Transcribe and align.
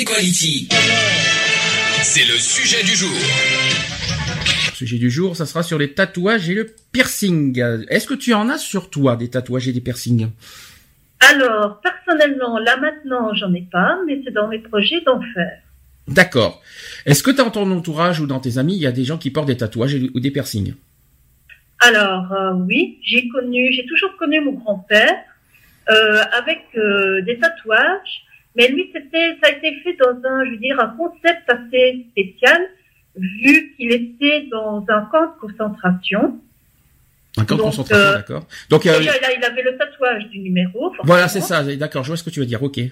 Equality. 0.00 0.68
C'est 2.02 2.24
le 2.24 2.38
sujet 2.38 2.84
du 2.84 2.94
jour. 2.94 3.10
Sujet 4.72 4.96
du 4.96 5.10
jour, 5.10 5.34
ça 5.34 5.44
sera 5.44 5.64
sur 5.64 5.76
les 5.76 5.92
tatouages 5.92 6.48
et 6.48 6.54
le 6.54 6.72
piercing. 6.92 7.60
Est-ce 7.88 8.06
que 8.06 8.14
tu 8.14 8.32
en 8.32 8.48
as 8.48 8.58
sur 8.58 8.90
toi 8.90 9.16
des 9.16 9.28
tatouages 9.28 9.66
et 9.66 9.72
des 9.72 9.80
piercings? 9.80 10.28
Alors, 11.18 11.80
personnellement, 11.80 12.60
là 12.60 12.76
maintenant, 12.76 13.34
j'en 13.34 13.52
ai 13.52 13.62
pas, 13.62 13.98
mais 14.06 14.22
c'est 14.24 14.30
dans 14.30 14.46
mes 14.46 14.60
projets 14.60 15.00
d'en 15.00 15.20
faire. 15.34 15.58
D'accord. 16.06 16.62
Est-ce 17.04 17.24
que 17.24 17.32
dans 17.32 17.50
ton 17.50 17.68
entourage 17.72 18.20
ou 18.20 18.28
dans 18.28 18.38
tes 18.38 18.58
amis, 18.58 18.76
il 18.76 18.82
y 18.82 18.86
a 18.86 18.92
des 18.92 19.04
gens 19.04 19.18
qui 19.18 19.32
portent 19.32 19.48
des 19.48 19.56
tatouages 19.56 19.96
ou 20.14 20.20
des 20.20 20.30
piercings? 20.30 20.74
Alors, 21.80 22.32
euh, 22.32 22.52
oui, 22.52 23.00
j'ai 23.02 23.28
connu, 23.30 23.72
j'ai 23.72 23.84
toujours 23.86 24.16
connu 24.16 24.40
mon 24.42 24.52
grand-père 24.52 25.16
euh, 25.90 26.22
avec 26.38 26.66
euh, 26.76 27.20
des 27.22 27.36
tatouages, 27.40 28.27
mais 28.58 28.68
lui, 28.68 28.90
c'était, 28.92 29.36
ça 29.42 29.50
a 29.50 29.56
été 29.56 29.72
fait 29.84 29.94
dans 29.94 30.18
un, 30.28 30.44
je 30.44 30.50
veux 30.50 30.56
dire, 30.56 30.78
un 30.80 30.88
concept 30.88 31.48
assez 31.48 32.04
spécial, 32.10 32.60
vu 33.16 33.72
qu'il 33.76 33.92
était 33.92 34.46
dans 34.50 34.84
un 34.88 35.02
camp 35.10 35.26
de 35.26 35.40
concentration. 35.40 36.40
Un 37.36 37.44
camp 37.44 37.56
de 37.56 37.62
concentration, 37.62 38.04
euh, 38.04 38.14
d'accord. 38.16 38.46
Donc 38.68 38.84
euh, 38.86 38.98
Déjà, 38.98 39.12
il, 39.36 39.44
avait 39.44 39.62
le 39.62 39.76
tatouage 39.76 40.26
du 40.30 40.40
numéro. 40.40 40.92
voilà, 41.04 41.28
c'est 41.28 41.40
ça. 41.40 41.62
D'accord, 41.76 42.02
je 42.02 42.08
vois 42.08 42.16
ce 42.16 42.24
que 42.24 42.30
tu 42.30 42.40
veux 42.40 42.46
dire. 42.46 42.62
Ok. 42.62 42.78
Et 42.78 42.90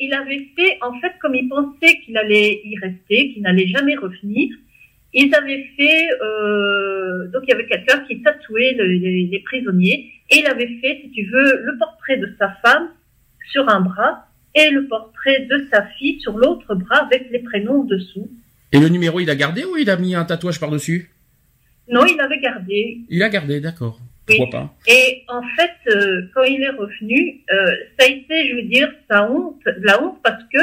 il 0.00 0.12
avait 0.14 0.48
fait, 0.56 0.78
en 0.82 0.98
fait, 1.00 1.12
comme 1.20 1.34
il 1.34 1.48
pensait 1.48 1.98
qu'il 2.04 2.16
allait 2.16 2.60
y 2.64 2.78
rester, 2.78 3.32
qu'il 3.32 3.42
n'allait 3.42 3.68
jamais 3.68 3.96
revenir, 3.96 4.54
ils 5.14 5.34
avaient 5.34 5.66
fait, 5.76 6.08
euh, 6.22 7.28
donc 7.28 7.42
il 7.44 7.50
y 7.50 7.52
avait 7.52 7.66
quelqu'un 7.66 8.00
qui 8.00 8.20
tatouait 8.22 8.74
le- 8.74 8.86
les, 8.86 9.28
les 9.30 9.40
prisonniers, 9.40 10.12
et 10.30 10.38
il 10.40 10.46
avait 10.46 10.68
fait, 10.82 11.00
si 11.02 11.10
tu 11.10 11.24
veux, 11.30 11.62
le 11.62 11.78
portrait 11.78 12.18
de 12.18 12.34
sa 12.38 12.50
femme 12.62 12.88
sur 13.50 13.66
un 13.68 13.80
bras, 13.80 14.26
et 14.56 14.70
le 14.70 14.88
portrait 14.88 15.46
de 15.48 15.68
sa 15.70 15.86
fille 15.98 16.20
sur 16.20 16.36
l'autre 16.36 16.74
bras 16.74 17.04
avec 17.04 17.30
les 17.30 17.38
prénoms 17.38 17.84
dessous. 17.84 18.28
Et 18.72 18.80
le 18.80 18.88
numéro, 18.88 19.20
il 19.20 19.30
a 19.30 19.36
gardé 19.36 19.64
ou 19.64 19.76
il 19.76 19.88
a 19.88 19.96
mis 19.96 20.16
un 20.16 20.24
tatouage 20.24 20.58
par-dessus? 20.58 21.10
Non, 21.88 22.04
il 22.04 22.20
avait 22.20 22.40
gardé. 22.40 22.98
Il 23.08 23.22
a 23.22 23.28
gardé, 23.28 23.60
d'accord. 23.60 24.00
Oui. 24.28 24.38
Pourquoi 24.38 24.60
pas 24.60 24.74
Et 24.88 25.22
en 25.28 25.42
fait, 25.42 25.94
euh, 25.94 26.22
quand 26.34 26.42
il 26.42 26.60
est 26.62 26.70
revenu, 26.70 27.42
euh, 27.52 27.66
ça 27.96 28.06
a 28.06 28.08
été, 28.08 28.48
je 28.48 28.56
veux 28.56 28.62
dire, 28.62 28.92
sa 29.08 29.30
honte, 29.30 29.62
la 29.82 30.02
honte 30.02 30.18
parce 30.24 30.42
que 30.52 30.58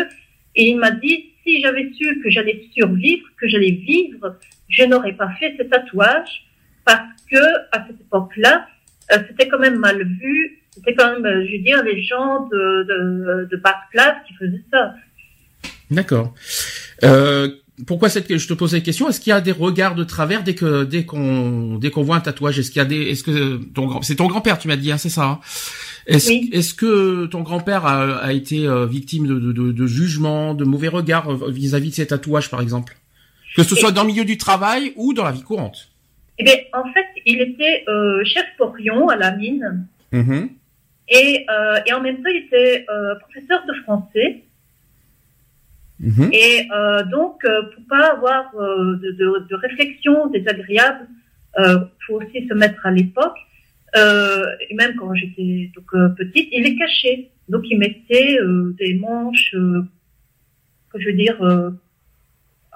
et 0.55 0.69
il 0.69 0.77
m'a 0.77 0.91
dit 0.91 1.31
si 1.43 1.61
j'avais 1.61 1.91
su 1.93 2.21
que 2.21 2.29
j'allais 2.29 2.63
survivre, 2.73 3.27
que 3.37 3.47
j'allais 3.47 3.71
vivre, 3.71 4.37
je 4.69 4.83
n'aurais 4.83 5.13
pas 5.13 5.29
fait 5.39 5.55
ce 5.57 5.63
tatouage 5.63 6.45
parce 6.85 7.21
que 7.29 7.43
à 7.71 7.85
cette 7.87 8.01
époque-là, 8.01 8.67
euh, 9.11 9.19
c'était 9.27 9.47
quand 9.47 9.59
même 9.59 9.77
mal 9.77 10.03
vu. 10.03 10.59
C'était 10.73 10.95
quand 10.95 11.11
même, 11.13 11.25
euh, 11.25 11.45
je 11.45 11.51
veux 11.57 11.63
dire, 11.63 11.83
les 11.83 12.01
gens 12.03 12.47
de, 12.51 12.83
de, 12.83 13.47
de 13.51 13.57
basse 13.57 13.75
classe 13.91 14.15
qui 14.27 14.33
faisaient 14.33 14.63
ça. 14.71 14.93
D'accord. 15.91 16.33
Euh, 17.03 17.49
pourquoi 17.87 18.09
cette 18.09 18.35
je 18.37 18.47
te 18.47 18.53
pose 18.53 18.71
cette 18.71 18.83
question 18.83 19.09
Est-ce 19.09 19.19
qu'il 19.19 19.31
y 19.31 19.33
a 19.33 19.41
des 19.41 19.51
regards 19.51 19.95
de 19.95 20.03
travers 20.03 20.43
dès 20.43 20.55
que 20.55 20.83
dès 20.83 21.05
qu'on 21.05 21.77
dès 21.77 21.89
qu'on 21.91 22.03
voit 22.03 22.15
un 22.15 22.21
tatouage? 22.21 22.57
Est-ce 22.59 22.71
qu'il 22.71 22.79
y 22.79 22.81
a 22.81 22.85
des 22.85 23.01
est-ce 23.09 23.23
que 23.23 23.57
ton 23.73 23.87
grand 23.87 24.01
c'est 24.01 24.15
ton 24.15 24.27
grand-père 24.27 24.57
tu 24.59 24.67
m'as 24.67 24.75
dit 24.75 24.91
hein, 24.91 24.97
c'est 24.97 25.09
ça 25.09 25.23
hein? 25.25 25.39
Est-ce 26.07 26.29
Oui. 26.29 26.49
est-ce 26.53 26.73
que 26.73 27.25
ton 27.27 27.41
grand-père 27.41 27.85
a, 27.85 28.17
a 28.17 28.31
été 28.33 28.67
euh, 28.67 28.85
victime 28.85 29.25
de, 29.27 29.39
de, 29.39 29.51
de, 29.51 29.71
de 29.71 29.87
jugement, 29.87 30.53
de 30.53 30.65
mauvais 30.65 30.87
regards 30.87 31.29
euh, 31.31 31.51
vis-à-vis 31.51 31.89
de 31.89 31.95
ses 31.95 32.07
tatouages 32.07 32.49
par 32.49 32.61
exemple? 32.61 32.95
Que 33.55 33.63
ce 33.63 33.75
soit 33.75 33.91
dans 33.91 34.01
le 34.01 34.07
milieu 34.07 34.25
du 34.25 34.37
travail 34.37 34.93
ou 34.95 35.13
dans 35.13 35.23
la 35.23 35.31
vie 35.31 35.43
courante 35.43 35.89
Eh 36.39 36.43
bien, 36.43 36.55
en 36.73 36.83
fait, 36.91 37.05
il 37.25 37.39
était 37.41 37.83
euh, 37.87 38.23
chef 38.25 38.45
porion 38.57 39.09
à 39.09 39.15
la 39.15 39.35
mine. 39.35 39.85
Mhm. 40.11 40.49
Et, 41.09 41.45
euh, 41.49 41.79
et 41.85 41.93
en 41.93 42.01
même 42.01 42.17
temps, 42.17 42.29
il 42.29 42.45
était 42.45 42.85
euh, 42.89 43.15
professeur 43.15 43.65
de 43.65 43.73
français. 43.83 44.43
Mhm. 45.99 46.29
Et 46.33 46.67
euh, 46.75 47.03
donc, 47.05 47.43
euh, 47.45 47.63
pour 47.73 47.83
pas 47.87 48.13
avoir 48.13 48.53
euh, 48.55 48.95
de, 48.97 49.11
de, 49.11 49.47
de 49.49 49.55
réflexion 49.55 50.27
désagréable, 50.27 51.07
euh, 51.59 51.79
faut 52.07 52.15
aussi 52.21 52.47
se 52.47 52.53
mettre 52.53 52.85
à 52.85 52.91
l'époque. 52.91 53.37
Euh, 53.95 54.43
et 54.69 54.73
même 54.75 54.95
quand 54.95 55.13
j'étais 55.13 55.71
donc 55.75 55.85
euh, 55.93 56.09
petite, 56.09 56.49
il 56.51 56.63
les 56.63 56.75
cachait. 56.77 57.29
Donc, 57.49 57.63
il 57.69 57.77
mettait 57.77 58.37
euh, 58.39 58.75
des 58.79 58.95
manches, 58.95 59.53
euh, 59.53 59.83
que 60.91 60.99
je 60.99 61.07
veux 61.07 61.13
dire, 61.13 61.41
euh, 61.43 61.69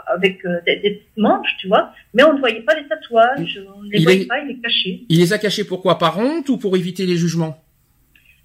avec 0.07 0.45
euh, 0.45 0.59
des, 0.65 0.75
des 0.77 0.91
petites 0.91 1.17
manches, 1.17 1.49
tu 1.59 1.67
vois. 1.67 1.91
Mais 2.13 2.23
on 2.23 2.33
ne 2.33 2.39
voyait 2.39 2.61
pas 2.61 2.75
les 2.79 2.87
tatouages, 2.87 3.59
on 3.75 3.81
ne 3.83 3.89
les 3.89 3.97
Il 3.99 4.03
voyait 4.03 4.21
est- 4.21 4.25
pas, 4.27 4.39
il 4.39 4.47
les 4.49 4.59
cachait. 4.59 4.99
Il 5.09 5.19
les 5.19 5.33
a 5.33 5.37
cachés 5.39 5.63
pourquoi 5.63 5.97
Par 5.97 6.19
honte 6.19 6.49
ou 6.49 6.57
pour 6.57 6.75
éviter 6.77 7.05
les 7.05 7.17
jugements? 7.17 7.63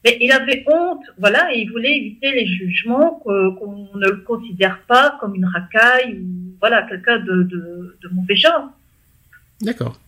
Mais 0.04 0.18
il 0.20 0.32
avait 0.32 0.64
honte, 0.66 1.04
voilà, 1.18 1.54
et 1.54 1.60
il 1.60 1.70
voulait 1.70 1.96
éviter 1.96 2.32
les 2.32 2.46
jugements, 2.46 3.20
qu'on 3.24 3.88
ne 3.94 4.08
le 4.08 4.16
considère 4.18 4.82
pas 4.88 5.16
comme 5.20 5.34
une 5.34 5.44
racaille 5.46 6.18
ou 6.20 6.56
voilà 6.60 6.82
quelqu'un 6.82 7.18
de, 7.20 7.42
de 7.44 8.08
mauvais 8.10 8.36
genre. 8.36 8.70
D'accord. 9.60 9.98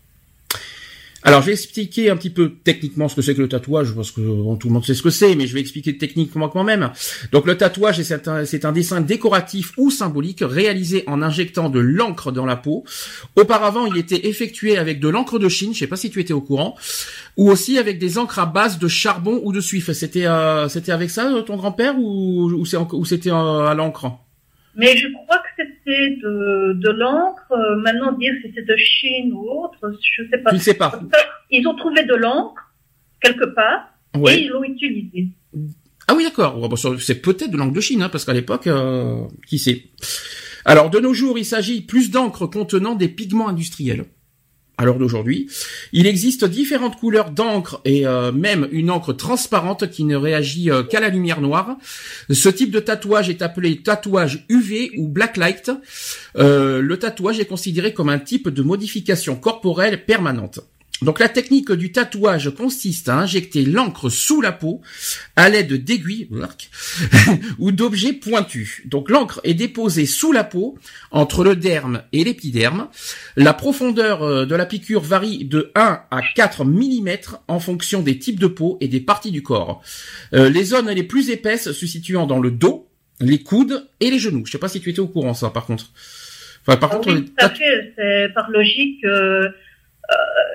Alors, 1.27 1.41
je 1.41 1.47
vais 1.47 1.53
expliquer 1.53 2.11
un 2.11 2.17
petit 2.19 2.29
peu 2.29 2.53
techniquement 2.63 3.09
ce 3.09 3.17
que 3.17 3.23
c'est 3.23 3.35
que 3.35 3.41
le 3.41 3.49
tatouage, 3.49 3.95
parce 3.95 4.11
que 4.11 4.21
bon, 4.21 4.57
tout 4.57 4.69
le 4.69 4.75
monde 4.75 4.85
sait 4.85 4.93
ce 4.93 5.03
que 5.03 5.09
c'est, 5.09 5.35
mais 5.35 5.47
je 5.47 5.55
vais 5.55 5.61
expliquer 5.61 5.97
techniquement 5.97 6.51
quand 6.51 6.65
même. 6.65 6.91
Donc, 7.33 7.47
le 7.47 7.57
tatouage, 7.57 8.03
c'est 8.03 8.65
un, 8.65 8.73
dessin 8.73 9.01
décoratif 9.01 9.73
ou 9.79 9.91
symbolique 9.91 10.43
réalisé 10.43 11.03
en 11.07 11.23
injectant 11.23 11.71
de 11.71 11.81
l'encre 11.81 12.31
dans 12.31 12.45
la 12.45 12.57
peau. 12.57 12.85
Auparavant, 13.37 13.87
il 13.87 13.97
était 13.97 14.29
effectué 14.29 14.77
avec 14.77 15.01
de 15.01 15.09
l'encre 15.09 15.39
de 15.39 15.49
Chine, 15.49 15.73
je 15.73 15.79
sais 15.79 15.87
pas 15.87 15.97
si 15.97 16.11
tu 16.11 16.21
étais 16.21 16.35
au 16.35 16.43
courant, 16.43 16.77
ou 17.39 17.51
aussi 17.51 17.79
avec 17.79 17.99
des 17.99 18.19
encres 18.19 18.39
à 18.39 18.47
base 18.47 18.79
de 18.79 18.87
charbon 18.87 19.41
ou 19.45 19.53
de 19.53 19.61
suif. 19.61 19.91
C'était, 19.93 20.27
euh, 20.27 20.69
c'était 20.69 20.93
avec 20.93 21.09
ça 21.09 21.43
ton 21.47 21.57
grand-père 21.57 21.99
ou 21.99 22.67
c'était 22.67 23.31
euh, 23.31 23.67
à 23.67 23.75
l'encre? 23.75 24.13
Mais 24.77 24.97
je 24.97 25.07
crois 25.13 25.39
que 25.39 25.63
de, 25.87 26.73
de 26.75 26.91
l'encre. 26.91 27.53
Euh, 27.53 27.77
Maintenant, 27.77 28.13
dire 28.13 28.33
si 28.43 28.53
c'est 28.55 28.67
de 28.67 28.77
Chine 28.77 29.33
ou 29.33 29.49
autre, 29.49 29.93
je 30.17 30.23
sais 30.31 30.39
pas. 30.39 30.59
Sais 30.59 30.75
pas. 30.75 31.01
Ils 31.51 31.67
ont 31.67 31.75
trouvé 31.77 32.05
de 32.05 32.15
l'encre 32.15 32.63
quelque 33.21 33.45
part 33.55 33.89
et 34.29 34.43
ils 34.43 34.49
l'ont 34.49 34.65
utilisée. 34.65 35.29
Ah 36.07 36.15
oui, 36.15 36.25
d'accord. 36.25 36.79
Ça, 36.79 36.91
c'est 36.99 37.23
peut-être 37.23 37.51
de 37.51 37.57
l'encre 37.57 37.73
de 37.73 37.81
Chine, 37.81 38.03
hein, 38.03 38.09
parce 38.09 38.25
qu'à 38.25 38.33
l'époque, 38.33 38.67
euh, 38.67 39.23
qui 39.47 39.59
sait. 39.59 39.85
Alors, 40.65 40.91
de 40.91 40.99
nos 40.99 41.15
jours, 41.15 41.39
il 41.39 41.45
s'agit 41.45 41.83
plus 41.83 42.11
d'encre 42.11 42.47
contenant 42.47 42.95
des 42.95 43.09
pigments 43.09 43.49
industriels. 43.49 44.05
À 44.77 44.85
l'heure 44.85 44.99
d'aujourd'hui, 44.99 45.49
il 45.93 46.09
existe 46.09 46.45
différentes 46.45 46.97
couleurs 46.97 47.31
d'encre 47.31 47.81
et 47.85 48.09
euh, 48.09 48.33
même 48.33 48.69
une 48.73 48.91
encre 48.91 49.13
transparente 49.13 49.89
qui 49.89 50.03
ne 50.03 50.17
réagit 50.17 50.69
euh, 50.69 50.83
qu'à 50.83 50.99
la 50.99 51.11
lumière 51.11 51.41
noire. 51.41 51.77
Ce 52.29 52.49
type 52.49 52.73
de 52.73 52.81
tatouage 52.81 53.31
est 53.31 53.41
appelé 53.41 53.83
tatouage 53.83 54.45
UV 54.49 54.91
ou 54.99 55.07
blacklight. 55.07 55.71
Euh, 56.39 56.81
le 56.81 56.99
tatouage 56.99 57.39
est 57.39 57.45
considéré 57.45 57.95
comme 57.95 58.09
un 58.09 58.19
type 58.19 58.49
de 58.49 58.63
modification 58.63 59.37
corporelle 59.37 60.05
permanente. 60.05 60.61
Donc 61.03 61.19
la 61.19 61.29
technique 61.29 61.73
du 61.73 61.93
tatouage 61.93 62.51
consiste 62.55 63.09
à 63.09 63.17
injecter 63.19 63.65
l'encre 63.65 64.09
sous 64.09 64.41
la 64.41 64.53
peau 64.53 64.81
à 65.37 65.49
l'aide 65.51 65.85
d'aiguilles 65.85 66.29
ou 67.59 67.73
d'objets 67.73 68.13
pointus. 68.13 68.81
Donc 68.87 69.11
l'encre 69.11 69.41
est 69.45 69.55
déposée 69.55 70.07
sous 70.07 70.33
la 70.33 70.45
peau, 70.45 70.79
entre 71.11 71.45
le 71.45 71.57
derme 71.57 72.03
et 72.13 72.25
l'épiderme. 72.25 72.89
La 73.37 73.53
profondeur 73.53 74.23
euh, 74.23 74.47
de 74.47 74.55
la 74.55 74.67
piqûre 74.67 75.03
varie 75.03 75.45
de 75.45 75.73
1 75.75 76.01
à 76.11 76.21
4 76.35 76.65
mm 76.65 77.09
en 77.49 77.61
fonction 77.61 78.01
des 78.01 78.19
types 78.19 78.41
de 78.41 78.47
peau 78.47 78.79
et 78.81 78.89
des 78.89 79.01
parties 79.01 79.33
du 79.33 79.43
corps. 79.43 79.83
Euh, 80.33 80.49
les 80.49 80.65
zones 80.65 80.91
les 80.91 81.03
plus 81.03 81.29
épaisses 81.29 81.73
se 81.73 81.87
situant 81.87 82.27
dans 82.27 82.39
le 82.39 82.51
dos, 82.53 82.89
les 83.21 83.43
coudes 83.43 83.89
et 84.01 84.11
les 84.11 84.19
genoux. 84.21 84.47
Je 84.47 84.53
sais 84.53 84.59
pas 84.59 84.69
si 84.69 84.81
tu 84.81 84.91
étais 84.91 85.01
au 85.01 85.09
courant 85.09 85.35
ça 85.35 85.51
par 85.51 85.67
contre. 85.67 85.91
Enfin 86.67 86.79
par 86.79 86.91
Ah 86.93 86.97
contre 86.97 87.13
oui, 87.13 87.25
tout 87.27 87.33
à 87.39 87.51
fait. 87.51 87.93
C'est 87.97 88.33
par 88.35 88.49
logique. 88.51 89.05
euh, 89.05 89.49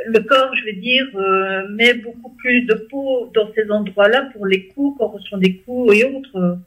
le 0.07 0.19
corps, 0.21 0.51
je 0.55 0.65
veux 0.65 0.79
dire, 0.81 1.05
euh, 1.15 1.67
met 1.69 1.93
beaucoup 1.95 2.29
plus 2.37 2.63
de 2.63 2.73
peau 2.89 3.31
dans 3.35 3.49
ces 3.53 3.69
endroits-là 3.69 4.29
pour 4.33 4.45
les 4.45 4.67
coups, 4.67 4.97
quand 4.97 5.05
on 5.05 5.17
reçoit 5.17 5.37
des 5.39 5.55
coups 5.57 5.95
et 5.95 6.03
autres. 6.05 6.57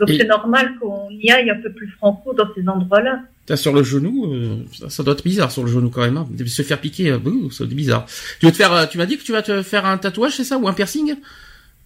Donc 0.00 0.08
Et- 0.10 0.18
c'est 0.18 0.26
normal 0.26 0.72
qu'on 0.80 1.08
y 1.10 1.30
aille 1.30 1.50
un 1.50 1.60
peu 1.60 1.70
plus 1.70 1.88
franco 1.88 2.32
dans 2.34 2.48
ces 2.54 2.66
endroits-là. 2.68 3.22
T'as 3.46 3.56
sur 3.56 3.72
le 3.74 3.82
genou, 3.82 4.32
euh, 4.32 4.56
ça, 4.72 4.88
ça 4.88 5.02
doit 5.02 5.14
être 5.14 5.24
bizarre 5.24 5.50
sur 5.50 5.64
le 5.64 5.70
genou 5.70 5.90
quand 5.90 6.00
même. 6.02 6.16
Hein. 6.16 6.26
Se 6.46 6.62
faire 6.62 6.80
piquer, 6.80 7.10
euh, 7.10 7.18
bouh, 7.18 7.50
c'est 7.50 7.66
bizarre. 7.68 8.06
Tu 8.40 8.46
veux 8.46 8.52
te 8.52 8.56
faire, 8.56 8.72
euh, 8.72 8.86
tu 8.86 8.98
m'as 8.98 9.06
dit 9.06 9.18
que 9.18 9.24
tu 9.24 9.32
vas 9.32 9.42
te 9.42 9.62
faire 9.62 9.84
un 9.84 9.98
tatouage, 9.98 10.32
c'est 10.36 10.44
ça, 10.44 10.56
ou 10.58 10.68
un 10.68 10.72
piercing? 10.72 11.16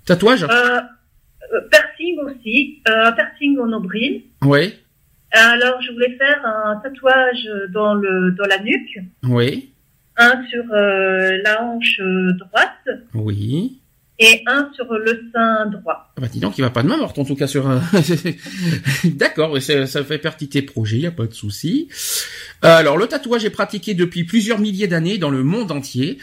Tatouage? 0.04 0.44
Euh, 0.44 0.46
euh, 0.48 1.60
piercing 1.70 2.18
aussi, 2.20 2.82
euh, 2.88 3.06
un 3.06 3.12
piercing 3.12 3.58
au 3.58 3.66
nombril. 3.66 4.22
Oui. 4.42 4.74
Alors, 5.32 5.80
je 5.82 5.92
voulais 5.92 6.16
faire 6.16 6.44
un 6.44 6.76
tatouage 6.82 7.48
dans 7.72 7.94
le 7.94 8.30
dans 8.32 8.46
la 8.46 8.58
nuque, 8.60 8.98
Oui. 9.24 9.70
Un 10.16 10.42
sur 10.50 10.64
euh, 10.72 11.38
la 11.44 11.62
hanche 11.62 12.00
euh, 12.00 12.32
droite 12.38 13.00
Oui. 13.14 13.80
et 14.18 14.42
un 14.46 14.70
sur 14.74 14.86
le 14.92 15.28
sein 15.34 15.66
droit. 15.66 16.12
Ah 16.16 16.20
Bah 16.22 16.28
dis 16.32 16.40
donc, 16.40 16.56
il 16.58 16.62
va 16.62 16.70
pas 16.70 16.82
de 16.82 16.88
main 16.88 16.96
morte 16.96 17.18
en 17.18 17.24
tout 17.24 17.36
cas 17.36 17.46
sur. 17.46 17.66
un- 17.68 17.82
D'accord, 19.04 19.60
ça, 19.60 19.86
fait 20.04 20.18
partie 20.18 20.46
de 20.46 20.52
tes 20.52 20.62
projets, 20.62 20.98
y 20.98 21.06
a 21.06 21.10
pas 21.10 21.26
de 21.26 21.34
souci. 21.34 21.88
Alors 22.62 22.96
le 22.96 23.06
tatouage 23.06 23.44
est 23.44 23.50
pratiqué 23.50 23.94
depuis 23.94 24.24
plusieurs 24.24 24.58
milliers 24.58 24.86
d'années 24.88 25.18
dans 25.18 25.30
le 25.30 25.42
monde 25.42 25.70
entier. 25.70 26.18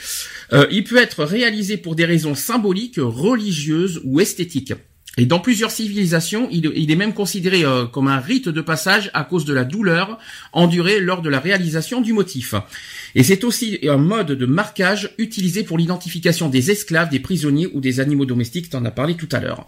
Euh, 0.51 0.65
il 0.71 0.83
peut 0.83 0.97
être 0.97 1.23
réalisé 1.23 1.77
pour 1.77 1.95
des 1.95 2.05
raisons 2.05 2.35
symboliques, 2.35 2.97
religieuses 2.97 4.01
ou 4.03 4.19
esthétiques. 4.19 4.73
Et 5.17 5.27
dans 5.27 5.39
plusieurs 5.39 5.69
civilisations, 5.69 6.47
il, 6.51 6.91
est 6.91 6.95
même 6.95 7.13
considéré 7.13 7.63
euh, 7.63 7.85
comme 7.85 8.07
un 8.07 8.19
rite 8.19 8.49
de 8.49 8.61
passage 8.61 9.11
à 9.13 9.23
cause 9.23 9.45
de 9.45 9.53
la 9.53 9.63
douleur 9.63 10.17
endurée 10.53 10.99
lors 10.99 11.21
de 11.21 11.29
la 11.29 11.39
réalisation 11.39 12.01
du 12.01 12.13
motif. 12.13 12.55
Et 13.13 13.23
c'est 13.23 13.43
aussi 13.43 13.79
un 13.87 13.97
mode 13.97 14.31
de 14.31 14.45
marquage 14.47 15.13
utilisé 15.19 15.63
pour 15.63 15.77
l'identification 15.77 16.49
des 16.49 16.71
esclaves, 16.71 17.09
des 17.09 17.19
prisonniers 17.19 17.67
ou 17.73 17.79
des 17.79 17.99
animaux 17.99 18.25
domestiques, 18.25 18.71
t'en 18.71 18.85
as 18.85 18.91
parlé 18.91 19.13
tout 19.13 19.29
à 19.31 19.39
l'heure. 19.39 19.67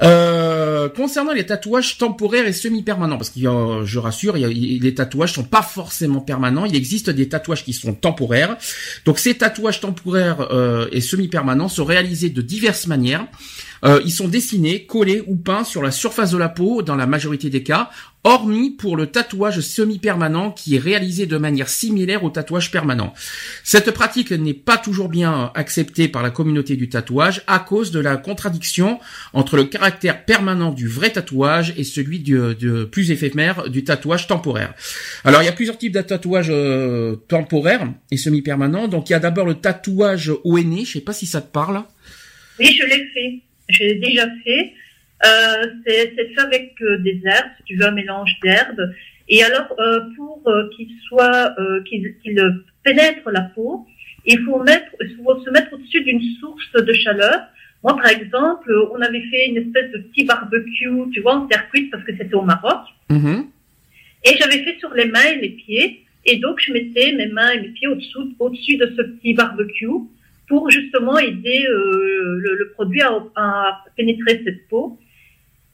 Euh, 0.00 0.88
concernant 0.88 1.32
les 1.32 1.44
tatouages 1.44 1.98
temporaires 1.98 2.46
et 2.46 2.52
semi-permanents, 2.52 3.16
parce 3.16 3.30
que 3.30 3.40
je 3.40 3.98
rassure, 3.98 4.36
les 4.36 4.94
tatouages 4.94 5.32
sont 5.32 5.44
pas 5.44 5.62
forcément 5.62 6.20
permanents. 6.20 6.64
Il 6.64 6.76
existe 6.76 7.10
des 7.10 7.28
tatouages 7.28 7.64
qui 7.64 7.72
sont 7.72 7.94
temporaires. 7.94 8.56
Donc 9.04 9.18
ces 9.18 9.34
tatouages 9.34 9.80
temporaires 9.80 10.52
euh, 10.52 10.86
et 10.92 11.00
semi-permanents 11.00 11.68
sont 11.68 11.84
réalisés 11.84 12.30
de 12.30 12.42
diverses 12.42 12.86
manières. 12.86 13.26
Euh, 13.84 14.00
ils 14.04 14.12
sont 14.12 14.28
dessinés, 14.28 14.84
collés 14.84 15.22
ou 15.26 15.36
peints 15.36 15.64
sur 15.64 15.82
la 15.82 15.90
surface 15.90 16.30
de 16.30 16.38
la 16.38 16.48
peau 16.48 16.82
dans 16.82 16.96
la 16.96 17.06
majorité 17.06 17.50
des 17.50 17.62
cas, 17.62 17.90
hormis 18.24 18.70
pour 18.70 18.96
le 18.96 19.06
tatouage 19.06 19.60
semi-permanent 19.60 20.50
qui 20.50 20.76
est 20.76 20.78
réalisé 20.78 21.26
de 21.26 21.38
manière 21.38 21.68
similaire 21.68 22.24
au 22.24 22.30
tatouage 22.30 22.70
permanent. 22.70 23.14
Cette 23.62 23.90
pratique 23.92 24.32
n'est 24.32 24.54
pas 24.54 24.76
toujours 24.76 25.08
bien 25.08 25.52
acceptée 25.54 26.08
par 26.08 26.22
la 26.22 26.30
communauté 26.30 26.76
du 26.76 26.88
tatouage 26.88 27.42
à 27.46 27.58
cause 27.58 27.90
de 27.90 28.00
la 28.00 28.16
contradiction 28.16 28.98
entre 29.32 29.56
le 29.56 29.64
caractère 29.64 30.24
permanent 30.24 30.72
du 30.72 30.88
vrai 30.88 31.10
tatouage 31.10 31.72
et 31.76 31.84
celui 31.84 32.18
du, 32.18 32.38
plus 32.90 33.10
éphémère 33.10 33.70
du 33.70 33.84
tatouage 33.84 34.26
temporaire. 34.26 34.74
Alors 35.24 35.42
il 35.42 35.46
y 35.46 35.48
a 35.48 35.52
plusieurs 35.52 35.78
types 35.78 35.94
de 35.94 36.02
tatouages 36.02 36.50
euh, 36.50 37.16
temporaires 37.28 37.88
et 38.10 38.16
semi-permanents. 38.16 38.88
Donc 38.88 39.08
il 39.08 39.12
y 39.12 39.16
a 39.16 39.20
d'abord 39.20 39.46
le 39.46 39.54
tatouage 39.54 40.32
au 40.44 40.58
henné, 40.58 40.84
je 40.84 40.94
sais 40.94 41.00
pas 41.00 41.12
si 41.12 41.26
ça 41.26 41.40
te 41.40 41.50
parle. 41.50 41.82
Oui, 42.58 42.76
je 42.78 42.84
l'ai 42.84 43.06
fait. 43.14 43.47
Je 43.68 43.84
l'ai 43.84 43.94
déjà 43.96 44.26
fait. 44.44 44.72
Euh, 45.26 45.64
c'est 45.86 46.14
fait 46.16 46.40
avec 46.40 46.74
euh, 46.80 46.98
des 46.98 47.20
herbes, 47.24 47.50
si 47.58 47.64
tu 47.64 47.76
veux, 47.76 47.86
un 47.86 47.90
mélange 47.90 48.38
d'herbes. 48.42 48.92
Et 49.28 49.42
alors, 49.42 49.74
euh, 49.78 50.00
pour 50.16 50.42
euh, 50.46 50.68
qu'il 50.74 50.88
soit, 51.06 51.54
euh, 51.58 51.82
qu'il 51.82 52.14
qu'il 52.22 52.40
pénètre 52.82 53.28
la 53.30 53.42
peau, 53.42 53.86
il 54.24 54.40
faut 54.44 54.62
mettre, 54.62 54.86
il 55.00 55.16
faut 55.16 55.42
se 55.44 55.50
mettre 55.50 55.72
au-dessus 55.72 56.02
d'une 56.02 56.22
source 56.40 56.72
de 56.72 56.92
chaleur. 56.92 57.42
Moi, 57.84 57.96
par 57.96 58.08
exemple, 58.08 58.72
on 58.92 59.00
avait 59.00 59.22
fait 59.30 59.48
une 59.48 59.58
espèce 59.58 59.90
de 59.92 59.98
petit 59.98 60.24
barbecue, 60.24 61.10
tu 61.12 61.20
vois, 61.20 61.36
en 61.36 61.46
terre 61.46 61.68
cuite 61.70 61.90
parce 61.90 62.04
que 62.04 62.16
c'était 62.16 62.34
au 62.34 62.42
Maroc. 62.42 62.80
Mhm. 63.10 63.46
Et 64.24 64.36
j'avais 64.36 64.64
fait 64.64 64.78
sur 64.78 64.92
les 64.94 65.06
mains 65.06 65.30
et 65.32 65.40
les 65.40 65.50
pieds. 65.50 66.04
Et 66.24 66.36
donc, 66.36 66.60
je 66.60 66.72
mettais 66.72 67.12
mes 67.12 67.26
mains 67.26 67.50
et 67.50 67.60
mes 67.60 67.68
pieds 67.68 67.86
au-dessus 67.86 68.76
de 68.76 68.92
ce 68.96 69.02
petit 69.02 69.34
barbecue 69.34 69.86
pour 70.48 70.70
justement 70.70 71.18
aider 71.18 71.66
euh, 71.68 72.38
le, 72.44 72.54
le 72.56 72.70
produit 72.70 73.02
à, 73.02 73.12
à 73.36 73.84
pénétrer 73.96 74.40
cette 74.44 74.66
peau 74.68 74.98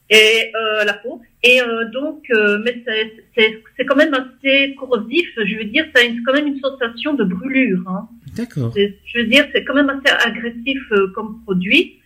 et 0.09 0.51
euh, 0.55 0.83
la 0.83 0.93
peau. 0.93 1.21
Et 1.43 1.61
euh, 1.61 1.85
donc, 1.91 2.23
euh, 2.31 2.59
mais 2.63 2.81
c'est, 2.85 3.13
c'est, 3.35 3.61
c'est 3.77 3.85
quand 3.85 3.95
même 3.95 4.13
assez 4.13 4.75
corrosif. 4.77 5.27
Je 5.37 5.55
veux 5.57 5.63
dire, 5.65 5.85
ça 5.95 6.01
a 6.01 6.05
une- 6.05 6.21
quand 6.23 6.33
même 6.33 6.47
une 6.47 6.59
sensation 6.59 7.13
de 7.13 7.23
brûlure. 7.23 7.81
Hein. 7.87 8.07
D'accord. 8.35 8.73
Je 8.75 9.19
veux 9.19 9.25
dire, 9.25 9.45
c'est 9.53 9.63
quand 9.63 9.73
même 9.75 9.89
assez 9.89 10.13
agressif 10.27 10.79
euh, 10.91 11.07
comme 11.15 11.41
produit. 11.43 11.99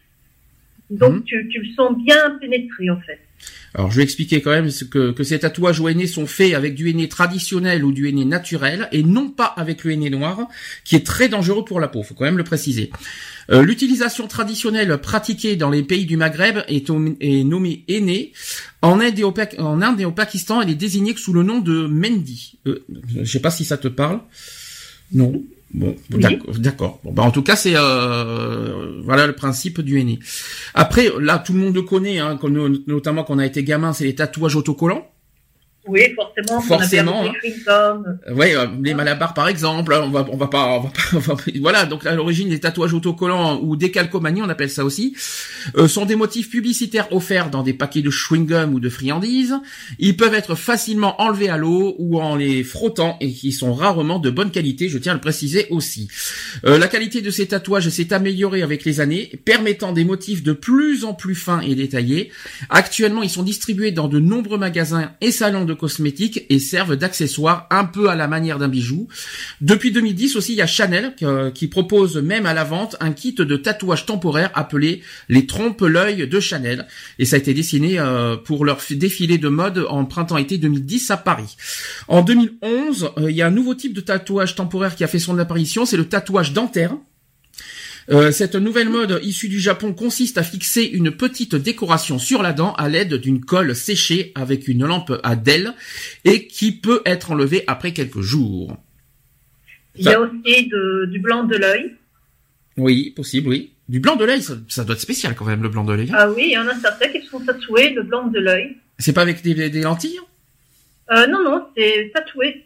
Donc, 0.90 1.14
Mhm. 1.16 1.24
tu, 1.24 1.50
tu 1.52 1.60
le 1.62 1.68
sens 1.76 1.96
bien 2.04 2.38
pénétré 2.40 2.90
en 2.90 3.00
fait. 3.02 3.20
Alors 3.76 3.92
je 3.92 3.98
vais 3.98 4.04
expliquer 4.04 4.42
quand 4.42 4.50
même 4.52 4.70
que, 4.92 5.12
que 5.12 5.24
ces 5.24 5.38
tatouages 5.40 5.80
au 5.80 5.88
henné 5.88 6.08
sont 6.08 6.26
faits 6.26 6.56
avec 6.56 6.74
du 6.74 6.90
henné 6.90 7.08
traditionnel 7.08 7.86
ou 7.86 7.92
du 7.94 8.10
henné 8.10 8.26
naturel 8.26 8.90
et 8.92 9.04
non 9.04 9.30
pas 9.30 9.46
avec 9.46 9.84
le 9.84 9.92
henné 9.92 10.10
noir 10.10 10.48
qui 10.84 10.96
est 10.96 11.06
très 11.06 11.30
dangereux 11.30 11.64
pour 11.64 11.80
la 11.80 11.88
peau, 11.88 12.02
faut 12.02 12.16
quand 12.16 12.26
même 12.26 12.40
le 12.40 12.44
préciser. 12.44 12.90
Euh, 13.52 13.62
L'utilisation 13.62 14.28
traditionnelle 14.28 14.98
pratiquée 14.98 15.56
dans 15.56 15.70
les 15.70 15.84
pays 15.84 16.06
du 16.08 16.18
Maghreb 16.18 16.58
est, 16.68 16.90
nommée 17.44 17.84
henné. 17.88 18.34
En 18.82 19.00
Inde, 19.00 19.20
et 19.20 19.24
au, 19.24 19.32
Pak- 19.32 19.56
en 19.60 19.82
Inde 19.84 20.02
et 20.02 20.06
au 20.06 20.12
Pakistan, 20.12 20.62
elle 20.62 20.70
est 20.72 20.76
désignée 20.76 21.16
sous 21.16 21.34
le 21.34 21.44
nom 21.44 21.60
de 21.60 21.86
mendi. 21.88 22.58
Euh, 22.66 22.84
je 23.16 23.24
sais 23.32 23.40
pas 23.40 23.52
si 23.52 23.64
ça 23.66 23.78
te 23.78 23.88
parle. 23.88 24.20
Non. 25.14 25.44
Bon, 25.74 25.95
Oui. 26.12 26.39
d'accord. 26.57 27.00
Bon, 27.04 27.12
bah, 27.12 27.21
en 27.24 27.31
tout 27.31 27.44
cas, 27.44 27.56
c'est 27.56 27.74
euh, 27.75 29.01
voilà 29.04 29.27
le 29.27 29.33
principe 29.33 29.81
du 29.81 30.00
henné. 30.00 30.19
Après, 30.74 31.10
là, 31.19 31.38
tout 31.38 31.54
le 31.54 31.60
monde 31.60 31.75
le 31.75 31.83
connaît, 31.83 32.18
hein, 32.19 32.39
notamment 32.88 33.24
quand 33.24 33.36
on 33.36 33.39
a 33.39 33.45
été 33.45 33.63
gamin, 33.63 33.94
c'est 33.94 34.06
les 34.06 34.16
tatouages 34.16 34.56
autocollants. 34.56 35.07
Oui, 35.90 36.02
forcément. 36.16 36.62
Forcément, 36.62 37.24
hein. 37.24 37.32
des. 37.44 38.56
Euh, 38.56 38.68
les 38.84 38.94
malabars 38.94 39.34
par 39.34 39.48
exemple, 39.48 39.94
hein, 39.94 40.02
on 40.06 40.10
va 40.10 40.26
on 40.32 40.38
va 40.38 40.48
pas, 40.48 40.68
on 40.68 40.80
va 40.82 40.90
pas, 40.90 41.02
on 41.14 41.20
va 41.20 41.36
pas- 41.36 41.52
voilà. 41.60 41.86
Donc 41.86 42.06
à 42.06 42.14
l'origine, 42.16 42.50
les 42.50 42.60
tatouages 42.60 42.94
autocollants 42.94 43.60
ou 43.62 43.76
décalcomanie, 43.76 44.42
on 44.42 44.50
appelle 44.50 44.70
ça 44.70 44.86
aussi, 44.86 45.16
euh, 45.78 45.88
sont 45.88 46.06
des 46.06 46.16
motifs 46.16 46.50
publicitaires 46.50 47.12
offerts 47.12 47.50
dans 47.50 47.64
des 47.64 47.74
paquets 47.74 48.02
de 48.02 48.10
chewing-gum 48.10 48.74
ou 48.74 48.80
de 48.80 48.90
friandises. 48.90 49.56
Ils 49.98 50.16
peuvent 50.16 50.34
être 50.34 50.56
facilement 50.56 51.22
enlevés 51.22 51.50
à 51.50 51.58
l'eau 51.58 51.96
ou 51.98 52.20
en 52.20 52.36
les 52.36 52.64
frottant 52.64 53.18
et 53.20 53.32
qui 53.32 53.52
sont 53.52 53.74
rarement 53.74 54.20
de 54.20 54.30
bonne 54.30 54.52
qualité. 54.52 54.90
Je 54.90 54.98
tiens 54.98 55.14
à 55.14 55.16
le 55.16 55.22
préciser 55.22 55.68
aussi. 55.70 56.08
Euh, 56.66 56.78
la 56.78 56.88
qualité 56.88 57.22
de 57.22 57.32
ces 57.32 57.48
tatouages 57.48 57.90
s'est 57.90 58.14
améliorée 58.14 58.62
avec 58.62 58.86
les 58.86 59.00
années, 59.00 59.32
permettant 59.46 59.92
des 59.92 60.04
motifs 60.04 60.44
de 60.44 60.54
plus 60.54 61.04
en 61.06 61.14
plus 61.14 61.36
fins 61.36 61.62
et 61.62 61.76
détaillés. 61.76 62.32
Actuellement, 62.70 63.24
ils 63.24 63.30
sont 63.30 63.44
distribués 63.44 63.92
dans 63.92 64.08
de 64.08 64.20
nombreux 64.20 64.58
magasins 64.58 65.12
et 65.22 65.32
salons 65.32 65.66
de 65.66 65.74
cosmétiques 65.80 66.46
et 66.50 66.60
servent 66.60 66.96
d'accessoires 66.96 67.66
un 67.72 67.86
peu 67.86 68.10
à 68.10 68.16
la 68.16 68.28
manière 68.28 68.60
d'un 68.60 68.68
bijou. 68.68 69.08
Depuis 69.62 69.92
2010 69.92 70.36
aussi, 70.36 70.54
il 70.54 70.58
y 70.58 70.62
a 70.62 70.68
Chanel 70.68 71.16
euh, 71.24 71.50
qui 71.50 71.68
propose 71.68 72.18
même 72.18 72.46
à 72.46 72.54
la 72.54 72.64
vente 72.64 72.96
un 73.00 73.12
kit 73.12 73.34
de 73.34 73.56
tatouage 73.56 74.06
temporaire 74.06 74.52
appelé 74.54 75.02
les 75.30 75.48
trompe-l'œil 75.48 76.28
de 76.28 76.40
Chanel. 76.40 76.86
Et 77.18 77.26
ça 77.26 77.38
a 77.38 77.40
été 77.40 77.54
dessiné 77.54 78.00
euh, 78.00 78.36
pour 78.36 78.66
leur 78.66 78.80
défilé 78.92 79.38
de 79.38 79.50
mode 79.50 79.86
en 79.90 80.06
printemps-été 80.06 80.57
2010 80.57 81.12
à 81.12 81.18
Paris. 81.18 81.56
En 82.07 82.21
2011, 82.21 83.12
euh, 83.18 83.31
il 83.31 83.36
y 83.36 83.42
a 83.42 83.48
un 83.48 83.52
nouveau 83.52 83.74
type 83.74 83.94
de 83.94 84.02
tatouage 84.02 84.56
temporaire 84.56 84.95
qui 84.95 85.04
a 85.04 85.07
fait 85.07 85.19
son 85.19 85.38
apparition, 85.40 85.86
c'est 85.86 85.98
le 85.98 86.06
tatouage 86.06 86.54
dentaire. 86.54 86.95
Euh, 88.11 88.31
cette 88.31 88.56
nouvelle 88.56 88.89
mode 88.89 89.19
issue 89.23 89.49
du 89.49 89.59
Japon 89.59 89.94
consiste 89.94 90.39
à 90.39 90.44
fixer 90.44 90.83
une 90.83 91.11
petite 91.11 91.54
décoration 91.56 92.18
sur 92.18 92.42
la 92.42 92.54
dent 92.54 92.73
à 92.73 92.89
l'aide 92.89 93.13
d'une 93.16 93.39
colle 93.45 93.75
séchée 93.75 94.31
avec 94.33 94.68
une 94.68 94.83
lampe 94.85 95.13
à 95.21 95.35
DEL 95.35 95.73
et 96.25 96.47
qui 96.47 96.71
peut 96.71 97.01
être 97.06 97.31
enlevée 97.31 97.63
après 97.68 97.94
quelques 97.94 98.21
jours. 98.21 98.75
Il 99.95 100.06
y 100.06 100.09
a 100.09 100.19
aussi 100.21 100.68
de- 100.68 101.06
du 101.06 101.19
blanc 101.19 101.44
de 101.44 101.56
l'œil. 101.56 101.95
Oui, 102.78 103.11
possible, 103.16 103.49
oui. 103.49 103.73
Du 103.89 103.99
blanc 103.99 104.16
de 104.16 104.25
l'œil, 104.25 104.42
ça, 104.42 104.57
ça 104.69 104.83
doit 104.83 104.95
être 104.95 105.01
spécial 105.01 105.35
quand 105.35 105.45
même, 105.45 105.61
le 105.61 105.69
blanc 105.69 105.83
de 105.83 105.94
l'œil. 105.94 106.11
Ah 106.13 106.31
oui, 106.31 106.44
il 106.47 106.51
y 106.54 106.57
en 106.57 106.68
a 106.68 106.75
certains 106.80 107.09
qui 107.09 107.21
se 107.21 107.30
font 107.30 107.39
tatouer 107.42 107.92
le 107.92 108.04
blanc 108.04 108.25
de 108.28 108.39
l'œil. 108.39 108.78
C'est 108.97 109.13
pas 109.13 109.21
avec 109.21 109.44
des, 109.44 109.69
des 109.69 109.81
lentilles? 109.81 110.19
Euh, 111.11 111.28
non, 111.28 111.44
non, 111.44 111.66
c'est 111.75 112.11
tatoué. 112.13 112.63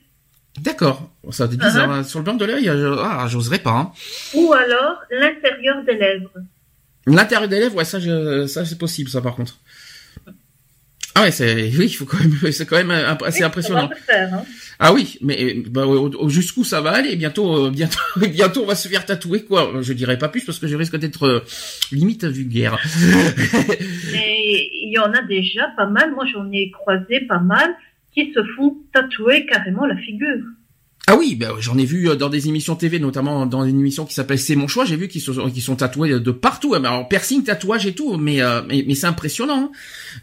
D'accord. 0.59 1.09
Ça 1.31 1.47
c'est 1.49 1.57
bizarre. 1.57 1.89
hein. 1.91 2.03
Sur 2.03 2.19
le 2.19 2.25
blanc 2.25 2.35
de 2.35 2.45
l'œil, 2.45 2.69
euh, 2.69 2.95
ah, 2.99 3.25
j'oserais 3.27 3.59
pas. 3.59 3.71
Hein. 3.71 3.91
Ou 4.35 4.53
alors 4.53 4.97
l'intérieur 5.09 5.83
des 5.85 5.95
lèvres. 5.95 6.31
L'intérieur 7.07 7.49
des 7.49 7.59
lèvres, 7.59 7.75
ouais, 7.75 7.85
ça, 7.85 7.99
je- 7.99 8.45
ça 8.47 8.63
c'est 8.65 8.77
possible, 8.77 9.09
ça 9.09 9.21
par 9.21 9.35
contre. 9.35 9.57
Ah 11.15 11.21
ouais, 11.23 11.31
c'est, 11.31 11.53
oui, 11.77 11.85
il 11.85 11.93
faut 11.93 12.05
quand 12.05 12.19
même, 12.19 12.37
c'est 12.51 12.65
quand 12.65 12.77
même 12.83 12.91
assez 12.91 13.39
Oui, 13.39 13.43
impressionnant. 13.43 13.89
Faire, 14.05 14.33
hein. 14.33 14.43
Ah 14.79 14.91
oui, 14.93 15.17
mais 15.21 15.55
euh, 15.55 15.63
bah, 15.69 15.83
jusqu'où 16.27 16.63
ça 16.63 16.81
va 16.81 16.91
aller? 16.91 17.15
Bientôt, 17.15 17.67
euh, 17.67 17.69
bientôt, 17.71 17.99
bientôt, 18.27 18.63
on 18.63 18.67
va 18.67 18.75
se 18.75 18.87
faire 18.87 19.05
tatouer 19.05 19.43
quoi 19.45 19.71
Je 19.81 19.93
dirais 19.93 20.17
pas 20.17 20.27
plus 20.29 20.43
parce 20.43 20.59
que 20.59 20.67
je 20.67 20.75
risque 20.75 20.97
d'être 20.97 21.25
euh, 21.27 21.39
limite 21.91 22.25
vulgaire. 22.25 22.77
Mais 24.11 24.67
il 24.73 24.91
y 24.93 24.99
en 24.99 25.11
a 25.13 25.21
déjà 25.23 25.67
pas 25.77 25.85
mal. 25.87 26.11
Moi, 26.13 26.25
j'en 26.33 26.49
ai 26.51 26.71
croisé 26.71 27.21
pas 27.27 27.39
mal 27.39 27.69
qui 28.13 28.31
se 28.33 28.39
font 28.55 28.77
tatouer 28.93 29.45
carrément 29.45 29.85
la 29.85 29.95
figure. 29.97 30.43
ah 31.07 31.15
oui, 31.17 31.35
bah, 31.35 31.49
j'en 31.59 31.77
ai 31.77 31.85
vu 31.85 32.07
euh, 32.09 32.15
dans 32.15 32.29
des 32.29 32.47
émissions 32.47 32.75
TV, 32.75 32.97
notamment 32.99 33.45
dans 33.45 33.65
une 33.65 33.79
émission 33.79 34.05
qui 34.05 34.13
s'appelle 34.13 34.39
C'est 34.39 34.55
mon 34.55 34.67
choix. 34.67 34.85
J'ai 34.85 34.95
vu 34.95 35.07
qu'ils 35.09 35.19
sont, 35.21 35.49
qu'ils 35.49 35.61
sont 35.61 35.75
tatoués 35.75 36.19
de 36.19 36.31
partout. 36.31 36.75
Alors 36.75 37.07
piercing, 37.09 37.43
tatouage 37.43 37.85
et 37.87 37.93
tout, 37.93 38.15
mais 38.17 38.41
euh, 38.41 38.61
mais, 38.67 38.83
mais 38.87 38.95
c'est 38.95 39.07
impressionnant. 39.07 39.71
hein. 39.71 39.71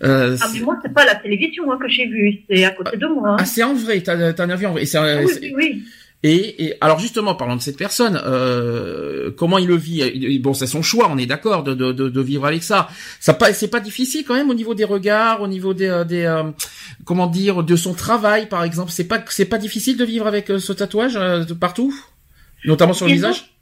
Euh, 0.03 0.37
Ah, 0.41 0.49
mais 0.55 0.61
moi, 0.61 0.79
c'est 0.83 0.93
pas 0.95 1.05
la 1.05 1.17
télévision 1.17 1.71
hein, 1.71 1.79
que 1.81 1.89
j'ai 1.89 2.07
vu, 2.07 2.39
c'est 2.49 2.65
à 2.65 2.71
côté 2.71 2.97
de 2.97 3.07
moi. 3.07 3.31
hein. 3.33 3.37
ah, 3.41 3.45
c'est 3.45 3.63
en 3.63 3.75
vrai, 3.75 4.01
t'as 4.03 4.33
t'as 4.33 4.45
un 4.45 4.51
avis 4.51 4.67
en 4.67 4.73
vrai. 4.73 4.85
Ah 4.95 5.19
oui, 5.25 5.33
oui, 5.43 5.53
oui. 5.57 5.83
Et, 6.23 6.75
alors 6.83 6.99
justement, 6.99 7.35
parlant 7.35 7.57
de 7.57 7.63
cette 7.63 7.79
personne, 7.79 8.21
euh, 8.27 9.31
comment 9.31 9.57
il 9.57 9.67
le 9.67 9.77
vit? 9.77 10.39
Bon, 10.39 10.53
c'est 10.53 10.67
son 10.67 10.83
choix, 10.83 11.09
on 11.11 11.17
est 11.17 11.25
d'accord 11.25 11.63
de, 11.63 11.73
de, 11.73 11.93
de, 11.93 12.21
vivre 12.21 12.45
avec 12.45 12.63
ça. 12.63 12.89
Ça 13.21 13.33
pas, 13.33 13.55
c'est 13.55 13.71
pas 13.71 13.81
difficile 13.81 14.25
quand 14.27 14.35
même 14.35 14.51
au 14.51 14.55
niveau 14.55 14.75
des 14.75 14.85
regards, 14.85 15.41
au 15.41 15.49
niveau 15.49 15.73
des, 15.73 15.89
euh, 15.89 16.05
des 16.05 16.25
euh, 16.25 16.43
comment 17.07 17.27
dire, 17.27 17.63
de 17.63 17.75
son 17.75 17.95
travail, 17.95 18.49
par 18.51 18.65
exemple. 18.65 18.91
C'est 18.91 19.09
pas, 19.09 19.25
c'est 19.29 19.49
pas 19.49 19.57
difficile 19.57 19.97
de 19.97 20.05
vivre 20.05 20.27
avec 20.27 20.49
ce 20.49 20.73
tatouage 20.75 21.15
de 21.15 21.55
partout, 21.55 21.95
notamment 22.67 22.93
sur 22.93 23.07
le 23.07 23.13
visage? 23.13 23.55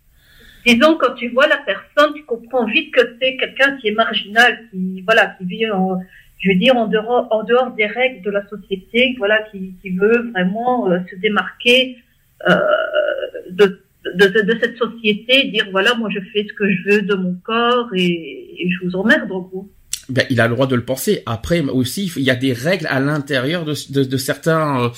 Disons, 0.66 0.98
quand 0.98 1.14
tu 1.14 1.28
vois 1.28 1.46
la 1.46 1.58
personne, 1.58 2.12
tu 2.12 2.24
comprends 2.24 2.66
vite 2.66 2.92
que 2.92 3.02
c'est 3.22 3.36
quelqu'un 3.36 3.76
qui 3.76 3.86
est 3.88 3.94
marginal, 3.94 4.58
qui 4.72 5.02
voilà, 5.02 5.36
qui 5.38 5.44
vit 5.44 5.70
en, 5.70 6.00
je 6.40 6.50
veux 6.50 6.58
dire, 6.58 6.76
en 6.76 6.88
dehors, 6.88 7.28
en 7.30 7.44
dehors 7.44 7.70
des 7.70 7.86
règles 7.86 8.20
de 8.22 8.32
la 8.32 8.44
société, 8.48 9.14
voilà, 9.16 9.44
qui, 9.52 9.74
qui 9.80 9.90
veut 9.90 10.32
vraiment 10.32 10.88
se 11.08 11.14
démarquer 11.14 11.98
euh, 11.98 12.02
de, 12.46 13.80
de, 14.14 14.26
de, 14.26 14.58
cette 14.60 14.76
société, 14.76 15.50
dire 15.50 15.66
voilà, 15.70 15.94
moi 15.94 16.08
je 16.12 16.20
fais 16.32 16.46
ce 16.48 16.52
que 16.54 16.70
je 16.70 16.90
veux 16.90 17.02
de 17.02 17.14
mon 17.14 17.34
corps 17.44 17.88
et, 17.94 18.68
je 18.68 18.86
vous 18.86 18.96
emmerde 18.96 19.30
en 19.30 19.40
gros. 19.40 19.70
Ben, 20.08 20.24
il 20.30 20.40
a 20.40 20.48
le 20.48 20.54
droit 20.54 20.66
de 20.66 20.74
le 20.74 20.84
penser. 20.84 21.22
Après 21.26 21.60
aussi, 21.60 22.10
il 22.16 22.22
y 22.22 22.30
a 22.30 22.34
des 22.34 22.52
règles 22.52 22.86
à 22.88 22.98
l'intérieur 22.98 23.64
de, 23.64 23.74
de, 23.92 24.04
de, 24.04 24.16
certains. 24.16 24.90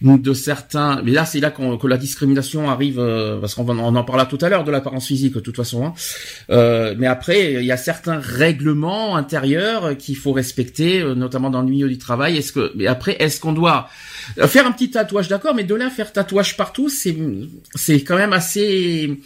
De 0.00 0.32
certains, 0.32 1.02
mais 1.02 1.10
là 1.10 1.24
c'est 1.24 1.40
là 1.40 1.50
que 1.50 1.86
la 1.88 1.96
discrimination 1.96 2.70
arrive, 2.70 3.00
euh, 3.00 3.40
parce 3.40 3.56
qu'on 3.56 3.68
on 3.68 3.96
en 3.96 4.04
parlera 4.04 4.26
tout 4.26 4.38
à 4.42 4.48
l'heure 4.48 4.62
de 4.62 4.70
l'apparence 4.70 5.08
physique 5.08 5.34
de 5.34 5.40
toute 5.40 5.56
façon. 5.56 5.84
Hein. 5.84 5.94
Euh, 6.50 6.94
mais 6.96 7.08
après, 7.08 7.54
il 7.54 7.64
y 7.64 7.72
a 7.72 7.76
certains 7.76 8.20
règlements 8.20 9.16
intérieurs 9.16 9.96
qu'il 9.96 10.16
faut 10.16 10.32
respecter, 10.32 11.00
euh, 11.00 11.16
notamment 11.16 11.50
dans 11.50 11.62
le 11.62 11.68
milieu 11.68 11.88
du 11.88 11.98
travail. 11.98 12.36
Est-ce 12.36 12.52
que, 12.52 12.70
mais 12.76 12.86
après, 12.86 13.16
est-ce 13.18 13.40
qu'on 13.40 13.52
doit 13.52 13.88
faire 14.46 14.68
un 14.68 14.72
petit 14.72 14.90
tatouage, 14.90 15.26
d'accord, 15.26 15.56
mais 15.56 15.64
de 15.64 15.74
là 15.74 15.90
faire 15.90 16.12
tatouage 16.12 16.56
partout, 16.56 16.88
c'est 16.88 17.16
c'est 17.74 18.02
quand 18.02 18.16
même 18.16 18.32
assez 18.32 19.18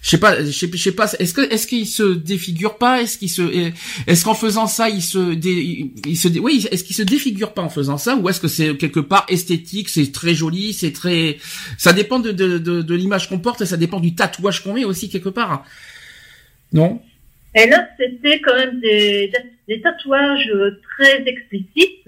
je 0.00 0.10
sais 0.10 0.18
pas, 0.18 0.44
je 0.44 0.50
sais, 0.50 0.92
pas. 0.92 1.12
Est-ce 1.18 1.34
que 1.34 1.40
est-ce 1.52 1.66
qu'il 1.66 1.86
se 1.86 2.14
défigure 2.14 2.78
pas? 2.78 3.02
Est-ce 3.02 3.18
qu'il 3.18 3.30
se 3.30 3.72
est-ce 4.06 4.24
qu'en 4.24 4.34
faisant 4.34 4.66
ça, 4.66 4.88
il 4.88 5.02
se 5.02 5.34
il 6.06 6.16
se 6.16 6.28
oui, 6.38 6.66
est-ce 6.70 6.84
qu'il 6.84 6.94
se 6.94 7.02
défigure 7.02 7.52
pas 7.52 7.62
en 7.62 7.68
faisant 7.68 7.98
ça? 7.98 8.14
Ou 8.16 8.28
est-ce 8.28 8.40
que 8.40 8.48
c'est 8.48 8.76
quelque 8.76 9.00
part 9.00 9.26
esthétique, 9.28 9.88
c'est 9.88 10.12
très 10.12 10.34
joli, 10.34 10.72
c'est 10.72 10.92
très 10.92 11.38
ça 11.78 11.92
dépend 11.92 12.20
de 12.20 12.30
de, 12.30 12.58
de, 12.58 12.94
l'image 12.94 13.28
qu'on 13.28 13.40
porte 13.40 13.60
et 13.62 13.66
ça 13.66 13.76
dépend 13.76 13.98
du 13.98 14.14
tatouage 14.14 14.62
qu'on 14.62 14.74
met 14.74 14.84
aussi 14.84 15.08
quelque 15.08 15.30
part. 15.30 15.64
Non? 16.72 17.02
Et 17.54 17.66
là, 17.66 17.88
c'était 17.98 18.40
quand 18.40 18.54
même 18.54 18.78
des, 18.80 19.32
des 19.66 19.80
tatouages 19.80 20.52
très 20.96 21.26
explicites 21.26 22.04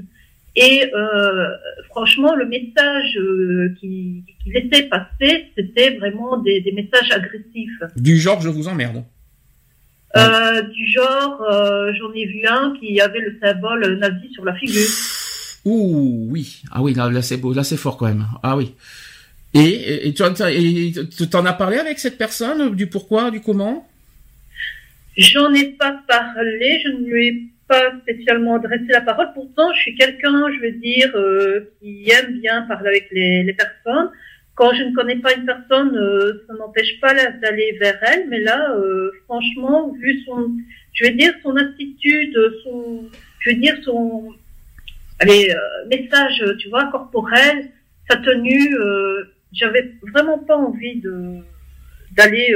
et 0.60 0.92
euh, 0.94 1.56
franchement, 1.88 2.34
le 2.34 2.44
message 2.44 3.16
euh, 3.16 3.74
qui, 3.80 4.24
qui 4.42 4.50
laissait 4.50 4.88
passer, 4.88 5.46
c'était 5.56 5.96
vraiment 5.96 6.36
des, 6.36 6.60
des, 6.60 6.72
messages 6.72 7.10
agressifs. 7.12 7.80
Du 7.96 8.18
genre, 8.18 8.42
je 8.42 8.50
vous 8.50 8.68
emmerde. 8.68 9.02
Euh, 10.18 10.60
du 10.60 10.86
genre, 10.86 11.42
j'en 11.98 12.12
ai 12.12 12.26
vu 12.26 12.44
un 12.46 12.74
qui 12.78 13.00
avait 13.00 13.20
le 13.20 13.38
symbole 13.42 13.98
nazi 13.98 14.30
sur 14.34 14.44
la 14.44 14.54
figure. 14.54 14.86
Ouh, 15.64 16.28
oui. 16.30 16.62
Ah 16.70 16.82
oui, 16.82 16.92
là, 16.92 17.08
là 17.08 17.22
c'est 17.22 17.38
beau, 17.38 17.54
là 17.54 17.64
c'est 17.64 17.78
fort 17.78 17.96
quand 17.96 18.08
même. 18.08 18.26
Ah 18.42 18.54
oui. 18.54 18.74
Et, 19.54 20.08
et, 20.08 20.12
tu 20.12 20.22
en 20.22 21.46
as 21.46 21.52
parlé 21.54 21.78
avec 21.78 21.98
cette 21.98 22.18
personne 22.18 22.74
du 22.74 22.86
pourquoi, 22.86 23.30
du 23.30 23.40
comment? 23.40 23.88
J'en 25.16 25.52
ai 25.54 25.64
pas 25.70 26.02
parlé, 26.06 26.80
je 26.84 26.90
ne 26.90 27.06
lui 27.06 27.26
ai 27.26 27.50
pas 27.70 27.92
spécialement 28.02 28.56
adressé 28.56 28.86
la 28.88 29.00
parole. 29.00 29.28
Pourtant, 29.32 29.72
je 29.72 29.80
suis 29.80 29.94
quelqu'un, 29.94 30.42
je 30.52 30.60
veux 30.60 30.72
dire, 30.72 31.10
euh, 31.14 31.72
qui 31.78 32.10
aime 32.10 32.40
bien 32.40 32.62
parler 32.62 32.88
avec 32.88 33.08
les, 33.12 33.54
personnes. 33.54 34.10
Quand 34.56 34.74
je 34.74 34.82
ne 34.82 34.94
connais 34.94 35.16
pas 35.16 35.32
une 35.34 35.46
personne, 35.46 35.96
euh, 35.96 36.44
ça 36.48 36.54
n'empêche 36.54 37.00
pas 37.00 37.14
d'aller 37.14 37.78
vers 37.80 37.96
elle. 38.02 38.28
Mais 38.28 38.40
là, 38.40 38.72
euh, 38.74 39.12
franchement, 39.24 39.92
vu 39.92 40.20
son, 40.26 40.50
je 40.94 41.06
veux 41.06 41.12
dire, 41.12 41.32
son 41.44 41.54
attitude, 41.56 42.36
son, 42.64 43.08
je 43.38 43.50
veux 43.50 43.56
dire, 43.56 43.76
son, 43.84 44.34
allez, 45.20 45.54
message, 45.88 46.44
tu 46.58 46.68
vois, 46.70 46.90
corporel, 46.90 47.70
sa 48.10 48.16
tenue, 48.16 48.74
j'avais 49.52 49.92
vraiment 50.12 50.38
pas 50.38 50.56
envie 50.56 51.00
de 51.00 51.36
d'aller, 52.16 52.52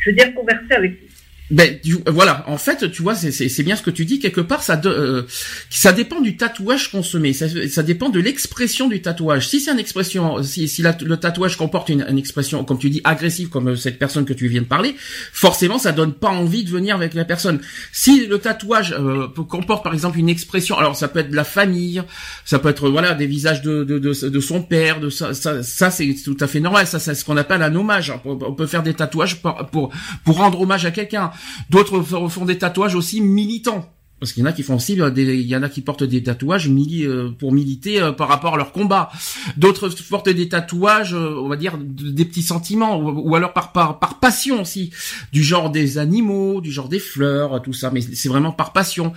je 0.00 0.10
veux 0.10 0.16
dire, 0.16 0.34
converser 0.34 0.72
avec 0.72 0.90
lui. 0.90 1.07
Ben 1.50 1.78
voilà, 2.06 2.44
en 2.46 2.58
fait, 2.58 2.90
tu 2.90 3.00
vois, 3.02 3.14
c'est 3.14 3.62
bien 3.62 3.74
ce 3.74 3.82
que 3.82 3.90
tu 3.90 4.04
dis 4.04 4.18
quelque 4.18 4.42
part. 4.42 4.62
Ça 4.62 4.78
euh, 4.84 5.22
ça 5.70 5.92
dépend 5.92 6.20
du 6.20 6.36
tatouage 6.36 6.90
qu'on 6.90 7.02
se 7.02 7.16
met. 7.16 7.32
Ça, 7.32 7.46
ça 7.70 7.82
dépend 7.82 8.10
de 8.10 8.20
l'expression 8.20 8.86
du 8.86 9.00
tatouage. 9.00 9.48
Si 9.48 9.60
c'est 9.60 9.72
une 9.72 9.78
expression, 9.78 10.42
si, 10.42 10.68
si 10.68 10.82
le 10.82 11.16
tatouage 11.16 11.56
comporte 11.56 11.88
une, 11.88 12.04
une, 12.08 12.18
expression, 12.18 12.64
comme 12.64 12.78
tu 12.78 12.90
dis, 12.90 13.00
agressive, 13.04 13.48
comme 13.48 13.76
cette 13.76 13.98
personne 13.98 14.26
que 14.26 14.34
tu 14.34 14.46
viens 14.48 14.60
de 14.60 14.66
parler, 14.66 14.94
forcément, 15.32 15.78
ça 15.78 15.92
donne 15.92 16.12
pas 16.12 16.28
envie 16.28 16.64
de 16.64 16.70
venir 16.70 16.94
avec 16.94 17.14
la 17.14 17.24
personne. 17.24 17.60
Si 17.92 18.26
le 18.26 18.38
tatouage 18.38 18.94
euh, 18.98 19.28
comporte 19.48 19.82
par 19.82 19.94
exemple 19.94 20.18
une 20.18 20.28
expression, 20.28 20.76
alors 20.76 20.96
ça 20.96 21.08
peut 21.08 21.20
être 21.20 21.30
de 21.30 21.36
la 21.36 21.44
famille, 21.44 22.02
ça 22.44 22.58
peut 22.58 22.68
être 22.68 22.90
voilà 22.90 23.14
des 23.14 23.26
visages 23.26 23.62
de 23.62 23.84
de, 23.84 23.98
de, 23.98 24.28
de 24.28 24.40
son 24.40 24.62
père, 24.62 25.00
de 25.00 25.08
ça, 25.08 25.32
ça, 25.32 25.62
ça 25.62 25.90
c'est 25.90 26.14
tout 26.22 26.36
à 26.40 26.46
fait 26.46 26.60
normal. 26.60 26.86
Ça, 26.86 26.98
c'est 26.98 27.14
ce 27.14 27.24
qu'on 27.24 27.38
appelle 27.38 27.62
un 27.62 27.74
hommage. 27.74 28.12
On 28.26 28.52
peut 28.52 28.66
faire 28.66 28.82
des 28.82 28.92
tatouages 28.92 29.40
pour 29.40 29.54
pour, 29.72 29.92
pour 30.24 30.36
rendre 30.36 30.60
hommage 30.60 30.84
à 30.84 30.90
quelqu'un. 30.90 31.30
D'autres 31.70 32.00
font 32.02 32.44
des 32.44 32.58
tatouages 32.58 32.94
aussi 32.94 33.20
militants. 33.20 33.92
Parce 34.20 34.32
qu'il 34.32 34.42
y 34.42 34.46
en 34.46 34.50
a 34.50 34.52
qui 34.52 34.64
font 34.64 34.76
aussi, 34.76 35.00
euh, 35.00 35.10
il 35.16 35.46
y 35.46 35.54
en 35.54 35.62
a 35.62 35.68
qui 35.68 35.80
portent 35.80 36.02
des 36.02 36.22
tatouages 36.22 36.68
euh, 36.68 37.30
pour 37.38 37.52
militer 37.52 38.00
euh, 38.00 38.10
par 38.10 38.28
rapport 38.28 38.54
à 38.54 38.56
leur 38.56 38.72
combat. 38.72 39.10
D'autres 39.56 39.88
portent 40.10 40.28
des 40.28 40.48
tatouages, 40.48 41.14
on 41.14 41.48
va 41.48 41.56
dire, 41.56 41.78
des 41.78 42.24
petits 42.24 42.42
sentiments, 42.42 42.98
ou, 42.98 43.34
alors 43.36 43.52
par, 43.52 43.72
par, 43.72 44.00
par 44.00 44.18
passion 44.18 44.62
aussi, 44.62 44.90
du 45.32 45.42
genre 45.42 45.70
des 45.70 45.98
animaux, 45.98 46.60
du 46.60 46.72
genre 46.72 46.88
des 46.88 46.98
fleurs, 46.98 47.62
tout 47.62 47.72
ça. 47.72 47.90
Mais 47.90 48.00
c'est 48.00 48.28
vraiment 48.28 48.50
par 48.50 48.72
passion. 48.72 49.12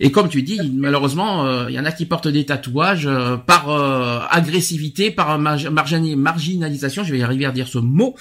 Et 0.00 0.10
comme 0.10 0.28
tu 0.28 0.42
dis, 0.42 0.70
malheureusement, 0.74 1.68
il 1.68 1.74
y 1.74 1.80
en 1.80 1.84
a 1.84 1.92
qui 1.92 2.04
portent 2.04 2.28
des 2.28 2.44
tatouages 2.44 3.08
par 3.46 3.70
agressivité, 4.30 5.10
par 5.10 5.38
marginalisation. 5.38 7.04
Je 7.04 7.12
vais 7.12 7.18
y 7.18 7.22
arriver 7.22 7.46
à 7.46 7.52
dire 7.52 7.68
ce 7.68 7.78
mot. 7.78 8.16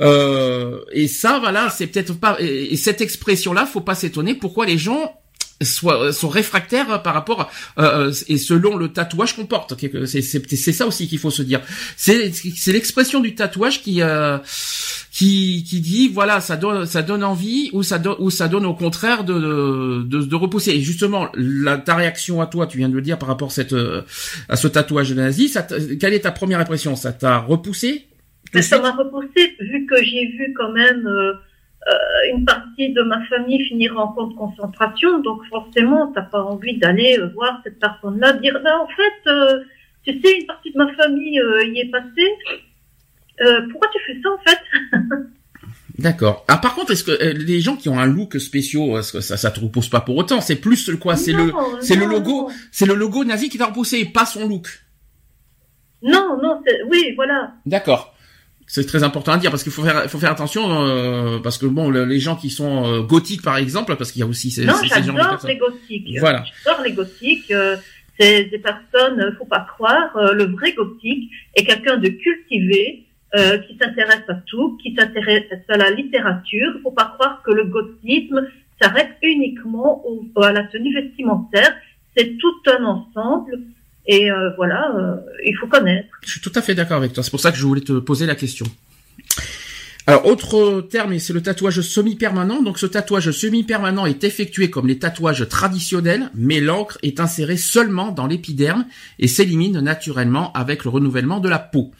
et 0.00 1.08
ça, 1.08 1.38
voilà, 1.40 1.70
c'est 1.70 1.86
peut-être 1.86 2.14
pas. 2.14 2.36
Et, 2.40 2.72
et 2.72 2.76
cette 2.76 3.00
expression-là, 3.00 3.66
faut 3.66 3.80
pas 3.80 3.94
s'étonner 3.94 4.34
pourquoi 4.34 4.66
les 4.66 4.78
gens 4.78 5.12
soit, 5.62 6.02
euh, 6.02 6.12
sont 6.12 6.28
réfractaires 6.28 7.02
par 7.02 7.14
rapport 7.14 7.50
euh, 7.78 8.08
euh, 8.08 8.12
et 8.28 8.38
selon 8.38 8.76
le 8.76 8.88
tatouage 8.88 9.36
qu'on 9.36 9.46
porte. 9.46 9.74
C'est 10.06 10.72
ça 10.72 10.86
aussi 10.86 11.08
qu'il 11.08 11.18
faut 11.18 11.30
se 11.30 11.42
dire. 11.42 11.60
C'est 11.96 12.32
c'est 12.32 12.72
l'expression 12.72 13.20
du 13.20 13.34
tatouage 13.34 13.82
qui 13.82 14.00
qui 15.10 15.64
qui 15.64 15.80
dit 15.80 16.08
voilà 16.08 16.40
ça 16.40 16.56
donne 16.56 16.86
ça 16.86 17.02
donne 17.02 17.22
envie 17.22 17.70
ou 17.72 17.82
ça 17.82 17.98
donne 17.98 18.16
ou 18.18 18.30
ça 18.30 18.48
donne 18.48 18.66
au 18.66 18.74
contraire 18.74 19.24
de 19.24 20.02
de, 20.02 20.22
de 20.22 20.34
repousser. 20.34 20.72
Et 20.72 20.80
justement 20.80 21.28
la, 21.34 21.78
ta 21.78 21.94
réaction 21.94 22.40
à 22.40 22.46
toi, 22.46 22.66
tu 22.66 22.78
viens 22.78 22.88
de 22.88 22.94
le 22.94 23.02
dire 23.02 23.18
par 23.18 23.28
rapport 23.28 23.48
à 23.48 23.52
cette 23.52 23.74
à 24.48 24.56
ce 24.56 24.68
tatouage 24.68 25.10
de 25.10 25.14
nazi. 25.14 25.48
Ça 25.48 25.62
quelle 25.62 26.14
est 26.14 26.20
ta 26.20 26.32
première 26.32 26.60
impression? 26.60 26.96
Ça 26.96 27.12
t'a 27.12 27.38
repoussé? 27.38 28.06
Ça 28.62 28.80
m'a 28.80 28.92
repoussé 28.92 29.56
vu 29.60 29.86
que 29.86 29.96
j'ai 30.02 30.26
vu 30.26 30.54
quand 30.56 30.72
même. 30.72 31.06
Euh, 31.06 31.34
une 32.32 32.44
partie 32.44 32.92
de 32.92 33.02
ma 33.02 33.24
famille 33.26 33.64
finira 33.66 34.04
en 34.04 34.08
camp 34.08 34.28
de 34.28 34.34
concentration, 34.34 35.20
donc 35.20 35.44
forcément, 35.50 36.12
t'as 36.14 36.22
pas 36.22 36.42
envie 36.42 36.78
d'aller 36.78 37.18
euh, 37.18 37.28
voir 37.34 37.60
cette 37.64 37.78
personne-là, 37.78 38.34
dire, 38.34 38.58
ben, 38.62 38.78
en 38.78 38.88
fait, 38.88 39.30
euh, 39.30 39.64
tu 40.02 40.20
sais, 40.20 40.38
une 40.38 40.46
partie 40.46 40.72
de 40.72 40.78
ma 40.78 40.92
famille 40.94 41.40
y 41.66 41.80
est 41.80 41.90
passée. 41.90 43.68
pourquoi 43.70 43.88
tu 43.92 43.98
fais 44.06 44.20
ça 44.22 44.30
en 44.30 44.38
fait? 44.38 44.58
D'accord. 45.98 46.44
Ah 46.48 46.56
par 46.58 46.74
contre, 46.74 46.90
est-ce 46.90 47.04
que 47.04 47.12
les 47.12 47.60
gens 47.60 47.76
qui 47.76 47.88
ont 47.88 47.98
un 47.98 48.06
look 48.06 48.38
spécial, 48.40 48.98
est-ce 48.98 49.12
que 49.12 49.20
ça 49.20 49.36
ça 49.36 49.52
te 49.52 49.60
repose 49.60 49.88
pas 49.88 50.00
pour 50.00 50.16
autant? 50.16 50.40
C'est 50.40 50.56
plus 50.56 50.90
quoi? 50.96 51.16
C'est 51.16 51.32
le 51.32 51.52
c'est 51.80 51.94
le 51.94 52.06
logo, 52.06 52.50
c'est 52.72 52.86
le 52.86 52.94
logo 52.94 53.24
nazi 53.24 53.48
qui 53.48 53.58
t'a 53.58 53.66
repoussé, 53.66 54.04
pas 54.04 54.26
son 54.26 54.48
look? 54.48 54.66
Non, 56.02 56.36
non, 56.42 56.60
oui, 56.90 57.12
voilà. 57.16 57.54
D'accord. 57.64 58.13
C'est 58.74 58.86
très 58.86 59.04
important 59.04 59.30
à 59.30 59.36
dire 59.36 59.52
parce 59.52 59.62
qu'il 59.62 59.70
faut 59.70 59.84
faire, 59.84 60.10
faut 60.10 60.18
faire 60.18 60.32
attention 60.32 60.64
euh, 60.68 61.38
parce 61.38 61.58
que 61.58 61.66
bon, 61.66 61.90
les 61.90 62.18
gens 62.18 62.34
qui 62.34 62.50
sont 62.50 62.84
euh, 62.84 63.02
gothiques 63.02 63.42
par 63.42 63.56
exemple, 63.56 63.94
parce 63.94 64.10
qu'il 64.10 64.18
y 64.18 64.24
a 64.24 64.26
aussi 64.26 64.50
ces, 64.50 64.64
non, 64.64 64.74
j'adore 64.82 65.38
les 65.46 65.56
gothiques. 65.56 66.08
Voilà. 66.18 66.42
J'adore 66.64 66.82
les 66.82 66.90
gothiques. 66.90 67.52
Euh, 67.52 67.76
c'est 68.18 68.46
des 68.46 68.58
personnes, 68.58 69.32
faut 69.38 69.44
pas 69.44 69.60
croire, 69.60 70.10
le 70.32 70.46
vrai 70.46 70.72
gothique 70.72 71.30
est 71.54 71.62
quelqu'un 71.62 71.98
de 71.98 72.08
cultivé, 72.08 73.06
qui 73.32 73.78
s'intéresse 73.80 74.24
à 74.28 74.34
tout, 74.46 74.76
qui 74.82 74.92
s'intéresse 74.96 75.44
à 75.68 75.76
la 75.76 75.90
littérature. 75.90 76.72
Faut 76.82 76.90
pas 76.90 77.12
croire 77.16 77.42
que 77.44 77.52
le 77.52 77.66
gothisme 77.66 78.44
s'arrête 78.80 79.16
uniquement 79.22 80.04
à 80.36 80.50
la 80.50 80.64
tenue 80.64 80.94
vestimentaire. 80.94 81.76
C'est 82.16 82.36
tout 82.38 82.70
un 82.76 82.84
ensemble. 82.84 83.52
Et 84.06 84.30
euh, 84.30 84.50
voilà, 84.56 84.94
euh, 84.96 85.16
il 85.44 85.56
faut 85.56 85.66
connaître. 85.66 86.08
Je 86.22 86.32
suis 86.32 86.40
tout 86.40 86.52
à 86.54 86.62
fait 86.62 86.74
d'accord 86.74 86.98
avec 86.98 87.12
toi. 87.12 87.22
C'est 87.22 87.30
pour 87.30 87.40
ça 87.40 87.50
que 87.50 87.56
je 87.56 87.64
voulais 87.64 87.80
te 87.80 87.98
poser 87.98 88.26
la 88.26 88.34
question. 88.34 88.66
Alors, 90.06 90.26
autre 90.26 90.82
terme, 90.82 91.18
c'est 91.18 91.32
le 91.32 91.40
tatouage 91.40 91.80
semi-permanent. 91.80 92.60
Donc, 92.60 92.78
ce 92.78 92.84
tatouage 92.84 93.30
semi-permanent 93.30 94.04
est 94.04 94.22
effectué 94.22 94.68
comme 94.68 94.86
les 94.86 94.98
tatouages 94.98 95.48
traditionnels, 95.48 96.30
mais 96.34 96.60
l'encre 96.60 96.98
est 97.02 97.20
insérée 97.20 97.56
seulement 97.56 98.12
dans 98.12 98.26
l'épiderme 98.26 98.84
et 99.18 99.28
s'élimine 99.28 99.80
naturellement 99.80 100.52
avec 100.52 100.84
le 100.84 100.90
renouvellement 100.90 101.40
de 101.40 101.48
la 101.48 101.58
peau. 101.58 101.90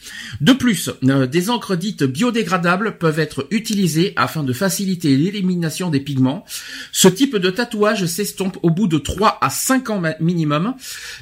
De 0.42 0.52
plus, 0.52 0.90
euh, 1.04 1.26
des 1.26 1.48
encres 1.48 1.78
dites 1.78 2.04
biodégradables 2.04 2.98
peuvent 2.98 3.18
être 3.18 3.46
utilisées 3.50 4.12
afin 4.16 4.42
de 4.42 4.52
faciliter 4.52 5.16
l'élimination 5.16 5.88
des 5.88 6.00
pigments. 6.00 6.44
Ce 6.92 7.08
type 7.08 7.36
de 7.36 7.48
tatouage 7.48 8.04
s'estompe 8.04 8.58
au 8.62 8.68
bout 8.68 8.86
de 8.86 8.98
3 8.98 9.38
à 9.40 9.48
5 9.48 9.88
ans 9.88 10.02
minimum. 10.20 10.74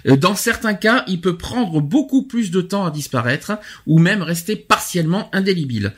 Euh, 0.08 0.16
dans 0.16 0.34
certains 0.34 0.74
cas, 0.74 1.04
il 1.06 1.20
peut 1.20 1.36
prendre 1.36 1.80
beaucoup 1.80 2.24
plus 2.24 2.50
de 2.50 2.60
temps 2.60 2.84
à 2.84 2.90
disparaître 2.90 3.52
ou 3.86 4.00
même 4.00 4.22
rester 4.22 4.56
partiellement 4.56 5.30
indélébile. 5.32 5.92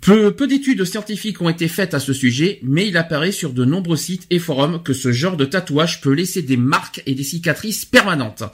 Peu, 0.00 0.32
d'études 0.46 0.84
scientifiques 0.84 1.40
ont 1.42 1.48
été 1.48 1.66
faites 1.66 1.94
à 1.94 2.00
ce 2.00 2.12
sujet, 2.12 2.60
mais 2.62 2.86
il 2.86 2.96
apparaît 2.96 3.32
sur 3.32 3.52
de 3.52 3.64
nombreux 3.64 3.96
sites 3.96 4.26
et 4.30 4.38
forums 4.38 4.82
que 4.82 4.92
ce 4.92 5.10
genre 5.10 5.36
de 5.36 5.44
tatouage 5.44 6.00
peut 6.00 6.12
laisser 6.12 6.42
des 6.42 6.56
marques 6.56 7.02
et 7.06 7.14
des 7.14 7.22
cicatrices 7.22 7.84
permanentes. 7.84 8.44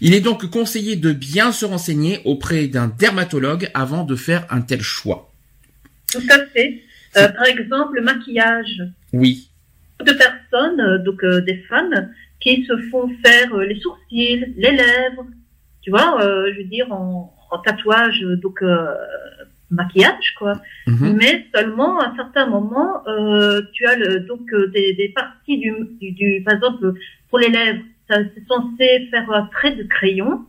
Il 0.00 0.14
est 0.14 0.20
donc 0.20 0.50
conseillé 0.50 0.96
de 0.96 1.12
bien 1.12 1.52
se 1.52 1.64
renseigner 1.64 2.20
auprès 2.24 2.66
d'un 2.66 2.88
dermatologue 2.88 3.70
avant 3.74 4.04
de 4.04 4.16
faire 4.16 4.46
un 4.50 4.60
tel 4.60 4.82
choix. 4.82 5.30
Tout 6.10 6.22
à 6.30 6.44
fait. 6.46 6.82
Euh, 7.16 7.28
par 7.28 7.46
exemple, 7.46 7.96
le 7.96 8.02
maquillage. 8.02 8.82
Oui. 9.12 9.48
De 10.04 10.12
personnes, 10.12 10.80
euh, 10.80 10.98
donc 10.98 11.22
euh, 11.22 11.40
des 11.42 11.58
femmes, 11.68 12.10
qui 12.40 12.64
se 12.64 12.76
font 12.90 13.08
faire 13.24 13.56
les 13.58 13.78
sourcils, 13.78 14.52
les 14.56 14.72
lèvres, 14.72 15.26
tu 15.80 15.90
vois, 15.90 16.16
je 16.20 16.58
veux 16.58 16.68
dire 16.68 16.90
en, 16.90 17.32
en 17.50 17.58
tatouage, 17.58 18.20
donc 18.42 18.62
maquillage, 19.72 20.34
quoi. 20.38 20.60
Mhm. 20.86 21.16
Mais 21.18 21.46
seulement 21.54 21.98
à 22.00 22.14
certains 22.16 22.46
moments, 22.46 23.06
euh, 23.08 23.62
tu 23.72 23.86
as 23.86 23.96
le, 23.96 24.20
donc 24.20 24.52
euh, 24.52 24.68
des, 24.68 24.94
des 24.94 25.08
parties 25.08 25.58
du, 25.58 25.72
du, 26.00 26.42
par 26.44 26.54
exemple, 26.54 26.94
pour 27.30 27.38
les 27.38 27.48
lèvres, 27.48 27.82
c'est 28.08 28.46
censé 28.46 29.08
faire 29.10 29.30
un 29.30 29.46
trait 29.46 29.74
de 29.74 29.84
crayon 29.84 30.44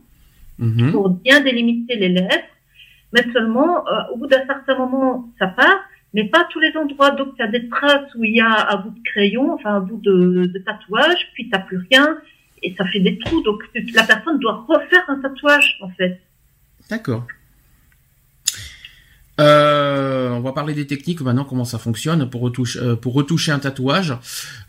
mhm. 0.58 0.92
pour 0.92 1.10
bien 1.10 1.40
délimiter 1.40 1.96
les 1.96 2.10
lèvres. 2.10 2.50
Mais 3.12 3.24
seulement, 3.32 3.86
euh, 3.88 4.12
au 4.12 4.18
bout 4.18 4.26
d'un 4.26 4.44
certain 4.44 4.76
moment, 4.76 5.28
ça 5.38 5.46
part, 5.46 5.80
mais 6.12 6.24
pas 6.24 6.46
tous 6.50 6.60
les 6.60 6.76
endroits. 6.76 7.12
Donc, 7.12 7.36
tu 7.36 7.42
as 7.42 7.48
des 7.48 7.68
traces 7.68 8.14
où 8.16 8.24
il 8.24 8.34
y 8.34 8.40
a 8.40 8.72
un 8.72 8.76
bout 8.76 8.90
de 8.90 9.02
crayon, 9.04 9.54
enfin 9.54 9.76
un 9.76 9.80
bout 9.80 10.00
de, 10.02 10.46
de 10.46 10.58
tatouage, 10.58 11.30
puis 11.34 11.48
tu 11.48 11.58
plus 11.66 11.78
rien, 11.90 12.18
et 12.62 12.74
ça 12.76 12.84
fait 12.86 13.00
des 13.00 13.18
trous. 13.18 13.40
Donc, 13.42 13.62
la 13.94 14.02
personne 14.02 14.38
doit 14.40 14.64
refaire 14.68 15.04
un 15.08 15.20
tatouage, 15.20 15.78
en 15.80 15.88
fait. 15.90 16.20
D'accord. 16.90 17.26
Euh, 19.40 20.30
on 20.30 20.40
va 20.40 20.52
parler 20.52 20.74
des 20.74 20.86
techniques 20.86 21.20
maintenant, 21.20 21.44
comment 21.44 21.64
ça 21.64 21.78
fonctionne 21.78 22.30
pour 22.30 22.40
retoucher, 22.40 22.78
euh, 22.78 22.96
retoucher 23.04 23.52
un 23.52 23.58
tatouage. 23.58 24.16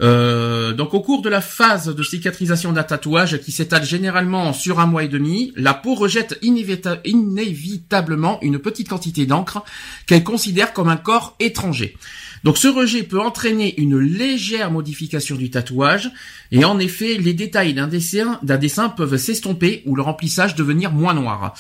Euh, 0.01 0.74
donc 0.74 0.93
au 0.93 1.01
cours 1.01 1.22
de 1.22 1.29
la 1.29 1.41
phase 1.41 1.93
de 1.93 2.03
cicatrisation 2.03 2.72
d'un 2.72 2.84
tatouage 2.84 3.39
qui 3.39 3.51
s'étale 3.51 3.84
généralement 3.84 4.53
sur 4.53 4.79
un 4.79 4.88
mois 4.88 5.03
et 5.03 5.07
demi, 5.07 5.53
la 5.55 5.74
peau 5.74 5.93
rejette 5.93 6.39
inévitablement 6.41 8.39
une 8.41 8.60
petite 8.60 8.89
quantité 8.89 9.25
d'encre 9.25 9.63
qu'elle 10.07 10.24
considère 10.24 10.74
comme 10.74 10.89
un 10.89 10.98
corps 10.98 11.36
étranger. 11.39 11.95
Donc 12.46 12.60
ce 12.60 12.68
rejet 12.68 13.02
peut 13.02 13.20
entraîner 13.20 13.74
une 13.82 13.98
légère 13.98 14.70
modification 14.70 15.36
du 15.36 15.50
tatouage 15.50 16.12
et 16.52 16.64
en 16.64 16.78
effet 16.78 17.18
les 17.18 17.34
détails 17.34 17.74
d'un 17.74 17.88
dessin, 17.88 18.90
peuvent 18.90 19.18
s'estomper 19.18 19.82
ou 19.88 19.96
le 19.96 20.04
remplissage 20.04 20.54
devenir 20.54 20.92
moins 20.92 21.16
noir. 21.16 21.56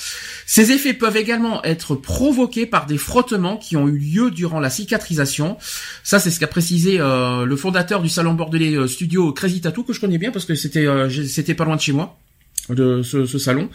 Ces 0.45 0.71
effets 0.71 0.93
peuvent 0.93 1.17
également 1.17 1.63
être 1.63 1.95
provoqués 1.95 2.67
par 2.67 2.85
des 2.85 2.99
frottements 2.99 3.57
qui 3.57 3.75
ont 3.75 3.87
eu 3.87 3.97
lieu 3.97 4.29
durant 4.29 4.59
la 4.59 4.69
cicatrisation. 4.69 5.57
Ça 6.03 6.19
c'est 6.19 6.29
ce 6.29 6.39
qu'a 6.39 6.45
précisé 6.45 6.99
euh, 6.99 7.45
le 7.45 7.55
fondateur 7.55 8.03
du 8.03 8.09
salon 8.09 8.35
bordelais 8.35 8.75
euh, 8.75 8.85
studio 8.85 9.33
Crazy 9.33 9.61
Tattoo 9.61 9.81
que 9.81 9.93
je 9.93 9.99
connais 9.99 10.19
bien 10.19 10.29
parce 10.29 10.45
que 10.45 10.53
c'était 10.53 10.85
euh, 10.85 11.09
c'était 11.09 11.55
pas 11.55 11.65
loin 11.65 11.77
de 11.77 11.81
chez 11.81 11.93
moi 11.93 12.19
de 12.69 13.01
ce, 13.03 13.25
salon. 13.37 13.69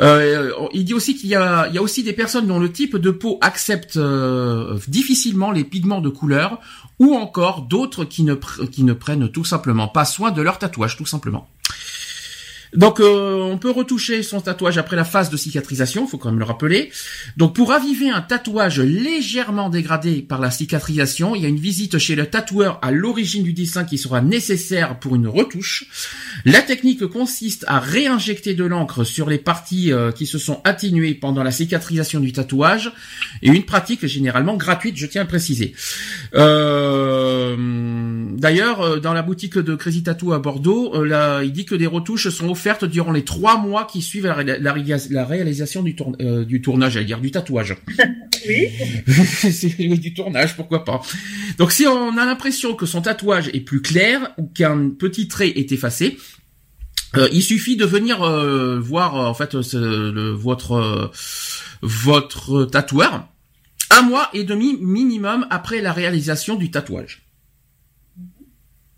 Euh, 0.00 0.50
il 0.72 0.84
dit 0.84 0.94
aussi 0.94 1.16
qu'il 1.16 1.28
y 1.28 1.34
a, 1.34 1.68
il 1.68 1.74
y 1.74 1.78
a 1.78 1.82
aussi 1.82 2.02
des 2.02 2.12
personnes 2.12 2.46
dont 2.46 2.58
le 2.58 2.72
type 2.72 2.96
de 2.96 3.10
peau 3.10 3.38
accepte 3.40 3.96
euh, 3.96 4.78
difficilement 4.88 5.50
les 5.50 5.64
pigments 5.64 6.00
de 6.00 6.08
couleur, 6.08 6.60
ou 6.98 7.14
encore 7.14 7.62
d'autres 7.62 8.04
qui 8.04 8.24
ne, 8.24 8.34
qui 8.34 8.84
ne 8.84 8.92
prennent 8.92 9.28
tout 9.30 9.44
simplement 9.44 9.88
pas 9.88 10.04
soin 10.04 10.30
de 10.30 10.42
leur 10.42 10.58
tatouage, 10.58 10.96
tout 10.96 11.06
simplement. 11.06 11.48
Donc 12.74 13.00
euh, 13.00 13.40
on 13.40 13.58
peut 13.58 13.70
retoucher 13.70 14.22
son 14.22 14.40
tatouage 14.40 14.78
après 14.78 14.94
la 14.94 15.04
phase 15.04 15.28
de 15.30 15.36
cicatrisation, 15.36 16.06
faut 16.06 16.18
quand 16.18 16.30
même 16.30 16.38
le 16.38 16.44
rappeler. 16.44 16.90
Donc 17.36 17.54
pour 17.54 17.70
raviver 17.70 18.10
un 18.10 18.20
tatouage 18.20 18.80
légèrement 18.80 19.70
dégradé 19.70 20.22
par 20.22 20.40
la 20.40 20.50
cicatrisation, 20.50 21.34
il 21.34 21.42
y 21.42 21.46
a 21.46 21.48
une 21.48 21.58
visite 21.58 21.98
chez 21.98 22.14
le 22.14 22.26
tatoueur 22.26 22.78
à 22.82 22.92
l'origine 22.92 23.42
du 23.42 23.52
dessin 23.52 23.84
qui 23.84 23.98
sera 23.98 24.20
nécessaire 24.20 24.98
pour 25.00 25.16
une 25.16 25.26
retouche. 25.26 25.86
La 26.44 26.62
technique 26.62 27.06
consiste 27.06 27.64
à 27.66 27.80
réinjecter 27.80 28.54
de 28.54 28.64
l'encre 28.64 29.02
sur 29.02 29.28
les 29.28 29.38
parties 29.38 29.92
euh, 29.92 30.12
qui 30.12 30.26
se 30.26 30.38
sont 30.38 30.60
atténuées 30.64 31.14
pendant 31.14 31.42
la 31.42 31.50
cicatrisation 31.50 32.20
du 32.20 32.32
tatouage 32.32 32.92
et 33.42 33.48
une 33.48 33.64
pratique 33.64 34.06
généralement 34.06 34.56
gratuite, 34.56 34.96
je 34.96 35.06
tiens 35.06 35.22
à 35.22 35.24
le 35.24 35.28
préciser. 35.28 35.74
Euh, 36.34 37.56
d'ailleurs, 38.36 39.00
dans 39.00 39.12
la 39.12 39.22
boutique 39.22 39.58
de 39.58 39.74
Crazy 39.74 40.04
Tattoo 40.04 40.32
à 40.32 40.38
Bordeaux, 40.38 41.04
il 41.42 41.52
dit 41.52 41.64
que 41.64 41.74
des 41.74 41.86
retouches 41.86 42.28
sont 42.28 42.46
offerte 42.60 42.84
durant 42.84 43.10
les 43.10 43.24
trois 43.24 43.56
mois 43.56 43.86
qui 43.90 44.02
suivent 44.02 44.26
la, 44.26 44.58
la, 44.58 45.24
réalisation 45.24 45.82
du, 45.82 45.96
tour, 45.96 46.14
euh, 46.20 46.44
du 46.44 46.60
tournage, 46.60 46.98
à 46.98 47.02
dire 47.02 47.18
du 47.18 47.30
tatouage. 47.30 47.74
oui. 48.48 48.68
C'est 49.06 49.76
du 49.78 50.12
tournage, 50.12 50.56
pourquoi 50.56 50.84
pas. 50.84 51.00
Donc 51.56 51.72
si 51.72 51.86
on 51.86 52.18
a 52.18 52.26
l'impression 52.26 52.74
que 52.74 52.84
son 52.84 53.00
tatouage 53.00 53.48
est 53.54 53.60
plus 53.60 53.80
clair 53.80 54.34
ou 54.36 54.46
qu'un 54.46 54.90
petit 54.90 55.26
trait 55.26 55.48
est 55.48 55.72
effacé, 55.72 56.18
euh, 57.16 57.28
il 57.32 57.42
suffit 57.42 57.76
de 57.76 57.86
venir 57.86 58.22
euh, 58.22 58.78
voir 58.78 59.14
en 59.14 59.34
fait 59.34 59.54
le, 59.54 60.30
votre 60.30 61.10
votre 61.80 62.66
tatoueur 62.66 63.26
un 63.90 64.02
mois 64.02 64.28
et 64.34 64.44
demi 64.44 64.76
minimum 64.80 65.46
après 65.50 65.80
la 65.80 65.92
réalisation 65.92 66.56
du 66.56 66.70
tatouage. 66.70 67.29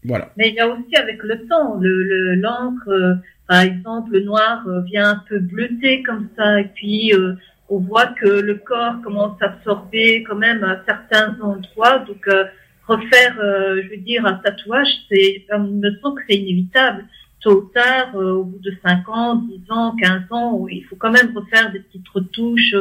Voilà. 0.04 0.30
Mais 0.36 0.48
il 0.48 0.54
y 0.54 0.60
a 0.60 0.68
aussi 0.68 0.96
avec 0.96 1.22
le 1.22 1.46
temps, 1.46 1.78
le 1.80 2.34
l'encre, 2.34 3.20
par 3.52 3.60
exemple, 3.60 4.12
le 4.12 4.20
noir 4.20 4.66
euh, 4.66 4.80
vient 4.80 5.10
un 5.10 5.22
peu 5.28 5.38
bleuter 5.38 6.02
comme 6.02 6.28
ça, 6.36 6.60
et 6.60 6.68
puis 6.74 7.12
euh, 7.12 7.34
on 7.68 7.80
voit 7.80 8.06
que 8.06 8.26
le 8.26 8.54
corps 8.54 9.00
commence 9.02 9.40
à 9.42 9.46
absorber 9.46 10.22
quand 10.22 10.36
même 10.36 10.64
à 10.64 10.82
certains 10.86 11.38
endroits. 11.40 11.98
Donc 11.98 12.26
euh, 12.28 12.44
refaire, 12.86 13.36
je 13.36 13.90
veux 13.90 13.98
dire, 13.98 14.24
un 14.24 14.34
tatouage, 14.34 14.88
c'est, 15.08 15.44
il 15.52 15.58
me 15.58 15.90
semble 16.00 16.20
que 16.20 16.24
c'est 16.30 16.38
inévitable. 16.38 17.04
Tôt 17.40 17.58
ou 17.58 17.70
tard, 17.74 18.14
au 18.14 18.44
bout 18.44 18.58
de 18.60 18.72
5 18.82 19.08
ans, 19.10 19.34
10 19.34 19.70
ans, 19.70 19.96
15 20.00 20.22
ans, 20.30 20.66
il 20.70 20.82
faut 20.84 20.96
quand 20.96 21.10
même 21.10 21.36
refaire 21.36 21.72
des 21.72 21.80
petites 21.80 22.08
retouches 22.08 22.74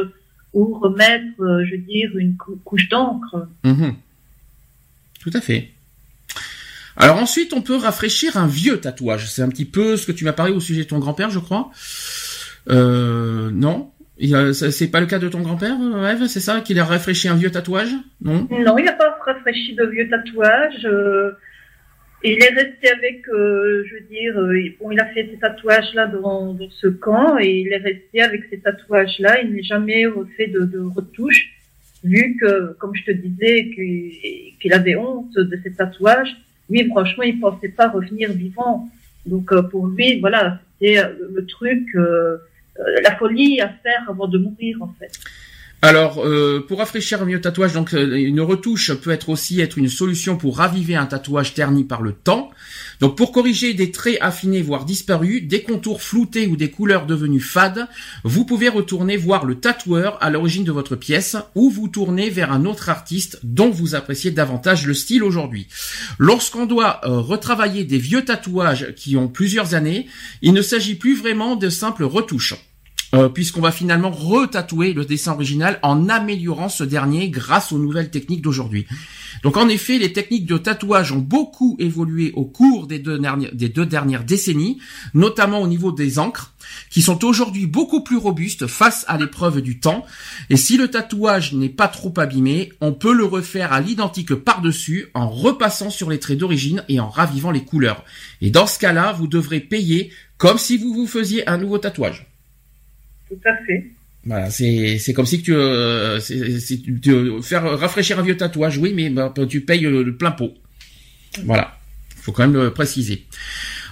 ou 0.54 0.72
remettre, 0.78 1.64
je 1.66 1.72
veux 1.72 1.82
dire, 1.82 2.16
une 2.16 2.36
couche 2.36 2.88
d'encre. 2.88 3.48
Mhm. 3.64 3.94
Tout 5.20 5.30
à 5.34 5.40
fait. 5.42 5.68
Alors 6.96 7.16
ensuite, 7.16 7.52
on 7.52 7.62
peut 7.62 7.76
rafraîchir 7.76 8.36
un 8.36 8.46
vieux 8.46 8.80
tatouage. 8.80 9.30
C'est 9.30 9.42
un 9.42 9.48
petit 9.48 9.64
peu 9.64 9.96
ce 9.96 10.06
que 10.06 10.12
tu 10.12 10.24
m'as 10.24 10.32
parlé 10.32 10.52
au 10.52 10.60
sujet 10.60 10.82
de 10.82 10.88
ton 10.88 10.98
grand-père, 10.98 11.30
je 11.30 11.38
crois. 11.38 11.70
Euh, 12.68 13.50
non 13.50 13.92
c'est 14.52 14.90
pas 14.90 15.00
le 15.00 15.06
cas 15.06 15.18
de 15.18 15.28
ton 15.28 15.40
grand-père, 15.40 15.76
Eve 16.10 16.26
C'est 16.26 16.40
ça 16.40 16.60
Qu'il 16.60 16.78
a 16.78 16.84
rafraîchi 16.84 17.28
un 17.28 17.34
vieux 17.34 17.50
tatouage? 17.50 17.92
Non? 18.20 18.46
Non, 18.50 18.78
il 18.78 18.84
n'a 18.84 18.92
pas 18.92 19.18
rafraîchi 19.24 19.74
de 19.74 19.84
vieux 19.86 20.08
tatouage. 20.08 20.84
Euh, 20.84 21.32
il 22.22 22.40
est 22.40 22.54
resté 22.54 22.88
avec, 22.88 23.26
euh, 23.28 23.82
je 23.84 23.94
veux 23.94 24.08
dire, 24.08 24.38
euh, 24.38 24.76
bon, 24.80 24.92
il 24.92 25.00
a 25.00 25.06
fait 25.06 25.28
ses 25.28 25.38
tatouages-là 25.38 26.06
dans, 26.06 26.54
dans, 26.54 26.70
ce 26.70 26.86
camp 26.86 27.36
et 27.38 27.62
il 27.62 27.72
est 27.72 27.78
resté 27.78 28.22
avec 28.22 28.44
ces 28.48 28.60
tatouages-là. 28.60 29.40
Il 29.42 29.56
n'a 29.56 29.62
jamais 29.62 30.06
refait 30.06 30.46
de, 30.46 30.60
de 30.60 30.78
retouches, 30.78 31.50
vu 32.04 32.36
que, 32.40 32.74
comme 32.74 32.94
je 32.94 33.04
te 33.04 33.10
disais, 33.10 33.70
qu'il 34.60 34.72
avait 34.72 34.94
honte 34.94 35.34
de 35.34 35.58
ses 35.64 35.72
tatouages 35.72 36.36
lui, 36.68 36.88
franchement, 36.88 37.24
il 37.24 37.40
pensait 37.40 37.68
pas 37.68 37.88
revenir 37.88 38.32
vivant. 38.32 38.88
Donc, 39.26 39.52
euh, 39.52 39.62
pour 39.62 39.86
lui, 39.86 40.20
voilà, 40.20 40.58
c'était 40.80 40.98
euh, 40.98 41.12
le 41.34 41.46
truc, 41.46 41.88
euh, 41.94 42.38
la 43.02 43.14
folie 43.16 43.60
à 43.60 43.68
faire 43.68 44.04
avant 44.08 44.26
de 44.26 44.38
mourir, 44.38 44.78
en 44.80 44.92
fait. 44.98 45.12
Alors, 45.84 46.24
pour 46.68 46.78
rafraîchir 46.78 47.22
un 47.22 47.24
vieux 47.24 47.40
tatouage, 47.40 47.72
donc 47.72 47.92
une 47.92 48.40
retouche 48.40 48.94
peut 48.94 49.10
être 49.10 49.28
aussi 49.28 49.60
être 49.60 49.78
une 49.78 49.88
solution 49.88 50.36
pour 50.36 50.58
raviver 50.58 50.94
un 50.94 51.06
tatouage 51.06 51.54
terni 51.54 51.82
par 51.82 52.02
le 52.02 52.12
temps. 52.12 52.50
Donc 53.00 53.16
pour 53.16 53.32
corriger 53.32 53.74
des 53.74 53.90
traits 53.90 54.18
affinés 54.20 54.62
voire 54.62 54.84
disparus, 54.84 55.42
des 55.42 55.62
contours 55.62 56.00
floutés 56.00 56.46
ou 56.46 56.54
des 56.54 56.70
couleurs 56.70 57.04
devenues 57.04 57.40
fades, 57.40 57.88
vous 58.22 58.44
pouvez 58.44 58.68
retourner 58.68 59.16
voir 59.16 59.44
le 59.44 59.56
tatoueur 59.56 60.18
à 60.20 60.30
l'origine 60.30 60.62
de 60.62 60.70
votre 60.70 60.94
pièce 60.94 61.36
ou 61.56 61.68
vous 61.68 61.88
tourner 61.88 62.30
vers 62.30 62.52
un 62.52 62.64
autre 62.64 62.88
artiste 62.88 63.40
dont 63.42 63.70
vous 63.70 63.96
appréciez 63.96 64.30
davantage 64.30 64.86
le 64.86 64.94
style 64.94 65.24
aujourd'hui. 65.24 65.66
Lorsqu'on 66.18 66.66
doit 66.66 67.00
euh, 67.04 67.18
retravailler 67.18 67.82
des 67.82 67.98
vieux 67.98 68.24
tatouages 68.24 68.94
qui 68.94 69.16
ont 69.16 69.26
plusieurs 69.26 69.74
années, 69.74 70.06
il 70.40 70.52
ne 70.52 70.62
s'agit 70.62 70.94
plus 70.94 71.16
vraiment 71.16 71.56
de 71.56 71.70
simples 71.70 72.04
retouches. 72.04 72.54
Euh, 73.14 73.28
puisqu'on 73.28 73.60
va 73.60 73.72
finalement 73.72 74.10
retatouer 74.10 74.92
le 74.94 75.04
dessin 75.04 75.32
original 75.32 75.78
en 75.82 76.08
améliorant 76.08 76.68
ce 76.68 76.84
dernier 76.84 77.28
grâce 77.28 77.70
aux 77.72 77.78
nouvelles 77.78 78.10
techniques 78.10 78.42
d'aujourd'hui. 78.42 78.86
Donc 79.42 79.56
en 79.56 79.68
effet, 79.68 79.98
les 79.98 80.12
techniques 80.12 80.46
de 80.46 80.56
tatouage 80.56 81.12
ont 81.12 81.18
beaucoup 81.18 81.76
évolué 81.78 82.32
au 82.34 82.44
cours 82.44 82.86
des 82.86 82.98
deux 82.98 83.18
dernières, 83.18 83.54
des 83.54 83.68
deux 83.68 83.86
dernières 83.86 84.24
décennies, 84.24 84.78
notamment 85.14 85.60
au 85.60 85.66
niveau 85.66 85.92
des 85.92 86.18
encres, 86.18 86.54
qui 86.90 87.02
sont 87.02 87.24
aujourd'hui 87.24 87.66
beaucoup 87.66 88.02
plus 88.02 88.16
robustes 88.16 88.66
face 88.66 89.04
à 89.08 89.18
l'épreuve 89.18 89.60
du 89.60 89.78
temps. 89.80 90.06
Et 90.48 90.56
si 90.56 90.76
le 90.76 90.88
tatouage 90.88 91.52
n'est 91.52 91.68
pas 91.68 91.88
trop 91.88 92.14
abîmé, 92.16 92.72
on 92.80 92.92
peut 92.92 93.12
le 93.12 93.24
refaire 93.24 93.72
à 93.72 93.80
l'identique 93.80 94.34
par-dessus 94.34 95.08
en 95.14 95.28
repassant 95.28 95.90
sur 95.90 96.08
les 96.08 96.18
traits 96.18 96.38
d'origine 96.38 96.84
et 96.88 97.00
en 97.00 97.08
ravivant 97.08 97.50
les 97.50 97.64
couleurs. 97.64 98.04
Et 98.40 98.50
dans 98.50 98.66
ce 98.66 98.78
cas-là, 98.78 99.12
vous 99.12 99.26
devrez 99.26 99.60
payer 99.60 100.12
comme 100.38 100.58
si 100.58 100.78
vous 100.78 100.94
vous 100.94 101.06
faisiez 101.06 101.48
un 101.48 101.58
nouveau 101.58 101.78
tatouage. 101.78 102.31
Voilà, 104.24 104.50
c'est 104.50 105.12
comme 105.14 105.26
si 105.26 105.42
tu, 105.42 105.52
euh, 105.52 106.20
tu- 106.20 107.42
faire 107.42 107.64
rafraîchir 107.78 108.18
un 108.20 108.22
vieux 108.22 108.36
tatouage, 108.36 108.78
oui, 108.78 108.92
mais 108.94 109.10
bah, 109.10 109.34
tu 109.48 109.62
payes 109.62 109.84
euh, 109.84 110.04
le 110.04 110.16
plein 110.16 110.30
pot. 110.30 110.54
Voilà, 111.44 111.76
faut 112.16 112.30
quand 112.30 112.42
même 112.46 112.52
le 112.54 112.72
préciser. 112.72 113.26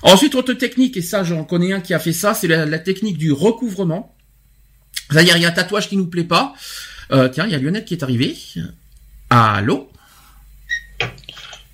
Ensuite, 0.02 0.34
autre 0.36 0.52
technique, 0.52 0.96
et 0.96 1.02
ça 1.02 1.24
j'en 1.24 1.44
connais 1.44 1.72
un 1.72 1.80
qui 1.80 1.94
a 1.94 1.98
fait 1.98 2.12
ça, 2.12 2.32
c'est 2.34 2.46
la, 2.46 2.64
la 2.64 2.78
technique 2.78 3.18
du 3.18 3.32
recouvrement. 3.32 4.14
C'est-à-dire, 5.10 5.36
il 5.36 5.42
y 5.42 5.46
a 5.46 5.48
un 5.48 5.52
tatouage 5.52 5.88
qui 5.88 5.96
nous 5.96 6.06
plaît 6.06 6.22
pas. 6.24 6.54
Euh, 7.10 7.28
tiens, 7.28 7.44
il 7.46 7.50
y 7.52 7.54
a 7.56 7.58
Lionel 7.58 7.84
qui 7.84 7.94
est 7.94 8.02
arrivé. 8.04 8.36
Allô? 9.30 9.89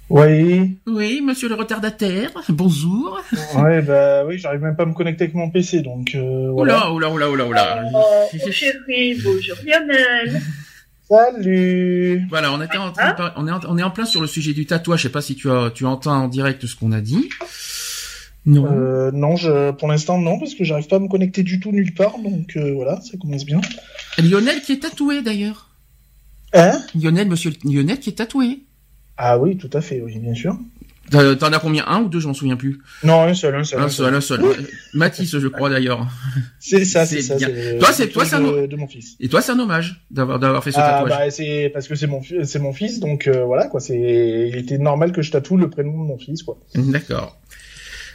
Oui, 0.09 0.79
Oui, 0.87 1.21
monsieur 1.21 1.49
le 1.49 1.57
retardataire, 1.57 2.31
bonjour. 2.49 3.21
ouais, 3.57 3.83
bah 3.83 4.25
oui, 4.25 4.39
j'arrive 4.39 4.61
même 4.61 4.77
pas 4.77 4.85
à 4.85 4.87
me 4.87 4.93
connecter 4.95 5.25
avec 5.25 5.35
mon 5.35 5.51
PC, 5.51 5.81
donc 5.83 6.15
euh, 6.15 6.51
voilà. 6.53 6.93
Oula, 6.93 7.11
oula, 7.11 7.31
oula, 7.31 7.47
oula, 7.47 7.47
oula. 7.49 7.85
Oh, 7.93 7.99
mon 8.33 8.53
chéri, 8.53 9.21
bonjour 9.25 9.57
Lionel. 9.67 10.41
Salut 11.09 12.25
Voilà, 12.31 12.53
on 12.53 12.61
était 12.63 12.77
en 12.79 12.93
train 12.93 13.11
de 13.13 13.17
par- 13.17 13.33
on 13.37 13.47
est 13.49 13.51
en, 13.53 13.61
on 13.69 13.79
est 13.79 13.83
en 13.83 13.91
plein 13.91 14.05
sur 14.05 14.21
le 14.21 14.27
sujet 14.29 14.53
du 14.53 14.65
tatouage. 14.67 15.01
Je 15.01 15.03
sais 15.05 15.13
pas 15.13 15.23
si 15.23 15.35
tu 15.35 15.51
as, 15.51 15.71
tu 15.75 15.85
entends 15.87 16.23
en 16.25 16.29
direct 16.29 16.67
ce 16.67 16.77
qu'on 16.77 16.93
a 16.93 17.01
dit. 17.01 17.29
Non. 18.45 18.67
euh, 18.71 19.11
Non, 19.13 19.35
je, 19.35 19.73
pour 19.73 19.89
l'instant 19.89 20.19
non, 20.19 20.39
parce 20.39 20.55
que 20.55 20.63
j'arrive 20.63 20.87
pas 20.87 20.97
à 20.97 21.01
me 21.01 21.09
connecter 21.09 21.43
du 21.43 21.59
tout 21.59 21.73
nulle 21.73 21.95
part, 21.95 22.19
donc 22.19 22.57
euh, 22.57 22.73
voilà, 22.75 23.01
ça 23.01 23.17
commence 23.21 23.45
bien. 23.45 23.61
Lionel 24.19 24.61
qui 24.63 24.73
est 24.73 24.79
tatoué 24.83 25.23
d'ailleurs. 25.23 25.69
Hein? 26.55 26.81
Lionel, 26.95 27.29
monsieur 27.29 27.53
Lionel 27.65 27.99
qui 27.99 28.11
est 28.11 28.15
tatoué. 28.15 28.61
Ah 29.17 29.39
oui, 29.39 29.57
tout 29.57 29.71
à 29.73 29.81
fait, 29.81 30.01
oui, 30.03 30.19
bien 30.19 30.35
sûr. 30.35 30.57
T'en 31.11 31.37
t'en 31.37 31.53
as 31.53 31.61
combien 31.61 31.85
Un 31.87 32.01
ou 32.01 32.09
deux, 32.09 32.19
je 32.19 32.27
m'en 32.27 32.35
souviens 32.35 32.57
plus? 32.57 32.81
Non, 33.05 33.23
un 33.23 33.33
seul, 33.35 33.55
un 33.55 33.63
seul. 33.63 33.81
Un 33.81 33.89
seul, 33.89 34.13
un 34.13 34.21
seul. 34.21 34.43
Ouais. 34.43 34.57
Mathis, 34.93 35.39
je 35.39 35.47
crois 35.47 35.71
d'ailleurs. 35.71 36.05
C'est 36.59 36.85
ça, 36.85 37.07
c'est 37.07 37.23
ça. 37.23 37.37
Toi, 37.39 37.93
c'est- 37.93 38.09
toi, 38.09 38.25
c'est 38.25 38.35
un 38.35 38.41
de, 38.67 38.77
mon 38.77 38.89
fils. 38.89 39.15
Et 39.21 39.29
toi, 39.29 39.41
c'est 39.41 39.53
un 39.53 39.59
hommage 39.61 40.05
d'avoir 40.11 40.41
d'avoir 40.41 40.65
fait 40.65 40.73
ce 40.73 40.79
Ah 40.81 41.03
tatouage. 41.05 41.11
bah 41.11 41.31
c'est 41.31 41.71
parce 41.73 41.87
que 41.87 41.95
c'est 41.95 42.09
mon 42.09 42.21
c'est 42.43 42.59
mon 42.59 42.73
fils, 42.73 42.99
donc 42.99 43.29
euh, 43.29 43.45
voilà 43.45 43.69
quoi. 43.69 43.79
C'est 43.79 44.49
il 44.53 44.57
était 44.57 44.79
normal 44.79 45.13
que 45.13 45.23
je 45.23 45.31
tatoue 45.31 45.57
le 45.57 45.71
prénom 45.71 45.93
de 45.93 46.09
mon 46.09 46.19
fils 46.19 46.43
quoi. 46.43 46.59
D'accord. 46.75 47.39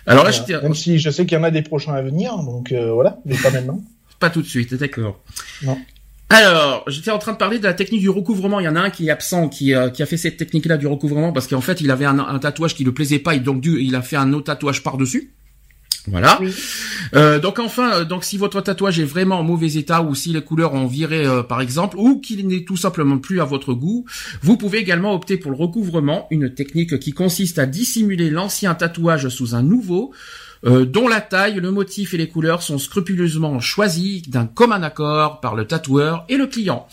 Alors 0.05 0.25
là, 0.25 0.31
Voilà. 0.31 0.45
j'étais 0.47 0.61
Même 0.61 0.75
si 0.75 0.99
je 0.99 1.09
sais 1.11 1.25
qu'il 1.25 1.37
y 1.37 1.39
en 1.39 1.43
a 1.45 1.51
des 1.51 1.61
prochains 1.61 1.93
à 1.93 2.01
venir, 2.01 2.35
donc 2.39 2.73
euh, 2.73 2.91
voilà, 2.91 3.19
mais 3.25 3.35
pas 3.37 3.51
maintenant. 3.51 3.81
pas 4.19 4.29
tout 4.29 4.41
de 4.41 4.47
suite, 4.47 4.73
d'accord. 4.73 5.23
Non. 5.63 5.77
Alors, 6.31 6.83
j'étais 6.87 7.11
en 7.11 7.17
train 7.19 7.33
de 7.33 7.37
parler 7.37 7.59
de 7.59 7.63
la 7.63 7.73
technique 7.73 8.01
du 8.01 8.09
recouvrement. 8.09 8.59
Il 8.59 8.63
y 8.63 8.69
en 8.69 8.75
a 8.75 8.81
un 8.81 8.89
qui 8.89 9.07
est 9.07 9.11
absent, 9.11 9.49
qui, 9.49 9.75
euh, 9.75 9.89
qui 9.89 10.01
a 10.01 10.05
fait 10.05 10.17
cette 10.17 10.37
technique-là 10.37 10.77
du 10.77 10.87
recouvrement 10.87 11.33
parce 11.33 11.47
qu'en 11.47 11.61
fait, 11.61 11.81
il 11.81 11.91
avait 11.91 12.05
un, 12.05 12.19
un 12.19 12.39
tatouage 12.39 12.75
qui 12.75 12.85
ne 12.85 12.89
plaisait 12.89 13.19
pas 13.19 13.35
et 13.35 13.39
donc 13.39 13.61
dû, 13.61 13.81
il 13.81 13.95
a 13.95 14.01
fait 14.01 14.15
un 14.15 14.31
autre 14.33 14.45
tatouage 14.45 14.81
par-dessus. 14.81 15.31
Voilà. 16.07 16.39
Oui. 16.41 16.51
Euh, 17.13 17.39
donc 17.39 17.59
enfin, 17.59 17.93
euh, 17.93 18.05
donc 18.05 18.23
si 18.23 18.37
votre 18.37 18.59
tatouage 18.61 18.99
est 18.99 19.05
vraiment 19.05 19.39
en 19.39 19.43
mauvais 19.43 19.73
état 19.73 20.01
ou 20.01 20.15
si 20.15 20.33
les 20.33 20.41
couleurs 20.41 20.73
ont 20.73 20.87
viré 20.87 21.25
euh, 21.25 21.43
par 21.43 21.61
exemple 21.61 21.97
ou 21.99 22.19
qu'il 22.19 22.47
n'est 22.47 22.63
tout 22.63 22.77
simplement 22.77 23.19
plus 23.19 23.39
à 23.39 23.45
votre 23.45 23.73
goût, 23.73 24.05
vous 24.41 24.57
pouvez 24.57 24.79
également 24.79 25.13
opter 25.13 25.37
pour 25.37 25.51
le 25.51 25.57
recouvrement, 25.57 26.27
une 26.31 26.53
technique 26.53 26.99
qui 26.99 27.11
consiste 27.11 27.59
à 27.59 27.67
dissimuler 27.67 28.29
l'ancien 28.29 28.73
tatouage 28.73 29.29
sous 29.29 29.53
un 29.53 29.61
nouveau 29.61 30.11
euh, 30.65 30.85
dont 30.85 31.07
la 31.07 31.21
taille, 31.21 31.55
le 31.55 31.71
motif 31.71 32.13
et 32.13 32.17
les 32.17 32.27
couleurs 32.27 32.61
sont 32.61 32.77
scrupuleusement 32.77 33.59
choisis 33.59 34.29
d'un 34.29 34.45
commun 34.45 34.83
accord 34.83 35.39
par 35.39 35.55
le 35.55 35.65
tatoueur 35.65 36.25
et 36.29 36.37
le 36.37 36.47
client. 36.47 36.87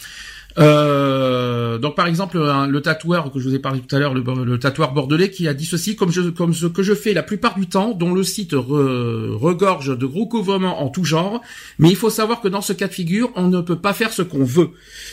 Euh, 0.59 1.79
donc 1.79 1.95
par 1.95 2.07
exemple 2.07 2.39
le 2.39 2.81
tatoueur 2.81 3.31
que 3.33 3.39
je 3.39 3.49
vous 3.49 3.55
ai 3.55 3.59
parlé 3.59 3.81
tout 3.81 3.95
à 3.95 3.99
l'heure, 3.99 4.15
le, 4.15 4.23
le 4.45 4.59
tatoueur 4.59 4.93
bordelais 4.93 5.31
qui 5.31 5.47
a 5.47 5.55
dit 5.55 5.65
ceci 5.65 5.95
comme 5.97 6.13
ce 6.13 6.67
que 6.67 6.83
je 6.83 6.95
fais 6.95 7.13
la 7.13 7.23
plupart 7.23 7.55
du 7.57 7.69
temps, 7.69 7.93
dont 7.93 8.13
le 8.13 8.25
site 8.25 8.53
re- 8.53 9.31
regorge 9.37 9.97
de 9.97 10.05
recouvrements 10.07 10.83
en 10.83 10.89
tout 10.89 11.05
genre, 11.05 11.41
mais 11.79 11.89
il 11.91 11.97
faut 11.97 12.11
savoir 12.11 12.41
que 12.41 12.49
dans 12.49 12.61
ce 12.61 12.73
cas 12.73 12.89
de 12.89 12.93
figure, 12.93 13.31
on 13.37 13.49
ne 13.49 13.61
peut 13.61 13.79
pas 13.79 13.93
faire 13.93 14.13
ce 14.13 14.23
qu'on 14.23 14.45
veut. 14.45 14.71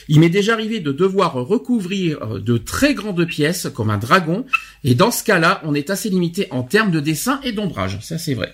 Il 0.08 0.20
m'est 0.20 0.30
déjà 0.30 0.54
arrivé 0.54 0.80
de 0.80 0.92
devoir 0.92 1.34
recouvrir 1.34 2.18
euh, 2.24 2.40
de 2.40 2.58
très 2.58 2.94
grandes 2.94 3.26
pièces 3.26 3.68
comme 3.74 3.90
un 3.90 3.98
dragon, 3.98 4.46
et 4.84 4.96
dans 4.96 5.12
ce 5.12 5.24
cas-là, 5.24 5.62
on 5.64 5.76
est 5.76 5.90
assez 5.90 6.10
limité 6.10 6.48
en 6.52 6.64
termes 6.64 6.92
de 6.92 7.00
dessin 7.00 7.40
et 7.44 7.52
d'ombrage. 7.52 8.00
Ça 8.02 8.18
c'est 8.18 8.34
vrai. 8.34 8.54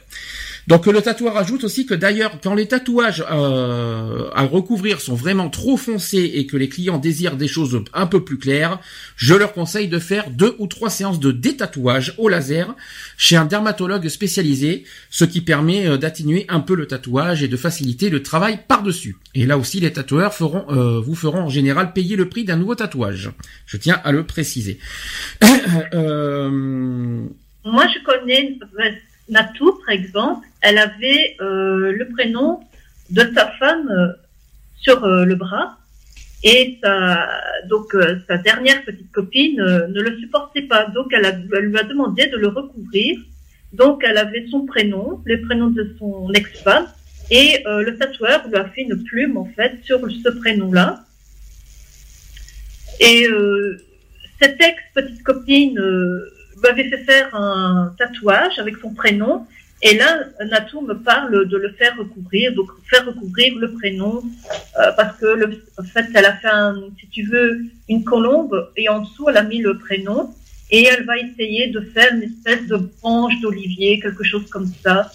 Donc 0.68 0.86
le 0.86 1.02
tatoueur 1.02 1.38
ajoute 1.38 1.64
aussi 1.64 1.86
que 1.86 1.94
d'ailleurs 1.94 2.40
quand 2.42 2.54
les 2.54 2.68
tatouages 2.68 3.26
euh, 3.32 4.30
à 4.34 4.44
recouvrir 4.44 5.02
sont 5.02 5.16
vraiment 5.16 5.50
trop 5.50 5.76
foncés 5.76 6.32
et 6.36 6.46
que 6.46 6.56
les 6.56 6.70
clients 6.70 6.98
désirent 6.98 7.36
des 7.36 7.48
choses 7.48 7.84
un 7.94 8.06
peu 8.06 8.24
plus 8.24 8.38
claires, 8.38 8.80
je 9.16 9.34
leur 9.34 9.54
conseille 9.54 9.88
de 9.88 10.00
faire 10.00 10.30
deux 10.30 10.56
ou 10.60 10.68
trois 10.68 10.90
séances 10.90 11.20
de 11.20 11.32
détatouage 11.32 12.14
au 12.18 12.30
laser 12.30 12.76
chez 13.18 13.36
un 13.36 13.46
dermatologue 13.46 14.08
spécialisé, 14.08 14.84
ce 15.10 15.26
qui 15.26 15.42
permet 15.42 15.88
euh, 15.88 15.98
d'atténuer 15.98 16.46
un 16.48 16.60
peu 16.60 16.76
le 16.76 16.86
tatouage 16.86 17.44
et 17.44 17.48
de 17.48 17.58
faciliter 17.58 18.10
le 18.10 18.22
travail 18.22 18.60
par-dessus. 18.68 19.18
Et 19.34 19.46
là 19.46 19.58
aussi 19.58 19.80
les 19.80 19.92
tatoueurs 19.92 20.34
feront, 20.34 20.66
euh, 20.70 21.00
vous 21.00 21.16
feront 21.16 21.42
en 21.42 21.50
général 21.50 21.94
payer 21.94 22.16
le 22.16 22.30
prix 22.30 22.44
d'un 22.44 22.58
nouveau 22.58 22.76
tatouage. 22.76 23.32
Je 23.66 23.78
tiens 23.78 24.00
à 24.04 24.12
le 24.12 24.26
préciser. 24.26 24.80
Euh, 25.94 26.50
Moi, 27.64 27.86
je 27.88 28.04
connais 28.04 28.58
Natou, 29.30 29.80
par 29.86 29.90
exemple. 29.90 30.46
Elle 30.62 30.78
avait 30.78 31.36
euh, 31.42 31.92
le 31.92 32.08
prénom 32.10 32.62
de 33.12 33.30
sa 33.36 33.52
femme 33.52 33.90
euh, 33.90 34.14
sur 34.80 35.04
euh, 35.04 35.26
le 35.26 35.36
bras. 35.36 35.78
Et 36.44 36.80
sa, 36.82 37.30
donc 37.68 37.94
euh, 37.94 38.20
sa 38.28 38.38
dernière 38.38 38.84
petite 38.84 39.12
copine 39.12 39.58
ne 39.58 40.02
le 40.02 40.18
supportait 40.20 40.64
pas. 40.64 40.86
Donc 40.86 41.14
elle, 41.14 41.48
lui 41.52 41.78
a 41.78 41.84
demandé 41.84 42.28
de 42.28 42.38
le 42.38 42.48
recouvrir. 42.48 43.20
Donc 43.74 44.04
elle 44.04 44.18
avait 44.18 44.48
son 44.50 44.66
prénom, 44.66 45.22
le 45.26 45.42
prénom 45.42 45.68
de 45.68 45.96
son 46.00 46.32
ex-femme. 46.34 46.88
Et 47.30 47.64
le 47.66 47.98
tatoueur 47.98 48.46
lui 48.50 48.58
a 48.58 48.66
fait 48.66 48.82
une 48.82 49.02
plume, 49.06 49.38
en 49.38 49.46
fait, 49.46 49.80
sur 49.84 50.02
ce 50.02 50.28
prénom-là. 50.28 51.06
Et 53.00 53.26
cette 54.42 54.62
ex-petite 54.62 55.24
copine 55.24 55.80
m'avait 56.62 56.90
fait 56.90 57.06
faire 57.06 57.34
un 57.34 57.96
tatouage 57.98 58.60
avec 58.60 58.76
son 58.82 58.94
prénom. 58.94 59.48
Et 59.84 59.98
là, 59.98 60.20
Natou 60.50 60.82
me 60.82 60.94
parle 60.94 61.48
de 61.48 61.58
le 61.58 61.72
faire 61.74 61.98
recouvrir, 61.98 62.54
donc 62.54 62.70
faire 62.88 63.06
recouvrir 63.06 63.56
le 63.58 63.72
prénom, 63.72 64.22
euh, 64.80 64.92
parce 64.96 65.18
que 65.18 65.26
le, 65.26 65.64
en 65.78 65.84
fait, 65.84 66.06
elle 66.14 66.26
a 66.26 66.36
fait, 66.38 66.50
un, 66.50 66.76
si 67.00 67.08
tu 67.08 67.24
veux, 67.24 67.62
une 67.90 68.04
colombe 68.04 68.70
et 68.78 68.90
en 68.90 69.02
dessous, 69.02 69.28
elle 69.30 69.38
a 69.38 69.44
mis 69.44 69.60
le 69.60 69.78
prénom. 69.78 70.34
Et 70.74 70.86
elle 70.86 71.04
va 71.06 71.18
essayer 71.18 71.68
de 71.68 71.82
faire 71.82 72.14
une 72.14 72.24
espèce 72.24 72.68
de 72.68 72.78
branche 73.02 73.34
d'olivier, 73.42 74.00
quelque 74.00 74.24
chose 74.24 74.48
comme 74.50 74.72
ça, 74.84 75.12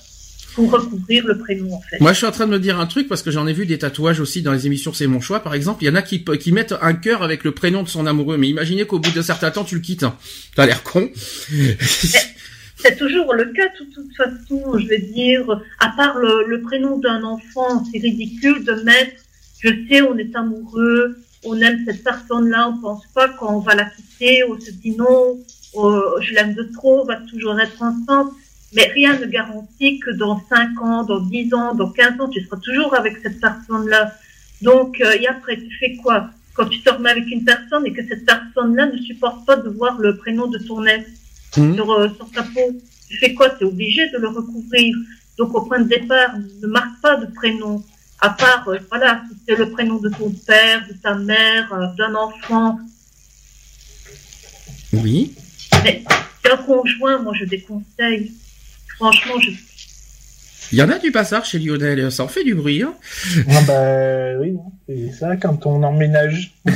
pour 0.55 0.71
recouvrir 0.71 1.27
le 1.27 1.39
prénom, 1.39 1.73
en 1.73 1.81
fait. 1.81 1.99
Moi, 2.01 2.13
je 2.13 2.19
suis 2.19 2.27
en 2.27 2.31
train 2.31 2.47
de 2.47 2.51
me 2.51 2.59
dire 2.59 2.79
un 2.79 2.87
truc 2.87 3.09
parce 3.09 3.23
que 3.23 3.31
j'en 3.31 3.47
ai 3.47 3.55
vu 3.55 3.65
des 3.65 3.79
tatouages 3.79 4.21
aussi 4.21 4.43
dans 4.43 4.53
les 4.53 4.67
émissions 4.67 4.93
C'est 4.93 5.07
mon 5.07 5.21
choix, 5.21 5.41
par 5.41 5.55
exemple. 5.55 5.83
Il 5.85 5.87
y 5.87 5.91
en 5.91 5.95
a 5.95 6.03
qui, 6.03 6.25
qui 6.25 6.53
mettent 6.53 6.75
un 6.83 6.93
cœur 6.93 7.23
avec 7.23 7.45
le 7.45 7.53
prénom 7.53 7.83
de 7.83 7.89
son 7.89 8.07
amoureux. 8.07 8.37
Mais 8.37 8.49
imaginez 8.49 8.85
qu'au 8.87 8.99
bout 8.99 9.13
d'un 9.13 9.23
certain 9.23 9.51
temps, 9.51 9.65
tu 9.65 9.77
le 9.77 9.81
quittes. 9.81 10.05
T'as 10.55 10.67
l'air 10.67 10.83
con. 10.83 11.09
C'est 12.77 12.97
toujours 12.97 13.33
le 13.33 13.47
cas, 13.47 13.69
de 13.69 13.85
toute 13.93 14.15
façon, 14.17 14.79
je 14.79 14.87
vais 14.87 14.99
dire, 14.99 15.63
à 15.81 15.89
part 15.97 16.19
le, 16.19 16.45
le 16.47 16.61
prénom 16.61 16.99
d'un 16.99 17.23
enfant, 17.25 17.83
c'est 17.91 17.99
ridicule 17.99 18.65
de 18.65 18.73
mettre, 18.83 19.23
je 19.61 19.71
sais, 19.89 20.03
on 20.03 20.17
est 20.19 20.37
amoureux, 20.37 21.17
on 21.45 21.61
aime 21.61 21.83
cette 21.87 22.05
personne-là, 22.05 22.69
on 22.69 22.81
pense 22.81 23.07
pas 23.15 23.29
quand 23.29 23.55
on 23.55 23.61
va 23.61 23.75
la 23.75 23.85
quitter, 23.85 24.45
on 24.45 24.59
se 24.61 24.71
dit 24.71 24.97
non, 24.97 25.39
oh, 25.75 26.03
je 26.21 26.35
l'aime 26.35 26.55
de 26.55 26.65
trop, 26.75 27.03
on 27.03 27.05
va 27.05 27.17
toujours 27.17 27.59
être 27.61 27.83
ensemble. 27.83 28.33
Mais 28.75 28.85
rien 28.95 29.19
ne 29.19 29.27
garantit 29.27 30.01
que 30.01 30.11
dans 30.11 30.41
5 30.49 30.83
ans, 30.83 31.05
dans 31.05 31.21
10 31.21 31.55
ans, 31.55 31.75
dans 31.75 31.91
15 31.91 32.21
ans, 32.21 32.29
tu 32.29 32.43
seras 32.45 32.59
toujours 32.59 32.95
avec 32.95 33.19
cette 33.23 33.41
personne-là. 33.41 34.13
Donc, 34.61 35.01
euh, 35.01 35.13
et 35.21 35.27
après, 35.29 35.57
tu 35.57 35.71
fais 35.79 35.97
quoi? 35.97 36.31
Quand 36.55 36.67
tu 36.67 36.81
te 36.83 36.91
remets 36.91 37.11
avec 37.11 37.31
une 37.31 37.45
personne 37.45 37.87
et 37.87 37.93
que 37.93 38.07
cette 38.07 38.27
personne-là 38.27 38.87
ne 38.87 38.99
supporte 38.99 39.47
pas 39.47 39.57
de 39.57 39.69
voir 39.69 39.99
le 39.99 40.17
prénom 40.17 40.47
de 40.47 40.59
ton 40.59 40.85
ex? 40.85 41.09
Sur, 41.53 41.91
euh, 41.91 42.09
sur 42.17 42.31
ta 42.31 42.43
peau, 42.43 42.73
tu 43.09 43.17
fais 43.19 43.35
quoi? 43.35 43.51
Tu 43.51 43.65
es 43.65 43.67
obligé 43.67 44.09
de 44.11 44.19
le 44.19 44.29
recouvrir. 44.29 44.95
Donc, 45.39 45.55
au 45.55 45.63
point 45.63 45.81
de 45.81 45.89
départ, 45.89 46.37
ne 46.39 46.67
marque 46.67 47.01
pas 47.01 47.17
de 47.17 47.27
prénom. 47.27 47.83
À 48.21 48.31
part, 48.31 48.67
euh, 48.69 48.79
voilà, 48.89 49.23
si 49.29 49.37
c'est 49.47 49.57
le 49.57 49.71
prénom 49.71 49.97
de 49.97 50.09
ton 50.09 50.31
père, 50.31 50.87
de 50.89 50.95
ta 50.95 51.15
mère, 51.15 51.73
euh, 51.73 51.87
d'un 51.97 52.15
enfant. 52.15 52.79
Oui. 54.93 55.35
Mais 55.85 56.03
un 56.51 56.57
conjoint, 56.57 57.19
moi, 57.19 57.33
je 57.39 57.45
déconseille. 57.45 58.33
Franchement, 58.97 59.39
je 59.41 59.51
Il 60.73 60.79
y 60.79 60.83
en 60.83 60.89
a 60.89 60.99
du 60.99 61.13
passage 61.13 61.51
chez 61.51 61.59
Lionel, 61.59 62.11
ça 62.11 62.25
en 62.25 62.29
fait 62.29 62.45
du 62.45 62.55
bruit. 62.55 62.83
Hein 62.83 62.95
ah 63.49 63.61
bah 63.67 64.39
oui, 64.41 64.57
c'est 64.89 65.13
ça 65.13 65.37
quand 65.37 65.67
on 65.67 65.83
emménage. 65.83 66.55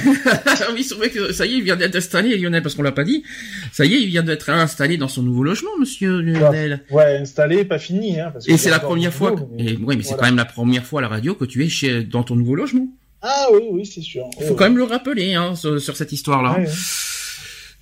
oui, 0.75 0.85
c'est 0.85 0.95
vrai 0.95 1.11
que 1.11 1.33
ça 1.33 1.47
y 1.47 1.55
est, 1.55 1.59
il 1.59 1.65
vient 1.65 1.77
d'être 1.77 1.97
installé, 1.97 2.37
Lionel, 2.37 2.63
parce 2.63 2.75
qu'on 2.75 2.83
l'a 2.83 2.93
pas 2.93 3.05
dit. 3.05 3.25
Ça 3.73 3.85
y 3.85 3.95
est, 3.95 4.01
il 4.01 4.09
vient 4.09 4.23
d'être 4.23 4.51
installé 4.51 4.97
dans 4.97 5.09
son 5.09 5.23
nouveau 5.23 5.43
logement, 5.43 5.71
monsieur 5.79 6.21
Lionel. 6.21 6.85
Ouais, 6.91 7.19
installé, 7.19 7.65
pas 7.65 7.79
fini. 7.79 8.21
Hein, 8.21 8.31
parce 8.33 8.49
et 8.49 8.57
c'est 8.57 8.71
la 8.71 8.81
première 8.81 9.13
fois. 9.13 9.35
Mais... 9.53 9.77
oui, 9.83 9.97
mais 9.97 10.03
c'est 10.03 10.17
quand 10.17 10.27
même 10.27 10.37
la 10.37 10.45
première 10.45 10.85
fois 10.85 11.01
à 11.01 11.03
la 11.03 11.09
radio 11.09 11.35
que 11.35 11.45
tu 11.45 11.65
es 11.65 11.69
chez 11.69 12.05
dans 12.05 12.23
ton 12.23 12.37
nouveau 12.37 12.55
logement. 12.55 12.89
Ah 13.23 13.49
oui, 13.53 13.63
oui, 13.71 13.87
c'est 13.87 14.01
sûr. 14.01 14.25
Il 14.41 14.47
faut 14.47 14.55
quand 14.55 14.65
même 14.65 14.79
le 14.79 14.85
rappeler 14.85 15.35
hein, 15.35 15.55
sur, 15.55 15.97
cette 15.97 16.13
histoire-là. 16.13 16.59
Ouais, 16.59 16.67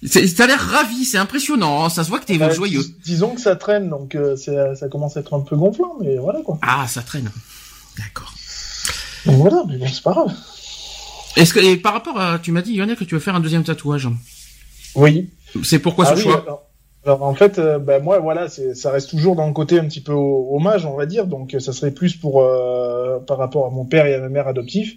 T'as 0.06 0.46
l'air 0.46 0.61
ravi, 0.61 1.04
c'est 1.04 1.18
impressionnant, 1.18 1.84
hein, 1.84 1.88
ça 1.88 2.04
se 2.04 2.08
voit 2.08 2.20
que 2.20 2.26
t'es 2.26 2.38
bah, 2.38 2.50
joyeux. 2.50 2.84
disons 3.04 3.34
que 3.34 3.40
ça 3.40 3.56
traîne, 3.56 3.88
donc 3.88 4.14
euh, 4.14 4.37
ça 4.37 4.88
commence 4.88 5.16
à 5.16 5.20
être 5.20 5.34
un 5.34 5.40
peu 5.40 5.56
gonflant, 5.56 5.96
mais 6.00 6.16
voilà 6.18 6.40
quoi. 6.42 6.58
Ah, 6.62 6.87
ça 6.87 7.02
traîne. 7.02 7.30
D'accord. 7.98 8.32
Voilà, 9.24 9.64
mais 9.66 9.76
bon, 9.76 9.87
c'est 9.88 10.02
pas 10.02 10.12
grave. 10.12 10.32
Est-ce 11.37 11.52
que, 11.52 11.58
et 11.58 11.76
par 11.76 11.94
rapport 11.94 12.18
à, 12.20 12.38
tu 12.38 12.52
m'as 12.52 12.62
dit, 12.62 12.74
Yonel, 12.74 12.96
que 12.96 13.02
tu 13.02 13.14
veux 13.14 13.20
faire 13.20 13.34
un 13.34 13.40
deuxième 13.40 13.64
tatouage. 13.64 14.08
Oui. 14.94 15.30
C'est 15.64 15.80
pourquoi 15.80 16.06
ce 16.06 16.12
ah 16.12 16.16
choix? 16.16 16.68
alors, 17.04 17.22
en 17.22 17.34
fait, 17.34 17.58
euh, 17.58 17.80
bah, 17.80 17.98
moi, 17.98 18.20
voilà, 18.20 18.46
ça 18.48 18.90
reste 18.92 19.11
toujours 19.11 19.34
dans 19.34 19.48
le 19.48 19.52
côté 19.52 19.80
un 19.80 19.84
petit 19.84 20.00
peu 20.00 20.12
hommage, 20.12 20.87
on 20.87 20.96
va 20.96 21.06
dire, 21.06 21.26
donc 21.26 21.56
ça 21.58 21.72
serait 21.72 21.90
plus 21.90 22.14
pour 22.14 22.42
euh, 22.42 23.18
par 23.18 23.38
rapport 23.38 23.66
à 23.66 23.70
mon 23.70 23.84
père 23.84 24.06
et 24.06 24.14
à 24.14 24.20
ma 24.20 24.28
mère 24.28 24.46
adoptifs 24.46 24.94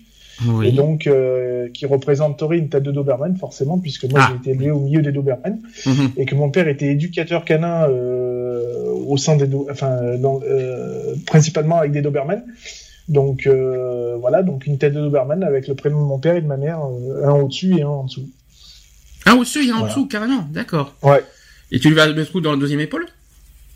et 0.64 0.72
donc 0.72 1.08
euh, 1.08 1.70
qui 1.74 1.86
représenterait 1.86 2.58
une 2.58 2.70
tête 2.70 2.84
de 2.84 2.92
Doberman 2.92 3.36
forcément 3.38 3.78
puisque 3.78 4.06
moi 4.06 4.20
ah. 4.22 4.30
j'ai 4.30 4.38
été 4.38 4.52
élevé 4.52 4.72
au 4.72 4.80
milieu 4.80 5.02
des 5.02 5.12
Doberman 5.12 5.60
mhm. 5.86 6.12
et 6.18 6.26
que 6.26 6.36
mon 6.36 6.50
père 6.50 6.68
était 6.68 6.88
éducateur 6.88 7.46
canin 7.46 7.88
euh, 7.90 8.62
au 9.08 9.18
sein 9.18 9.36
des 9.36 9.50
enfin 9.70 10.18
dans, 10.18 10.42
euh, 10.44 11.16
principalement 11.26 11.80
avec 11.80 11.92
des 11.92 12.02
Doberman. 12.02 12.44
Donc 13.08 13.46
euh, 13.46 14.16
voilà 14.20 14.44
donc 14.44 14.66
une 14.66 14.78
tête 14.78 14.94
de 14.94 15.02
Doberman 15.02 15.44
avec 15.44 15.68
le 15.68 15.76
prénom 15.76 16.02
de 16.02 16.08
mon 16.08 16.20
père 16.20 16.36
et 16.36 16.42
de 16.42 16.48
ma 16.48 16.58
mère 16.58 16.80
un 16.80 17.32
au-dessus 17.32 17.78
et 17.78 17.84
un 17.84 17.88
en 17.88 18.04
dessous. 18.06 18.30
Un 19.26 19.36
au-dessus 19.36 19.68
et 19.68 19.72
un 19.72 19.78
en 19.78 19.88
dessous 19.88 20.08
carrément 20.08 20.48
d'accord. 20.52 20.96
Ouais. 21.04 21.24
Et 21.72 21.80
tu 21.80 21.94
vas 21.94 22.08
le 22.08 22.28
où 22.34 22.42
dans 22.42 22.52
la 22.52 22.58
deuxième 22.58 22.80
épaule? 22.80 23.06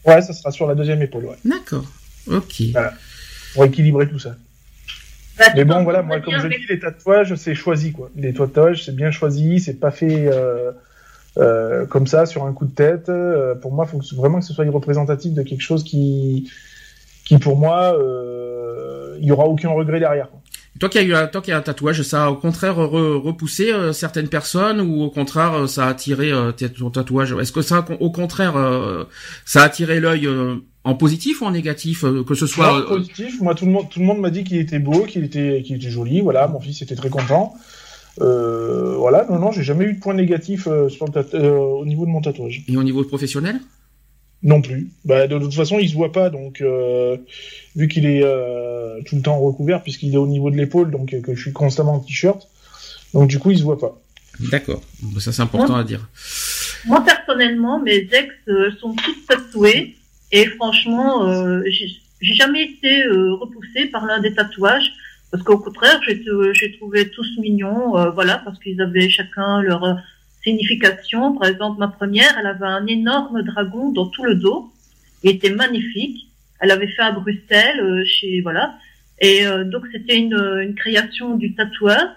Ouais 0.05 0.21
ça 0.21 0.33
sera 0.33 0.51
sur 0.51 0.67
la 0.67 0.75
deuxième 0.75 1.01
épaule 1.01 1.25
ouais. 1.25 1.37
D'accord 1.43 1.85
ok. 2.27 2.61
Voilà. 2.71 2.93
pour 3.53 3.65
équilibrer 3.65 4.07
tout 4.07 4.19
ça 4.19 4.35
bah, 5.37 5.45
mais 5.55 5.65
bon, 5.65 5.83
voilà, 5.83 6.01
moi, 6.01 6.21
comme 6.21 6.39
je 6.39 6.47
dis, 6.47 6.65
les 6.69 6.79
tatouages, 6.79 7.35
c'est 7.35 7.55
choisi, 7.55 7.91
quoi. 7.91 8.09
Les 8.15 8.33
tatouages, 8.33 8.85
c'est 8.85 8.95
bien 8.95 9.11
choisi, 9.11 9.59
c'est 9.59 9.79
pas 9.79 9.91
fait 9.91 10.27
euh, 10.27 10.71
euh, 11.37 11.85
comme 11.85 12.07
ça, 12.07 12.25
sur 12.25 12.45
un 12.45 12.53
coup 12.53 12.65
de 12.65 12.73
tête. 12.73 13.09
Euh, 13.09 13.55
pour 13.55 13.73
moi, 13.73 13.85
il 13.85 13.91
faut 13.91 14.15
vraiment 14.15 14.39
que 14.39 14.45
ce 14.45 14.53
soit 14.53 14.65
représentatif 14.69 15.33
de 15.33 15.43
quelque 15.43 15.61
chose 15.61 15.83
qui, 15.83 16.49
qui 17.25 17.37
pour 17.37 17.57
moi, 17.57 17.97
euh, 17.99 19.17
il 19.19 19.25
y 19.25 19.31
aura 19.31 19.45
aucun 19.45 19.69
regret 19.69 19.99
derrière. 19.99 20.29
Quoi. 20.29 20.39
Toi 20.79 20.89
qui 20.89 20.97
as 20.97 21.03
eu 21.03 21.13
un, 21.13 21.27
toi 21.27 21.41
qui 21.41 21.51
as 21.51 21.57
un 21.57 21.61
tatouage, 21.61 22.01
ça 22.01 22.25
a 22.25 22.29
au 22.29 22.35
contraire 22.35 22.75
repoussé 22.75 23.71
euh, 23.71 23.93
certaines 23.93 24.27
personnes 24.27 24.81
ou 24.81 25.03
au 25.03 25.09
contraire 25.09 25.69
ça 25.69 25.85
a 25.85 25.89
attiré 25.89 26.31
ton 26.77 26.89
tatouage? 26.89 27.33
Est-ce 27.39 27.51
que 27.51 27.61
ça, 27.61 27.85
au 27.99 28.11
contraire, 28.11 28.55
ça 29.45 29.61
a 29.61 29.65
attiré 29.65 29.99
l'œil 29.99 30.27
en 30.85 30.93
positif 30.93 31.41
ou 31.41 31.45
en 31.45 31.51
négatif 31.51 32.05
euh, 32.05 32.23
que 32.23 32.35
ce 32.35 32.47
soit 32.47 32.77
euh, 32.77 32.87
positif. 32.87 33.41
Moi 33.41 33.55
tout 33.55 33.65
le 33.65 33.71
monde 33.71 33.89
tout 33.89 33.99
le 33.99 34.05
monde 34.05 34.19
m'a 34.19 34.29
dit 34.29 34.43
qu'il 34.43 34.57
était 34.57 34.79
beau 34.79 35.01
qu'il 35.05 35.23
était 35.23 35.63
qu'il 35.65 35.75
était 35.75 35.89
joli. 35.89 36.21
Voilà 36.21 36.47
mon 36.47 36.61
fils 36.61 36.81
était 36.81 36.95
très 36.95 37.09
content. 37.09 37.53
Euh, 38.21 38.95
voilà. 38.97 39.25
Non 39.29 39.39
non 39.39 39.51
j'ai 39.51 39.63
jamais 39.63 39.85
eu 39.85 39.93
de 39.93 39.99
point 39.99 40.13
négatif 40.13 40.67
euh, 40.67 40.87
sur 40.87 41.05
le 41.07 41.49
au 41.49 41.85
niveau 41.85 42.05
de 42.05 42.11
mon 42.11 42.21
tatouage. 42.21 42.63
Et 42.67 42.77
au 42.77 42.83
niveau 42.83 43.03
professionnel? 43.03 43.59
Non 44.45 44.61
plus. 44.61 44.89
Bah, 45.03 45.27
de 45.27 45.37
toute 45.37 45.53
façon 45.53 45.77
il 45.79 45.89
se 45.89 45.95
voit 45.95 46.13
pas 46.13 46.29
donc 46.29 46.63
vu 47.75 47.87
qu'il 47.89 48.05
est 48.05 48.21
tout 49.05 49.17
le 49.17 49.21
temps 49.21 49.39
recouvert 49.39 49.83
puisqu'il 49.83 50.13
est 50.13 50.17
au 50.17 50.27
niveau 50.27 50.49
de 50.49 50.55
l'épaule 50.55 50.91
donc 50.91 51.19
que 51.21 51.35
je 51.35 51.41
suis 51.41 51.51
constamment 51.51 51.95
en 51.95 51.99
t-shirt 51.99 52.47
donc 53.13 53.27
du 53.27 53.39
coup 53.39 53.51
il 53.51 53.57
se 53.57 53.63
voit 53.63 53.79
pas. 53.79 53.99
D'accord. 54.51 54.81
Ça 55.19 55.33
c'est 55.33 55.41
important 55.41 55.75
à 55.75 55.83
dire. 55.83 56.07
moi 56.85 57.03
personnellement 57.03 57.81
mes 57.81 58.07
ex 58.11 58.33
sont 58.79 58.93
tous 58.93 59.25
tatoués 59.27 59.95
et 60.31 60.47
franchement, 60.47 61.27
euh, 61.27 61.63
j'ai 61.65 62.33
jamais 62.33 62.63
été 62.63 63.05
euh, 63.05 63.35
repoussée 63.35 63.85
par 63.85 64.05
l'un 64.05 64.19
des 64.19 64.33
tatouages, 64.33 64.91
parce 65.31 65.43
qu'au 65.43 65.57
contraire, 65.57 65.99
j'ai 66.03 66.77
trouvé 66.77 67.09
tous 67.09 67.27
mignons, 67.39 67.97
euh, 67.97 68.09
voilà, 68.09 68.39
parce 68.39 68.59
qu'ils 68.59 68.81
avaient 68.81 69.09
chacun 69.09 69.61
leur 69.61 69.97
signification. 70.45 71.35
Par 71.37 71.49
exemple, 71.49 71.79
ma 71.79 71.89
première, 71.89 72.37
elle 72.39 72.47
avait 72.47 72.65
un 72.65 72.87
énorme 72.87 73.41
dragon 73.43 73.91
dans 73.91 74.07
tout 74.07 74.23
le 74.23 74.35
dos, 74.35 74.71
il 75.23 75.31
était 75.31 75.49
magnifique. 75.49 76.29
Elle 76.61 76.71
avait 76.71 76.87
fait 76.87 77.01
à 77.01 77.11
Bruxelles, 77.11 78.05
chez 78.05 78.39
voilà, 78.39 78.75
et 79.19 79.43
donc 79.65 79.83
c'était 79.91 80.17
une, 80.17 80.39
une 80.63 80.73
création 80.73 81.35
du 81.35 81.53
tatoueur 81.53 82.15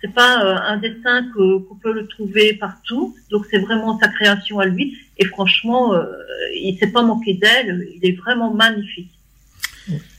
c'est 0.00 0.12
pas 0.12 0.44
euh, 0.44 0.56
un 0.56 0.78
dessin 0.78 1.26
qu'on 1.34 1.74
peut 1.82 1.92
le 1.92 2.06
trouver 2.06 2.54
partout, 2.54 3.14
donc 3.30 3.44
c'est 3.50 3.58
vraiment 3.58 3.98
sa 3.98 4.08
création 4.08 4.58
à 4.58 4.66
lui. 4.66 4.96
Et 5.18 5.26
franchement, 5.26 5.94
euh, 5.94 6.06
il 6.54 6.76
s'est 6.78 6.90
pas 6.90 7.02
manqué 7.02 7.34
d'elle, 7.34 7.86
il 7.94 8.08
est 8.08 8.16
vraiment 8.16 8.52
magnifique. 8.52 9.10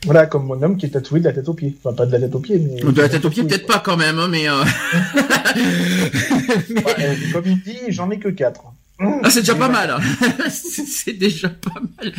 Voilà, 0.04 0.26
comme 0.26 0.46
mon 0.46 0.60
homme 0.62 0.76
qui 0.76 0.86
est 0.86 0.90
tatoué 0.90 1.20
de 1.20 1.24
la 1.24 1.32
tête 1.32 1.48
aux 1.48 1.54
pieds. 1.54 1.76
Enfin, 1.82 1.94
pas 1.94 2.06
de 2.06 2.12
la 2.12 2.20
tête 2.20 2.34
aux 2.34 2.40
pieds, 2.40 2.58
mais... 2.58 2.80
De 2.80 3.00
la 3.00 3.08
tête 3.08 3.24
aux 3.24 3.30
pieds, 3.30 3.44
peut-être 3.44 3.66
pas 3.66 3.78
quand 3.78 3.96
même, 3.96 4.18
hein, 4.18 4.28
mais... 4.28 4.48
Euh... 4.48 4.52
comme 7.32 7.44
il 7.46 7.62
dit, 7.62 7.78
j'en 7.88 8.10
ai 8.10 8.18
que 8.18 8.28
quatre. 8.28 8.64
Ah, 8.98 9.30
c'est 9.30 9.40
déjà 9.40 9.54
pas 9.54 9.68
mal. 9.68 9.90
Hein. 9.90 10.00
c'est 10.50 11.12
déjà 11.12 11.48
pas 11.48 11.80
mal. 11.80 12.12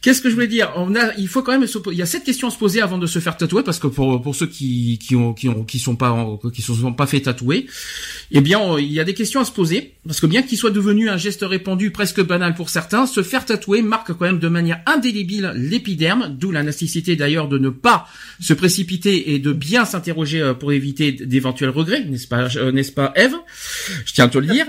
Qu'est-ce 0.00 0.20
que 0.20 0.28
je 0.28 0.34
voulais 0.34 0.46
dire? 0.46 0.72
On 0.76 0.94
a, 0.94 1.14
il 1.16 1.28
faut 1.28 1.42
quand 1.42 1.52
même, 1.52 1.66
il 1.92 1.98
y 1.98 2.02
a 2.02 2.06
cette 2.06 2.24
question 2.24 2.48
à 2.48 2.50
se 2.50 2.58
poser 2.58 2.80
avant 2.80 2.98
de 2.98 3.06
se 3.06 3.18
faire 3.18 3.36
tatouer, 3.36 3.62
parce 3.62 3.78
que 3.78 3.86
pour 3.86 4.22
pour 4.22 4.34
ceux 4.34 4.46
qui 4.46 4.98
qui 4.98 5.16
ont 5.16 5.34
qui 5.34 5.48
ont 5.48 5.64
qui 5.64 5.78
sont 5.78 5.96
pas 5.96 6.38
qui 6.52 6.62
sont 6.62 6.92
pas 6.92 7.06
fait 7.06 7.20
tatouer, 7.20 7.66
eh 8.30 8.40
bien 8.40 8.78
il 8.78 8.92
y 8.92 9.00
a 9.00 9.04
des 9.04 9.14
questions 9.14 9.40
à 9.40 9.44
se 9.44 9.52
poser, 9.52 9.94
parce 10.06 10.20
que 10.20 10.26
bien 10.26 10.42
qu'il 10.42 10.58
soit 10.58 10.70
devenu 10.70 11.08
un 11.08 11.16
geste 11.16 11.44
répandu 11.44 11.90
presque 11.90 12.22
banal 12.22 12.54
pour 12.54 12.70
certains, 12.70 13.06
se 13.06 13.22
faire 13.22 13.44
tatouer 13.44 13.82
marque 13.82 14.12
quand 14.12 14.26
même 14.26 14.38
de 14.38 14.48
manière 14.48 14.80
indélébile 14.86 15.52
l'épiderme, 15.54 16.36
d'où 16.38 16.50
la 16.50 16.62
nécessité 16.62 17.16
d'ailleurs 17.16 17.48
de 17.48 17.58
ne 17.58 17.70
pas 17.70 18.06
se 18.40 18.54
précipiter 18.54 19.34
et 19.34 19.38
de 19.38 19.52
bien 19.52 19.84
s'interroger 19.84 20.40
euh, 20.40 20.54
pour 20.54 20.72
éviter 20.72 21.12
d'éventuels 21.12 21.70
regrets, 21.70 22.04
n'est-ce 22.04 22.28
pas, 22.28 22.48
euh, 22.56 22.72
n'est-ce 22.72 22.92
pas, 22.92 23.12
Eve? 23.16 23.34
Je 24.04 24.12
tiens 24.12 24.26
à 24.26 24.28
te 24.28 24.38
le 24.38 24.46
dire, 24.46 24.66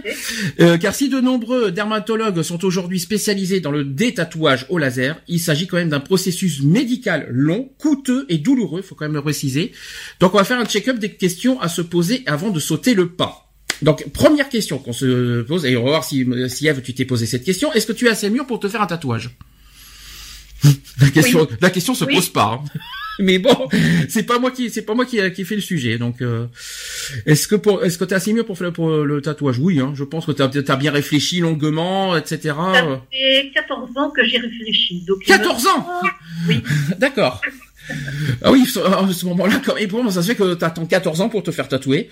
euh, 0.59 0.77
car 0.77 0.95
si 0.95 1.09
de 1.09 1.19
nombreux 1.19 1.71
dermatologues 1.71 2.41
sont 2.41 2.63
aujourd'hui 2.65 2.99
spécialisés 2.99 3.59
dans 3.59 3.71
le 3.71 3.83
détatouage 3.83 4.65
au 4.69 4.77
laser 4.77 4.96
il 5.27 5.39
s'agit 5.39 5.67
quand 5.67 5.77
même 5.77 5.89
d'un 5.89 5.99
processus 5.99 6.61
médical 6.61 7.27
long, 7.29 7.69
coûteux 7.77 8.25
et 8.29 8.37
douloureux, 8.37 8.81
faut 8.81 8.95
quand 8.95 9.05
même 9.05 9.13
le 9.13 9.21
préciser. 9.21 9.71
Donc 10.19 10.33
on 10.33 10.37
va 10.37 10.43
faire 10.43 10.59
un 10.59 10.65
check-up 10.65 10.99
des 10.99 11.11
questions 11.11 11.59
à 11.61 11.67
se 11.67 11.81
poser 11.81 12.23
avant 12.25 12.49
de 12.49 12.59
sauter 12.59 12.93
le 12.93 13.09
pas. 13.09 13.51
Donc 13.81 14.09
première 14.09 14.49
question 14.49 14.79
qu'on 14.79 14.93
se 14.93 15.41
pose, 15.41 15.65
et 15.65 15.77
on 15.77 15.83
va 15.83 15.89
voir 15.91 16.03
si, 16.03 16.25
si 16.49 16.67
Eve 16.67 16.81
tu 16.81 16.93
t'es 16.93 17.05
posé 17.05 17.25
cette 17.25 17.43
question, 17.43 17.71
est-ce 17.73 17.85
que 17.85 17.93
tu 17.93 18.07
es 18.07 18.09
assez 18.09 18.29
mûr 18.29 18.45
pour 18.45 18.59
te 18.59 18.67
faire 18.67 18.81
un 18.81 18.87
tatouage? 18.87 19.37
La 21.01 21.09
question, 21.09 21.47
la 21.61 21.69
question 21.69 21.93
se 21.93 22.05
pose 22.05 22.29
pas. 22.29 22.61
Hein. 22.61 22.79
Mais 23.19 23.39
bon, 23.39 23.67
c'est 24.09 24.23
pas 24.23 24.37
moi 24.37 24.51
qui, 24.51 24.69
c'est 24.69 24.83
pas 24.83 24.93
moi 24.93 25.05
qui, 25.05 25.19
qui 25.31 25.43
fait 25.43 25.55
le 25.55 25.61
sujet. 25.61 25.97
Donc, 25.97 26.21
euh, 26.21 26.45
est-ce 27.25 27.47
que 27.47 27.55
pour, 27.55 27.83
est-ce 27.83 27.97
que 27.97 28.03
t'es 28.03 28.13
assez 28.13 28.31
mieux 28.31 28.43
pour 28.43 28.57
faire 28.57 28.71
pour 28.71 28.89
le 28.89 29.21
tatouage? 29.21 29.57
Oui, 29.57 29.79
hein, 29.79 29.93
je 29.95 30.03
pense 30.03 30.27
que 30.27 30.31
t'as, 30.31 30.45
as 30.45 30.75
bien 30.75 30.91
réfléchi 30.91 31.39
longuement, 31.39 32.15
etc. 32.15 32.53
Ça 32.55 33.01
fait 33.11 33.51
14 33.55 33.97
ans 33.97 34.11
que 34.11 34.23
j'ai 34.23 34.37
réfléchi. 34.37 35.03
Donc 35.07 35.23
14 35.23 35.67
ans? 35.67 35.87
Oui. 36.47 36.61
D'accord. 36.99 37.41
Ah 38.43 38.51
oui, 38.51 38.63
à 38.63 39.13
ce 39.13 39.25
moment-là, 39.25 39.61
et 39.79 39.87
pour 39.87 40.03
moi, 40.03 40.11
ça 40.11 40.21
se 40.21 40.27
fait 40.27 40.35
que 40.35 40.53
t'attends 40.53 40.85
14 40.85 41.21
ans 41.21 41.29
pour 41.29 41.41
te 41.41 41.51
faire 41.51 41.67
tatouer. 41.67 42.09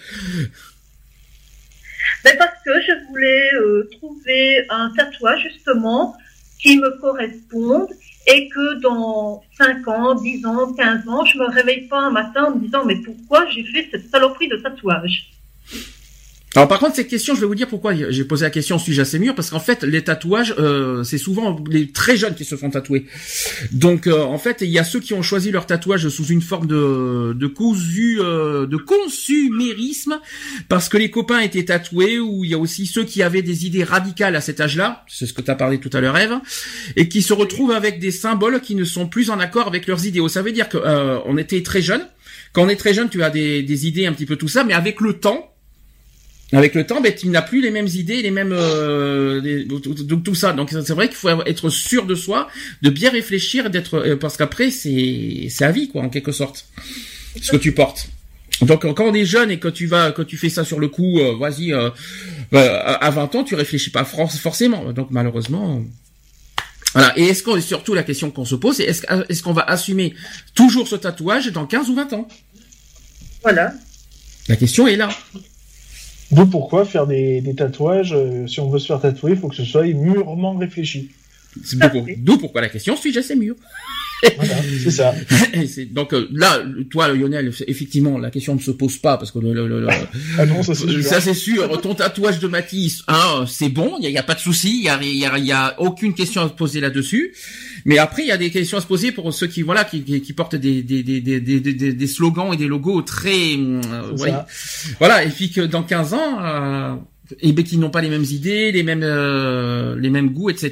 Ben 2.24 2.36
parce 2.40 2.64
que 2.66 2.72
je 2.82 3.08
voulais 3.08 3.54
euh, 3.62 3.90
trouver 3.92 4.66
un 4.70 4.92
tatouage 4.98 5.48
justement 5.54 6.16
qui 6.60 6.78
me 6.78 7.00
corresponde 7.00 7.88
et 8.28 8.50
que 8.50 8.80
dans 8.82 9.44
5 9.58 9.88
ans, 9.88 10.16
10 10.16 10.46
ans, 10.46 10.74
15 10.74 11.08
ans, 11.08 11.26
je 11.26 11.38
me 11.38 11.46
réveille 11.50 11.88
pas 11.88 12.00
un 12.00 12.12
matin 12.12 12.46
en 12.46 12.56
me 12.56 12.62
disant 12.62 12.84
mais 12.86 12.96
pourquoi 12.96 13.48
j'ai 13.50 13.64
fait 13.64 13.88
cette 13.92 14.10
saloperie 14.10 14.48
de 14.48 14.58
tatouage? 14.58 15.32
Alors 16.56 16.70
par 16.70 16.80
contre 16.80 16.96
cette 16.96 17.10
question, 17.10 17.36
je 17.36 17.42
vais 17.42 17.48
vous 17.48 17.56
dire 17.56 17.68
pourquoi 17.68 17.94
j'ai 17.94 18.24
posé 18.24 18.46
la 18.46 18.50
question 18.50 18.80
suis-je 18.80 19.02
assez 19.02 19.20
mûr? 19.20 19.36
Parce 19.36 19.50
qu'en 19.50 19.60
fait 19.60 19.84
les 19.84 20.04
tatouages 20.04 20.56
euh, 20.58 21.04
c'est 21.04 21.18
souvent 21.18 21.62
les 21.70 21.92
très 21.92 22.16
jeunes 22.16 22.34
qui 22.34 22.46
se 22.46 22.56
font 22.56 22.70
tatouer. 22.70 23.08
Donc 23.74 24.08
euh, 24.08 24.24
en 24.24 24.38
fait 24.38 24.62
il 24.62 24.70
y 24.70 24.80
a 24.80 24.86
ceux 24.86 25.02
qui 25.02 25.14
ont 25.14 25.22
choisi 25.22 25.52
leur 25.52 25.66
tatouage 25.66 26.08
sous 26.08 26.28
une 26.28 26.42
forme 26.42 26.68
de 26.68 27.34
de 27.34 27.48
cousu 27.48 28.20
euh, 28.22 28.68
de 28.68 28.78
consumérisme 28.78 30.20
parce 30.70 30.88
que 30.88 30.98
les 30.98 31.12
copains 31.12 31.40
étaient 31.40 31.66
tatoués 31.66 32.20
ou 32.20 32.46
il 32.46 32.52
y 32.52 32.54
a 32.54 32.58
aussi 32.58 32.86
ceux 32.86 33.04
qui 33.04 33.22
avaient 33.22 33.42
des 33.42 33.66
idées 33.66 33.84
radicales 33.84 34.38
à 34.38 34.42
cet 34.42 34.62
âge-là, 34.62 35.04
c'est 35.10 35.26
ce 35.26 35.34
que 35.34 35.42
tu 35.42 35.52
as 35.52 35.56
parlé 35.56 35.80
tout 35.80 35.90
à 35.92 36.00
l'heure 36.00 36.18
Eve, 36.18 36.40
et 36.96 37.10
qui 37.10 37.22
se 37.22 37.34
retrouvent 37.34 37.72
avec 37.72 38.00
des 38.00 38.12
symboles 38.12 38.62
qui 38.62 38.76
ne 38.76 38.86
sont 38.86 39.08
plus 39.08 39.30
en 39.30 39.40
accord 39.40 39.68
avec 39.68 39.88
leurs 39.88 40.06
idéaux. 40.06 40.30
Ça 40.30 40.42
veut 40.42 40.54
dire 40.54 40.70
que 40.70 40.78
on 41.26 41.38
était 41.38 41.62
très 41.64 41.82
jeunes. 41.82 42.08
Quand 42.54 42.64
on 42.64 42.70
est 42.70 42.78
très 42.78 42.94
jeune, 42.94 43.10
tu 43.10 43.22
as 43.24 43.30
des, 43.30 43.64
des 43.64 43.88
idées 43.88 44.06
un 44.06 44.14
petit 44.14 44.26
peu 44.26 44.38
tout 44.38 44.48
ça, 44.48 44.64
mais 44.64 44.74
avec 44.74 45.02
le 45.02 45.14
temps, 45.14 45.55
Avec 46.54 46.76
le 46.76 46.86
temps, 46.86 47.02
ben, 47.02 47.14
tu 47.14 47.28
n'as 47.28 47.42
plus 47.42 47.62
les 47.62 47.72
mêmes 47.72 47.88
idées, 47.88 48.22
les 48.22 48.30
mêmes, 48.30 48.54
euh, 48.54 49.66
tout, 49.68 50.20
tout, 50.20 50.36
ça. 50.36 50.54
Donc 50.54 50.70
c'est 50.70 50.94
vrai 50.94 51.08
qu'il 51.08 51.18
faut 51.18 51.30
être 51.46 51.70
sûr 51.70 52.06
de 52.06 52.14
soi, 52.14 52.48
de 52.84 52.90
bien 52.92 53.10
réfléchir, 53.10 53.70
d'être, 53.72 53.96
euh, 53.96 54.16
parce 54.16 54.38
qu'après 54.38 54.70
c'est, 54.70 55.48
c'est 55.50 55.66
à 55.66 55.72
vie 55.72 55.90
quoi, 55.90 56.04
en 56.04 56.10
quelque 56.10 56.32
sorte, 56.32 56.68
ce 57.42 57.52
que 57.52 57.58
tu 57.58 57.72
portes. 57.72 58.10
Donc 58.62 58.82
quand 58.96 59.06
on 59.06 59.14
est 59.14 59.26
jeune 59.26 59.50
et 59.50 59.60
que 59.60 59.68
tu 59.68 59.88
vas, 59.88 60.12
que 60.12 60.22
tu 60.22 60.38
fais 60.38 60.50
ça 60.50 60.64
sur 60.64 60.80
le 60.80 60.88
coup, 60.88 61.20
euh, 61.20 61.36
vas-y, 61.36 61.74
bah, 62.52 62.78
à 62.78 63.10
20 63.10 63.36
ans, 63.36 63.44
tu 63.44 63.56
réfléchis 63.56 63.90
pas 63.90 64.06
forcément. 64.06 64.94
Donc 64.94 65.08
malheureusement. 65.10 65.84
Voilà. 66.94 67.12
Et 67.18 67.26
est-ce 67.26 67.44
qu'on, 67.44 67.60
surtout 67.60 67.94
la 67.94 68.04
question 68.04 68.32
qu'on 68.32 68.46
se 68.46 68.56
pose, 68.56 68.78
c'est 68.78 68.86
est-ce, 68.86 69.04
est-ce 69.28 69.44
qu'on 69.44 69.52
va 69.52 69.64
assumer 69.64 70.14
toujours 70.54 70.88
ce 70.88 70.96
tatouage 70.96 71.52
dans 71.52 71.66
15 71.66 71.90
ou 71.90 71.96
20 71.96 72.14
ans? 72.14 72.28
Voilà. 73.42 73.74
La 74.48 74.56
question 74.56 74.88
est 74.88 74.96
là. 74.96 75.10
D'où 76.32 76.46
pourquoi 76.48 76.86
faire 76.86 77.08
des, 77.08 77.44
tatouages, 77.56 78.14
euh, 78.14 78.48
si 78.48 78.60
on 78.60 78.70
veut 78.70 78.80
se 78.80 78.88
faire 78.88 79.00
tatouer, 79.00 79.32
il 79.32 79.38
faut 79.38 79.48
que 79.48 79.56
ce 79.56 79.64
soit 79.64 79.86
mûrement 79.86 80.56
réfléchi. 80.56 81.12
D'où 82.18 82.38
pourquoi 82.38 82.62
la 82.62 82.70
question 82.70 82.98
suis-je 82.98 83.20
assez 83.20 83.36
mûr 83.36 83.56
c'est 84.84 84.92
ça. 84.92 85.14
donc 85.92 86.14
euh, 86.14 86.28
là, 86.34 86.64
toi, 86.90 87.14
Lionel, 87.14 87.52
effectivement, 87.68 88.18
la 88.18 88.32
question 88.32 88.56
ne 88.56 88.60
se 88.60 88.72
pose 88.72 88.98
pas 88.98 89.18
parce 89.18 89.32
que 89.32 89.40
le, 89.40 89.88
ah 90.38 90.46
non, 90.46 90.64
ça 90.64 91.22
c'est 91.22 91.34
sûr. 91.34 91.82
Ton 91.82 91.96
tatouage 91.96 92.40
de 92.40 92.48
Matisse, 92.48 93.04
hein, 93.08 93.46
c'est 93.48 93.70
bon, 93.70 93.98
il 94.02 94.10
y 94.10 94.18
a, 94.18 94.24
pas 94.24 94.36
de 94.36 94.40
souci, 94.40 94.80
il 94.80 94.86
y 94.86 94.90
a, 94.90 95.38
y, 95.38 95.52
a, 95.52 95.76
aucune 95.80 96.14
question 96.14 96.42
à 96.42 96.48
se 96.48 96.54
poser 96.54 96.80
là-dessus. 96.80 97.34
Mais 97.86 98.00
après, 98.00 98.24
il 98.24 98.28
y 98.28 98.32
a 98.32 98.38
des 98.38 98.50
questions 98.50 98.80
à 98.80 98.82
se 98.82 98.88
poser 98.88 99.12
pour 99.12 99.32
ceux 99.34 99.48
qui 99.48 99.62
voilà 99.62 99.84
qui, 99.84 100.04
qui, 100.04 100.34
portent 100.34 100.56
des 100.56 100.82
des, 100.82 101.04
des, 101.04 101.22
des, 101.22 101.40
des, 101.40 101.94
des 101.94 102.08
slogans 102.08 102.52
et 102.52 102.58
des 102.58 102.68
logos 102.68 103.04
très 103.04 103.56
euh, 103.58 104.14
voilà 105.00 105.24
et 105.24 105.30
puis 105.30 105.52
que 105.52 105.62
dans 105.62 105.84
15 105.84 106.14
ans. 106.14 106.40
Euh, 106.42 106.96
et 107.40 107.54
ben 107.54 107.64
qui 107.64 107.78
n'ont 107.78 107.90
pas 107.90 108.02
les 108.02 108.10
mêmes 108.10 108.24
idées, 108.24 108.72
les 108.72 108.84
mêmes 108.84 109.02
euh, 109.04 109.96
les 110.00 110.10
mêmes 110.10 110.30
goûts, 110.30 110.50
etc. 110.50 110.72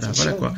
Ben 0.00 0.12
voilà 0.14 0.32
quoi. 0.32 0.54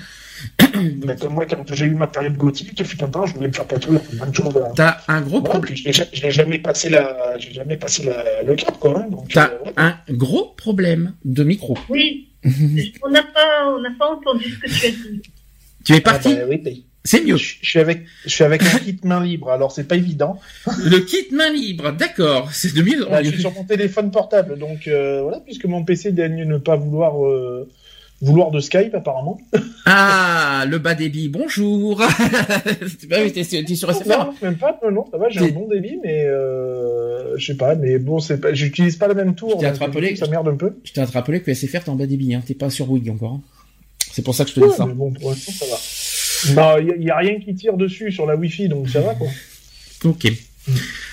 Mais 1.06 1.16
comme 1.16 1.34
moi, 1.34 1.46
quand 1.46 1.64
j'ai 1.72 1.86
eu 1.86 1.94
ma 1.94 2.06
période 2.06 2.36
gothique, 2.36 2.82
fut 2.84 3.02
un 3.02 3.08
temps, 3.08 3.26
je 3.26 3.34
voulais 3.34 3.48
me 3.48 3.52
faire 3.52 3.66
tatouer 3.66 3.98
plein 3.98 4.26
de 4.26 4.34
choses. 4.34 4.54
T'as 4.74 4.98
un 5.08 5.20
gros 5.20 5.40
problème. 5.40 5.76
Je 5.76 6.22
n'ai 6.22 6.30
jamais 6.30 6.58
passé 6.58 6.88
la, 6.88 7.38
j'ai 7.38 7.52
jamais 7.52 7.76
passé 7.76 8.04
la, 8.04 8.42
le 8.42 8.54
cap, 8.54 8.78
quoi. 8.78 8.98
Hein, 8.98 9.08
T'as 9.32 9.50
euh, 9.50 9.72
un 9.76 9.96
gros 10.10 10.54
problème 10.56 11.14
de 11.24 11.44
micro. 11.44 11.78
Oui. 11.88 12.28
on 13.02 13.10
n'a 13.10 13.22
pas, 13.22 13.74
on 13.74 13.80
n'a 13.80 13.90
pas 13.98 14.08
entendu 14.08 14.44
ce 14.44 14.58
que 14.58 14.80
tu 14.80 14.86
as 14.86 14.90
dit. 14.90 15.22
Tu 15.86 15.94
es 15.94 16.00
parti. 16.00 16.30
Ah 16.32 16.44
bah, 16.44 16.56
oui, 16.64 16.84
c'est 17.04 17.24
mieux. 17.24 17.36
Je, 17.36 17.54
suis 17.62 17.78
avec, 17.78 18.02
je 18.24 18.30
suis 18.30 18.42
avec 18.42 18.62
un 18.62 18.78
kit 18.84 18.98
main 19.04 19.22
libre, 19.22 19.50
alors 19.50 19.70
c'est 19.70 19.84
pas 19.84 19.94
évident. 19.94 20.40
Le 20.84 20.98
kit 20.98 21.28
main 21.32 21.50
libre, 21.52 21.92
d'accord. 21.92 22.50
C'est 22.52 22.74
de 22.74 22.82
mieux. 22.82 23.06
Bah, 23.08 23.22
je 23.22 23.30
suis 23.30 23.40
sur 23.40 23.52
mon 23.52 23.62
téléphone 23.62 24.10
portable, 24.10 24.58
donc 24.58 24.88
euh, 24.88 25.22
voilà, 25.22 25.38
puisque 25.38 25.64
mon 25.66 25.84
PC 25.84 26.10
daigne 26.10 26.44
ne 26.44 26.58
pas 26.58 26.76
vouloir. 26.76 27.24
Euh, 27.24 27.68
vouloir 28.22 28.50
de 28.50 28.60
Skype 28.60 28.94
apparemment. 28.94 29.38
Ah, 29.88 30.64
le 30.68 30.78
bas 30.78 30.96
débit, 30.96 31.28
bonjour. 31.28 31.98
bah 33.08 33.16
oui, 33.22 33.32
t'es, 33.32 33.44
sur 33.44 33.94
SFR. 33.94 34.08
Non, 34.08 34.34
même 34.42 34.56
pas, 34.56 34.76
non, 34.90 35.04
ça 35.08 35.16
va, 35.16 35.28
j'ai 35.28 35.44
un 35.44 35.48
bon 35.50 35.68
débit, 35.68 36.00
mais 36.02 36.24
euh, 36.24 37.38
je 37.38 37.46
sais 37.46 37.56
pas, 37.56 37.76
mais 37.76 38.00
bon, 38.00 38.18
c'est 38.18 38.40
pas, 38.40 38.52
j'utilise 38.52 38.96
pas 38.96 39.06
le 39.06 39.14
même 39.14 39.36
tour. 39.36 39.60
Je 39.62 39.68
t'ai 39.68 39.78
rappelé, 39.78 40.16
ça 40.16 40.26
merde 40.26 40.48
un 40.48 40.56
peu. 40.56 40.76
Je 40.82 40.92
t'ai 40.92 41.04
rappelé 41.04 41.40
que 41.40 41.54
SFR 41.54 41.84
t'es 41.84 41.90
en 41.90 41.94
bas 41.94 42.06
débit, 42.06 42.34
hein, 42.34 42.42
t'es 42.44 42.54
pas 42.54 42.68
sur 42.68 42.90
Wii 42.90 43.10
encore. 43.10 43.34
Hein. 43.34 43.40
C'est 44.16 44.22
pour 44.22 44.34
ça 44.34 44.44
que 44.44 44.50
je 44.50 44.54
te 44.54 44.60
dis 44.60 44.74
ça. 44.74 44.86
Mais 44.86 44.94
bon, 44.94 45.12
pour 45.12 45.28
l'instant, 45.28 45.52
ça 45.52 46.54
va. 46.54 46.80
il 46.80 47.04
y, 47.04 47.10
a 47.10 47.18
rien 47.18 47.38
qui 47.38 47.54
tire 47.54 47.76
dessus 47.76 48.10
sur 48.10 48.24
la 48.24 48.34
Wi-Fi, 48.34 48.66
donc 48.66 48.88
ça 48.88 49.02
va 49.02 49.14
quoi. 49.14 49.28
Ok. 50.04 50.26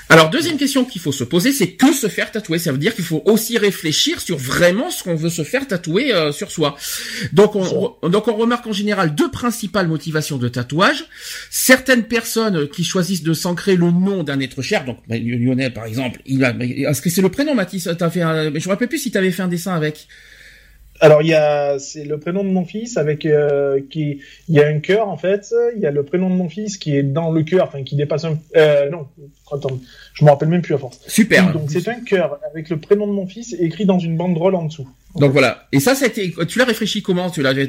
Alors 0.08 0.30
deuxième 0.30 0.56
question 0.56 0.86
qu'il 0.86 1.02
faut 1.02 1.12
se 1.12 1.26
poser, 1.26 1.52
c'est 1.52 1.72
que 1.72 1.92
se 1.92 2.08
faire 2.08 2.32
tatouer? 2.32 2.60
Ça 2.60 2.72
veut 2.72 2.78
dire 2.78 2.96
qu'il 2.96 3.04
faut 3.04 3.22
aussi 3.26 3.58
réfléchir 3.58 4.22
sur 4.22 4.38
vraiment 4.38 4.90
ce 4.90 5.04
qu'on 5.04 5.16
veut 5.16 5.30
se 5.30 5.44
faire 5.44 5.68
tatouer 5.68 6.14
euh, 6.14 6.32
sur 6.32 6.50
soi. 6.50 6.78
Donc 7.34 7.58
on, 7.58 8.08
donc 8.08 8.30
on 8.30 8.36
remarque 8.36 8.68
en 8.68 8.72
général 8.72 9.16
deux 9.16 9.30
principales 9.30 9.90
motivations 9.90 10.38
de 10.38 10.48
tatouage. 10.48 11.04
Certaines 11.50 12.04
personnes 12.04 12.70
qui 12.70 12.86
choisissent 12.86 13.24
de 13.24 13.34
s'ancrer 13.34 13.76
le 13.76 13.92
nom 13.92 14.24
d'un 14.24 14.40
être 14.40 14.62
cher, 14.62 14.86
donc 14.86 15.00
bah, 15.10 15.18
Lionel 15.18 15.74
par 15.74 15.88
exemple, 15.88 16.22
il 16.26 16.46
a, 16.46 16.56
est-ce 16.58 17.02
que 17.02 17.10
c'est 17.10 17.22
le 17.22 17.30
prénom 17.30 17.54
Mathis? 17.54 17.90
T'as 18.00 18.10
fait, 18.10 18.22
un, 18.22 18.46
je 18.46 18.66
me 18.66 18.70
rappelle 18.70 18.88
plus 18.88 19.00
si 19.00 19.12
tu 19.12 19.18
avais 19.18 19.32
fait 19.32 19.44
un 19.44 19.50
dessin 19.50 19.74
avec. 19.74 20.08
Alors 21.04 21.22
il 21.22 21.28
y 21.28 21.34
a 21.34 21.80
c'est 21.80 22.06
le 22.06 22.18
prénom 22.18 22.46
de 22.46 22.50
mon 22.50 22.64
fils 22.64 22.96
avec 22.96 23.26
euh, 23.26 23.82
qui 23.90 24.22
il 24.48 24.56
y 24.56 24.62
a 24.62 24.68
un 24.68 24.80
cœur 24.80 25.10
en 25.10 25.18
fait, 25.18 25.54
il 25.76 25.82
y 25.82 25.86
a 25.86 25.92
le 25.92 26.04
prénom 26.04 26.30
de 26.30 26.36
mon 26.36 26.48
fils 26.48 26.78
qui 26.78 26.96
est 26.96 27.04
dans 27.04 27.30
le 27.30 27.44
cœur, 27.44 27.68
enfin 27.68 27.84
qui 27.84 27.98
dépasse 27.98 28.24
un 28.24 28.40
euh, 28.56 28.90
non 28.90 29.08
attends 29.52 29.78
je 30.14 30.24
me 30.24 30.30
rappelle 30.30 30.48
même 30.48 30.62
plus 30.62 30.76
à 30.76 30.78
force. 30.78 31.02
Super. 31.06 31.52
Donc 31.52 31.70
c'est 31.70 31.90
un 31.90 32.00
cœur 32.00 32.40
avec 32.50 32.70
le 32.70 32.80
prénom 32.80 33.06
de 33.06 33.12
mon 33.12 33.28
fils 33.28 33.54
écrit 33.60 33.86
dans 33.86 34.00
une 34.00 34.16
banderole 34.16 34.56
en 34.56 34.64
dessous. 34.64 34.88
Donc 35.16 35.32
voilà. 35.32 35.68
Et 35.72 35.80
ça, 35.80 35.94
c'était, 35.94 36.32
tu 36.48 36.58
l'as 36.58 36.66
réfléchi 36.66 37.02
comment? 37.02 37.30
Tu 37.30 37.46
avais, 37.46 37.68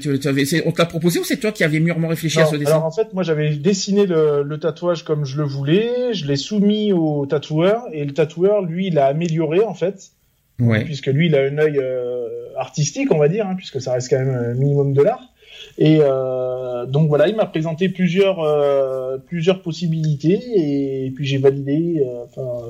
on 0.64 0.72
te 0.72 0.78
l'a 0.78 0.86
proposé 0.86 1.18
ou 1.18 1.24
c'est 1.24 1.38
toi 1.38 1.52
qui 1.52 1.64
avais 1.64 1.80
mûrement 1.80 2.08
réfléchi 2.08 2.40
à 2.40 2.46
ce 2.46 2.56
dessin? 2.56 2.72
Alors 2.72 2.84
en 2.84 2.90
fait, 2.90 3.12
moi 3.12 3.22
j'avais 3.22 3.56
dessiné 3.56 4.06
le, 4.06 4.42
le, 4.42 4.58
tatouage 4.58 5.04
comme 5.04 5.24
je 5.24 5.36
le 5.36 5.44
voulais, 5.44 6.14
je 6.14 6.26
l'ai 6.26 6.36
soumis 6.36 6.92
au 6.92 7.26
tatoueur 7.26 7.82
et 7.92 8.04
le 8.04 8.14
tatoueur, 8.14 8.62
lui, 8.62 8.86
il 8.86 8.98
a 8.98 9.06
amélioré 9.06 9.60
en 9.60 9.74
fait. 9.74 10.12
Ouais. 10.60 10.84
Puisque 10.84 11.06
lui, 11.06 11.26
il 11.26 11.34
a 11.34 11.40
un 11.40 11.58
œil 11.58 11.78
euh, 11.78 12.28
artistique, 12.56 13.12
on 13.12 13.18
va 13.18 13.28
dire, 13.28 13.46
hein, 13.46 13.54
puisque 13.56 13.80
ça 13.80 13.92
reste 13.92 14.10
quand 14.10 14.18
même 14.18 14.34
un 14.34 14.54
minimum 14.54 14.92
de 14.92 15.02
l'art. 15.02 15.34
Et 15.78 15.98
euh, 16.00 16.86
donc 16.86 17.08
voilà, 17.08 17.28
il 17.28 17.36
m'a 17.36 17.46
présenté 17.46 17.88
plusieurs 17.88 18.40
euh, 18.40 19.18
plusieurs 19.18 19.62
possibilités 19.62 20.40
et 20.54 21.10
puis 21.10 21.24
j'ai 21.24 21.38
validé. 21.38 22.02
Euh, 22.06 22.24
enfin, 22.24 22.68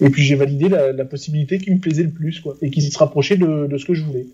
et 0.00 0.10
puis 0.10 0.22
j'ai 0.22 0.34
validé 0.34 0.68
la, 0.68 0.92
la, 0.92 1.04
possibilité 1.04 1.58
qui 1.58 1.70
me 1.70 1.78
plaisait 1.78 2.02
le 2.02 2.10
plus, 2.10 2.40
quoi, 2.40 2.56
et 2.62 2.70
qui 2.70 2.82
se 2.82 2.98
rapprochait 2.98 3.36
de, 3.36 3.66
de 3.66 3.78
ce 3.78 3.84
que 3.84 3.94
je 3.94 4.02
voulais. 4.02 4.26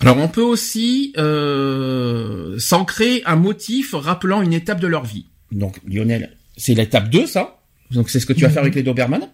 Alors 0.00 0.16
on 0.18 0.28
peut 0.28 0.42
aussi 0.42 1.12
euh, 1.16 2.58
s'ancrer 2.58 3.22
un 3.24 3.36
motif 3.36 3.94
rappelant 3.94 4.42
une 4.42 4.52
étape 4.52 4.80
de 4.80 4.88
leur 4.88 5.04
vie. 5.04 5.26
Donc 5.52 5.78
Lionel, 5.86 6.36
c'est 6.56 6.74
l'étape 6.74 7.08
2 7.10 7.26
ça? 7.26 7.58
Donc 7.92 8.10
c'est 8.10 8.18
ce 8.18 8.26
que 8.26 8.32
tu 8.32 8.42
vas 8.42 8.50
faire 8.50 8.62
avec 8.62 8.74
les 8.74 8.82
Doberman? 8.82 9.28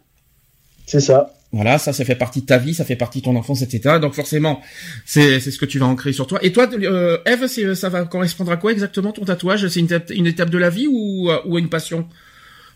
C'est 0.89 1.01
ça. 1.01 1.35
Voilà, 1.53 1.79
ça, 1.79 1.93
ça 1.93 2.05
fait 2.05 2.15
partie 2.15 2.41
de 2.41 2.47
ta 2.47 2.57
vie, 2.57 2.73
ça 2.73 2.85
fait 2.85 2.97
partie 2.97 3.21
de 3.21 3.25
ton 3.25 3.37
enfance, 3.37 3.61
etc. 3.61 3.99
Donc 4.01 4.15
forcément, 4.15 4.63
c'est 5.05 5.39
c'est 5.41 5.51
ce 5.51 5.59
que 5.59 5.67
tu 5.67 5.79
vas 5.79 5.87
ancrer 5.87 6.13
sur 6.13 6.27
toi. 6.27 6.39
Et 6.43 6.51
toi, 6.51 6.67
euh, 6.73 7.19
Eve, 7.27 7.47
ça 7.75 7.89
va 7.91 8.05
correspondre 8.05 8.53
à 8.53 8.57
quoi 8.57 8.73
exactement 8.73 9.13
ton 9.13 9.25
tatouage? 9.25 9.69
C'est 9.69 9.81
une, 9.81 10.03
une, 10.11 10.27
étape 10.27 10.49
de 10.49 10.59
la 10.59 10.71
vie 10.71 10.87
ou, 10.87 11.31
euh, 11.31 11.41
ou 11.45 11.59
une 11.59 11.69
passion? 11.69 12.07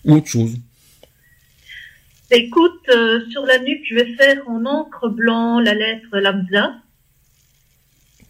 Ou 0.05 0.17
autre 0.17 0.27
chose? 0.27 0.57
Écoute, 2.31 2.81
euh, 2.91 3.21
sur 3.31 3.45
la 3.47 3.59
nuque, 3.59 3.83
je 3.89 3.95
vais 3.95 4.15
faire 4.15 4.43
en 4.47 4.65
encre 4.67 5.09
blanc 5.09 5.59
la 5.61 5.75
lettre 5.75 6.19
Lamza. 6.19 6.75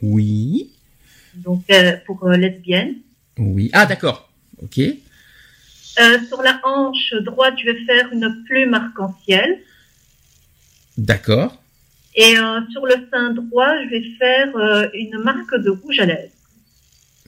Oui. 0.01 0.71
Donc 1.35 1.65
euh, 1.71 1.97
pour 2.07 2.29
lesbienne. 2.29 2.97
Oui. 3.37 3.71
Ah 3.73 3.87
d'accord. 3.87 4.29
Ok. 4.61 4.81
sur 6.29 6.43
la 6.43 6.61
hanche 6.65 7.15
droite, 7.25 7.55
je 7.61 7.71
vais 7.71 7.85
faire 7.85 8.13
une 8.13 8.45
plume 8.47 8.75
arc-en-ciel. 8.75 9.61
D'accord. 10.99 11.63
Et 12.15 12.37
euh, 12.37 12.61
sur 12.71 12.87
le 12.87 12.95
sein 13.11 13.33
droit, 13.33 13.73
je 13.85 13.91
vais 13.91 14.03
faire 14.19 14.57
euh, 14.57 14.89
une 14.93 15.19
marque 15.23 15.57
de 15.63 15.71
rouge 15.71 15.99
à 15.99 16.07
lèvres. 16.07 16.29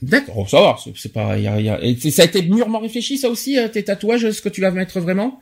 D'accord, 0.01 0.49
ça 0.49 0.61
va, 0.61 0.75
c'est 0.95 1.11
pas, 1.11 1.39
y 1.39 1.47
a, 1.47 1.59
y 1.59 1.69
a... 1.69 1.81
Et 1.81 1.95
ça 1.95 2.21
a 2.21 2.25
été 2.25 2.43
mûrement 2.43 2.79
réfléchi, 2.79 3.17
ça 3.17 3.29
aussi, 3.29 3.57
euh, 3.57 3.67
tes 3.67 3.83
tatouages, 3.83 4.29
ce 4.29 4.41
que 4.41 4.49
tu 4.49 4.61
vas 4.61 4.69
mettre 4.69 4.99
vraiment? 4.99 5.41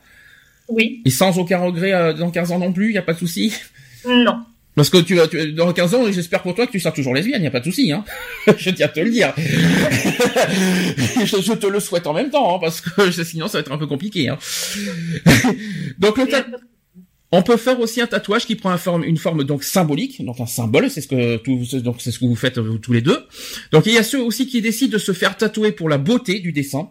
Oui. 0.68 1.02
Et 1.04 1.10
sans 1.10 1.38
aucun 1.38 1.58
regret 1.58 2.14
dans 2.14 2.30
15 2.30 2.52
ans 2.52 2.58
non 2.58 2.72
plus, 2.72 2.92
y 2.92 2.98
a 2.98 3.02
pas 3.02 3.12
de 3.12 3.18
souci? 3.18 3.52
Non. 4.06 4.38
Parce 4.76 4.90
que 4.90 4.98
tu, 4.98 5.18
tu 5.30 5.52
dans 5.52 5.72
15 5.72 5.94
ans, 5.94 6.10
j'espère 6.10 6.42
pour 6.42 6.54
toi 6.54 6.66
que 6.66 6.72
tu 6.72 6.80
seras 6.80 6.92
toujours 6.92 7.14
lesbienne, 7.14 7.42
y 7.42 7.46
a 7.46 7.50
pas 7.50 7.60
de 7.60 7.64
souci, 7.64 7.92
hein. 7.92 8.04
je 8.56 8.70
tiens 8.70 8.86
à 8.86 8.88
te 8.88 9.00
le 9.00 9.10
dire. 9.10 9.34
je, 9.36 11.52
te 11.52 11.66
le 11.66 11.80
souhaite 11.80 12.06
en 12.06 12.14
même 12.14 12.30
temps, 12.30 12.56
hein, 12.56 12.58
parce 12.60 12.80
que 12.80 13.10
sinon 13.24 13.48
ça 13.48 13.58
va 13.58 13.60
être 13.60 13.72
un 13.72 13.78
peu 13.78 13.86
compliqué. 13.86 14.30
Hein. 14.30 14.38
Donc 15.98 16.16
le 16.16 16.26
tatouage... 16.26 16.60
On 17.36 17.42
peut 17.42 17.56
faire 17.56 17.80
aussi 17.80 18.00
un 18.00 18.06
tatouage 18.06 18.46
qui 18.46 18.54
prend 18.54 18.76
une 19.02 19.18
forme, 19.18 19.42
donc 19.42 19.64
symbolique, 19.64 20.24
donc 20.24 20.38
un 20.38 20.46
symbole, 20.46 20.88
c'est 20.88 21.00
ce 21.00 21.08
que 21.08 21.80
donc 21.80 22.00
c'est 22.00 22.12
ce 22.12 22.20
que 22.20 22.26
vous 22.26 22.36
faites 22.36 22.60
tous 22.80 22.92
les 22.92 23.00
deux. 23.00 23.26
Donc 23.72 23.86
il 23.86 23.92
y 23.92 23.98
a 23.98 24.04
ceux 24.04 24.22
aussi 24.22 24.46
qui 24.46 24.62
décident 24.62 24.92
de 24.92 24.98
se 24.98 25.10
faire 25.10 25.36
tatouer 25.36 25.72
pour 25.72 25.88
la 25.88 25.98
beauté 25.98 26.38
du 26.38 26.52
dessin. 26.52 26.90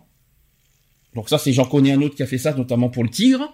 Donc 1.16 1.30
ça, 1.30 1.38
c'est 1.38 1.54
j'en 1.54 1.64
connais 1.64 1.94
un 1.94 2.02
autre 2.02 2.16
qui 2.16 2.24
a 2.24 2.26
fait 2.26 2.38
ça, 2.38 2.54
notamment 2.54 2.90
pour 2.90 3.06
le 3.06 3.10
tigre. 3.10 3.54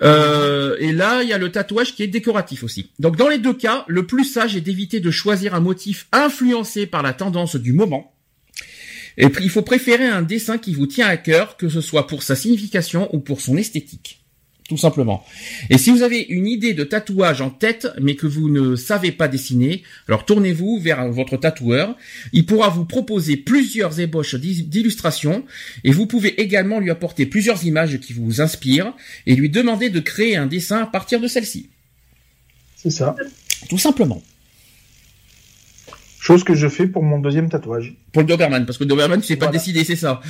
Euh, 0.00 0.78
et 0.80 0.92
là, 0.92 1.22
il 1.22 1.28
y 1.28 1.34
a 1.34 1.38
le 1.38 1.52
tatouage 1.52 1.94
qui 1.94 2.04
est 2.04 2.08
décoratif 2.08 2.64
aussi. 2.64 2.90
Donc 2.98 3.16
dans 3.16 3.28
les 3.28 3.38
deux 3.38 3.52
cas, 3.52 3.84
le 3.86 4.06
plus 4.06 4.24
sage 4.24 4.56
est 4.56 4.62
d'éviter 4.62 5.00
de 5.00 5.10
choisir 5.10 5.54
un 5.54 5.60
motif 5.60 6.08
influencé 6.12 6.86
par 6.86 7.02
la 7.02 7.12
tendance 7.12 7.56
du 7.56 7.74
moment. 7.74 8.14
Et 9.18 9.28
puis 9.28 9.44
il 9.44 9.50
faut 9.50 9.60
préférer 9.60 10.06
un 10.06 10.22
dessin 10.22 10.56
qui 10.56 10.72
vous 10.72 10.86
tient 10.86 11.06
à 11.06 11.18
cœur, 11.18 11.58
que 11.58 11.68
ce 11.68 11.82
soit 11.82 12.06
pour 12.06 12.22
sa 12.22 12.34
signification 12.34 13.14
ou 13.14 13.20
pour 13.20 13.42
son 13.42 13.58
esthétique 13.58 14.17
tout 14.68 14.76
simplement. 14.76 15.24
Et 15.70 15.78
si 15.78 15.90
vous 15.90 16.02
avez 16.02 16.20
une 16.20 16.46
idée 16.46 16.74
de 16.74 16.84
tatouage 16.84 17.40
en 17.40 17.48
tête, 17.48 17.88
mais 18.00 18.16
que 18.16 18.26
vous 18.26 18.50
ne 18.50 18.76
savez 18.76 19.12
pas 19.12 19.26
dessiner, 19.26 19.82
alors 20.06 20.26
tournez-vous 20.26 20.78
vers 20.78 21.08
votre 21.10 21.38
tatoueur. 21.38 21.96
Il 22.34 22.44
pourra 22.44 22.68
vous 22.68 22.84
proposer 22.84 23.38
plusieurs 23.38 23.98
ébauches 23.98 24.34
d'illustrations, 24.34 25.44
et 25.84 25.90
vous 25.90 26.06
pouvez 26.06 26.40
également 26.40 26.80
lui 26.80 26.90
apporter 26.90 27.24
plusieurs 27.24 27.64
images 27.64 27.98
qui 27.98 28.12
vous 28.12 28.42
inspirent, 28.42 28.92
et 29.26 29.34
lui 29.34 29.48
demander 29.48 29.88
de 29.88 30.00
créer 30.00 30.36
un 30.36 30.46
dessin 30.46 30.82
à 30.82 30.86
partir 30.86 31.18
de 31.18 31.28
celles-ci. 31.28 31.70
C'est 32.76 32.90
ça. 32.90 33.16
Tout 33.70 33.78
simplement. 33.78 34.22
Chose 36.20 36.42
que 36.42 36.54
je 36.54 36.68
fais 36.68 36.86
pour 36.86 37.02
mon 37.02 37.18
deuxième 37.18 37.48
tatouage. 37.48 37.96
Pour 38.12 38.22
le 38.22 38.28
Doberman, 38.28 38.66
parce 38.66 38.76
que 38.76 38.84
le 38.84 38.88
Doberman, 38.88 39.20
tu 39.20 39.26
sais 39.26 39.36
pas 39.36 39.46
décider, 39.46 39.84
c'est 39.84 39.96
ça. 39.96 40.20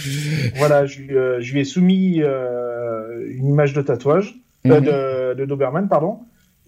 Voilà, 0.57 0.85
je, 0.85 1.03
euh, 1.11 1.41
je, 1.41 1.53
lui 1.53 1.61
ai 1.61 1.65
soumis 1.65 2.21
euh, 2.21 3.27
une 3.31 3.49
image 3.49 3.73
de 3.73 3.81
tatouage, 3.81 4.35
euh, 4.67 4.81
mhm. 4.81 4.85
de, 4.85 5.35
de, 5.41 5.45
Doberman, 5.47 5.89
pardon. 5.89 6.19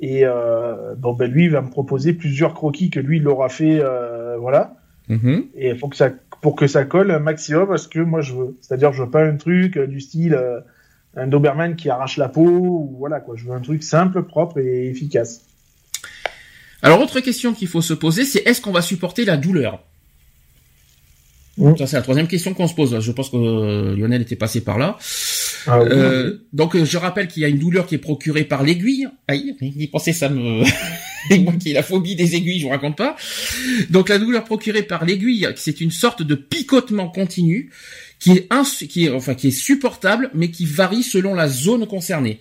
Et 0.00 0.22
euh, 0.24 0.94
bon, 0.96 1.12
ben 1.12 1.30
lui, 1.30 1.44
il 1.44 1.50
va 1.50 1.60
me 1.60 1.68
proposer 1.68 2.14
plusieurs 2.14 2.54
croquis 2.54 2.88
que 2.88 2.98
lui, 2.98 3.18
il 3.18 3.28
aura 3.28 3.50
fait, 3.50 3.80
euh, 3.82 4.38
voilà. 4.38 4.76
Mhm. 5.08 5.48
Et 5.54 5.68
il 5.68 5.78
faut 5.78 5.88
que 5.88 5.96
ça, 5.96 6.10
pour 6.40 6.56
que 6.56 6.66
ça 6.66 6.84
colle 6.84 7.10
un 7.10 7.18
maximum 7.18 7.68
parce 7.68 7.86
que 7.86 8.00
moi, 8.00 8.22
je 8.22 8.32
veux. 8.32 8.56
C'est-à-dire, 8.62 8.92
je 8.92 9.02
veux 9.02 9.10
pas 9.10 9.22
un 9.22 9.36
truc 9.36 9.78
du 9.78 10.00
style 10.00 10.38
un 11.16 11.26
Doberman 11.26 11.76
qui 11.76 11.90
arrache 11.90 12.16
la 12.16 12.28
peau, 12.28 12.46
ou 12.46 12.96
voilà 12.98 13.20
quoi. 13.20 13.34
Je 13.36 13.44
veux 13.44 13.52
un 13.52 13.60
truc 13.60 13.82
simple, 13.82 14.22
propre 14.22 14.58
et 14.58 14.88
efficace. 14.88 15.44
Alors, 16.82 17.00
autre 17.00 17.20
question 17.20 17.52
qu'il 17.52 17.68
faut 17.68 17.82
se 17.82 17.94
poser, 17.94 18.24
c'est 18.24 18.46
est-ce 18.46 18.60
qu'on 18.60 18.72
va 18.72 18.82
supporter 18.82 19.24
la 19.24 19.36
douleur 19.36 19.80
Ça, 21.78 21.86
c'est 21.86 21.96
la 21.96 22.02
troisième 22.02 22.28
question 22.28 22.54
qu'on 22.54 22.68
se 22.68 22.74
pose. 22.74 22.98
Je 23.00 23.12
pense 23.12 23.30
que 23.30 23.36
euh, 23.36 23.96
Lionel 23.96 24.22
était 24.22 24.36
passé 24.36 24.62
par 24.62 24.78
là. 24.78 24.98
Ah 25.66 25.78
euh, 25.80 26.38
donc, 26.52 26.82
je 26.82 26.96
rappelle 26.96 27.28
qu'il 27.28 27.42
y 27.42 27.44
a 27.44 27.48
une 27.48 27.58
douleur 27.58 27.86
qui 27.86 27.96
est 27.96 27.98
procurée 27.98 28.44
par 28.44 28.62
l'aiguille. 28.62 29.08
Aïe, 29.28 29.56
il 29.60 29.90
pensait 29.90 30.12
ça 30.12 30.28
me... 30.28 30.64
moi 31.40 31.52
qui 31.60 31.70
ai 31.70 31.72
la 31.74 31.82
phobie 31.82 32.16
des 32.16 32.34
aiguilles, 32.34 32.60
je 32.60 32.64
vous 32.64 32.70
raconte 32.70 32.96
pas. 32.96 33.14
Donc, 33.90 34.08
la 34.08 34.18
douleur 34.18 34.44
procurée 34.44 34.82
par 34.82 35.04
l'aiguille, 35.04 35.46
c'est 35.56 35.82
une 35.82 35.90
sorte 35.90 36.22
de 36.22 36.34
picotement 36.34 37.08
continu 37.08 37.70
qui 38.20 38.32
est, 38.32 38.86
qui 38.86 39.06
est, 39.06 39.10
enfin, 39.10 39.34
qui 39.34 39.48
est 39.48 39.50
supportable, 39.50 40.30
mais 40.34 40.50
qui 40.50 40.66
varie 40.66 41.02
selon 41.02 41.34
la 41.34 41.48
zone 41.48 41.86
concernée. 41.86 42.38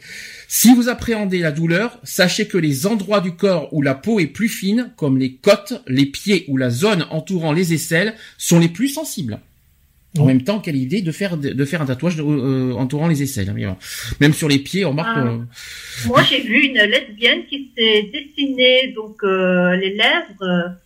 Si 0.47 0.73
vous 0.75 0.89
appréhendez 0.89 1.39
la 1.39 1.51
douleur, 1.51 1.99
sachez 2.03 2.47
que 2.47 2.57
les 2.57 2.86
endroits 2.86 3.21
du 3.21 3.32
corps 3.32 3.73
où 3.73 3.82
la 3.82 3.95
peau 3.95 4.19
est 4.19 4.27
plus 4.27 4.49
fine, 4.49 4.91
comme 4.97 5.17
les 5.17 5.34
côtes, 5.34 5.82
les 5.88 6.05
pieds 6.05 6.45
ou 6.49 6.57
la 6.57 6.69
zone 6.69 7.05
entourant 7.09 7.53
les 7.53 7.73
aisselles, 7.73 8.13
sont 8.38 8.59
les 8.59 8.69
plus 8.69 8.89
sensibles. 8.89 9.39
En 10.17 10.25
même 10.25 10.41
temps, 10.41 10.59
quelle 10.59 10.75
idée 10.75 11.01
de 11.01 11.11
faire 11.11 11.38
de 11.38 11.65
faire 11.65 11.84
un 11.84 11.86
tatouage 11.86 12.15
euh, 12.19 12.73
entourant 12.73 13.07
les 13.07 13.21
aisselles. 13.21 13.49
Hein, 13.49 13.77
même 14.19 14.34
sur 14.34 14.47
les 14.47 14.57
pieds, 14.57 14.84
on 14.84 14.89
remarque. 14.89 15.15
Ah. 15.15 15.38
Moi, 16.07 16.23
j'ai 16.23 16.41
vu 16.41 16.65
une 16.65 16.80
lesbienne 16.80 17.45
qui 17.47 17.71
s'est 17.77 18.09
dessinée 18.11 18.91
donc 18.95 19.17
euh, 19.23 19.75
les 19.75 19.93
lèvres 19.93 20.80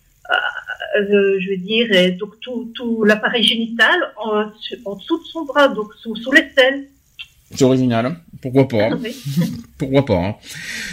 euh, 0.96 1.38
je 1.40 1.50
veux 1.50 1.56
dire, 1.56 2.16
donc 2.18 2.38
tout, 2.40 2.72
tout 2.74 3.04
l'appareil 3.04 3.42
génital 3.42 3.98
en, 4.16 4.50
en, 4.84 4.96
dessous 4.96 5.18
de 5.18 5.24
son 5.24 5.44
bras, 5.44 5.68
donc 5.68 5.92
sous, 6.00 6.14
sous 6.16 6.32
l'aisselle. 6.32 6.88
C'est 7.50 7.64
original, 7.64 8.06
hein. 8.06 8.16
pourquoi 8.40 8.66
pas 8.66 8.88
hein. 8.88 9.00
Pourquoi 9.78 10.04
pas 10.04 10.16
hein. 10.16 10.36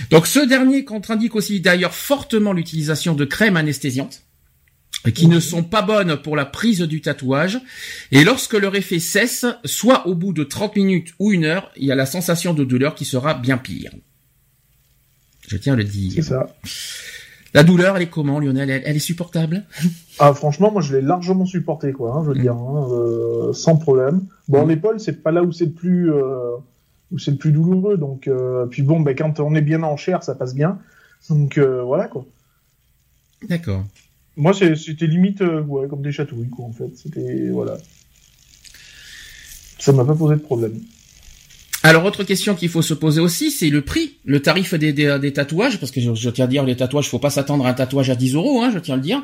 Donc 0.09 0.27
ce 0.27 0.39
dernier 0.39 0.83
contre-indique 0.85 1.35
aussi 1.35 1.59
d'ailleurs 1.59 1.93
fortement 1.93 2.53
l'utilisation 2.53 3.15
de 3.15 3.25
crèmes 3.25 3.57
anesthésiantes 3.57 4.23
qui 5.09 5.27
ne 5.27 5.39
sont 5.39 5.63
pas 5.63 5.81
bonnes 5.81 6.17
pour 6.17 6.35
la 6.35 6.45
prise 6.45 6.81
du 6.81 7.01
tatouage. 7.01 7.59
Et 8.11 8.23
lorsque 8.23 8.53
leur 8.53 8.75
effet 8.75 8.99
cesse, 8.99 9.45
soit 9.65 10.05
au 10.07 10.13
bout 10.13 10.33
de 10.33 10.43
30 10.43 10.75
minutes 10.75 11.13
ou 11.17 11.31
une 11.31 11.45
heure, 11.45 11.71
il 11.75 11.85
y 11.85 11.91
a 11.91 11.95
la 11.95 12.05
sensation 12.05 12.53
de 12.53 12.63
douleur 12.63 12.93
qui 12.93 13.05
sera 13.05 13.33
bien 13.33 13.57
pire. 13.57 13.91
Je 15.47 15.57
tiens 15.57 15.73
à 15.73 15.77
le 15.77 15.83
dire. 15.83 16.11
C'est 16.13 16.21
ça. 16.21 16.55
La 17.53 17.63
douleur, 17.63 17.97
elle 17.97 18.03
est 18.03 18.09
comment, 18.09 18.39
Lionel? 18.39 18.69
Elle, 18.69 18.95
est 18.95 18.99
supportable? 18.99 19.63
Ah, 20.19 20.33
franchement, 20.33 20.71
moi, 20.71 20.81
je 20.81 20.95
l'ai 20.95 21.01
largement 21.01 21.45
supporté, 21.45 21.91
quoi. 21.91 22.15
Hein, 22.15 22.23
je 22.23 22.29
veux 22.29 22.39
dire, 22.39 22.55
hein, 22.55 22.87
euh, 22.91 23.53
sans 23.53 23.75
problème. 23.75 24.25
Bon, 24.47 24.65
mm. 24.65 24.69
l'épaule, 24.69 24.99
c'est 24.99 25.21
pas 25.21 25.31
là 25.31 25.43
où 25.43 25.51
c'est 25.51 25.65
le 25.65 25.71
plus 25.71 26.13
euh, 26.13 26.55
où 27.11 27.19
c'est 27.19 27.31
le 27.31 27.37
plus 27.37 27.51
douloureux. 27.51 27.97
Donc, 27.97 28.27
euh, 28.27 28.65
puis 28.67 28.83
bon, 28.83 29.01
ben 29.01 29.15
quand 29.15 29.39
on 29.41 29.53
est 29.55 29.61
bien 29.61 29.83
en 29.83 29.97
chair, 29.97 30.23
ça 30.23 30.35
passe 30.35 30.55
bien. 30.55 30.79
Donc 31.29 31.59
voilà, 31.59 32.07
quoi. 32.07 32.25
D'accord. 33.47 33.83
Moi, 34.37 34.53
c'était 34.53 35.07
limite, 35.07 35.41
ouais, 35.41 35.87
comme 35.87 36.01
des 36.01 36.11
chatouilles, 36.11 36.49
quoi. 36.49 36.65
En 36.65 36.71
fait, 36.71 36.95
c'était 36.95 37.49
voilà. 37.49 37.77
Ça 39.77 39.91
m'a 39.91 40.05
pas 40.05 40.15
posé 40.15 40.35
de 40.35 40.41
problème. 40.41 40.79
Alors 41.83 42.05
autre 42.05 42.23
question 42.23 42.53
qu'il 42.53 42.69
faut 42.69 42.83
se 42.83 42.93
poser 42.93 43.21
aussi, 43.21 43.49
c'est 43.49 43.69
le 43.69 43.81
prix, 43.81 44.17
le 44.23 44.39
tarif 44.39 44.75
des, 44.75 44.93
des, 44.93 45.33
tatouages, 45.33 45.79
parce 45.79 45.91
que 45.91 45.99
je, 45.99 46.29
tiens 46.29 46.45
à 46.45 46.47
dire 46.47 46.63
les 46.63 46.75
tatouages, 46.75 47.09
faut 47.09 47.17
pas 47.17 47.31
s'attendre 47.31 47.65
à 47.65 47.69
un 47.69 47.73
tatouage 47.73 48.11
à 48.11 48.15
10 48.15 48.35
euros, 48.35 48.61
hein, 48.61 48.69
je 48.71 48.77
tiens 48.77 48.93
à 48.93 48.97
le 48.97 49.03
dire. 49.03 49.23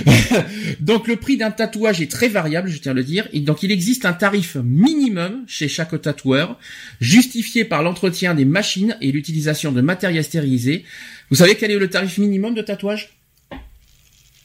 donc 0.80 1.06
le 1.06 1.14
prix 1.14 1.36
d'un 1.36 1.52
tatouage 1.52 2.00
est 2.00 2.10
très 2.10 2.26
variable, 2.26 2.68
je 2.70 2.78
tiens 2.78 2.90
à 2.90 2.94
le 2.94 3.04
dire. 3.04 3.28
Et 3.32 3.38
donc 3.38 3.62
il 3.62 3.70
existe 3.70 4.04
un 4.04 4.14
tarif 4.14 4.56
minimum 4.56 5.44
chez 5.46 5.68
chaque 5.68 6.00
tatoueur, 6.02 6.58
justifié 7.00 7.64
par 7.64 7.84
l'entretien 7.84 8.34
des 8.34 8.44
machines 8.44 8.96
et 9.00 9.12
l'utilisation 9.12 9.70
de 9.70 9.80
matériel 9.80 10.24
stérilisé. 10.24 10.84
Vous 11.30 11.36
savez 11.36 11.54
quel 11.54 11.70
est 11.70 11.78
le 11.78 11.88
tarif 11.88 12.18
minimum 12.18 12.54
de 12.54 12.62
tatouage? 12.62 13.16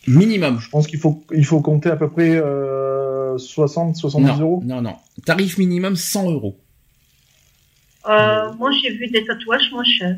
Minimum. 0.05 0.59
Je 0.59 0.69
pense 0.69 0.85
qu'il 0.85 0.99
faut 0.99 1.23
il 1.33 1.45
faut 1.45 1.61
compter 1.61 1.89
à 1.89 1.95
peu 1.95 2.09
près 2.09 2.35
euh, 2.35 3.35
60 3.39 3.95
70 3.95 4.41
euros. 4.41 4.61
Non 4.63 4.81
non, 4.81 4.93
tarif 5.25 5.57
minimum 5.57 5.95
100 5.95 6.31
euros. 6.31 6.59
Euh, 8.07 8.51
moi, 8.53 8.71
j'ai 8.71 8.91
vu 8.91 9.07
des 9.07 9.25
tatouages 9.25 9.71
moins 9.71 9.83
chers. 9.83 10.17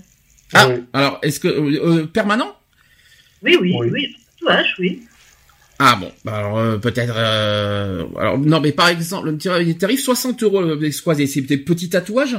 Ah, 0.53 0.67
alors, 0.93 1.19
est-ce 1.21 1.39
que 1.39 1.47
euh, 1.47 2.01
euh, 2.01 2.05
permanent? 2.07 2.55
Oui, 3.41 3.57
oui, 3.59 3.75
oui, 3.77 3.89
oui, 3.91 4.15
tatouage, 4.39 4.75
oui. 4.79 5.03
Ah 5.79 5.97
bon, 5.99 6.11
bah 6.23 6.37
alors 6.37 6.79
peut-être. 6.79 7.17
alors 7.17 8.37
non, 8.37 8.61
mais 8.61 8.71
par 8.71 8.89
exemple, 8.89 9.31
le 9.31 9.73
tarif 9.73 10.01
60 10.01 10.41
euros, 10.43 10.61
c'est 10.91 11.41
des 11.41 11.57
petits 11.57 11.89
tatouages 11.89 12.37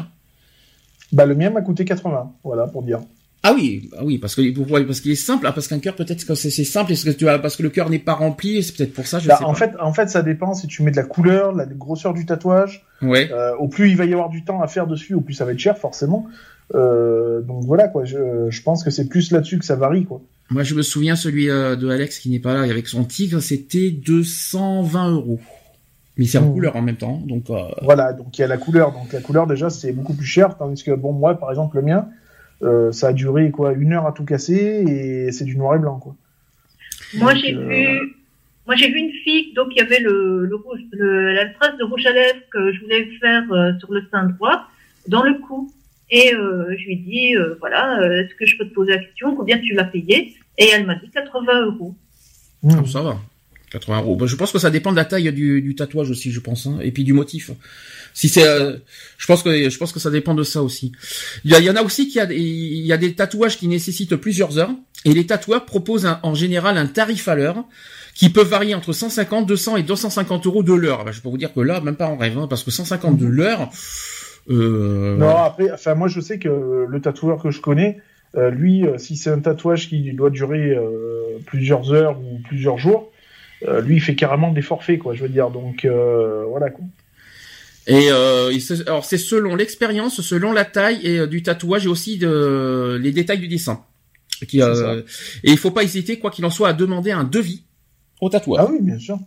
Bah 1.13 1.27
le 1.27 1.35
mien 1.35 1.51
m'a 1.51 1.61
coûté 1.61 1.85
80, 1.85 2.33
voilà 2.43 2.69
pour 2.69 2.85
dire. 2.85 3.01
Ah 3.47 3.53
oui, 3.55 3.91
ah 3.99 4.03
oui, 4.03 4.17
parce 4.17 4.35
que 4.35 4.55
pourquoi 4.55 4.83
Parce 4.87 5.01
qu'il 5.01 5.13
est 5.13 5.17
simple, 5.17 5.47
hein, 5.47 5.53
parce 5.53 5.69
qu'un 5.69 5.79
cœur 5.79 5.95
peut-être 5.95 6.25
que 6.25 6.35
c'est 6.35 6.51
simple, 6.51 6.89
parce 6.89 7.05
que 7.05 7.11
tu 7.11 7.29
as, 7.29 7.39
parce 7.39 7.57
que 7.57 7.63
le 7.63 7.69
cœur 7.69 7.91
n'est 7.91 7.99
pas 7.99 8.15
rempli, 8.15 8.63
c'est 8.63 8.75
peut-être 8.75 8.95
pour 8.95 9.07
ça. 9.07 9.19
Je 9.19 9.29
bah, 9.29 9.39
en 9.43 9.53
fait, 9.53 9.73
en 9.79 9.93
fait, 9.93 10.09
ça 10.09 10.23
dépend 10.23 10.55
si 10.55 10.67
tu 10.67 10.83
mets 10.83 10.91
de 10.91 10.97
la 10.97 11.03
couleur, 11.03 11.53
la 11.53 11.67
grosseur 11.67 12.15
du 12.15 12.25
tatouage. 12.25 12.87
Ouais. 13.03 13.31
Euh, 13.31 13.55
au 13.57 13.69
plus 13.69 13.91
il 13.91 13.99
va 13.99 14.07
y 14.07 14.15
avoir 14.15 14.31
du 14.31 14.45
temps 14.45 14.63
à 14.63 14.67
faire 14.67 14.87
dessus, 14.87 15.13
au 15.13 15.21
plus 15.21 15.35
ça 15.35 15.45
va 15.45 15.53
être 15.53 15.59
cher 15.59 15.77
forcément. 15.77 16.27
Euh, 16.75 17.43
donc 17.43 17.65
voilà 17.65 17.89
quoi. 17.89 18.07
Je, 18.07 18.49
je 18.49 18.63
pense 18.63 18.83
que 18.83 18.89
c'est 18.89 19.11
plus 19.11 19.31
là-dessus 19.31 19.59
que 19.59 19.67
ça 19.67 19.77
varie 19.77 20.07
quoi. 20.07 20.23
Moi, 20.49 20.63
je 20.63 20.75
me 20.75 20.81
souviens 20.81 21.15
celui 21.15 21.51
euh, 21.51 21.77
de 21.77 21.91
Alex 21.91 22.21
qui 22.21 22.31
n'est 22.31 22.39
pas 22.39 22.55
là 22.55 22.61
avec 22.63 22.89
son 22.89 23.05
tigre, 23.05 23.41
c'était 23.41 23.91
220 23.91 25.11
euros. 25.11 25.41
Mais 26.17 26.25
c'est 26.25 26.39
en 26.39 26.47
mmh. 26.47 26.53
couleur 26.55 26.77
en 26.77 26.83
même 26.83 26.97
temps, 26.97 27.21
donc. 27.27 27.51
Euh... 27.51 27.57
Voilà, 27.83 28.15
donc 28.15 28.39
il 28.39 28.41
y 28.41 28.45
a 28.45 28.47
la 28.47 28.57
couleur. 28.57 28.93
Donc 28.93 29.13
la 29.13 29.21
couleur 29.21 29.47
déjà 29.47 29.69
c'est 29.69 29.93
beaucoup 29.93 30.15
plus 30.15 30.25
cher, 30.25 30.57
tandis 30.57 30.83
que 30.83 30.93
bon 30.93 31.13
moi 31.13 31.35
par 31.35 31.51
exemple 31.51 31.77
le 31.77 31.83
mien 31.83 32.09
euh, 32.65 32.93
ça 32.93 33.09
a 33.09 33.13
duré 33.13 33.51
quoi 33.51 33.73
une 33.73 33.93
heure 33.93 34.07
à 34.07 34.13
tout 34.13 34.25
casser 34.25 34.85
et 34.87 35.33
c'est 35.33 35.45
du 35.45 35.57
noir 35.57 35.77
et 35.77 35.79
blanc 35.79 35.99
quoi. 35.99 36.15
Moi 37.15 37.35
j'ai 37.35 37.55
euh, 37.55 37.69
vu, 37.69 38.17
moi 38.67 38.75
j'ai 38.77 38.89
vu 38.89 38.99
une 38.99 39.13
fille 39.13 39.53
donc 39.55 39.69
il 39.71 39.79
y 39.79 39.81
avait 39.81 40.01
le, 40.01 40.47
le 40.47 40.57
rouge, 40.57 40.81
le, 40.93 41.33
la 41.33 41.47
trace 41.47 41.77
de 41.79 41.85
rouge 41.85 42.07
à 42.07 42.13
lèvres 42.13 42.41
que 42.51 42.73
je 42.73 42.81
voulais 42.81 43.07
faire 43.21 43.45
euh, 43.53 43.73
sur 43.79 43.93
le 43.93 44.03
sein 44.11 44.25
droit 44.25 44.69
dans 45.09 45.23
le 45.23 45.35
cou 45.35 45.73
et 46.11 46.31
je 46.31 46.85
lui 46.85 46.97
dis 46.97 47.35
voilà 47.61 47.99
est-ce 48.21 48.35
que 48.35 48.47
je 48.47 48.57
peux 48.57 48.69
te 48.69 48.75
poser 48.75 48.93
la 48.93 48.99
question 48.99 49.35
combien 49.35 49.59
tu 49.59 49.73
l'as 49.73 49.85
payé? 49.85 50.35
Et 50.59 50.69
elle 50.73 50.87
m'a 50.87 50.95
dit 50.95 51.11
80 51.11 51.67
euros. 51.67 51.95
Mmh. 52.63 52.87
ça 52.87 53.03
va. 53.03 53.19
80 53.75 54.03
euros. 54.03 54.27
je 54.27 54.37
pense 54.37 54.53
que 54.53 54.59
ça 54.59 54.71
dépend 54.71 54.93
de 54.93 54.97
la 54.97 55.05
taille 55.05 55.33
du, 55.33 55.61
du 55.61 55.75
tatouage 55.75 56.11
aussi, 56.11 56.31
je 56.31 56.41
pense, 56.41 56.67
hein, 56.67 56.79
et 56.81 56.93
puis 56.93 57.03
du 57.03 57.13
motif. 57.13 57.51
Si 58.15 58.29
c'est, 58.29 58.47
euh, 58.47 58.77
je 59.19 59.27
pense 59.27 59.43
que 59.43 59.69
je 59.69 59.77
pense 59.79 59.93
que 59.93 59.99
ça 59.99 60.11
dépend 60.11 60.35
de 60.35 60.45
ça 60.45 60.63
aussi. 60.63 60.93
Il 61.45 61.51
y, 61.51 61.71
en 61.71 61.75
a 61.75 61.83
aussi 61.83 62.09
qui 62.09 62.21
a 62.21 62.33
il 62.33 62.87
y 62.87 62.93
a 62.93 62.97
des 62.97 63.15
tatouages 63.15 63.59
qui 63.59 63.67
nécessitent 63.67 64.15
plusieurs 64.15 64.59
heures 64.59 64.71
et 65.05 65.13
les 65.13 65.27
tatoueurs 65.27 65.65
proposent 65.65 66.09
en 66.23 66.35
général 66.35 66.79
un 66.79 66.87
tarif 66.87 67.27
à 67.27 67.35
l'heure 67.35 67.65
qui 68.15 68.31
peut 68.31 68.45
varier 68.45 68.77
entre 68.77 68.93
150, 68.93 69.47
200 69.47 69.79
et 69.79 69.83
250 69.83 70.47
euros 70.47 70.63
de 70.63 70.73
l'heure. 70.73 71.13
je 71.13 71.21
peux 71.21 71.29
vous 71.29 71.39
dire 71.39 71.53
que 71.53 71.61
là, 71.61 71.81
même 71.81 71.97
pas 71.97 72.07
en 72.07 72.17
rêve, 72.17 72.39
hein, 72.39 72.47
parce 72.49 72.63
que 72.63 72.71
150 72.71 73.19
de 73.19 73.27
l'heure. 73.27 73.71
Euh... 74.49 75.17
Non, 75.17 75.37
après, 75.37 75.73
enfin 75.73 75.97
moi 75.97 76.07
je 76.07 76.21
sais 76.21 76.39
que 76.39 76.87
le 76.89 77.01
tatoueur 77.01 77.43
que 77.43 77.51
je 77.51 77.61
connais, 77.61 78.01
euh, 78.37 78.51
lui, 78.51 78.87
euh, 78.87 78.99
si 78.99 79.17
c'est 79.17 79.31
un 79.31 79.41
tatouage 79.41 79.89
qui 79.89 80.13
doit 80.13 80.31
durer 80.31 80.79
plusieurs 81.47 81.93
heures 81.93 82.21
ou 82.21 82.39
plusieurs 82.45 82.79
jours, 82.79 83.11
lui 83.83 83.97
il 83.97 84.01
fait 84.01 84.15
carrément 84.15 84.53
des 84.53 84.63
forfaits 84.63 84.99
quoi. 84.99 85.15
Je 85.15 85.23
veux 85.23 85.29
dire, 85.29 85.51
donc 85.51 85.87
voilà 85.87 86.71
quoi. 86.71 86.85
Et 87.87 88.09
euh, 88.11 88.53
alors 88.87 89.05
c'est 89.05 89.19
selon 89.19 89.57
l'expérience, 89.57 90.21
selon 90.23 90.53
la 90.53 90.65
taille 90.65 91.01
et 91.03 91.19
euh, 91.19 91.27
du 91.27 91.43
tatouage 91.43 91.85
et 91.85 91.89
aussi 91.89 92.17
de 92.17 92.99
les 93.01 93.13
détails 93.13 93.39
du 93.39 93.49
dessin. 93.49 93.85
Qui, 94.49 94.63
euh, 94.63 95.03
et 95.43 95.51
il 95.51 95.59
faut 95.59 95.71
pas 95.71 95.85
hésiter, 95.85 96.19
quoi 96.19 96.31
qu'il 96.31 96.45
en 96.45 96.51
soit, 96.51 96.69
à 96.69 96.73
demander 96.73 97.13
un 97.13 97.25
devis 97.25 97.63
au 98.21 98.29
tatouage. 98.29 98.61
Ah 98.63 98.71
oui, 98.71 98.79
bien 98.81 98.99
sûr. 98.99 99.19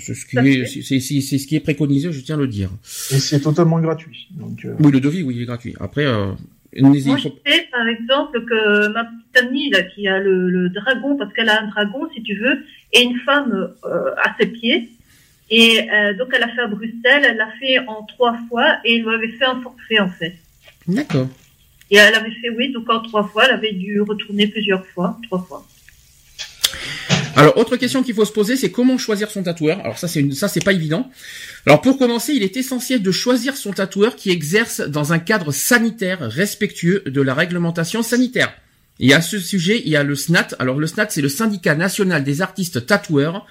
c'est 0.00 0.14
ce 0.14 0.24
qui 0.24 0.38
est, 0.38 0.66
c'est, 0.66 1.00
c'est, 1.00 1.38
ce 1.38 1.46
qui 1.46 1.56
est 1.56 1.60
préconisé, 1.60 2.10
je 2.10 2.20
tiens 2.20 2.36
à 2.36 2.38
le 2.38 2.48
dire. 2.48 2.70
Et 3.10 3.18
c'est 3.18 3.40
totalement 3.40 3.80
gratuit. 3.80 4.28
Donc, 4.32 4.64
euh... 4.64 4.74
Oui, 4.80 4.90
le 4.90 5.00
devis, 5.00 5.22
oui, 5.22 5.34
il 5.36 5.42
est 5.42 5.46
gratuit. 5.46 5.74
Après, 5.78 6.06
euh, 6.06 6.32
moi, 6.78 7.16
je 7.16 7.28
sais, 7.46 7.68
par 7.72 7.86
exemple, 7.88 8.44
que 8.44 8.88
ma 8.88 9.04
petite 9.04 9.44
amie, 9.44 9.70
là, 9.70 9.82
qui 9.82 10.06
a 10.06 10.18
le, 10.18 10.48
le 10.50 10.68
dragon, 10.68 11.16
parce 11.16 11.32
qu'elle 11.32 11.48
a 11.48 11.62
un 11.62 11.66
dragon, 11.66 12.08
si 12.14 12.22
tu 12.22 12.36
veux, 12.36 12.64
et 12.92 13.02
une 13.02 13.18
femme 13.20 13.74
euh, 13.84 14.14
à 14.22 14.34
ses 14.38 14.46
pieds, 14.46 14.90
et 15.50 15.90
euh, 15.90 16.14
donc, 16.14 16.28
elle 16.32 16.44
a 16.44 16.48
fait 16.48 16.60
à 16.60 16.68
Bruxelles, 16.68 17.24
elle 17.28 17.36
l'a 17.36 17.50
fait 17.58 17.80
en 17.80 18.04
trois 18.04 18.38
fois 18.48 18.78
et 18.84 18.96
il 18.96 19.04
m'avait 19.04 19.32
fait 19.32 19.46
un 19.46 19.60
forfait, 19.60 19.98
en 19.98 20.08
fait. 20.08 20.36
D'accord. 20.86 21.26
Et 21.90 21.96
elle 21.96 22.14
avait 22.14 22.30
fait, 22.30 22.50
oui, 22.50 22.70
donc 22.70 22.88
en 22.88 23.00
trois 23.00 23.24
fois, 23.24 23.46
elle 23.46 23.54
avait 23.54 23.72
dû 23.72 24.00
retourner 24.00 24.46
plusieurs 24.46 24.86
fois, 24.86 25.18
trois 25.24 25.42
fois. 25.42 25.66
Alors, 27.36 27.56
autre 27.56 27.76
question 27.76 28.02
qu'il 28.02 28.14
faut 28.14 28.24
se 28.24 28.32
poser, 28.32 28.56
c'est 28.56 28.70
comment 28.70 28.98
choisir 28.98 29.30
son 29.30 29.42
tatoueur. 29.42 29.80
Alors 29.80 29.98
ça, 29.98 30.08
c'est 30.08 30.32
ça, 30.32 30.48
c'est 30.48 30.64
pas 30.64 30.72
évident. 30.72 31.10
Alors 31.66 31.80
pour 31.80 31.98
commencer, 31.98 32.32
il 32.32 32.42
est 32.42 32.56
essentiel 32.56 33.02
de 33.02 33.10
choisir 33.12 33.56
son 33.56 33.72
tatoueur 33.72 34.16
qui 34.16 34.30
exerce 34.30 34.80
dans 34.80 35.12
un 35.12 35.18
cadre 35.18 35.52
sanitaire 35.52 36.20
respectueux 36.20 37.02
de 37.06 37.20
la 37.20 37.34
réglementation 37.34 38.02
sanitaire. 38.02 38.52
Et 38.98 39.14
à 39.14 39.22
ce 39.22 39.38
sujet, 39.38 39.80
il 39.84 39.90
y 39.90 39.96
a 39.96 40.02
le 40.02 40.14
SNAT. 40.14 40.48
Alors 40.58 40.78
le 40.78 40.86
SNAT, 40.86 41.06
c'est 41.10 41.22
le 41.22 41.30
syndicat 41.30 41.74
national 41.74 42.22
des 42.22 42.42
artistes 42.42 42.86
tatoueurs 42.86 43.46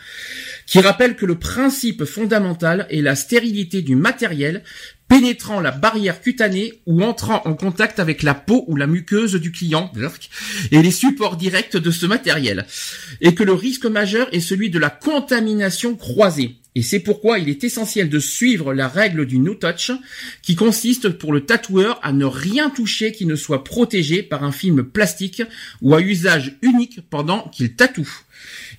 qui 0.67 0.79
rappelle 0.79 1.15
que 1.15 1.25
le 1.25 1.39
principe 1.39 2.05
fondamental 2.05 2.85
est 2.91 3.01
la 3.01 3.15
stérilité 3.15 3.81
du 3.81 3.95
matériel 3.95 4.63
pénétrant 5.09 5.59
la 5.59 5.71
barrière 5.71 6.21
cutanée 6.21 6.79
ou 6.85 7.03
entrant 7.03 7.41
en 7.45 7.55
contact 7.55 7.99
avec 7.99 8.23
la 8.23 8.35
peau 8.35 8.63
ou 8.67 8.77
la 8.77 8.87
muqueuse 8.87 9.35
du 9.35 9.51
client 9.51 9.91
et 10.71 10.81
les 10.81 10.91
supports 10.91 11.35
directs 11.35 11.75
de 11.75 11.91
ce 11.91 12.05
matériel. 12.05 12.65
Et 13.19 13.35
que 13.35 13.43
le 13.43 13.53
risque 13.53 13.85
majeur 13.85 14.29
est 14.31 14.39
celui 14.39 14.69
de 14.69 14.79
la 14.79 14.89
contamination 14.89 15.95
croisée. 15.95 16.55
Et 16.75 16.83
c'est 16.83 16.99
pourquoi 16.99 17.39
il 17.39 17.49
est 17.49 17.63
essentiel 17.63 18.09
de 18.09 18.19
suivre 18.19 18.73
la 18.73 18.87
règle 18.87 19.25
du 19.25 19.39
no 19.39 19.55
touch, 19.55 19.91
qui 20.43 20.55
consiste 20.55 21.09
pour 21.09 21.33
le 21.33 21.41
tatoueur 21.41 21.99
à 22.03 22.13
ne 22.13 22.25
rien 22.25 22.69
toucher 22.69 23.11
qui 23.11 23.25
ne 23.25 23.35
soit 23.35 23.63
protégé 23.63 24.21
par 24.21 24.43
un 24.43 24.51
film 24.51 24.83
plastique 24.83 25.41
ou 25.81 25.95
à 25.95 26.01
usage 26.01 26.57
unique 26.61 27.01
pendant 27.09 27.49
qu'il 27.49 27.75
tatoue. 27.75 28.09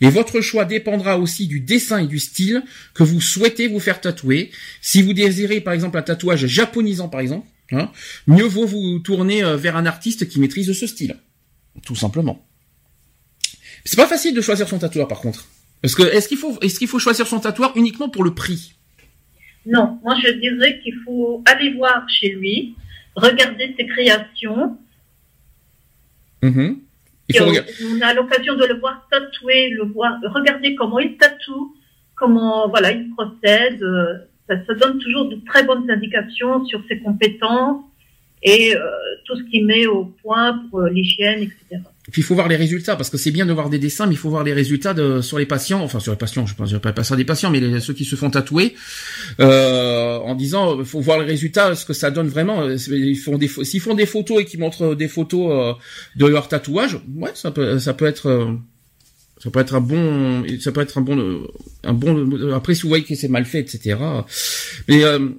Et 0.01 0.09
votre 0.09 0.41
choix 0.41 0.65
dépendra 0.65 1.19
aussi 1.19 1.47
du 1.47 1.61
dessin 1.61 1.99
et 1.99 2.07
du 2.07 2.19
style 2.19 2.63
que 2.95 3.03
vous 3.03 3.21
souhaitez 3.21 3.69
vous 3.69 3.81
faire 3.81 4.01
tatouer. 4.01 4.51
Si 4.81 5.03
vous 5.03 5.13
désirez 5.13 5.61
par 5.61 5.75
exemple 5.75 5.99
un 5.99 6.03
tatouage 6.03 6.47
japonisant 6.47 7.09
par 7.09 7.21
exemple, 7.21 7.47
hein, 7.73 7.91
mieux 8.27 8.45
vaut 8.45 8.67
vous 8.67 8.99
tourner 9.01 9.45
euh, 9.45 9.57
vers 9.57 9.77
un 9.77 9.87
artiste 9.87 10.29
qui 10.29 10.41
maîtrise 10.41 10.73
ce 10.73 10.87
style. 10.87 11.17
Tout 11.85 11.97
simplement. 11.97 12.47
C'est 13.85 13.97
pas 13.97 14.07
facile 14.07 14.35
de 14.35 14.41
choisir 14.41 14.69
son 14.69 14.79
tatoueur 14.79 15.09
par 15.09 15.21
contre. 15.21 15.47
Parce 15.83 15.95
que 15.95 16.03
est-ce 16.03 16.29
qu'il 16.29 16.39
faut 16.39 16.59
est-ce 16.61 16.79
qu'il 16.79 16.89
faut 16.89 16.99
choisir 16.99 17.27
son 17.27 17.41
tatoueur 17.41 17.73
uniquement 17.77 18.09
pour 18.09 18.25
le 18.25 18.35
prix? 18.35 18.75
Non, 19.67 19.99
moi 20.03 20.15
je 20.23 20.31
dirais 20.33 20.81
qu'il 20.83 20.95
faut 21.05 21.43
aller 21.47 21.75
voir 21.75 22.09
chez 22.09 22.31
lui, 22.31 22.75
regarder 23.15 23.75
ses 23.79 23.87
créations. 23.87 24.79
On 27.39 28.01
a 28.01 28.14
l'occasion 28.14 28.57
de 28.57 28.64
le 28.64 28.74
voir 28.74 29.07
tatouer, 29.11 29.70
le 29.70 29.85
voir, 29.85 30.18
regarder 30.35 30.74
comment 30.74 30.99
il 30.99 31.16
tatoue, 31.16 31.74
comment 32.14 32.68
voilà 32.68 32.93
il 32.93 33.11
procède. 33.11 33.83
Euh, 33.83 34.18
ça, 34.49 34.55
ça 34.66 34.74
donne 34.74 34.99
toujours 34.99 35.28
de 35.28 35.37
très 35.47 35.62
bonnes 35.62 35.91
indications 35.91 36.64
sur 36.64 36.83
ses 36.89 36.99
compétences 36.99 37.85
et 38.43 38.74
euh, 38.74 38.81
tout 39.24 39.37
ce 39.37 39.43
qu'il 39.45 39.66
met 39.66 39.87
au 39.87 40.07
point 40.22 40.61
pour 40.70 40.81
euh, 40.81 40.89
l'hygiène, 40.89 41.41
etc. 41.43 41.83
Puis 42.11 42.23
il 42.23 42.25
faut 42.25 42.35
voir 42.35 42.49
les 42.49 42.57
résultats 42.57 42.97
parce 42.97 43.11
que 43.11 43.19
c'est 43.19 43.31
bien 43.31 43.47
de 43.47 43.53
voir 43.53 43.71
des 43.71 43.79
dessins, 43.79 44.07
mais 44.07 44.15
il 44.15 44.19
faut 44.19 44.31
voir 44.31 44.43
les 44.45 44.53
résultats 44.53 44.95
de, 44.95 45.21
sur 45.21 45.39
les 45.39 45.47
patients, 45.47 45.81
enfin 45.81 46.01
sur 46.01 46.13
les 46.13 46.19
patients, 46.19 46.47
je 46.47 46.55
pense 46.55 46.73
pas 46.73 47.05
ça 47.05 47.17
des 47.17 47.25
patients, 47.25 47.51
mais 47.51 47.81
ceux 47.81 47.95
qui 47.95 48.05
se 48.05 48.17
font 48.17 48.31
tatouer, 48.31 48.75
euh, 49.41 50.19
en 50.19 50.35
disant, 50.35 50.79
il 50.81 50.85
faut 50.85 51.01
voir 51.01 51.19
les 51.19 51.27
résultats, 51.27 51.75
ce 51.75 51.85
que 51.85 51.93
ça 51.93 52.11
donne 52.11 52.29
vraiment. 52.29 52.69
Ils 52.69 53.17
font 53.17 53.39
s'ils 53.63 53.81
font 53.81 53.95
des 53.95 54.07
photos 54.07 54.41
et 54.41 54.45
qu'ils 54.45 54.61
montrent 54.61 54.95
des 54.95 55.09
photos 55.09 55.51
euh, 55.51 55.73
de 56.17 56.27
leur 56.27 56.49
tatouage, 56.49 56.99
ouais, 57.17 57.31
ça 57.35 57.51
peut, 57.51 57.79
ça 57.79 57.95
peut 57.95 58.07
être. 58.07 58.27
Euh, 58.27 58.53
ça 59.43 59.49
peut 59.49 59.61
être 59.61 59.75
un 59.75 59.81
bon, 59.81 60.45
ça 60.61 60.71
peut 60.71 60.83
être 60.83 60.99
un 60.99 61.01
bon, 61.01 61.47
un 61.83 61.95
bon. 61.95 62.53
Après, 62.53 62.75
si 62.75 62.83
vous 62.83 62.91
voyez 62.91 63.05
que 63.05 63.15
c'est 63.15 63.29
mal 63.29 63.47
fait, 63.47 63.61
etc. 63.61 63.97
Mais 64.87 65.03
euh, 65.03 65.31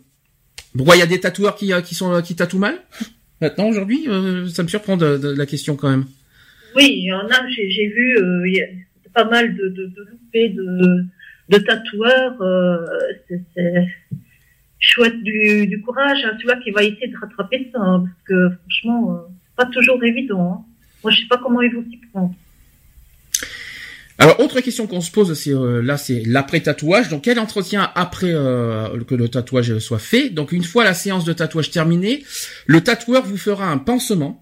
pourquoi 0.76 0.96
il 0.96 1.00
y 1.00 1.04
a 1.04 1.06
des 1.06 1.20
tatoueurs 1.20 1.56
qui, 1.56 1.72
qui 1.86 1.94
sont 1.94 2.20
qui 2.24 2.36
tatouent 2.36 2.58
mal 2.58 2.82
maintenant 3.42 3.70
aujourd'hui 3.70 4.08
Ça 4.52 4.64
me 4.64 4.68
surprend 4.68 4.98
de, 4.98 5.18
de 5.18 5.30
la 5.30 5.46
question 5.46 5.76
quand 5.76 5.92
même. 5.92 6.06
Oui, 6.76 6.88
il 6.98 7.06
y 7.06 7.14
en 7.14 7.28
a, 7.28 7.48
j'ai 7.50 7.88
vu 7.88 8.18
euh, 8.18 8.50
y 8.50 8.62
a 8.62 8.68
pas 9.14 9.26
mal 9.26 9.56
de, 9.56 9.68
de, 9.70 9.86
de 9.88 10.08
loupés 10.10 10.50
de, 10.50 11.06
de 11.50 11.58
tatoueurs. 11.58 12.42
Euh, 12.42 12.86
c'est 13.28 13.88
chouette 14.80 15.22
du, 15.22 15.68
du 15.68 15.82
courage, 15.82 16.26
hein, 16.26 16.38
vois, 16.44 16.56
qui 16.58 16.72
va 16.72 16.84
essayer 16.84 17.08
de 17.08 17.18
rattraper 17.18 17.70
ça, 17.72 17.80
hein, 17.80 18.04
parce 18.04 18.24
que 18.26 18.56
franchement, 18.62 19.14
euh, 19.14 19.18
pas 19.56 19.66
toujours 19.66 20.04
évident. 20.04 20.54
Hein. 20.54 20.66
Moi, 21.04 21.12
je 21.12 21.22
sais 21.22 21.28
pas 21.28 21.38
comment 21.38 21.62
ils 21.62 21.74
vont 21.74 21.84
s'y 21.90 21.98
prendre. 22.12 22.34
Alors, 24.18 24.40
autre 24.40 24.60
question 24.62 24.86
qu'on 24.86 25.02
se 25.02 25.12
pose, 25.12 25.34
c'est 25.34 25.54
euh, 25.54 25.82
là, 25.82 25.98
c'est 25.98 26.24
l'après-tatouage. 26.26 27.10
Donc, 27.10 27.24
quel 27.24 27.40
entretien 27.40 27.92
après 27.96 28.32
euh, 28.32 29.00
que 29.04 29.16
le 29.16 29.30
tatouage 29.30 29.80
soit 29.80 30.00
fait? 30.00 30.30
Donc, 30.30 30.52
une 30.52 30.64
fois 30.64 30.84
la 30.84 30.94
séance 30.94 31.26
de 31.26 31.34
tatouage 31.34 31.72
terminée, 31.72 32.24
le 32.68 32.82
tatoueur 32.82 33.24
vous 33.24 33.38
fera 33.38 33.68
un 33.68 33.80
pansement 33.80 34.41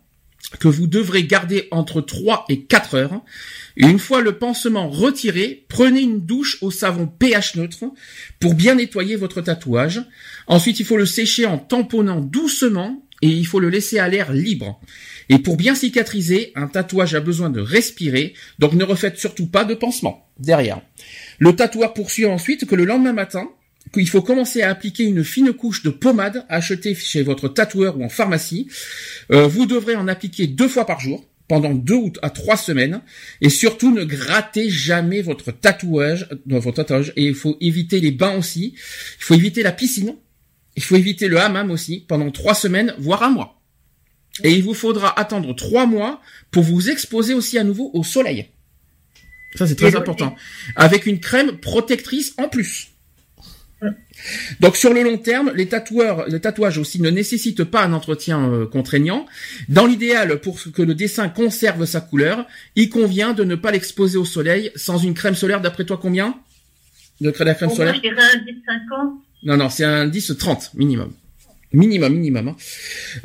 que 0.60 0.68
vous 0.68 0.88
devrez 0.88 1.24
garder 1.24 1.68
entre 1.72 2.02
3 2.02 2.46
et 2.50 2.64
4 2.64 2.96
heures. 2.96 3.22
Une 3.76 4.00
fois 4.00 4.22
le 4.22 4.38
pansement 4.38 4.90
retiré, 4.90 5.66
prenez 5.70 6.02
une 6.02 6.26
douche 6.26 6.58
au 6.62 6.72
savon 6.72 7.08
pH 7.08 7.56
neutre 7.56 7.86
pour 8.40 8.56
bien 8.56 8.76
nettoyer 8.76 9.16
votre 9.16 9.42
tatouage. 9.42 10.02
Ensuite, 10.48 10.80
il 10.80 10.86
faut 10.86 10.98
le 10.98 11.06
sécher 11.06 11.46
en 11.46 11.58
tamponnant 11.58 12.20
doucement 12.20 13.04
et 13.22 13.28
il 13.28 13.46
faut 13.46 13.60
le 13.60 13.70
laisser 13.70 14.00
à 14.00 14.08
l'air 14.08 14.34
libre. 14.34 14.80
Et 15.30 15.40
pour 15.40 15.58
bien 15.58 15.76
cicatriser, 15.76 16.52
un 16.56 16.68
tatouage 16.68 17.14
a 17.16 17.20
besoin 17.20 17.50
de 17.50 17.60
respirer, 17.60 18.34
donc 18.58 18.74
ne 18.74 18.84
refaites 18.84 19.18
surtout 19.18 19.48
pas 19.48 19.66
de 19.66 19.76
pansement 19.76 20.28
derrière. 20.40 20.82
Le 21.38 21.56
tatoueur 21.56 21.94
poursuit 21.94 22.26
ensuite 22.26 22.66
que 22.66 22.76
le 22.76 22.86
lendemain 22.86 23.14
matin, 23.14 23.50
qu'il 23.94 24.08
faut 24.08 24.22
commencer 24.22 24.62
à 24.62 24.70
appliquer 24.70 25.04
une 25.04 25.24
fine 25.24 25.54
couche 25.54 25.84
de 25.84 25.90
pommade 25.90 26.46
achetée 26.50 26.96
chez 26.96 27.24
votre 27.24 27.48
tatoueur 27.48 27.98
ou 27.98 28.04
en 28.04 28.10
pharmacie. 28.10 28.68
Euh, 29.32 29.48
vous 29.48 29.66
devrez 29.66 29.96
en 29.96 30.08
appliquer 30.08 30.48
deux 30.48 30.68
fois 30.68 30.86
par 30.86 31.00
jour 31.00 31.26
pendant 31.48 31.74
deux 31.74 31.98
à 32.22 32.30
trois 32.30 32.58
semaines 32.58 33.02
et 33.42 33.50
surtout 33.50 33.94
ne 33.94 34.04
grattez 34.04 34.70
jamais 34.70 35.22
votre 35.22 35.52
tatouage, 35.52 36.28
euh, 36.32 36.60
votre 36.60 36.84
tatouage 36.84 37.12
et 37.16 37.26
il 37.26 37.36
faut 37.36 37.58
éviter 37.60 38.00
les 38.00 38.12
bains 38.12 38.38
aussi. 38.38 38.76
Il 38.76 39.24
faut 39.24 39.34
éviter 39.34 39.64
la 39.64 39.72
piscine. 39.72 40.16
Il 40.76 40.84
faut 40.84 40.96
éviter 40.96 41.28
le 41.28 41.40
hammam 41.40 41.72
aussi 41.72 42.06
pendant 42.08 42.32
trois 42.32 42.54
semaines 42.54 42.94
voire 43.00 43.24
un 43.24 43.32
mois. 43.32 43.62
Et 44.44 44.54
il 44.54 44.64
vous 44.64 44.76
faudra 44.76 45.20
attendre 45.20 45.54
trois 45.56 45.86
mois 45.86 46.22
pour 46.52 46.64
vous 46.64 46.90
exposer 46.90 47.34
aussi 47.34 47.58
à 47.58 47.64
nouveau 47.64 47.90
au 47.94 48.04
soleil. 48.04 48.50
Ça 49.56 49.66
c'est 49.66 49.76
très 49.76 49.96
important. 49.96 50.36
Avec 50.76 51.08
une 51.08 51.20
crème 51.20 51.58
protectrice 51.58 52.34
en 52.38 52.48
plus. 52.48 52.90
Donc 54.60 54.76
sur 54.76 54.94
le 54.94 55.04
long 55.04 55.18
terme, 55.18 55.52
les 55.56 55.68
tatoueurs, 55.68 56.30
le 56.30 56.40
tatouage 56.40 56.78
aussi 56.78 57.02
ne 57.02 57.10
nécessite 57.10 57.64
pas 57.64 57.84
un 57.84 57.94
entretien 57.94 58.50
euh, 58.50 58.66
contraignant. 58.66 59.26
Dans 59.70 59.86
l'idéal, 59.86 60.40
pour 60.42 60.60
que 60.62 60.82
le 60.82 60.96
dessin 60.96 61.30
conserve 61.30 61.86
sa 61.86 62.02
couleur, 62.02 62.46
il 62.76 62.90
convient 62.90 63.34
de 63.34 63.44
ne 63.44 63.56
pas 63.56 63.72
l'exposer 63.72 64.18
au 64.18 64.26
soleil 64.26 64.72
sans 64.76 64.98
une 64.98 65.14
crème 65.14 65.36
solaire. 65.36 65.62
D'après 65.62 65.86
toi, 65.86 65.98
combien 66.02 66.36
de 67.22 67.32
crème, 67.32 67.56
solaire 67.70 67.96
Je 67.96 68.02
dirais 68.02 68.22
un 68.22 68.38
10 68.40 68.62
50. 68.66 69.14
Non, 69.44 69.58
non, 69.58 69.70
c'est 69.70 69.86
un 69.86 70.08
10 70.08 70.36
30 70.38 70.72
minimum. 70.74 71.14
Minimum, 71.72 72.14
minimum. 72.14 72.48
Hein. 72.50 72.56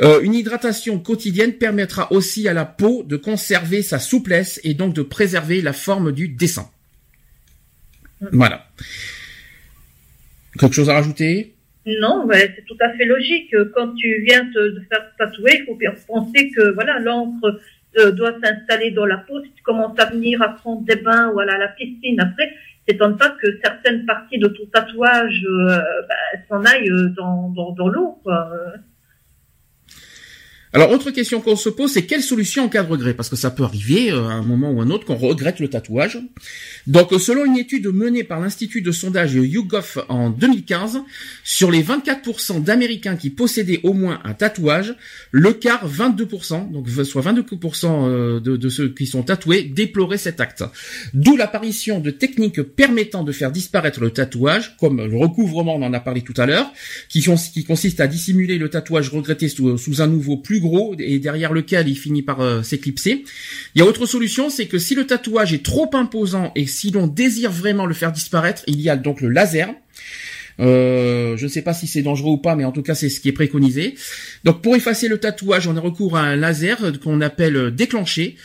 Euh, 0.01 0.21
une 0.21 0.35
hydratation 0.35 0.99
quotidienne 0.99 1.55
permettra 1.55 2.13
aussi 2.13 2.47
à 2.47 2.53
la 2.53 2.67
peau 2.67 3.03
de 3.03 3.17
conserver 3.17 3.83
sa 3.83 3.99
souplesse 3.99 4.61
et 4.65 4.75
donc 4.75 4.95
de 4.95 5.03
préserver 5.03 5.63
la 5.63 5.73
forme 5.73 6.13
du 6.13 6.29
dessin. 6.29 6.69
Voilà. 8.33 8.67
Quelque 10.59 10.75
chose 10.75 10.91
à 10.91 10.95
rajouter? 10.95 11.55
Non, 11.87 12.27
c'est 12.33 12.65
tout 12.67 12.77
à 12.81 12.91
fait 12.95 13.05
logique. 13.05 13.55
Quand 13.75 13.95
tu 13.95 14.23
viens 14.23 14.47
te, 14.47 14.81
faire 14.89 15.13
tatouer, 15.19 15.59
il 15.61 15.65
faut 15.67 15.75
bien 15.75 15.93
penser 16.07 16.51
que 16.51 16.73
voilà 16.73 16.99
l'encre 16.99 17.61
euh, 17.99 18.11
doit 18.11 18.35
s'installer 18.43 18.91
dans 18.91 19.05
la 19.05 19.19
peau. 19.19 19.43
Si 19.45 19.53
tu 19.53 19.63
commences 19.63 19.99
à 19.99 20.07
venir 20.07 20.41
à 20.41 20.49
prendre 20.49 20.83
des 20.85 20.97
bains 20.97 21.31
ou 21.31 21.41
à 21.41 21.45
la 21.45 21.69
piscine 21.69 22.21
après, 22.21 22.51
c'est 22.89 23.01
en 23.03 23.15
pas 23.15 23.31
que 23.31 23.59
certaines 23.63 24.07
parties 24.07 24.39
de 24.39 24.49
ton 24.49 24.65
tatouage 24.73 25.45
euh, 25.47 25.79
bah, 26.09 26.41
s'en 26.49 26.65
aillent 26.65 26.91
euh, 26.91 27.09
dans 27.11 27.89
l'eau. 27.89 28.19
Alors, 30.75 30.91
autre 30.91 31.13
question 31.13 31.41
qu'on 31.41 31.55
se 31.55 31.69
pose, 31.69 31.93
c'est 31.93 32.05
quelle 32.05 32.21
solution 32.21 32.65
en 32.65 32.69
cas 32.69 32.83
de 32.83 32.91
regret? 32.91 33.15
Parce 33.15 33.29
que 33.29 33.37
ça 33.37 33.53
peut 33.53 33.63
arriver 33.63 34.11
à 34.11 34.17
un 34.17 34.43
moment 34.43 34.73
ou 34.73 34.81
un 34.81 34.91
autre 34.91 35.07
qu'on 35.07 35.15
regrette 35.15 35.61
le 35.61 35.69
tatouage. 35.69 36.19
Donc, 36.89 37.11
selon 37.21 37.45
une 37.45 37.57
étude 37.57 37.87
menée 37.87 38.25
par 38.25 38.41
l'Institut 38.41 38.83
de 38.83 38.91
sondage 38.91 39.35
YouGov 39.35 40.05
en 40.09 40.31
2015, 40.31 41.03
sur 41.45 41.71
les 41.71 41.81
24% 41.81 42.65
d'Américains 42.65 43.15
qui 43.15 43.31
possédaient 43.31 43.79
au 43.85 43.93
moins 43.93 44.21
un 44.25 44.35
tatouage, 44.35 44.97
le 45.31 45.53
quart, 45.53 45.89
22%, 45.89 46.73
donc 46.73 46.89
soit 47.05 47.23
22% 47.23 48.09
euh, 48.09 48.41
de, 48.41 48.69
ceux 48.69 48.89
qui 48.89 49.07
sont 49.07 49.23
tatoués, 49.23 49.63
déploraient 49.63 50.19
cet 50.19 50.41
acte. 50.41 50.65
D'où 51.13 51.37
l'apparition 51.37 52.01
de 52.01 52.11
techniques 52.11 52.63
permettant 52.63 53.23
de 53.23 53.31
faire 53.31 53.53
disparaître 53.53 54.01
le 54.01 54.11
tatouage, 54.11 54.77
comme 54.79 55.01
le 55.01 55.17
recouvrement, 55.17 55.77
on 55.77 55.83
en 55.83 55.93
a 55.93 56.01
parlé 56.01 56.23
tout 56.23 56.35
à 56.37 56.47
l'heure, 56.47 56.73
qui, 57.09 57.23
consiste 57.23 58.01
à 58.01 58.09
dissimuler 58.09 58.59
le 58.59 58.69
tatouage 58.69 59.11
regretté 59.11 59.49
sous, 59.49 59.79
sous 59.79 60.03
un 60.03 60.09
nouveau 60.09 60.37
plus 60.37 60.64
et 60.99 61.19
derrière 61.19 61.53
lequel 61.53 61.89
il 61.89 61.97
finit 61.97 62.23
par 62.23 62.41
euh, 62.41 62.63
s'éclipser. 62.63 63.25
Il 63.75 63.79
y 63.79 63.83
a 63.83 63.87
autre 63.87 64.07
solution, 64.07 64.51
c'est 64.51 64.67
que 64.67 64.79
si 64.79 64.95
le 64.95 65.07
tatouage 65.07 65.53
est 65.53 65.65
trop 65.65 65.91
imposant 65.95 66.53
et 66.55 66.67
si 66.67 66.91
l'on 66.91 67.07
désire 67.07 67.51
vraiment 67.51 67.87
le 67.87 67.95
faire 67.95 68.13
disparaître, 68.13 68.63
il 68.67 68.81
y 68.81 68.89
a 68.89 68.97
donc 68.97 69.21
le 69.21 69.29
laser. 69.29 69.75
Euh, 70.61 71.37
je 71.37 71.45
ne 71.45 71.49
sais 71.49 71.63
pas 71.63 71.75
si 71.75 71.89
c'est 71.89 72.03
dangereux 72.03 72.33
ou 72.33 72.39
pas, 72.39 72.55
mais 72.55 72.65
en 72.65 72.71
tout 72.71 72.83
cas 72.83 72.95
c'est 72.95 73.09
ce 73.09 73.21
qui 73.21 73.29
est 73.29 73.33
préconisé. 73.33 73.97
Donc 74.45 74.63
pour 74.63 74.77
effacer 74.77 75.09
le 75.09 75.19
tatouage, 75.19 75.67
on 75.67 75.77
a 75.77 75.81
recours 75.81 76.17
à 76.17 76.23
un 76.23 76.37
laser 76.37 76.79
qu'on 77.03 77.21
appelle 77.21 77.75
déclenché. 77.75 78.37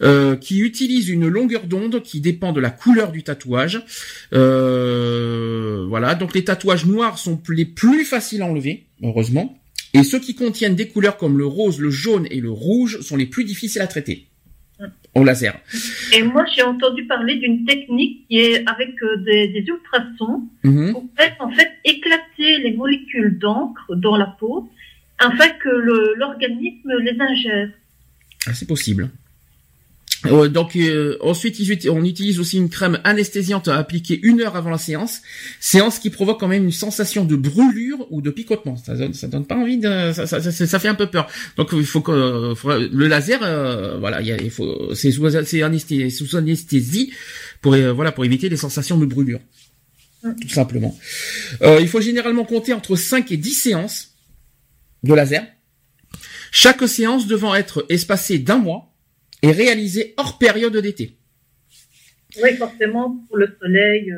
Euh, 0.00 0.34
qui 0.34 0.58
utilise 0.58 1.08
une 1.08 1.28
longueur 1.28 1.66
d'onde 1.68 2.02
qui 2.02 2.20
dépend 2.20 2.52
de 2.52 2.60
la 2.60 2.70
couleur 2.70 3.12
du 3.12 3.22
tatouage. 3.22 3.84
Voilà, 4.32 6.16
donc 6.16 6.34
les 6.34 6.42
tatouages 6.42 6.86
noirs 6.86 7.18
sont 7.18 7.40
les 7.48 7.66
plus 7.66 8.04
faciles 8.04 8.42
à 8.42 8.46
enlever, 8.46 8.86
heureusement. 9.00 9.61
Et 9.94 10.04
ceux 10.04 10.18
qui 10.18 10.34
contiennent 10.34 10.74
des 10.74 10.88
couleurs 10.88 11.16
comme 11.16 11.36
le 11.36 11.46
rose, 11.46 11.78
le 11.78 11.90
jaune 11.90 12.26
et 12.30 12.40
le 12.40 12.50
rouge 12.50 13.00
sont 13.00 13.16
les 13.16 13.26
plus 13.26 13.44
difficiles 13.44 13.82
à 13.82 13.86
traiter 13.86 14.26
au 15.14 15.24
laser. 15.24 15.54
Et 16.14 16.22
moi, 16.22 16.44
j'ai 16.54 16.62
entendu 16.62 17.04
parler 17.06 17.36
d'une 17.36 17.64
technique 17.64 18.26
qui 18.28 18.38
est 18.38 18.68
avec 18.68 18.90
euh, 19.02 19.16
des, 19.18 19.64
ultrasons 19.66 20.48
mhm. 20.64 20.92
pour 20.92 21.04
faire 21.16 21.36
en 21.40 21.50
fait 21.50 21.70
éclater 21.84 22.58
les 22.58 22.72
molécules 22.72 23.38
d'encre 23.38 23.94
dans 23.94 24.16
la 24.16 24.26
peau 24.26 24.70
afin 25.18 25.50
que 25.50 25.68
l'organisme 26.16 26.92
les 27.00 27.20
ingère. 27.20 27.68
Ah, 28.46 28.54
c'est 28.54 28.66
possible. 28.66 29.10
Euh, 30.26 30.48
donc 30.48 30.76
euh, 30.76 31.16
ensuite 31.20 31.60
on 31.90 32.04
utilise 32.04 32.38
aussi 32.38 32.56
une 32.56 32.68
crème 32.68 33.00
anesthésiante 33.02 33.66
à 33.68 33.76
appliquer 33.76 34.20
une 34.22 34.40
heure 34.40 34.56
avant 34.56 34.70
la 34.70 34.78
séance, 34.78 35.20
séance 35.58 35.98
qui 35.98 36.10
provoque 36.10 36.38
quand 36.38 36.48
même 36.48 36.64
une 36.64 36.72
sensation 36.72 37.24
de 37.24 37.34
brûlure 37.34 38.06
ou 38.10 38.22
de 38.22 38.30
picotement. 38.30 38.76
Ça 38.76 38.94
donne, 38.94 39.14
ça 39.14 39.26
donne 39.26 39.46
pas 39.46 39.56
envie 39.56 39.78
de, 39.78 40.12
ça, 40.12 40.26
ça, 40.26 40.40
ça, 40.40 40.78
fait 40.78 40.88
un 40.88 40.94
peu 40.94 41.06
peur. 41.06 41.28
Donc 41.56 41.70
il 41.72 41.84
faut 41.84 42.00
que 42.00 42.54
le 42.92 43.08
laser, 43.08 43.40
euh, 43.42 43.98
voilà, 43.98 44.20
il, 44.22 44.50
faut, 44.50 44.94
c'est 44.94 45.10
sous, 45.10 45.26
anesthésie, 45.26 46.10
sous 46.10 46.36
anesthésie 46.36 47.12
pour 47.60 47.76
voilà 47.76 48.12
pour 48.12 48.24
éviter 48.24 48.48
les 48.48 48.56
sensations 48.56 48.98
de 48.98 49.06
brûlure, 49.06 49.40
tout 50.22 50.48
simplement. 50.48 50.96
il 51.62 51.88
faut 51.88 52.00
généralement 52.00 52.44
compter 52.44 52.72
entre 52.72 52.96
5 52.96 53.32
et 53.32 53.36
10 53.36 53.54
séances 53.54 54.08
de 55.02 55.14
laser. 55.14 55.44
Chaque 56.52 56.86
séance 56.86 57.26
devant 57.26 57.54
être 57.54 57.86
espacée 57.88 58.38
d'un 58.38 58.58
mois 58.58 58.91
est 59.42 59.52
réalisé 59.52 60.14
hors 60.16 60.38
période 60.38 60.76
d'été. 60.76 61.16
Oui, 62.42 62.56
forcément, 62.56 63.24
pour 63.28 63.36
le 63.36 63.54
soleil, 63.60 64.10
euh, 64.10 64.16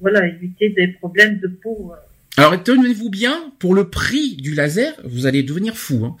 voilà, 0.00 0.26
éviter 0.26 0.70
des 0.70 0.88
problèmes 0.88 1.38
de 1.38 1.48
peau. 1.48 1.92
Euh. 1.92 1.96
Alors 2.38 2.62
tenez-vous 2.62 3.08
bien, 3.08 3.52
pour 3.58 3.74
le 3.74 3.88
prix 3.88 4.36
du 4.36 4.54
laser, 4.54 4.94
vous 5.04 5.26
allez 5.26 5.42
devenir 5.42 5.76
fou. 5.76 6.04
Hein. 6.04 6.16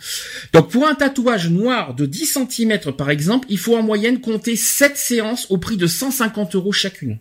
Donc 0.52 0.70
pour 0.70 0.86
un 0.86 0.94
tatouage 0.94 1.50
noir 1.50 1.94
de 1.94 2.06
10 2.06 2.38
cm 2.48 2.92
par 2.96 3.10
exemple, 3.10 3.46
il 3.50 3.58
faut 3.58 3.76
en 3.76 3.82
moyenne 3.82 4.20
compter 4.20 4.56
7 4.56 4.96
séances 4.96 5.50
au 5.50 5.58
prix 5.58 5.76
de 5.76 5.86
150 5.86 6.54
euros 6.54 6.72
chacune. 6.72 7.18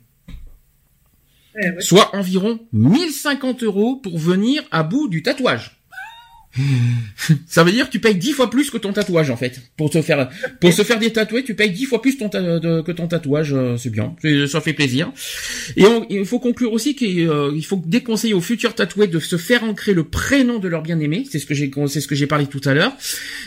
Soit 1.79 2.15
environ 2.15 2.59
1050 2.73 3.63
euros 3.63 3.95
pour 3.97 4.17
venir 4.17 4.63
à 4.71 4.83
bout 4.83 5.07
du 5.07 5.23
tatouage. 5.23 5.74
Ça 7.47 7.63
veut 7.63 7.71
dire 7.71 7.87
que 7.87 7.91
tu 7.91 7.99
payes 7.99 8.15
dix 8.15 8.31
fois 8.31 8.49
plus 8.49 8.69
que 8.69 8.77
ton 8.77 8.93
tatouage 8.93 9.29
en 9.29 9.37
fait. 9.37 9.61
Pour 9.77 9.89
te 9.89 10.01
faire 10.01 10.29
pour 10.61 10.71
se 10.71 10.83
faire 10.83 10.99
des 10.99 11.11
tatoués, 11.11 11.43
tu 11.43 11.53
payes 11.55 11.71
dix 11.71 11.85
fois 11.85 12.01
plus 12.01 12.15
que 12.17 12.91
ton 12.91 13.07
tatouage, 13.07 13.53
euh, 13.53 13.77
c'est 13.77 13.89
bien, 13.89 14.15
ça 14.47 14.61
fait 14.61 14.73
plaisir. 14.73 15.11
Et 15.75 15.83
il 16.09 16.25
faut 16.25 16.39
conclure 16.39 16.71
aussi 16.71 16.95
qu'il 16.95 17.27
euh, 17.27 17.59
faut 17.61 17.81
déconseiller 17.85 18.33
aux 18.33 18.41
futurs 18.41 18.75
tatoués 18.75 19.07
de 19.07 19.19
se 19.19 19.37
faire 19.37 19.63
ancrer 19.63 19.93
le 19.93 20.03
prénom 20.03 20.59
de 20.59 20.67
leur 20.67 20.81
bien-aimé, 20.81 21.25
c'est 21.29 21.39
ce 21.39 21.45
que 21.45 21.53
j'ai 21.53 21.71
c'est 21.87 22.01
ce 22.01 22.07
que 22.07 22.15
j'ai 22.15 22.27
parlé 22.27 22.47
tout 22.47 22.61
à 22.65 22.73
l'heure. 22.73 22.95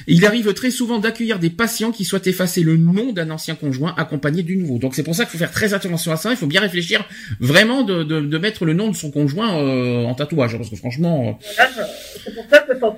Il 0.07 0.27
arrive 0.27 0.53
très 0.53 0.71
souvent 0.71 0.99
d'accueillir 0.99 1.39
des 1.39 1.51
patients 1.51 1.93
qui 1.93 2.05
souhaitent 2.05 2.27
effacer 2.27 2.63
le 2.63 2.77
nom 2.77 3.13
d'un 3.13 3.31
ancien 3.31 3.55
conjoint 3.55 3.95
accompagné 3.97 4.43
du 4.43 4.57
nouveau. 4.57 4.79
Donc 4.79 4.95
c'est 4.95 5.03
pour 5.03 5.15
ça 5.15 5.25
qu'il 5.25 5.33
faut 5.33 5.39
faire 5.39 5.51
très 5.51 5.73
attention 5.75 6.13
à 6.13 6.17
ça, 6.17 6.31
il 6.31 6.37
faut 6.37 6.47
bien 6.47 6.61
réfléchir 6.61 7.07
vraiment 7.41 7.83
de, 7.83 8.03
de, 8.03 8.21
de 8.21 8.39
mettre 8.39 8.65
le 8.65 8.75
nom 8.75 8.91
de 8.91 8.97
son 8.97 9.11
conjoint 9.11 9.59
euh, 9.59 10.05
en 10.05 10.15
tatouage 10.15 10.57
parce 10.57 10.69
que 10.69 10.77
franchement 10.77 11.39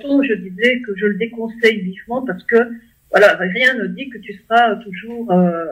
je 0.01 0.33
disais 0.33 0.81
que 0.81 0.95
je 0.95 1.05
le 1.05 1.15
déconseille 1.15 1.81
vivement 1.81 2.25
parce 2.25 2.43
que 2.43 2.57
voilà, 3.11 3.35
rien 3.35 3.73
ne 3.73 3.87
dit 3.87 4.09
que 4.09 4.17
tu 4.19 4.33
seras 4.33 4.75
toujours 4.75 5.31
euh, 5.31 5.65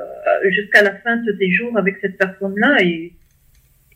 jusqu'à 0.50 0.82
la 0.82 0.96
fin 0.96 1.18
de 1.18 1.32
tes 1.32 1.52
jours 1.52 1.78
avec 1.78 1.98
cette 2.02 2.18
personne-là 2.18 2.82
et, 2.82 3.14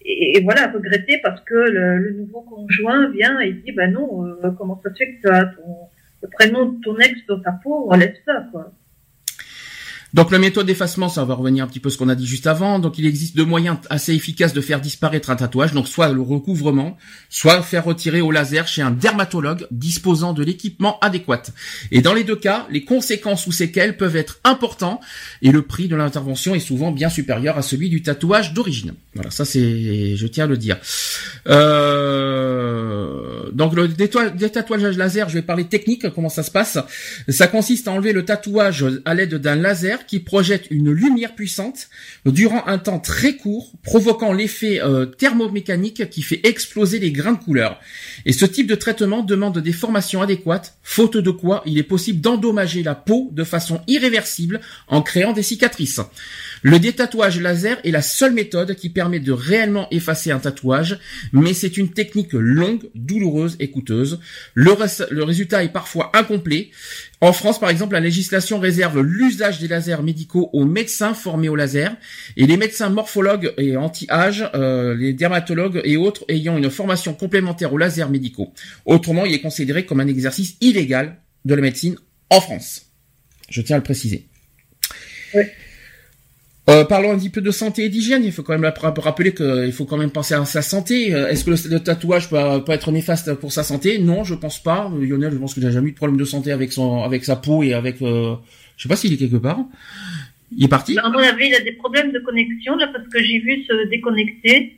et, 0.05 0.41
voilà, 0.41 0.67
regretter 0.67 1.19
parce 1.21 1.41
que 1.41 1.53
le, 1.53 2.11
nouveau 2.11 2.41
conjoint 2.41 3.09
vient 3.11 3.39
et 3.39 3.51
dit, 3.51 3.71
ben 3.73 3.91
non, 3.91 4.25
euh, 4.25 4.51
comment 4.57 4.79
ça 4.83 4.91
se 4.91 4.95
fait 4.95 5.15
que 5.15 5.21
tu 5.21 5.29
as 5.29 5.45
ton, 5.45 5.75
le 6.21 6.29
prénom 6.29 6.65
de 6.67 6.81
ton 6.81 6.97
ex 6.99 7.13
dans 7.27 7.39
ta 7.39 7.51
peau, 7.51 7.93
laisse 7.95 8.17
ça, 8.25 8.47
quoi. 8.51 8.71
Donc 10.13 10.29
la 10.29 10.37
méthode 10.37 10.67
d'effacement, 10.67 11.09
ça 11.09 11.25
va 11.25 11.33
revenir 11.33 11.63
un 11.63 11.67
petit 11.67 11.79
peu 11.79 11.89
ce 11.89 11.97
qu'on 11.97 12.09
a 12.09 12.15
dit 12.15 12.27
juste 12.27 12.45
avant. 12.45 12.77
Donc 12.77 12.99
il 12.99 13.05
existe 13.05 13.35
deux 13.35 13.45
moyens 13.45 13.77
assez 13.89 14.13
efficaces 14.13 14.53
de 14.53 14.61
faire 14.61 14.79
disparaître 14.79 15.31
un 15.31 15.35
tatouage. 15.35 15.73
Donc 15.73 15.87
soit 15.87 16.09
le 16.09 16.21
recouvrement, 16.21 16.97
soit 17.29 17.63
faire 17.63 17.85
retirer 17.85 18.21
au 18.21 18.29
laser 18.29 18.67
chez 18.67 18.83
un 18.83 18.91
dermatologue 18.91 19.67
disposant 19.71 20.33
de 20.33 20.43
l'équipement 20.43 20.99
adéquat. 20.99 21.43
Et 21.91 22.01
dans 22.01 22.13
les 22.13 22.23
deux 22.23 22.35
cas, 22.35 22.67
les 22.69 22.83
conséquences 22.83 23.47
ou 23.47 23.51
séquelles 23.51 23.97
peuvent 23.97 24.15
être 24.15 24.39
importants 24.43 24.99
et 25.41 25.51
le 25.51 25.63
prix 25.63 25.87
de 25.87 25.95
l'intervention 25.95 26.53
est 26.53 26.59
souvent 26.59 26.91
bien 26.91 27.09
supérieur 27.09 27.57
à 27.57 27.63
celui 27.63 27.89
du 27.89 28.03
tatouage 28.03 28.53
d'origine. 28.53 28.93
Voilà, 29.15 29.29
ça 29.29 29.45
c'est, 29.45 30.15
je 30.15 30.27
tiens 30.27 30.45
à 30.45 30.47
le 30.47 30.57
dire. 30.57 30.77
Euh... 31.47 33.49
Donc 33.53 33.75
le 33.75 33.87
détatouage 33.87 34.97
laser, 34.97 35.29
je 35.29 35.35
vais 35.35 35.41
parler 35.41 35.65
technique, 35.65 36.09
comment 36.13 36.29
ça 36.29 36.43
se 36.43 36.51
passe. 36.51 36.79
Ça 37.29 37.47
consiste 37.47 37.87
à 37.87 37.91
enlever 37.91 38.13
le 38.13 38.25
tatouage 38.25 38.85
à 39.05 39.13
l'aide 39.13 39.35
d'un 39.35 39.55
laser 39.55 40.05
qui 40.07 40.19
projette 40.19 40.67
une 40.71 40.91
lumière 40.91 41.35
puissante 41.35 41.89
durant 42.25 42.65
un 42.65 42.79
temps 42.79 42.99
très 42.99 43.35
court, 43.35 43.71
provoquant 43.83 44.33
l'effet 44.33 44.81
euh, 44.81 45.05
thermomécanique 45.05 46.09
qui 46.09 46.23
fait 46.23 46.41
exploser 46.43 46.99
les 46.99 47.11
grains 47.11 47.33
de 47.33 47.43
couleur. 47.43 47.79
Et 48.25 48.33
ce 48.33 48.45
type 48.45 48.67
de 48.67 48.75
traitement 48.75 49.21
demande 49.21 49.59
des 49.59 49.73
formations 49.73 50.21
adéquates, 50.21 50.77
faute 50.81 51.17
de 51.17 51.31
quoi 51.31 51.61
il 51.65 51.77
est 51.77 51.83
possible 51.83 52.21
d'endommager 52.21 52.81
la 52.81 52.95
peau 52.95 53.29
de 53.31 53.43
façon 53.43 53.81
irréversible 53.87 54.61
en 54.87 55.01
créant 55.01 55.33
des 55.33 55.43
cicatrices. 55.43 56.01
Le 56.63 56.79
détatouage 56.79 57.41
laser 57.41 57.77
est 57.83 57.91
la 57.91 58.01
seule 58.01 58.33
méthode 58.33 58.75
qui 58.75 58.89
permet 58.89 59.19
de 59.19 59.33
réellement 59.33 59.87
effacer 59.91 60.31
un 60.31 60.39
tatouage, 60.39 60.97
mais 61.33 61.53
c'est 61.53 61.75
une 61.75 61.89
technique 61.89 62.31
longue, 62.31 62.89
douloureuse 62.95 63.57
et 63.59 63.69
coûteuse. 63.69 64.21
Le, 64.53 64.71
résultat 65.23 65.65
est 65.65 65.73
parfois 65.73 66.09
incomplet. 66.13 66.71
En 67.19 67.33
France, 67.33 67.59
par 67.59 67.69
exemple, 67.69 67.93
la 67.93 67.99
législation 67.99 68.59
réserve 68.59 69.01
l'usage 69.01 69.59
des 69.59 69.67
lasers 69.67 70.01
médicaux 70.01 70.49
aux 70.53 70.63
médecins 70.63 71.13
formés 71.13 71.49
au 71.49 71.55
laser 71.57 71.97
et 72.37 72.47
les 72.47 72.55
médecins 72.55 72.89
morphologues 72.89 73.53
et 73.57 73.75
anti-âge, 73.75 74.49
euh, 74.55 74.95
les 74.95 75.11
dermatologues 75.11 75.81
et 75.83 75.97
autres 75.97 76.23
ayant 76.29 76.57
une 76.57 76.69
formation 76.69 77.13
complémentaire 77.13 77.73
aux 77.73 77.77
lasers 77.77 78.09
médicaux. 78.09 78.53
Autrement, 78.85 79.25
il 79.25 79.33
est 79.33 79.41
considéré 79.41 79.85
comme 79.85 79.99
un 79.99 80.07
exercice 80.07 80.55
illégal 80.61 81.17
de 81.43 81.55
la 81.55 81.61
médecine 81.61 81.97
en 82.29 82.39
France. 82.39 82.85
Je 83.49 83.61
tiens 83.61 83.75
à 83.75 83.79
le 83.79 83.83
préciser. 83.83 84.27
Euh, 86.69 86.85
parlons 86.85 87.11
un 87.11 87.17
petit 87.17 87.29
peu 87.29 87.41
de 87.41 87.51
santé 87.51 87.83
et 87.83 87.89
d'hygiène. 87.89 88.23
Il 88.23 88.31
faut 88.31 88.41
quand 88.41 88.57
même 88.57 88.71
rappeler 88.77 89.33
qu'il 89.33 89.71
faut 89.73 89.85
quand 89.85 89.97
même 89.97 90.11
penser 90.11 90.33
à 90.33 90.45
sa 90.45 90.61
santé. 90.61 91.13
Euh, 91.13 91.27
est-ce 91.27 91.43
que 91.43 91.51
le, 91.51 91.79
tatouage 91.79 92.29
peut, 92.29 92.37
être 92.69 92.91
néfaste 92.91 93.33
pour 93.35 93.51
sa 93.51 93.63
santé? 93.63 93.99
Non, 93.99 94.23
je 94.23 94.33
pense 94.33 94.63
pas. 94.63 94.89
Lionel, 94.97 95.33
je 95.33 95.37
pense 95.37 95.53
qu'il 95.53 95.63
n'a 95.63 95.71
jamais 95.71 95.89
eu 95.89 95.91
de 95.91 95.97
problème 95.97 96.17
de 96.17 96.23
santé 96.23 96.53
avec 96.53 96.71
son, 96.71 97.03
avec 97.03 97.25
sa 97.25 97.35
peau 97.35 97.63
et 97.63 97.73
avec. 97.73 98.01
Euh, 98.01 98.35
je 98.77 98.83
sais 98.83 98.89
pas 98.89 98.95
s'il 98.95 99.11
est 99.11 99.17
quelque 99.17 99.37
part. 99.37 99.59
Il 100.55 100.63
est 100.63 100.69
parti? 100.69 100.97
À 100.97 101.09
mon 101.09 101.19
avis, 101.19 101.47
il 101.47 101.55
a 101.55 101.59
des 101.59 101.73
problèmes 101.73 102.11
de 102.13 102.19
connexion 102.19 102.77
là 102.77 102.87
parce 102.93 103.07
que 103.09 103.21
j'ai 103.21 103.39
vu 103.39 103.63
se 103.65 103.89
déconnecter. 103.89 104.77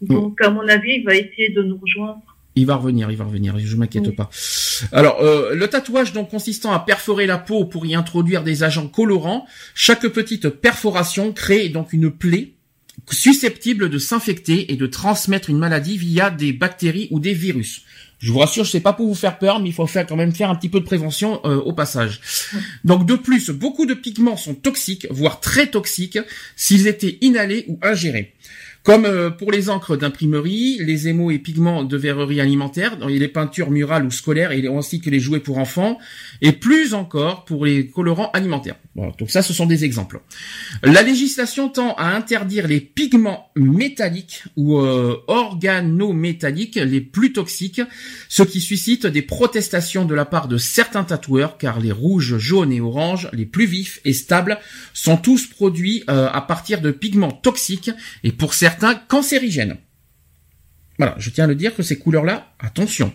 Donc, 0.00 0.40
à 0.40 0.50
mon 0.50 0.66
avis, 0.66 0.96
il 0.96 1.04
va 1.04 1.14
essayer 1.14 1.50
de 1.50 1.62
nous 1.62 1.76
rejoindre. 1.76 2.31
Il 2.54 2.66
va 2.66 2.76
revenir, 2.76 3.10
il 3.10 3.16
va 3.16 3.24
revenir, 3.24 3.58
je 3.58 3.76
m'inquiète 3.76 4.14
pas. 4.14 4.28
Alors, 4.92 5.20
euh, 5.22 5.54
le 5.54 5.68
tatouage 5.68 6.12
donc 6.12 6.30
consistant 6.30 6.72
à 6.72 6.80
perforer 6.80 7.26
la 7.26 7.38
peau 7.38 7.64
pour 7.64 7.86
y 7.86 7.94
introduire 7.94 8.42
des 8.42 8.62
agents 8.62 8.88
colorants, 8.88 9.46
chaque 9.74 10.06
petite 10.08 10.48
perforation 10.48 11.32
crée 11.32 11.70
donc 11.70 11.92
une 11.92 12.10
plaie 12.10 12.52
susceptible 13.10 13.88
de 13.88 13.98
s'infecter 13.98 14.72
et 14.72 14.76
de 14.76 14.86
transmettre 14.86 15.50
une 15.50 15.58
maladie 15.58 15.96
via 15.96 16.30
des 16.30 16.52
bactéries 16.52 17.08
ou 17.10 17.20
des 17.20 17.32
virus. 17.32 17.82
Je 18.18 18.30
vous 18.30 18.38
rassure, 18.38 18.64
je 18.64 18.70
sais 18.70 18.80
pas 18.80 18.92
pour 18.92 19.08
vous 19.08 19.16
faire 19.16 19.38
peur, 19.38 19.58
mais 19.58 19.70
il 19.70 19.72
faut 19.72 19.86
faire 19.86 20.06
quand 20.06 20.14
même 20.14 20.32
faire 20.32 20.48
un 20.48 20.54
petit 20.54 20.68
peu 20.68 20.78
de 20.78 20.84
prévention 20.84 21.40
euh, 21.44 21.56
au 21.56 21.72
passage. 21.72 22.20
Donc 22.84 23.04
de 23.04 23.16
plus, 23.16 23.50
beaucoup 23.50 23.84
de 23.84 23.94
pigments 23.94 24.36
sont 24.36 24.54
toxiques, 24.54 25.08
voire 25.10 25.40
très 25.40 25.66
toxiques, 25.66 26.20
s'ils 26.54 26.86
étaient 26.86 27.18
inhalés 27.20 27.64
ou 27.66 27.80
ingérés. 27.82 28.34
Comme 28.82 29.04
euh, 29.04 29.30
pour 29.30 29.52
les 29.52 29.70
encres 29.70 29.96
d'imprimerie, 29.96 30.78
les 30.80 31.06
émaux 31.06 31.30
et 31.30 31.38
pigments 31.38 31.84
de 31.84 31.96
verrerie 31.96 32.40
alimentaire, 32.40 32.96
dans 32.96 33.06
les 33.06 33.28
peintures 33.28 33.70
murales 33.70 34.04
ou 34.04 34.10
scolaires, 34.10 34.50
et 34.50 34.66
ainsi 34.66 35.00
que 35.00 35.08
les 35.08 35.20
jouets 35.20 35.38
pour 35.38 35.58
enfants, 35.58 35.98
et 36.40 36.50
plus 36.50 36.92
encore 36.92 37.44
pour 37.44 37.64
les 37.64 37.86
colorants 37.86 38.30
alimentaires. 38.32 38.74
donc 38.96 39.30
ça, 39.30 39.42
ce 39.42 39.52
sont 39.52 39.66
des 39.66 39.84
exemples. 39.84 40.20
La 40.82 41.02
législation 41.02 41.68
tend 41.68 41.94
à 41.94 42.08
interdire 42.08 42.66
les 42.66 42.80
pigments 42.80 43.50
métalliques 43.54 44.42
ou 44.56 44.78
euh, 44.78 45.16
organométalliques 45.28 46.74
les 46.74 47.00
plus 47.00 47.32
toxiques, 47.32 47.82
ce 48.28 48.42
qui 48.42 48.60
suscite 48.60 49.06
des 49.06 49.22
protestations 49.22 50.04
de 50.04 50.14
la 50.14 50.24
part 50.24 50.48
de 50.48 50.58
certains 50.58 51.04
tatoueurs, 51.04 51.56
car 51.56 51.78
les 51.78 51.92
rouges, 51.92 52.36
jaunes 52.38 52.72
et 52.72 52.80
oranges, 52.80 53.28
les 53.32 53.46
plus 53.46 53.66
vifs 53.66 54.00
et 54.04 54.12
stables, 54.12 54.58
sont 54.92 55.16
tous 55.16 55.46
produits 55.46 56.02
euh, 56.10 56.28
à 56.32 56.40
partir 56.40 56.80
de 56.80 56.90
pigments 56.90 57.30
toxiques, 57.30 57.92
et 58.24 58.32
pour 58.32 58.54
certains 58.54 58.71
cancérigènes. 59.08 59.76
Voilà, 60.98 61.14
je 61.18 61.30
tiens 61.30 61.44
à 61.44 61.48
le 61.48 61.54
dire 61.54 61.74
que 61.74 61.82
ces 61.82 61.98
couleurs-là, 61.98 62.54
attention, 62.58 63.12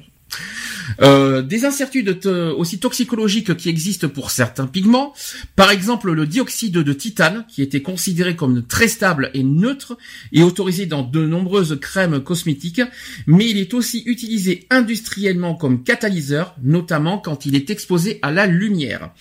euh, 1.01 1.41
des 1.41 1.65
incertitudes 1.65 2.25
aussi 2.25 2.79
toxicologiques 2.79 3.55
qui 3.57 3.69
existent 3.69 4.07
pour 4.07 4.31
certains 4.31 4.67
pigments, 4.67 5.13
par 5.55 5.71
exemple 5.71 6.11
le 6.11 6.25
dioxyde 6.25 6.73
de 6.73 6.93
titane, 6.93 7.45
qui 7.47 7.61
était 7.61 7.81
considéré 7.81 8.35
comme 8.35 8.65
très 8.65 8.87
stable 8.87 9.31
et 9.33 9.43
neutre, 9.43 9.97
et 10.31 10.43
autorisé 10.43 10.85
dans 10.85 11.03
de 11.03 11.25
nombreuses 11.25 11.77
crèmes 11.79 12.21
cosmétiques, 12.21 12.81
mais 13.25 13.49
il 13.49 13.57
est 13.57 13.73
aussi 13.73 14.03
utilisé 14.05 14.65
industriellement 14.69 15.55
comme 15.55 15.83
catalyseur, 15.83 16.55
notamment 16.63 17.17
quand 17.17 17.45
il 17.45 17.55
est 17.55 17.69
exposé 17.69 18.19
à 18.21 18.31
la 18.31 18.47
lumière. 18.47 19.11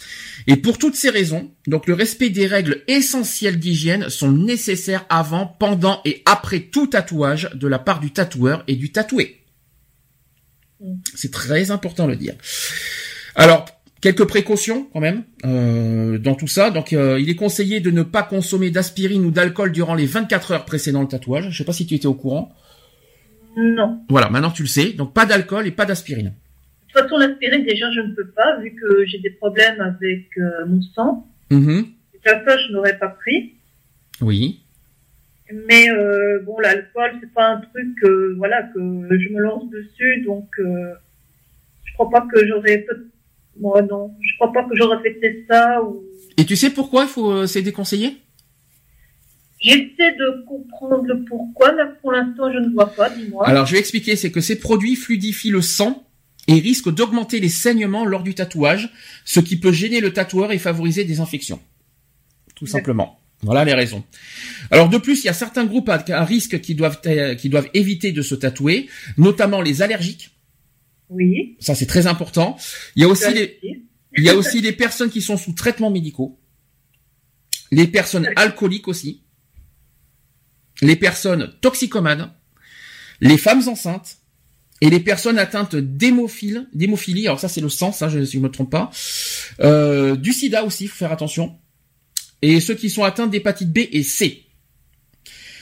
Et 0.46 0.56
pour 0.56 0.78
toutes 0.78 0.94
ces 0.94 1.10
raisons, 1.10 1.50
donc 1.66 1.86
le 1.86 1.94
respect 1.94 2.30
des 2.30 2.46
règles 2.46 2.82
essentielles 2.86 3.58
d'hygiène 3.58 4.08
sont 4.08 4.32
nécessaires 4.32 5.04
avant, 5.08 5.46
pendant 5.46 6.00
et 6.04 6.22
après 6.24 6.60
tout 6.60 6.86
tatouage 6.86 7.50
de 7.54 7.66
la 7.66 7.78
part 7.78 8.00
du 8.00 8.12
tatoueur 8.12 8.62
et 8.68 8.76
du 8.76 8.90
tatoué. 8.90 9.40
C'est 11.14 11.32
très 11.32 11.70
important 11.70 12.06
de 12.06 12.12
le 12.12 12.16
dire. 12.16 12.34
Alors, 13.34 13.66
quelques 14.00 14.24
précautions 14.24 14.88
quand 14.92 15.00
même 15.00 15.24
euh, 15.44 16.18
dans 16.18 16.34
tout 16.34 16.46
ça. 16.46 16.70
Donc, 16.70 16.92
euh, 16.92 17.18
il 17.20 17.28
est 17.28 17.34
conseillé 17.34 17.80
de 17.80 17.90
ne 17.90 18.02
pas 18.02 18.22
consommer 18.22 18.70
d'aspirine 18.70 19.24
ou 19.24 19.30
d'alcool 19.30 19.72
durant 19.72 19.94
les 19.94 20.06
24 20.06 20.52
heures 20.52 20.64
précédant 20.64 21.02
le 21.02 21.08
tatouage. 21.08 21.50
Je 21.50 21.58
sais 21.58 21.64
pas 21.64 21.72
si 21.72 21.86
tu 21.86 21.94
étais 21.94 22.06
au 22.06 22.14
courant. 22.14 22.52
Non. 23.56 24.00
Voilà, 24.08 24.28
maintenant 24.28 24.50
tu 24.50 24.62
le 24.62 24.68
sais. 24.68 24.92
Donc, 24.92 25.14
pas 25.14 25.26
d'alcool 25.26 25.66
et 25.66 25.70
pas 25.70 25.86
d'aspirine. 25.86 26.26
De 26.88 26.92
toute 26.92 27.02
façon, 27.02 27.16
l'aspirine, 27.18 27.64
déjà, 27.64 27.90
je 27.92 28.00
ne 28.00 28.14
peux 28.14 28.28
pas, 28.28 28.58
vu 28.60 28.74
que 28.74 29.04
j'ai 29.06 29.18
des 29.18 29.30
problèmes 29.30 29.80
avec 29.80 30.26
euh, 30.38 30.66
mon 30.66 30.80
sang. 30.94 31.26
Mm 31.50 31.82
ça, 32.26 32.56
je 32.58 32.72
n'aurais 32.72 32.98
pas 32.98 33.08
pris. 33.08 33.54
Oui. 34.20 34.60
Mais 35.52 35.88
euh, 35.90 36.40
bon, 36.44 36.58
l'alcool, 36.58 37.18
c'est 37.20 37.32
pas 37.32 37.48
un 37.48 37.60
truc 37.60 37.94
que 38.00 38.34
voilà 38.36 38.62
que 38.74 38.80
je 38.80 39.28
me 39.32 39.40
lance 39.40 39.70
dessus, 39.70 40.22
donc 40.22 40.48
euh, 40.58 40.94
je 41.84 41.92
crois 41.94 42.10
pas 42.10 42.26
que 42.32 42.46
j'aurais 42.46 42.84
moi 43.58 43.80
non, 43.82 44.14
je 44.20 44.34
crois 44.36 44.52
pas 44.52 44.64
que 44.64 44.76
j'aurais 44.76 45.02
fait 45.02 45.44
ça 45.48 45.82
ou. 45.82 46.04
Et 46.36 46.44
tu 46.44 46.56
sais 46.56 46.70
pourquoi 46.70 47.04
il 47.04 47.08
faut 47.08 47.30
euh, 47.30 47.46
c'est 47.46 47.62
déconseillé 47.62 48.18
J'essaie 49.58 50.12
de 50.18 50.44
comprendre 50.46 51.04
le 51.06 51.24
pourquoi, 51.24 51.72
mais 51.72 51.84
pour 52.02 52.12
l'instant 52.12 52.52
je 52.52 52.58
ne 52.58 52.72
vois 52.74 52.92
pas. 52.92 53.08
Dis-moi. 53.08 53.46
Alors 53.48 53.66
je 53.66 53.72
vais 53.72 53.78
expliquer, 53.78 54.16
c'est 54.16 54.30
que 54.30 54.40
ces 54.40 54.58
produits 54.58 54.96
fluidifient 54.96 55.50
le 55.50 55.62
sang 55.62 56.06
et 56.48 56.54
risquent 56.54 56.92
d'augmenter 56.92 57.40
les 57.40 57.48
saignements 57.48 58.04
lors 58.04 58.22
du 58.22 58.34
tatouage, 58.34 58.90
ce 59.24 59.40
qui 59.40 59.58
peut 59.58 59.72
gêner 59.72 60.00
le 60.00 60.12
tatoueur 60.12 60.52
et 60.52 60.58
favoriser 60.58 61.04
des 61.04 61.20
infections. 61.20 61.60
Tout 62.54 62.66
simplement. 62.66 63.18
Voilà 63.42 63.64
les 63.64 63.74
raisons. 63.74 64.02
Alors 64.70 64.88
de 64.88 64.98
plus, 64.98 65.22
il 65.22 65.26
y 65.26 65.30
a 65.30 65.34
certains 65.34 65.66
groupes 65.66 65.88
à, 65.88 66.24
risque 66.24 66.60
qui 66.60 66.74
doivent 66.74 67.00
euh, 67.06 67.34
qui 67.34 67.48
doivent 67.48 67.68
éviter 67.74 68.12
de 68.12 68.22
se 68.22 68.34
tatouer, 68.34 68.88
notamment 69.18 69.60
les 69.60 69.82
allergiques. 69.82 70.30
Oui. 71.10 71.56
Ça 71.60 71.74
c'est 71.74 71.86
très 71.86 72.06
important. 72.06 72.56
Il 72.96 73.02
y 73.02 73.04
a 73.04 73.08
aussi 73.08 73.32
les 73.32 73.60
il 74.16 74.24
y 74.24 74.30
a 74.30 74.34
aussi 74.34 74.60
les 74.60 74.72
personnes 74.72 75.10
qui 75.10 75.20
sont 75.20 75.36
sous 75.36 75.52
traitement 75.52 75.90
médicaux. 75.90 76.40
Les 77.70 77.86
personnes 77.86 78.28
alcooliques 78.36 78.88
aussi. 78.88 79.24
Les 80.80 80.96
personnes 80.96 81.52
toxicomanes. 81.60 82.32
Les 83.20 83.36
femmes 83.36 83.68
enceintes. 83.68 84.18
Et 84.80 84.90
les 84.90 85.00
personnes 85.00 85.38
atteintes 85.38 85.74
d'hémophilie, 85.74 87.26
alors 87.26 87.40
ça 87.40 87.48
c'est 87.48 87.62
le 87.62 87.70
sens, 87.70 88.02
hein, 88.02 88.10
je, 88.10 88.22
si 88.26 88.36
je 88.36 88.42
me 88.42 88.50
trompe 88.50 88.70
pas, 88.70 88.90
euh, 89.60 90.16
du 90.16 90.34
sida 90.34 90.64
aussi, 90.64 90.86
faut 90.86 90.96
faire 90.96 91.12
attention 91.12 91.58
et 92.42 92.60
ceux 92.60 92.74
qui 92.74 92.90
sont 92.90 93.04
atteints 93.04 93.26
d'hépatite 93.26 93.72
B 93.72 93.78
et 93.92 94.02
C. 94.02 94.42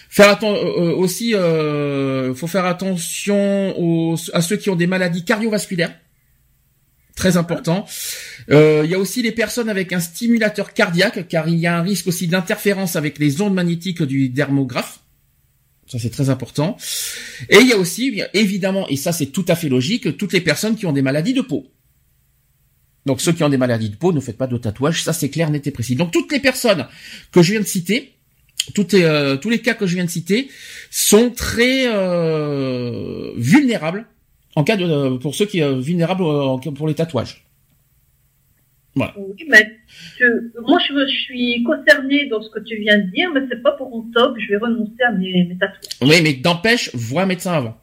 Faire 0.08 0.28
attention 0.28 0.64
euh, 0.64 0.90
euh, 0.90 0.94
aussi, 0.94 1.34
euh, 1.34 2.34
faut 2.34 2.46
faire 2.46 2.66
attention 2.66 3.74
aux, 3.76 4.16
à 4.32 4.42
ceux 4.42 4.56
qui 4.56 4.70
ont 4.70 4.76
des 4.76 4.86
maladies 4.86 5.24
cardiovasculaires, 5.24 5.92
très 7.16 7.36
important. 7.36 7.84
Euh, 8.50 8.82
il 8.84 8.90
y 8.90 8.94
a 8.94 8.98
aussi 8.98 9.22
les 9.22 9.32
personnes 9.32 9.68
avec 9.68 9.92
un 9.92 9.98
stimulateur 9.98 10.72
cardiaque, 10.72 11.26
car 11.26 11.48
il 11.48 11.58
y 11.58 11.66
a 11.66 11.76
un 11.76 11.82
risque 11.82 12.06
aussi 12.06 12.28
d'interférence 12.28 12.94
avec 12.94 13.18
les 13.18 13.40
ondes 13.40 13.54
magnétiques 13.54 14.02
du 14.02 14.28
dermographe. 14.28 15.00
Ça 15.88 15.98
c'est 15.98 16.10
très 16.10 16.30
important. 16.30 16.76
Et 17.50 17.58
il 17.58 17.66
y 17.66 17.72
a 17.72 17.76
aussi, 17.76 18.22
évidemment, 18.34 18.88
et 18.88 18.96
ça 18.96 19.12
c'est 19.12 19.26
tout 19.26 19.44
à 19.48 19.56
fait 19.56 19.68
logique, 19.68 20.16
toutes 20.16 20.32
les 20.32 20.40
personnes 20.40 20.76
qui 20.76 20.86
ont 20.86 20.92
des 20.92 21.02
maladies 21.02 21.34
de 21.34 21.42
peau. 21.42 21.66
Donc 23.06 23.20
ceux 23.20 23.32
qui 23.32 23.44
ont 23.44 23.48
des 23.48 23.58
maladies 23.58 23.90
de 23.90 23.96
peau, 23.96 24.12
ne 24.12 24.20
faites 24.20 24.38
pas 24.38 24.46
de 24.46 24.56
tatouage, 24.56 25.02
ça 25.02 25.12
c'est 25.12 25.28
clair, 25.28 25.50
net 25.50 25.66
et 25.66 25.70
précis. 25.70 25.94
Donc 25.94 26.10
toutes 26.10 26.32
les 26.32 26.40
personnes 26.40 26.86
que 27.32 27.42
je 27.42 27.52
viens 27.52 27.60
de 27.60 27.66
citer, 27.66 28.14
toutes 28.74 28.94
euh, 28.94 29.36
tous 29.36 29.50
les 29.50 29.60
cas 29.60 29.74
que 29.74 29.86
je 29.86 29.94
viens 29.94 30.04
de 30.04 30.10
citer, 30.10 30.48
sont 30.90 31.30
très 31.30 31.86
euh, 31.86 33.32
vulnérables 33.36 34.06
en 34.56 34.64
cas 34.64 34.76
de 34.76 34.84
euh, 34.84 35.18
pour 35.18 35.34
ceux 35.34 35.44
qui 35.44 35.60
sont 35.60 35.80
vulnérables 35.80 36.24
pour 36.74 36.88
les 36.88 36.94
tatouages. 36.94 37.44
Voilà. 38.94 39.12
Oui, 39.18 39.44
mais 39.48 39.76
moi 40.66 40.78
je, 40.88 41.06
suis 41.06 41.64
concernée 41.64 42.26
dans 42.28 42.40
ce 42.40 42.48
que 42.48 42.60
tu 42.60 42.76
viens 42.76 42.96
de 42.96 43.10
dire, 43.10 43.28
mais 43.34 43.40
c'est 43.50 43.60
pas 43.60 43.72
pour 43.72 43.90
mon 43.90 44.02
top, 44.12 44.36
je 44.38 44.48
vais 44.48 44.56
renoncer 44.56 45.02
à 45.06 45.12
mes, 45.12 45.44
mes 45.44 45.58
tatouages. 45.58 45.98
Oui, 46.00 46.22
mais 46.22 46.34
d'empêche, 46.34 46.90
vois 46.94 47.22
un 47.22 47.26
médecin 47.26 47.52
avant. 47.52 47.76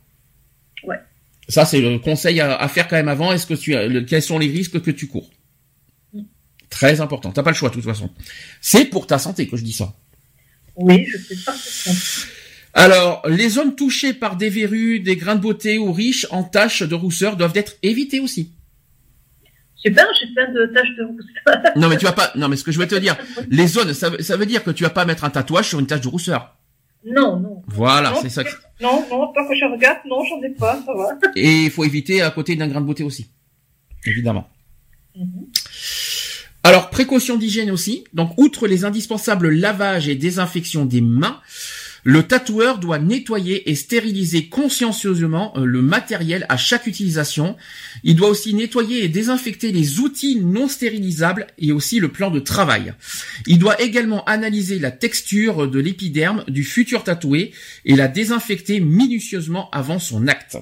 Ça, 1.52 1.66
c'est 1.66 1.82
le 1.82 2.00
conseil 2.00 2.40
à, 2.40 2.68
faire 2.70 2.88
quand 2.88 2.96
même 2.96 3.10
avant. 3.10 3.32
Est-ce 3.34 3.46
que 3.46 3.54
tu 3.54 3.76
quels 4.06 4.22
sont 4.22 4.40
les 4.40 4.48
risques 4.48 4.82
que 4.82 4.92
tu 4.92 5.08
cours? 5.08 5.30
Très 6.70 7.02
important. 7.02 7.32
T'as 7.32 7.44
pas 7.44 7.52
le 7.52 7.56
choix 7.56 7.70
de 7.70 7.74
toute 7.74 7.84
façon. 7.84 8.10
C'est 8.62 8.86
pour 8.86 9.06
ta 9.06 9.20
santé 9.20 9.48
que 9.48 9.58
je 9.58 9.64
dis 9.64 9.74
ça. 9.74 9.94
Oui, 10.78 11.06
je 11.06 11.18
sais 11.18 11.36
pas. 11.46 11.54
Alors, 12.74 13.22
les 13.28 13.50
zones 13.50 13.76
touchées 13.76 14.14
par 14.14 14.38
des 14.38 14.50
verrues, 14.50 15.02
des 15.02 15.18
grains 15.18 15.36
de 15.36 15.42
beauté 15.42 15.78
ou 15.78 15.92
riches 15.92 16.26
en 16.32 16.44
taches 16.44 16.84
de 16.84 16.96
rousseur 16.96 17.36
doivent 17.36 17.56
être 17.56 17.76
évitées 17.84 18.22
aussi. 18.22 18.54
Super, 19.76 20.06
j'ai 20.20 20.34
plein 20.34 20.50
de 20.54 20.72
taches 20.74 20.96
de 20.98 21.04
rousseur. 21.04 21.74
non, 21.76 21.90
mais 21.90 21.98
tu 21.98 22.06
vas 22.06 22.14
pas. 22.14 22.32
Non, 22.36 22.48
mais 22.48 22.56
ce 22.56 22.64
que 22.64 22.72
je 22.72 22.80
veux 22.80 22.88
te 22.88 22.96
dire, 22.96 23.18
les 23.50 23.68
zones, 23.68 23.94
ça, 23.94 24.10
ça 24.22 24.38
veut 24.38 24.46
dire 24.46 24.64
que 24.64 24.72
tu 24.72 24.84
vas 24.84 24.90
pas 24.90 25.04
mettre 25.04 25.26
un 25.26 25.30
tatouage 25.30 25.68
sur 25.68 25.80
une 25.80 25.88
tache 25.88 26.02
de 26.02 26.08
rousseur. 26.08 26.56
Non, 27.06 27.40
non. 27.40 27.64
Voilà, 27.68 28.14
c'est 28.22 28.30
ça. 28.30 28.44
Non, 28.80 29.06
non, 29.10 29.32
pas 29.34 29.48
que 29.48 29.56
je 29.56 29.66
regarde, 29.66 30.00
non, 30.08 30.24
j'en 30.24 30.42
ai 30.42 30.50
pas, 30.50 30.80
ça 30.86 30.94
va. 30.94 31.18
Et 31.36 31.64
il 31.64 31.72
faut 31.72 31.84
éviter 31.84 32.22
à 32.22 32.32
côté 32.32 32.56
d'un 32.56 32.68
grain 32.68 32.82
de 32.82 32.86
beauté 32.86 33.04
aussi. 33.04 33.30
Évidemment. 34.06 34.48
Mhm. 35.16 35.48
Alors, 36.64 36.90
précaution 36.90 37.38
d'hygiène 37.38 37.72
aussi. 37.72 38.04
Donc, 38.14 38.34
outre 38.38 38.68
les 38.68 38.86
indispensables 38.86 39.50
lavages 39.50 40.08
et 40.08 40.16
désinfection 40.16 40.86
des 40.86 41.02
mains, 41.02 41.40
le 42.04 42.24
tatoueur 42.24 42.80
doit 42.80 43.00
nettoyer 43.00 43.70
et 43.70 43.76
stériliser 43.76 44.48
consciencieusement 44.48 45.54
euh, 45.56 45.66
le 45.66 45.82
matériel 45.82 46.46
à 46.50 46.58
chaque 46.58 46.88
utilisation. 46.88 47.56
Il 48.04 48.16
doit 48.16 48.30
aussi 48.30 48.54
nettoyer 48.54 49.04
et 49.04 49.10
désinfecter 49.10 49.72
les 49.72 50.00
outils 50.00 50.38
non 50.38 50.68
stérilisables 50.68 51.48
et 51.58 51.72
aussi 51.72 52.00
le 52.00 52.10
plan 52.10 52.32
de 52.32 52.40
travail. 52.40 52.94
Il 53.46 53.60
doit 53.60 53.82
également 53.82 54.24
analyser 54.26 54.80
la 54.80 54.92
texture 54.92 55.70
de 55.70 55.80
l'épiderme 55.80 56.44
du 56.48 56.64
futur 56.64 57.04
tatoué 57.04 57.52
et 57.86 57.96
la 57.96 58.08
désinfecter 58.08 58.80
minutieusement 58.80 59.70
avant 59.72 60.00
son 60.00 60.28
acte. 60.28 60.58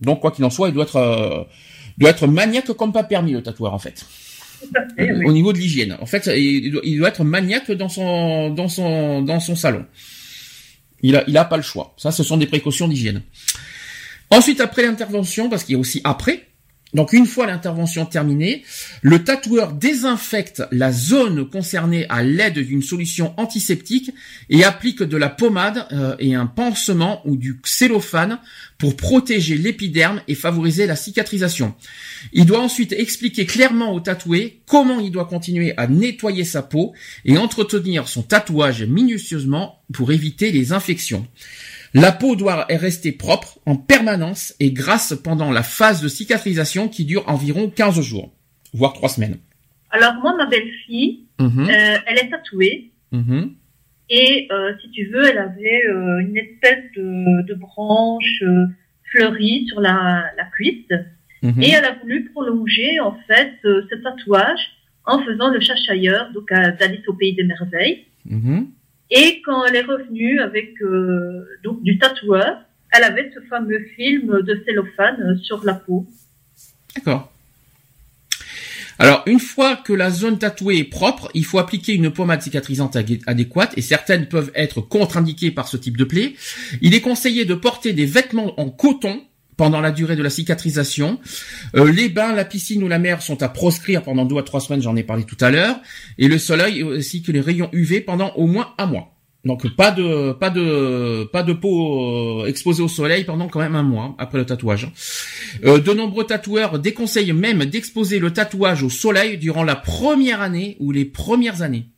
Donc 0.00 0.20
quoi 0.20 0.30
qu'il 0.30 0.44
en 0.44 0.50
soit, 0.50 0.68
il 0.68 0.74
doit 0.74 0.84
être 0.84 0.96
euh, 0.96 1.44
doit 1.98 2.10
être 2.10 2.26
maniaque 2.26 2.72
comme 2.72 2.92
pas 2.92 3.04
permis 3.04 3.32
le 3.32 3.42
tatoueur 3.42 3.74
en 3.74 3.78
fait. 3.78 4.06
Au 5.24 5.32
niveau 5.32 5.52
de 5.52 5.58
l'hygiène. 5.58 5.96
En 6.00 6.06
fait, 6.06 6.30
il 6.36 6.70
doit, 6.70 7.08
être 7.08 7.24
maniaque 7.24 7.72
dans 7.72 7.88
son 7.88 8.50
dans 8.50 8.68
son 8.68 9.22
dans 9.22 9.40
son 9.40 9.56
salon. 9.56 9.84
Il 11.02 11.16
a, 11.16 11.24
il 11.26 11.36
a 11.36 11.44
pas 11.44 11.56
le 11.56 11.62
choix. 11.62 11.94
Ça, 11.96 12.12
ce 12.12 12.22
sont 12.22 12.36
des 12.36 12.46
précautions 12.46 12.88
d'hygiène. 12.88 13.22
Ensuite, 14.30 14.60
après 14.60 14.82
l'intervention, 14.82 15.50
parce 15.50 15.64
qu'il 15.64 15.74
y 15.74 15.76
a 15.76 15.80
aussi 15.80 16.00
après, 16.04 16.46
donc 16.94 17.14
une 17.14 17.26
fois 17.26 17.46
l'intervention 17.46 18.04
terminée, 18.04 18.64
le 19.00 19.24
tatoueur 19.24 19.72
désinfecte 19.72 20.62
la 20.70 20.92
zone 20.92 21.48
concernée 21.48 22.06
à 22.10 22.22
l'aide 22.22 22.58
d'une 22.58 22.82
solution 22.82 23.32
antiseptique 23.38 24.10
et 24.50 24.64
applique 24.64 25.02
de 25.02 25.16
la 25.16 25.30
pommade 25.30 25.86
euh, 25.92 26.16
et 26.18 26.34
un 26.34 26.46
pansement 26.46 27.22
ou 27.24 27.36
du 27.36 27.60
cellophane 27.64 28.38
pour 28.82 28.96
protéger 28.96 29.56
l'épiderme 29.58 30.22
et 30.26 30.34
favoriser 30.34 30.88
la 30.88 30.96
cicatrisation. 30.96 31.72
Il 32.32 32.46
doit 32.46 32.58
ensuite 32.58 32.90
expliquer 32.92 33.46
clairement 33.46 33.92
au 33.94 34.00
tatoué 34.00 34.58
comment 34.66 34.98
il 34.98 35.12
doit 35.12 35.26
continuer 35.26 35.72
à 35.76 35.86
nettoyer 35.86 36.42
sa 36.42 36.62
peau 36.62 36.92
et 37.24 37.38
entretenir 37.38 38.08
son 38.08 38.24
tatouage 38.24 38.82
minutieusement 38.82 39.84
pour 39.92 40.10
éviter 40.10 40.50
les 40.50 40.72
infections. 40.72 41.28
La 41.94 42.10
peau 42.10 42.34
doit 42.34 42.66
rester 42.70 43.12
propre 43.12 43.60
en 43.66 43.76
permanence 43.76 44.52
et 44.58 44.72
grasse 44.72 45.14
pendant 45.14 45.52
la 45.52 45.62
phase 45.62 46.02
de 46.02 46.08
cicatrisation 46.08 46.88
qui 46.88 47.04
dure 47.04 47.22
environ 47.28 47.70
15 47.70 48.00
jours, 48.00 48.32
voire 48.74 48.94
3 48.94 49.10
semaines. 49.10 49.38
Alors 49.92 50.14
moi, 50.14 50.34
ma 50.36 50.46
belle-fille, 50.46 51.26
mhm. 51.38 51.70
euh, 51.70 51.98
elle 52.04 52.18
est 52.18 52.30
tatouée. 52.30 52.90
Mhm. 53.12 53.54
Et 54.14 54.46
euh, 54.52 54.74
si 54.82 54.90
tu 54.90 55.06
veux, 55.06 55.24
elle 55.24 55.38
avait 55.38 55.86
euh, 55.88 56.18
une 56.18 56.36
espèce 56.36 56.84
de, 56.94 57.54
branche 57.54 58.44
fleurie 59.10 59.64
sur 59.68 59.80
la, 59.80 60.30
cuisse. 60.52 60.92
Mhm. 61.42 61.62
Et 61.62 61.70
elle 61.70 61.86
a 61.86 61.94
voulu 61.94 62.30
prolonger 62.30 63.00
en 63.00 63.16
fait 63.26 63.52
ce 63.62 63.94
tatouage 64.02 64.60
en 65.06 65.24
faisant 65.24 65.50
le 65.50 65.60
chasse-ailleurs, 65.60 66.30
donc 66.32 66.50
d'Alice 66.50 67.08
au 67.08 67.14
pays 67.14 67.34
des 67.34 67.44
merveilles. 67.44 68.04
Et 69.10 69.40
quand 69.44 69.64
elle 69.64 69.76
est 69.76 69.82
revenue 69.82 70.40
avec 70.40 70.80
euh, 70.82 71.46
donc 71.64 71.82
du 71.82 71.98
tatoueur, 71.98 72.64
elle 72.92 73.04
avait 73.04 73.30
ce 73.34 73.40
fameux 73.48 73.80
film 73.96 74.42
de 74.42 74.62
cellophane 74.66 75.38
sur 75.38 75.64
la 75.64 75.74
peau. 75.74 76.06
D'accord. 76.94 77.32
Alors, 79.02 79.24
une 79.26 79.40
fois 79.40 79.74
que 79.74 79.92
la 79.92 80.12
zone 80.12 80.38
tatouée 80.38 80.78
est 80.78 80.84
propre, 80.84 81.28
il 81.34 81.44
faut 81.44 81.58
appliquer 81.58 81.92
une 81.92 82.12
pommade 82.12 82.40
cicatrisante 82.40 82.96
adéquate 83.26 83.72
et 83.76 83.82
certaines 83.82 84.26
peuvent 84.26 84.52
être 84.54 84.80
contre-indiquées 84.80 85.50
par 85.50 85.66
ce 85.66 85.76
type 85.76 85.96
de 85.96 86.04
plaie. 86.04 86.34
Il 86.82 86.94
est 86.94 87.00
conseillé 87.00 87.44
de 87.44 87.56
porter 87.56 87.94
des 87.94 88.06
vêtements 88.06 88.60
en 88.60 88.70
coton 88.70 89.20
pendant 89.56 89.80
la 89.80 89.90
durée 89.90 90.14
de 90.14 90.22
la 90.22 90.30
cicatrisation. 90.30 91.18
Euh, 91.74 91.90
les 91.90 92.10
bains, 92.10 92.32
la 92.32 92.44
piscine 92.44 92.80
ou 92.84 92.86
la 92.86 93.00
mer 93.00 93.22
sont 93.22 93.42
à 93.42 93.48
proscrire 93.48 94.04
pendant 94.04 94.24
deux 94.24 94.38
à 94.38 94.44
trois 94.44 94.60
semaines, 94.60 94.82
j'en 94.82 94.94
ai 94.94 95.02
parlé 95.02 95.24
tout 95.24 95.36
à 95.40 95.50
l'heure. 95.50 95.80
Et 96.18 96.28
le 96.28 96.38
soleil 96.38 96.84
ainsi 96.84 97.22
que 97.22 97.32
les 97.32 97.40
rayons 97.40 97.70
UV 97.72 98.02
pendant 98.02 98.30
au 98.34 98.46
moins 98.46 98.72
un 98.78 98.86
mois. 98.86 99.11
Donc 99.44 99.68
pas 99.74 99.90
de 99.90 100.32
pas 100.32 100.50
de 100.50 101.24
pas 101.32 101.42
de 101.42 101.52
peau 101.52 102.42
euh, 102.42 102.46
exposée 102.46 102.82
au 102.82 102.88
soleil 102.88 103.24
pendant 103.24 103.48
quand 103.48 103.58
même 103.58 103.74
un 103.74 103.82
mois 103.82 104.14
après 104.18 104.38
le 104.38 104.46
tatouage. 104.46 104.88
Euh, 105.64 105.80
de 105.80 105.92
nombreux 105.92 106.24
tatoueurs 106.24 106.78
déconseillent 106.78 107.32
même 107.32 107.64
d'exposer 107.64 108.20
le 108.20 108.32
tatouage 108.32 108.84
au 108.84 108.90
soleil 108.90 109.38
durant 109.38 109.64
la 109.64 109.74
première 109.74 110.40
année 110.40 110.76
ou 110.78 110.92
les 110.92 111.04
premières 111.04 111.62
années. 111.62 111.88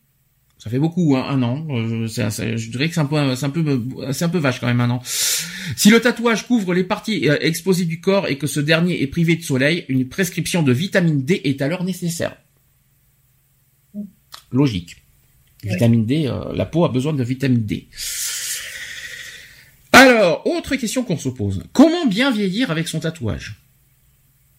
Ça 0.57 0.71
fait 0.71 0.79
beaucoup, 0.79 1.15
hein, 1.17 1.27
un 1.29 1.43
an. 1.43 1.67
Euh, 1.69 2.07
je 2.07 2.71
dirais 2.71 2.89
que 2.89 2.95
c'est 2.95 3.01
un 3.01 3.05
peu, 3.05 3.37
c'est 3.37 3.45
un 3.45 3.51
peu, 3.51 3.83
c'est 4.13 4.25
un 4.25 4.31
peu 4.31 4.39
vache 4.39 4.61
quand 4.61 4.67
même 4.67 4.81
un 4.81 4.89
an. 4.89 5.03
Si 5.05 5.91
le 5.91 6.01
tatouage 6.01 6.47
couvre 6.47 6.73
les 6.73 6.85
parties 6.85 7.29
exposées 7.43 7.85
du 7.85 8.01
corps 8.01 8.27
et 8.29 8.39
que 8.39 8.47
ce 8.47 8.61
dernier 8.61 9.03
est 9.03 9.07
privé 9.07 9.37
de 9.37 9.43
soleil, 9.43 9.85
une 9.89 10.09
prescription 10.09 10.63
de 10.63 10.73
vitamine 10.73 11.23
D 11.23 11.43
est 11.45 11.61
alors 11.61 11.85
nécessaire. 11.85 12.39
Logique. 14.51 15.04
Vitamine 15.65 16.07
D, 16.07 16.27
euh, 16.27 16.53
la 16.55 16.67
peau 16.67 16.85
a 16.85 16.89
besoin 16.89 17.13
de 17.13 17.23
vitamine 17.23 17.65
D. 17.65 17.89
Alors, 19.93 20.47
autre 20.47 20.77
question 20.77 21.05
qu'on 21.05 21.17
se 21.17 21.29
pose. 21.29 21.63
Comment 21.73 22.07
bien 22.07 22.31
vieillir 22.31 22.71
avec 22.71 22.89
son 22.89 23.01
tatouage? 23.01 23.57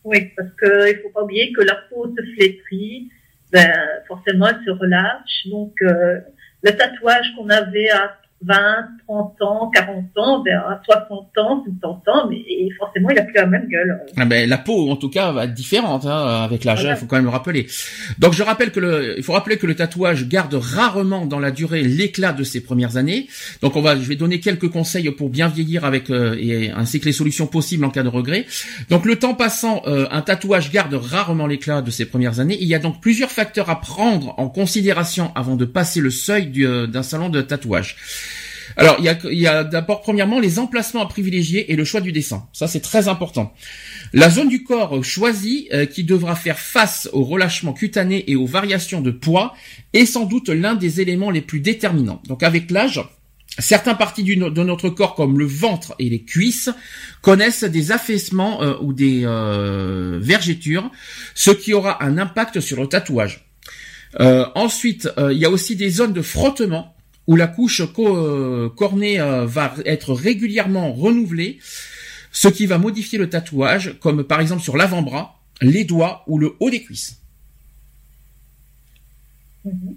Oui, 0.03 0.31
parce 0.35 0.49
qu'il 0.59 0.97
ne 0.97 1.01
faut 1.01 1.09
pas 1.09 1.23
oublier 1.23 1.51
que 1.51 1.61
la 1.61 1.75
peau 1.89 2.13
se 2.15 2.23
flétrit, 2.35 3.09
ben, 3.51 3.71
forcément 4.07 4.47
elle 4.47 4.63
se 4.65 4.71
relâche. 4.71 5.47
Donc, 5.47 5.73
euh, 5.81 6.19
le 6.61 6.71
tatouage 6.71 7.27
qu'on 7.35 7.49
avait 7.49 7.89
à 7.89 8.17
20, 8.41 8.55
30 9.07 9.41
ans, 9.41 9.71
40 9.73 10.05
ans, 10.17 10.43
vers 10.43 10.79
60 10.85 11.09
ans, 11.37 11.63
70 11.81 11.85
ans, 11.85 12.27
mais 12.29 12.43
forcément 12.77 13.09
il 13.09 13.17
a 13.17 13.23
plus 13.23 13.33
la 13.33 13.45
même 13.45 13.67
gueule. 13.67 14.01
Ah 14.17 14.25
ben, 14.25 14.47
la 14.47 14.57
peau 14.57 14.91
en 14.91 14.97
tout 14.97 15.09
cas 15.09 15.31
va 15.31 15.45
être 15.45 15.53
différente 15.53 16.05
hein, 16.05 16.43
avec 16.43 16.63
l'âge, 16.63 16.85
il 16.87 16.95
faut 16.95 17.05
quand 17.05 17.15
même 17.15 17.25
le 17.25 17.31
rappeler. 17.31 17.67
Donc 18.19 18.33
je 18.33 18.43
rappelle 18.43 18.71
que 18.71 18.79
le, 18.79 19.17
il 19.17 19.23
faut 19.23 19.33
rappeler 19.33 19.57
que 19.57 19.65
le 19.65 19.75
tatouage 19.75 20.27
garde 20.27 20.53
rarement 20.53 21.25
dans 21.25 21.39
la 21.39 21.51
durée 21.51 21.83
l'éclat 21.83 22.33
de 22.33 22.43
ses 22.43 22.61
premières 22.61 22.97
années. 22.97 23.27
Donc 23.61 23.77
on 23.77 23.81
va, 23.81 23.95
je 23.95 24.07
vais 24.07 24.15
donner 24.15 24.39
quelques 24.39 24.69
conseils 24.69 25.09
pour 25.11 25.29
bien 25.29 25.47
vieillir 25.47 25.85
avec 25.85 26.09
euh, 26.09 26.35
et 26.39 26.71
ainsi 26.71 26.99
que 26.99 27.05
les 27.05 27.13
solutions 27.13 27.47
possibles 27.47 27.85
en 27.85 27.89
cas 27.89 28.03
de 28.03 28.09
regret. 28.09 28.45
Donc 28.89 29.05
le 29.05 29.17
temps 29.17 29.33
passant, 29.33 29.81
euh, 29.87 30.07
un 30.11 30.21
tatouage 30.21 30.71
garde 30.71 30.93
rarement 30.93 31.47
l'éclat 31.47 31.81
de 31.81 31.89
ses 31.89 32.05
premières 32.05 32.39
années. 32.39 32.57
Il 32.59 32.67
y 32.67 32.75
a 32.75 32.79
donc 32.79 33.01
plusieurs 33.01 33.31
facteurs 33.31 33.69
à 33.69 33.79
prendre 33.79 34.35
en 34.37 34.49
considération 34.49 35.31
avant 35.35 35.55
de 35.55 35.65
passer 35.65 36.01
le 36.01 36.09
seuil 36.09 36.51
euh, 36.63 36.85
d'un 36.85 37.03
salon 37.03 37.29
de 37.29 37.41
tatouage. 37.41 37.95
Alors, 38.77 38.97
il 38.99 39.39
y 39.39 39.47
a, 39.47 39.63
d'abord, 39.63 40.01
premièrement, 40.01 40.39
les 40.39 40.59
emplacements 40.59 41.01
à 41.01 41.07
privilégier 41.07 41.71
et 41.71 41.75
le 41.75 41.85
choix 41.85 42.01
du 42.01 42.11
dessin. 42.11 42.47
Ça, 42.53 42.67
c'est 42.67 42.79
très 42.79 43.07
important. 43.07 43.53
La 44.13 44.29
zone 44.29 44.49
du 44.49 44.63
corps 44.63 45.03
choisie, 45.03 45.67
euh, 45.73 45.85
qui 45.85 46.03
devra 46.03 46.35
faire 46.35 46.59
face 46.59 47.09
au 47.13 47.23
relâchement 47.23 47.73
cutané 47.73 48.29
et 48.29 48.35
aux 48.35 48.45
variations 48.45 49.01
de 49.01 49.11
poids, 49.11 49.53
est 49.93 50.05
sans 50.05 50.25
doute 50.25 50.49
l'un 50.49 50.75
des 50.75 51.01
éléments 51.01 51.31
les 51.31 51.41
plus 51.41 51.59
déterminants. 51.59 52.21
Donc, 52.27 52.43
avec 52.43 52.71
l'âge, 52.71 53.01
Certaines 53.57 53.95
parties 53.95 54.23
de 54.25 54.63
notre 54.63 54.89
corps, 54.89 55.15
comme 55.15 55.39
le 55.39 55.45
ventre 55.45 55.95
et 55.97 56.09
les 56.09 56.23
cuisses, 56.23 56.69
connaissent 57.21 57.63
des 57.63 57.93
affaissements 57.93 58.61
euh, 58.61 58.73
ou 58.81 58.91
des 58.91 59.21
euh, 59.23 60.19
vergetures, 60.21 60.91
ce 61.35 61.51
qui 61.51 61.73
aura 61.73 62.03
un 62.03 62.17
impact 62.17 62.59
sur 62.59 62.81
le 62.81 62.87
tatouage. 62.87 63.45
ensuite, 64.19 65.09
il 65.17 65.37
y 65.37 65.45
a 65.45 65.49
aussi 65.49 65.77
des 65.77 65.89
zones 65.89 66.11
de 66.11 66.21
frottement 66.21 66.94
où 67.27 67.35
la 67.35 67.47
couche 67.47 67.81
euh, 67.81 68.69
cornée 68.69 69.19
euh, 69.19 69.45
va 69.45 69.73
être 69.85 70.13
régulièrement 70.13 70.93
renouvelée, 70.93 71.59
ce 72.31 72.47
qui 72.47 72.65
va 72.65 72.77
modifier 72.77 73.17
le 73.17 73.29
tatouage, 73.29 73.95
comme 73.99 74.23
par 74.23 74.41
exemple 74.41 74.61
sur 74.61 74.77
l'avant-bras, 74.77 75.39
les 75.61 75.85
doigts 75.85 76.23
ou 76.27 76.37
le 76.37 76.55
haut 76.59 76.69
des 76.69 76.81
cuisses. 76.81 77.21
Mhm. 79.63 79.95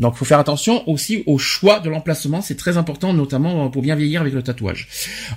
Donc, 0.00 0.14
il 0.16 0.18
faut 0.18 0.24
faire 0.24 0.40
attention 0.40 0.88
aussi 0.88 1.22
au 1.26 1.38
choix 1.38 1.78
de 1.78 1.88
l'emplacement, 1.88 2.42
c'est 2.42 2.56
très 2.56 2.76
important, 2.76 3.12
notamment 3.12 3.70
pour 3.70 3.80
bien 3.80 3.94
vieillir 3.94 4.22
avec 4.22 4.34
le 4.34 4.42
tatouage. 4.42 4.88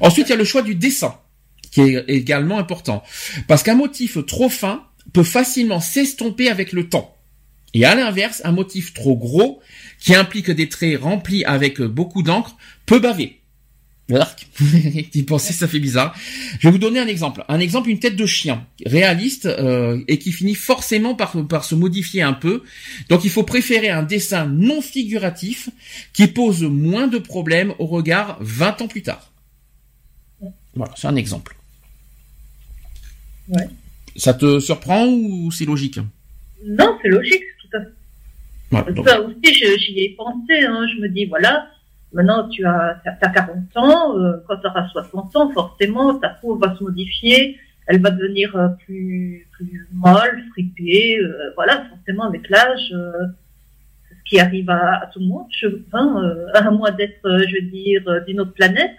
Ensuite, 0.02 0.28
il 0.28 0.32
y 0.32 0.34
a 0.34 0.38
le 0.38 0.46
choix 0.46 0.64
du 0.64 0.74
dessin, 0.74 1.16
qui 1.70 1.82
est 1.82 2.06
également 2.08 2.58
important, 2.58 3.04
parce 3.48 3.62
qu'un 3.62 3.76
motif 3.76 4.18
trop 4.26 4.50
fin 4.50 4.84
peut 5.14 5.24
facilement 5.24 5.80
s'estomper 5.80 6.50
avec 6.50 6.72
le 6.72 6.90
temps. 6.90 7.17
Et 7.78 7.86
à 7.86 7.94
l'inverse, 7.94 8.42
un 8.44 8.54
motif 8.54 8.96
trop 8.96 9.16
gros 9.16 9.62
qui 10.00 10.16
implique 10.16 10.50
des 10.50 10.68
traits 10.68 11.00
remplis 11.00 11.46
avec 11.46 11.80
beaucoup 11.80 12.24
d'encre, 12.24 12.58
peut 12.88 12.98
baver. 12.98 13.40
Tu 15.12 15.24
pensais 15.26 15.54
ça 15.54 15.68
fait 15.68 15.80
bizarre. 15.80 16.18
Je 16.60 16.68
vais 16.68 16.72
vous 16.72 16.80
donner 16.80 17.00
un 17.00 17.06
exemple. 17.06 17.46
Un 17.50 17.60
exemple, 17.60 17.90
une 17.90 18.00
tête 18.00 18.16
de 18.16 18.26
chien 18.26 18.66
réaliste 18.84 19.46
euh, 19.46 20.02
et 20.08 20.18
qui 20.18 20.32
finit 20.32 20.56
forcément 20.56 21.14
par, 21.14 21.46
par 21.46 21.66
se 21.66 21.76
modifier 21.76 22.24
un 22.24 22.34
peu. 22.34 22.64
Donc 23.10 23.26
il 23.26 23.30
faut 23.30 23.44
préférer 23.44 23.90
un 23.90 24.02
dessin 24.02 24.48
non 24.48 24.82
figuratif 24.82 25.70
qui 26.14 26.26
pose 26.26 26.64
moins 26.64 27.06
de 27.06 27.20
problèmes 27.20 27.76
au 27.78 27.86
regard 27.86 28.38
20 28.40 28.82
ans 28.82 28.88
plus 28.88 29.04
tard. 29.04 29.32
Voilà, 30.74 30.94
c'est 30.98 31.08
un 31.08 31.16
exemple. 31.16 31.56
Ouais. 33.50 33.68
Ça 34.16 34.34
te 34.34 34.60
surprend 34.60 35.06
ou 35.06 35.52
c'est 35.52 35.66
logique? 35.66 36.00
Non, 36.66 36.98
c'est 37.02 37.10
logique, 37.10 37.44
tout 37.70 37.78
à 37.78 37.82
fait. 37.82 37.92
Ça 39.06 39.22
aussi, 39.22 39.54
j'y 39.54 40.00
ai 40.00 40.16
pensé. 40.18 40.66
Hein. 40.66 40.86
Je 40.94 41.02
me 41.02 41.08
dis, 41.08 41.26
voilà, 41.26 41.68
maintenant 42.14 42.48
tu 42.50 42.66
as, 42.66 43.02
as 43.06 43.30
40 43.30 43.78
ans, 43.78 44.18
euh, 44.18 44.38
quand 44.48 44.58
tu 44.58 44.68
auras 44.68 44.88
60 44.90 45.36
ans, 45.36 45.52
forcément, 45.52 46.18
ta 46.20 46.30
peau 46.30 46.58
va 46.58 46.76
se 46.76 46.84
modifier, 46.84 47.58
elle 47.88 48.02
va 48.02 48.12
devenir 48.12 48.56
euh, 48.56 48.68
plus, 48.86 49.48
plus 49.54 49.88
molle, 49.94 50.44
fripée. 50.52 51.20
Euh, 51.20 51.52
voilà, 51.56 51.86
forcément, 51.90 52.26
avec 52.26 52.50
l'âge, 52.50 52.90
ce 52.90 54.30
qui 54.30 54.40
arrive 54.40 54.70
à, 54.70 55.10
tout 55.14 55.20
le 55.20 55.28
monde, 55.28 55.48
je, 55.52 55.68
hein, 55.94 56.36
à 56.54 56.70
moins 56.70 56.92
d'être, 56.92 57.24
je 57.24 57.56
veux 57.56 57.70
dire, 57.70 58.04
d'une 58.26 58.42
autre 58.42 58.54
planète. 58.54 58.96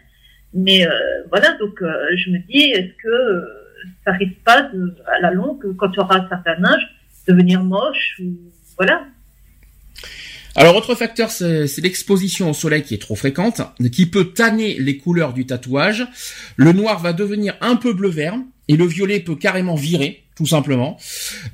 Mais 0.55 0.87
voilà, 1.29 1.53
donc 1.59 1.79
je 1.83 2.31
me 2.31 2.39
dis, 2.49 2.71
est-ce 2.71 2.95
que 3.03 3.49
ça 4.07 4.13
risque 4.13 4.39
pas, 4.45 4.63
de, 4.63 4.97
à 5.07 5.21
la 5.21 5.31
longue, 5.31 5.77
quand 5.77 5.91
tu 5.91 6.01
auras 6.01 6.21
un 6.21 6.29
certain 6.29 6.65
âge, 6.65 6.89
devenir 7.27 7.63
moche 7.63 8.19
ou 8.25 8.33
voilà 8.79 9.07
alors 10.57 10.75
autre 10.75 10.97
facteur, 10.97 11.31
c'est 11.31 11.79
l'exposition 11.79 12.51
au 12.51 12.53
soleil 12.53 12.83
qui 12.83 12.93
est 12.93 12.99
trop 12.99 13.15
fréquente, 13.15 13.61
qui 13.93 14.07
peut 14.07 14.33
tanner 14.33 14.77
les 14.81 14.97
couleurs 14.97 15.33
du 15.33 15.47
tatouage. 15.47 16.09
Le 16.57 16.73
noir 16.73 16.99
va 16.99 17.13
devenir 17.13 17.55
un 17.61 17.77
peu 17.77 17.93
bleu-vert 17.93 18.35
et 18.67 18.77
le 18.77 18.85
violet 18.85 19.21
peut 19.21 19.37
carrément 19.37 19.77
virer, 19.77 20.25
tout 20.35 20.47
simplement. 20.47 20.99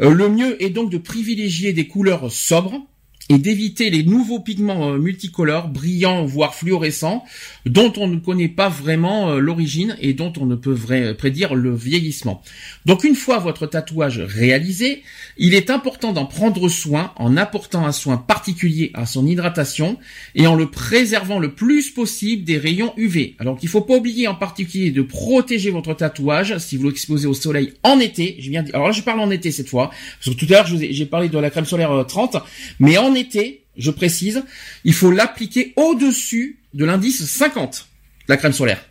Euh, 0.00 0.08
le 0.10 0.30
mieux 0.30 0.62
est 0.62 0.70
donc 0.70 0.90
de 0.90 0.96
privilégier 0.96 1.74
des 1.74 1.86
couleurs 1.86 2.32
sobres 2.32 2.86
et 3.30 3.38
d'éviter 3.38 3.90
les 3.90 4.02
nouveaux 4.02 4.40
pigments 4.40 4.90
euh, 4.90 4.98
multicolores, 4.98 5.68
brillants 5.68 6.24
voire 6.24 6.54
fluorescents, 6.54 7.24
dont 7.66 7.92
on 7.96 8.06
ne 8.06 8.18
connaît 8.18 8.48
pas 8.48 8.68
vraiment 8.68 9.30
euh, 9.30 9.38
l'origine 9.38 9.96
et 10.00 10.12
dont 10.12 10.32
on 10.38 10.46
ne 10.46 10.56
peut 10.56 10.76
prédire 11.16 11.54
le 11.54 11.74
vieillissement. 11.74 12.42
Donc 12.86 13.04
une 13.04 13.14
fois 13.14 13.38
votre 13.38 13.66
tatouage 13.66 14.20
réalisé, 14.20 15.02
il 15.38 15.54
est 15.54 15.70
important 15.70 16.12
d'en 16.12 16.26
prendre 16.26 16.68
soin 16.68 17.12
en 17.16 17.36
apportant 17.36 17.86
un 17.86 17.92
soin 17.92 18.16
particulier 18.16 18.90
à 18.94 19.06
son 19.06 19.26
hydratation 19.26 19.98
et 20.34 20.46
en 20.46 20.54
le 20.54 20.70
préservant 20.70 21.38
le 21.38 21.54
plus 21.54 21.90
possible 21.90 22.44
des 22.44 22.58
rayons 22.58 22.92
UV. 22.96 23.36
Alors 23.38 23.56
qu'il 23.56 23.68
faut 23.68 23.80
pas 23.80 23.96
oublier 23.96 24.28
en 24.28 24.34
particulier 24.34 24.90
de 24.90 25.02
protéger 25.02 25.70
votre 25.70 25.94
tatouage 25.94 26.58
si 26.58 26.76
vous 26.76 26.88
l'exposez 26.88 27.26
au 27.26 27.34
soleil 27.34 27.72
en 27.82 27.98
été. 28.00 28.38
Alors 28.72 28.88
là 28.88 28.92
je 28.92 29.02
parle 29.02 29.20
en 29.20 29.30
été 29.30 29.50
cette 29.50 29.68
fois, 29.68 29.90
parce 30.18 30.36
que 30.36 30.44
tout 30.44 30.52
à 30.52 30.56
l'heure 30.56 30.66
j'ai 30.66 31.06
parlé 31.06 31.28
de 31.28 31.38
la 31.38 31.50
crème 31.50 31.64
solaire 31.64 32.04
30, 32.06 32.34
euh, 32.34 32.38
mais 32.78 32.98
été, 33.14 33.64
je 33.76 33.90
précise, 33.90 34.44
il 34.84 34.94
faut 34.94 35.10
l'appliquer 35.10 35.72
au-dessus 35.76 36.58
de 36.74 36.84
l'indice 36.84 37.24
50, 37.24 37.88
la 38.28 38.36
crème 38.36 38.52
solaire. 38.52 38.84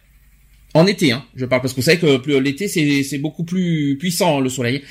En 0.75 0.87
été, 0.87 1.11
hein, 1.11 1.23
je 1.35 1.45
parle 1.45 1.61
parce 1.61 1.73
que 1.73 1.81
vous 1.81 1.85
savez 1.85 1.99
que 1.99 2.39
l'été 2.39 2.67
c'est 2.67 3.17
beaucoup 3.19 3.43
plus 3.43 3.95
puissant 3.99 4.39
le 4.39 4.49
soleil. 4.49 4.83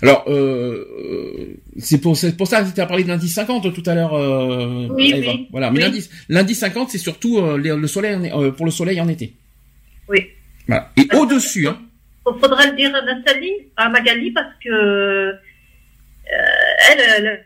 Alors 0.00 0.24
euh, 0.28 0.86
euh 0.98 1.56
c'est 1.78 2.00
pour 2.00 2.16
pour 2.38 2.46
ça 2.46 2.62
que 2.62 2.74
tu 2.74 2.80
as 2.80 2.86
parlé 2.86 3.02
de 3.02 3.08
l'indice 3.08 3.34
50 3.34 3.74
tout 3.74 3.82
à 3.84 3.94
l'heure. 3.94 4.14
Euh, 4.14 4.88
oui, 4.92 5.12
oui, 5.14 5.48
Voilà, 5.50 5.70
mais 5.70 5.80
l'indice 5.80 6.08
l'indice 6.30 6.60
50 6.60 6.88
c'est 6.88 6.96
surtout 6.96 7.38
euh, 7.38 7.58
le 7.58 7.86
soleil 7.86 8.32
pour 8.56 8.64
le 8.64 8.72
soleil 8.72 8.98
en 8.98 9.08
été. 9.08 9.34
Oui. 10.08 10.26
Voilà. 10.66 10.90
Et 10.96 11.14
au 11.14 11.26
dessus, 11.26 11.68
hein. 11.68 11.78
Faudra 12.24 12.66
le 12.66 12.74
dire 12.74 12.94
à 12.94 13.02
Nathalie, 13.02 13.52
à 13.76 13.90
Magali 13.90 14.30
parce 14.30 14.54
que 14.64 15.34
elle, 16.28 17.00
elle 17.18 17.44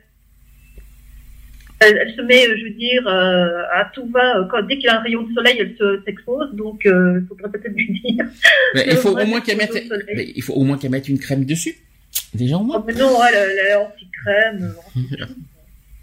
elle, 1.81 2.15
se 2.15 2.23
met, 2.23 2.45
je 2.45 2.65
veux 2.65 2.71
dire, 2.71 3.07
à 3.09 3.91
tout 3.93 4.07
va. 4.11 4.47
Quand, 4.51 4.63
dès 4.63 4.77
qu'il 4.77 4.85
y 4.85 4.89
a 4.89 4.99
un 4.99 5.03
rayon 5.03 5.23
de 5.23 5.33
soleil, 5.35 5.57
elle 5.59 5.77
se 5.77 6.03
s'expose. 6.05 6.55
Donc, 6.55 6.83
il 6.85 7.25
faudrait 7.29 7.51
peut-être 7.51 7.75
lui 7.75 8.01
dire. 8.01 8.27
Mais 8.75 8.87
il 8.89 8.97
faut 8.97 9.19
au 9.19 9.27
moins 9.27 9.41
qu'elle 9.41 9.57
mette. 9.57 9.83
il 10.37 10.43
faut 10.43 10.55
au 10.55 10.65
moins 10.65 10.79
qu'elle 10.79 10.91
mette 10.91 11.09
une 11.09 11.19
crème 11.19 11.45
dessus. 11.45 11.77
Déjà 12.35 12.57
au 12.57 12.63
moins. 12.63 12.79
Oh, 12.79 12.85
mais 12.87 12.95
non, 12.95 13.19
elle, 13.25 13.35
elle 13.35 13.67
est 13.67 13.75
anti-crème. 13.75 14.75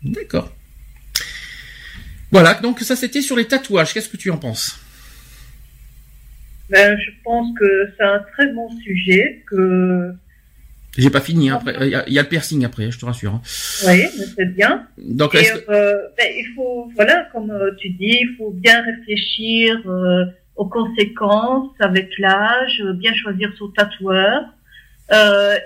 D'accord. 0.03 0.53
Voilà, 2.31 2.55
donc 2.55 2.81
ça 2.81 2.95
c'était 2.95 3.21
sur 3.21 3.35
les 3.35 3.45
tatouages. 3.45 3.93
Qu'est-ce 3.93 4.09
que 4.09 4.17
tu 4.17 4.29
en 4.31 4.37
penses? 4.37 4.79
Ben, 6.69 6.97
je 6.99 7.11
pense 7.23 7.57
que 7.57 7.93
c'est 7.95 8.03
un 8.03 8.19
très 8.33 8.47
bon 8.51 8.69
sujet. 8.79 9.43
Que 9.47 10.11
j'ai 10.97 11.09
pas 11.09 11.21
fini. 11.21 11.49
Hein, 11.49 11.59
après, 11.61 11.75
il 11.87 12.13
y, 12.13 12.19
a, 12.19 12.21
le 12.21 12.27
piercing 12.27 12.65
après, 12.65 12.91
je 12.91 12.99
te 12.99 13.05
rassure. 13.05 13.35
Hein. 13.35 13.41
Oui, 13.87 14.03
mais 14.17 14.25
c'est 14.35 14.55
bien. 14.55 14.87
Donc, 14.97 15.35
Et, 15.35 15.49
euh, 15.69 15.95
ben, 16.17 16.27
il 16.35 16.53
faut, 16.55 16.91
voilà, 16.95 17.27
comme 17.31 17.51
euh, 17.51 17.71
tu 17.77 17.89
dis, 17.89 18.17
il 18.21 18.35
faut 18.37 18.51
bien 18.51 18.81
réfléchir 18.81 19.79
euh, 19.85 20.25
aux 20.55 20.65
conséquences 20.65 21.71
avec 21.79 22.17
l'âge, 22.17 22.83
bien 22.95 23.13
choisir 23.13 23.51
son 23.57 23.69
tatoueur, 23.69 24.43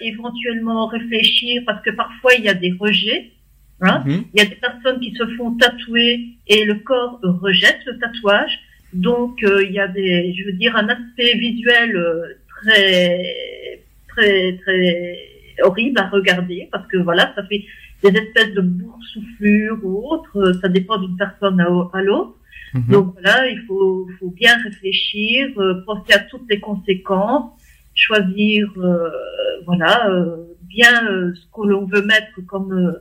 éventuellement 0.02 0.88
réfléchir 0.88 1.64
parce 1.66 1.82
que 1.84 1.92
parfois 1.92 2.34
il 2.36 2.44
y 2.44 2.50
a 2.50 2.54
des 2.54 2.74
rejets. 2.80 3.32
Hein. 3.82 4.04
Mhm. 4.06 4.26
Il 4.34 4.40
y 4.40 4.46
a 4.46 4.50
des 4.50 4.56
personnes 4.56 5.00
qui 5.00 5.14
se 5.16 5.26
font 5.38 5.56
tatouer 5.56 6.28
et 6.48 6.66
le 6.66 6.76
corps 6.76 7.20
rejette 7.24 7.80
le 7.86 7.98
tatouage. 7.98 8.60
Donc 8.94 9.44
euh, 9.44 9.64
il 9.64 9.72
y 9.72 9.80
a 9.80 9.88
des, 9.88 10.34
je 10.34 10.46
veux 10.46 10.54
dire, 10.54 10.76
un 10.76 10.88
aspect 10.90 11.38
visuel 11.38 11.96
euh, 11.96 12.38
très, 12.48 13.81
très, 14.22 14.58
très 14.58 15.18
horrible 15.64 16.00
à 16.00 16.10
regarder 16.10 16.70
parce 16.72 16.88
que 16.88 16.98
voilà, 16.98 17.34
ça 17.36 17.44
fait 17.48 17.64
des 18.04 18.10
espèces 18.10 18.54
de 18.54 18.62
boursouflures 18.62 19.80
ou 19.84 20.12
autres. 20.12 20.54
Ça 20.62 20.70
dépend 20.70 20.98
d'une 20.98 21.18
personne 21.18 21.60
à, 21.60 22.02
l'autre. 22.02 22.36
Mhm. 22.74 22.84
Donc 22.90 23.14
voilà, 23.14 23.48
il 23.48 23.60
faut, 23.68 24.08
faut 24.20 24.32
bien 24.32 24.56
réfléchir, 24.64 25.50
euh, 25.58 25.84
penser 25.86 26.14
à 26.14 26.20
toutes 26.20 26.50
les 26.50 26.60
conséquences, 26.60 27.52
choisir, 27.94 28.68
voilà, 29.66 30.10
bien 30.62 31.02
ce 31.36 31.46
que 31.54 31.68
l'on 31.68 31.86
veut 31.86 32.04
mettre 32.04 32.40
comme 32.48 32.96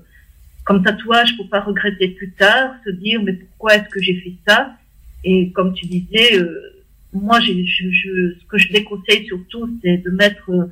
comme 0.64 0.84
tatouage 0.84 1.36
pour 1.36 1.48
pas 1.48 1.60
regretter 1.60 2.08
plus 2.08 2.32
tard, 2.32 2.74
se 2.84 2.90
dire 2.90 3.20
mais 3.22 3.32
pourquoi 3.32 3.74
est-ce 3.74 3.88
que 3.88 4.00
j'ai 4.00 4.14
fait 4.20 4.34
ça? 4.46 4.76
Et 5.24 5.50
comme 5.52 5.74
tu 5.74 5.86
disais, 5.86 6.38
euh, 6.38 6.84
moi 7.12 7.40
je, 7.40 7.52
ce 7.52 8.46
que 8.46 8.56
je 8.58 8.72
déconseille 8.72 9.26
surtout 9.26 9.68
c'est 9.82 9.98
de 9.98 10.10
mettre 10.10 10.48
euh, 10.50 10.70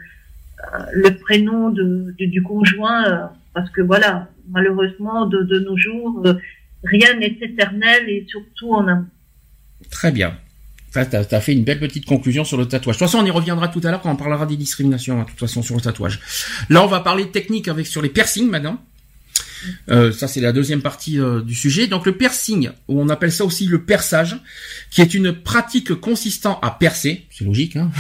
le 0.92 1.11
prénom 1.16 1.70
de, 1.70 2.14
du 2.18 2.42
conjoint 2.42 3.04
euh, 3.06 3.26
parce 3.54 3.70
que 3.70 3.80
voilà 3.80 4.28
malheureusement 4.50 5.26
de, 5.26 5.59
nos 5.61 5.76
jours 5.76 6.24
rien 6.84 7.14
n'est 7.18 7.38
éternel 7.40 8.09
et 8.09 8.26
surtout 8.28 8.72
en 8.72 8.88
un 8.88 9.06
Très 9.90 10.11
bien. 10.11 10.36
Tu 10.92 10.98
as, 10.98 11.40
fait 11.40 11.52
une 11.52 11.64
belle 11.64 11.78
petite 11.78 12.04
conclusion 12.04 12.44
sur 12.44 12.56
le 12.56 12.66
tatouage. 12.66 12.96
De 12.96 12.98
toute 12.98 13.09
façon, 13.09 13.22
on 13.22 13.26
y 13.26 13.30
reviendra 13.30 13.68
tout 13.68 13.80
à 13.84 13.90
l'heure 13.90 14.00
quand 14.00 14.11
on 14.11 14.16
parlera 14.16 14.46
des 14.46 14.56
discriminations, 14.56 15.20
hein, 15.20 15.24
de 15.24 15.28
toute 15.28 15.38
façon, 15.38 15.62
sur 15.62 15.76
le 15.76 15.80
tatouage. 15.80 16.18
Là, 16.70 16.82
on 16.82 16.86
va 16.86 17.00
parler 17.00 17.30
technique 17.30 17.68
avec 17.68 17.86
sur 17.86 18.02
les 18.02 18.09
piercings 18.09 18.50
maintenant. 18.50 18.82
Euh, 19.90 20.12
ça, 20.12 20.28
c'est 20.28 20.40
la 20.40 20.52
deuxième 20.52 20.82
partie 20.82 21.18
euh, 21.18 21.40
du 21.42 21.54
sujet. 21.54 21.86
Donc 21.86 22.06
le 22.06 22.16
piercing, 22.16 22.70
on 22.88 23.09
appelle 23.09 23.32
ça 23.32 23.44
aussi 23.44 23.66
le 23.66 23.82
perçage, 23.84 24.36
qui 24.90 25.00
est 25.00 25.14
une 25.14 25.32
pratique 25.32 25.94
consistant 25.94 26.59
à 26.61 26.70
percer. 26.70 27.26
C'est 27.30 27.44
logique, 27.44 27.76
hein 27.76 27.90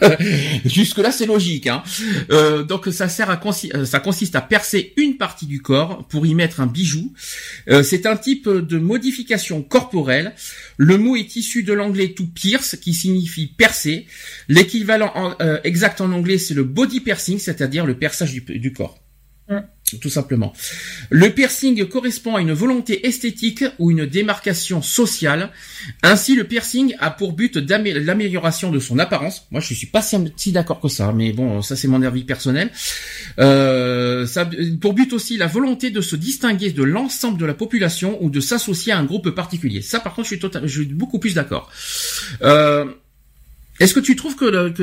Jusque 0.64 0.98
là, 0.98 1.12
c'est 1.12 1.26
logique, 1.26 1.66
hein 1.66 1.82
euh, 2.30 2.62
Donc 2.62 2.86
ça 2.90 3.08
sert 3.08 3.30
à 3.30 3.40
ça 3.84 4.00
consiste 4.00 4.36
à 4.36 4.40
percer 4.40 4.92
une 4.96 5.16
partie 5.16 5.46
du 5.46 5.60
corps 5.60 6.06
pour 6.08 6.26
y 6.26 6.34
mettre 6.34 6.60
un 6.60 6.66
bijou. 6.66 7.12
c'est 7.82 8.06
un 8.06 8.16
type 8.16 8.48
de 8.48 8.78
modification 8.78 9.62
corporelle. 9.62 10.34
Le 10.76 10.96
mot 10.96 11.16
est 11.16 11.36
issu 11.36 11.62
de 11.62 11.72
l'anglais 11.72 12.14
to 12.14 12.24
pierce, 12.24 12.76
qui 12.76 12.94
signifie 12.94 13.46
percer. 13.46 14.06
L'équivalent 14.48 15.36
exact 15.62 16.00
en 16.00 16.10
anglais, 16.12 16.38
c'est 16.38 16.54
le 16.54 16.64
body 16.64 17.00
piercing, 17.00 17.38
c'est-à-dire 17.38 17.84
le 17.86 17.96
perçage 17.98 18.32
du 18.32 18.72
corps. 18.72 19.03
Tout 20.00 20.10
simplement. 20.10 20.52
Le 21.10 21.30
piercing 21.30 21.84
correspond 21.86 22.36
à 22.36 22.40
une 22.40 22.52
volonté 22.52 23.06
esthétique 23.06 23.64
ou 23.78 23.90
une 23.90 24.06
démarcation 24.06 24.82
sociale. 24.82 25.50
Ainsi, 26.02 26.34
le 26.34 26.44
piercing 26.44 26.94
a 26.98 27.10
pour 27.10 27.32
but 27.32 27.56
l'amélioration 27.56 28.70
de 28.70 28.78
son 28.78 28.98
apparence. 28.98 29.46
Moi, 29.50 29.60
je 29.60 29.74
suis 29.74 29.86
pas 29.86 30.02
si 30.02 30.52
d'accord 30.52 30.80
que 30.80 30.88
ça, 30.88 31.12
mais 31.12 31.32
bon, 31.32 31.62
ça 31.62 31.76
c'est 31.76 31.88
mon 31.88 32.02
avis 32.02 32.24
personnel. 32.24 32.70
Euh, 33.38 34.26
pour 34.80 34.94
but 34.94 35.12
aussi 35.12 35.36
la 35.36 35.46
volonté 35.46 35.90
de 35.90 36.00
se 36.00 36.16
distinguer 36.16 36.70
de 36.70 36.82
l'ensemble 36.82 37.38
de 37.38 37.46
la 37.46 37.54
population 37.54 38.22
ou 38.22 38.30
de 38.30 38.40
s'associer 38.40 38.92
à 38.92 38.98
un 38.98 39.04
groupe 39.04 39.30
particulier. 39.30 39.82
Ça, 39.82 40.00
par 40.00 40.14
contre, 40.14 40.28
je 40.28 40.36
suis, 40.36 40.68
suis 40.68 40.86
beaucoup 40.86 41.18
plus 41.18 41.34
d'accord. 41.34 41.70
Euh, 42.42 42.86
Est-ce 43.80 43.94
que 43.94 44.00
tu 44.00 44.16
trouves 44.16 44.36
que, 44.36 44.74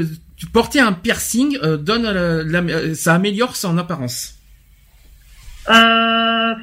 porter 0.51 0.79
un 0.79 0.93
piercing 0.93 1.57
euh, 1.63 1.77
donne, 1.77 2.95
ça 2.95 3.13
améliore 3.13 3.55
son 3.55 3.77
apparence? 3.77 4.35
Euh, 5.69 6.53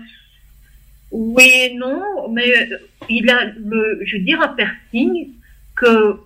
oui 1.11 1.51
et 1.55 1.75
non, 1.75 2.29
mais 2.33 2.69
il 3.09 3.31
a 3.31 3.45
le, 3.45 4.01
je 4.05 4.17
veux 4.17 4.23
dire, 4.23 4.41
un 4.41 4.49
piercing 4.49 5.29
que 5.75 6.17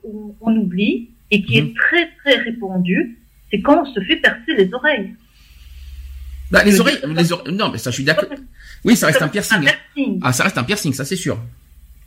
on, 0.40 0.56
oublie 0.56 1.10
et 1.30 1.42
qui 1.42 1.58
est 1.58 1.62
mhm. 1.62 1.74
très 1.74 2.10
très 2.18 2.36
répandu, 2.36 3.18
c'est 3.50 3.60
quand 3.60 3.82
on 3.82 3.94
se 3.94 4.00
fait 4.00 4.16
percer 4.16 4.54
les 4.56 4.72
oreilles. 4.72 5.14
Bah, 6.50 6.64
les 6.64 6.80
oreilles, 6.80 6.98
les 7.06 7.32
oreilles, 7.32 7.54
non, 7.54 7.70
mais 7.70 7.78
ça, 7.78 7.90
je 7.90 7.96
suis 7.96 8.04
d'accord. 8.04 8.28
Oui, 8.84 8.96
ça 8.96 9.06
reste 9.06 9.22
un 9.22 9.28
piercing. 9.28 9.68
Ah, 10.22 10.32
ça 10.32 10.44
reste 10.44 10.58
un 10.58 10.64
piercing, 10.64 10.92
ça 10.92 11.04
c'est 11.04 11.16
sûr. 11.16 11.38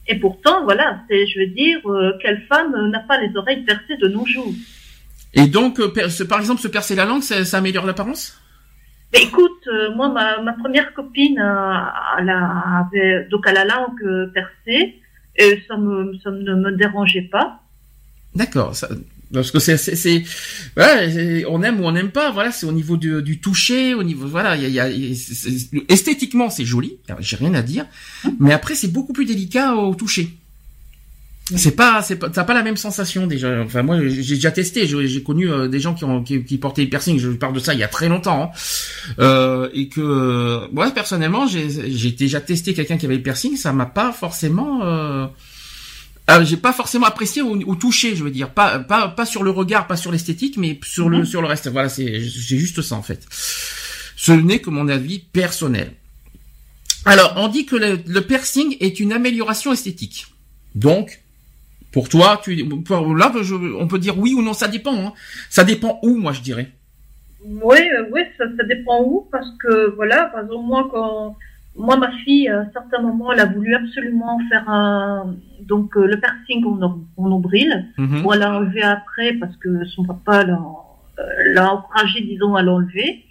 Et 0.08 0.16
pourtant, 0.16 0.64
voilà, 0.64 1.02
c'est, 1.10 1.26
je 1.26 1.40
veux 1.40 1.48
dire, 1.48 1.80
euh, 1.90 2.12
quelle 2.22 2.44
femme 2.48 2.90
n'a 2.92 3.00
pas 3.00 3.20
les 3.20 3.36
oreilles 3.36 3.64
percées 3.64 3.98
de 3.98 4.08
nos 4.08 4.26
jours? 4.26 4.54
Et 5.34 5.48
donc, 5.48 5.80
euh, 5.80 5.92
par 6.30 6.40
exemple, 6.40 6.62
se 6.62 6.68
percer 6.68 6.96
la 6.96 7.06
langue, 7.06 7.24
ça 7.24 7.58
améliore 7.58 7.86
l'apparence? 7.86 8.40
Écoute, 9.22 9.68
euh, 9.68 9.94
moi, 9.96 10.10
ma, 10.10 10.42
ma, 10.42 10.54
première 10.54 10.94
copine, 10.94 11.40
euh, 11.40 11.74
elle 12.20 12.30
avait, 12.30 13.28
donc 13.30 13.46
elle 13.48 13.58
a 13.58 13.66
la 13.66 13.76
langue 13.76 14.32
percée, 14.34 14.96
et 15.36 15.64
ça, 15.68 15.78
me, 15.78 16.18
ça 16.24 16.32
ne 16.32 16.56
me 16.56 16.72
dérangeait 16.72 17.30
pas. 17.32 17.60
D'accord. 18.36 18.74
Parce 19.34 19.52
que 19.52 19.60
c'est, 19.60 19.78
c'est, 19.78 20.24
voilà, 20.76 21.08
on 21.50 21.64
aime 21.64 21.82
ou 21.82 21.86
on 21.86 21.92
n'aime 21.92 22.12
pas. 22.12 22.32
Voilà, 22.32 22.52
c'est 22.52 22.66
au 22.66 22.72
niveau 22.72 22.96
du, 22.96 23.22
du, 23.22 23.40
toucher, 23.40 23.94
au 23.94 24.04
niveau, 24.04 24.28
voilà, 24.28 24.56
il 24.56 24.70
y 24.70 24.80
a, 24.80 24.90
y 24.90 25.06
a 25.06 25.14
esthétiquement 25.90 26.50
c'est 26.50 26.66
joli, 26.66 27.00
j'ai 27.20 27.36
rien 27.36 27.54
à 27.54 27.62
dire. 27.62 27.86
Mais 28.40 28.54
après 28.54 28.76
c'est 28.76 28.92
beaucoup 28.92 29.14
plus 29.14 29.26
délicat 29.26 29.76
au 29.76 29.96
toucher. 29.96 30.30
C'est 31.54 31.76
pas, 31.76 32.02
c'est 32.02 32.16
pas, 32.16 32.30
t'as 32.30 32.44
pas 32.44 32.56
la 32.56 32.64
même 32.64 32.76
sensation 32.76 33.28
déjà. 33.28 33.62
Enfin 33.62 33.84
moi, 33.84 34.00
j'ai 34.00 34.36
déjà 34.36 34.50
testé. 34.50 34.88
J'ai 34.88 35.22
connu 35.22 35.48
euh, 35.48 35.68
des 35.68 35.80
gens 35.80 35.94
qui 35.94 36.04
ont 36.04 36.24
qui, 36.24 36.44
qui, 36.44 36.58
portaient 36.58 36.82
des 36.82 36.90
piercings. 36.90 37.20
Je 37.20 37.30
parle 37.30 37.54
de 37.54 37.60
ça 37.60 37.76
il 37.76 37.80
y 37.80 37.84
a 37.84 37.88
très 37.88 38.10
longtemps, 38.10 38.52
hein. 38.52 39.14
euh, 39.20 39.70
et 39.74 39.88
que 39.88 40.68
moi 40.72 40.90
personnellement, 40.90 41.46
j'ai 41.46 42.12
déjà 42.12 42.42
testé 42.42 42.74
quelqu'un 42.74 42.98
qui 42.98 43.06
avait 43.06 43.18
des 43.18 43.24
piercings. 43.24 43.58
Ça 43.58 43.74
m'a 43.74 43.86
pas 43.86 44.12
forcément, 44.12 44.84
euh, 44.86 45.28
euh, 46.32 46.44
j'ai 46.46 46.58
pas 46.58 46.74
forcément 46.74 47.06
apprécié 47.06 47.44
ou, 47.44 47.76
touché. 47.76 48.16
Je 48.16 48.24
veux 48.24 48.32
dire, 48.32 48.50
pas 48.50 48.80
pas 48.80 49.10
pas 49.10 49.28
sur 49.28 49.44
le 49.44 49.52
regard, 49.52 49.86
pas 49.86 49.98
sur 49.98 50.12
l'esthétique, 50.12 50.58
mais 50.58 50.80
sur 50.84 51.10
le 51.10 51.20
mhm. 51.20 51.26
sur 51.26 51.44
le 51.44 51.48
reste. 51.48 51.68
Voilà, 51.68 51.90
c'est 51.90 52.22
c'est 52.22 52.58
juste 52.58 52.82
ça 52.82 52.96
en 52.96 53.04
fait. 53.04 53.24
Ce 54.16 54.32
n'est 54.32 54.62
que 54.62 54.72
mon 54.72 54.88
avis 54.88 55.20
personnel. 55.20 55.94
Alors, 57.08 57.34
on 57.36 57.50
dit 57.50 57.68
que 57.68 57.76
le, 57.76 58.00
le 58.08 58.22
piercing 58.22 58.78
est 58.80 59.00
une 59.00 59.14
amélioration 59.14 59.72
esthétique. 59.72 60.26
Donc, 60.74 61.22
pour 61.96 62.10
toi, 62.10 62.42
tu, 62.44 62.54
là, 62.58 63.32
on 63.80 63.88
peut 63.88 64.00
dire 64.00 64.20
oui 64.20 64.34
ou 64.38 64.42
non, 64.42 64.52
ça 64.52 64.68
dépend. 64.68 64.98
Hein. 64.98 65.14
Ça 65.50 65.64
dépend 65.64 65.98
où, 66.04 66.18
moi, 66.18 66.34
je 66.34 66.42
dirais. 66.42 66.68
Oui, 67.46 67.78
euh, 67.78 68.04
oui, 68.12 68.20
ça, 68.38 68.48
dépend 68.68 69.02
où, 69.02 69.26
parce 69.32 69.50
que 69.62 69.96
voilà, 69.96 70.26
par 70.26 70.44
exemple, 70.44 70.66
moi, 70.68 70.90
quand 70.92 71.38
moi, 71.78 71.96
ma 71.96 72.12
fille, 72.18 72.50
à 72.50 72.60
un 72.60 72.70
certain 72.74 73.02
moment, 73.02 73.32
elle 73.32 73.40
a 73.40 73.46
voulu 73.46 73.74
absolument 73.76 74.38
faire 74.50 74.68
un 74.68 75.38
donc 75.62 75.96
euh, 75.96 76.06
le 76.06 76.20
piercing 76.20 76.66
en, 76.66 77.30
nombril. 77.30 77.88
Mm 77.98 78.28
elle 78.30 78.40
l'a 78.40 78.58
enlevé 78.58 78.82
après 78.82 79.32
parce 79.36 79.56
que 79.56 79.86
son 79.86 80.04
papa 80.04 80.44
l'a 80.44 80.60
euh, 81.20 81.66
encouragé, 81.66 82.20
disons, 82.24 82.56
à 82.56 82.62
l'enlever. 82.62 83.24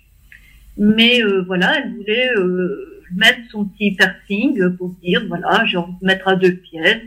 Mais 0.79 1.21
voilà, 1.47 1.81
elle 1.81 1.93
voulait 1.97 2.31
mettre 3.15 3.41
son 3.51 3.67
petit 3.67 3.95
piercing 3.95 4.75
pour 4.79 4.89
dire 5.03 5.23
voilà, 5.29 5.67
j'ai 5.67 5.77
envie 5.77 5.93
de 6.01 6.07
mettre 6.07 6.29
à 6.29 6.37
deux 6.37 6.55
pièces 6.55 7.03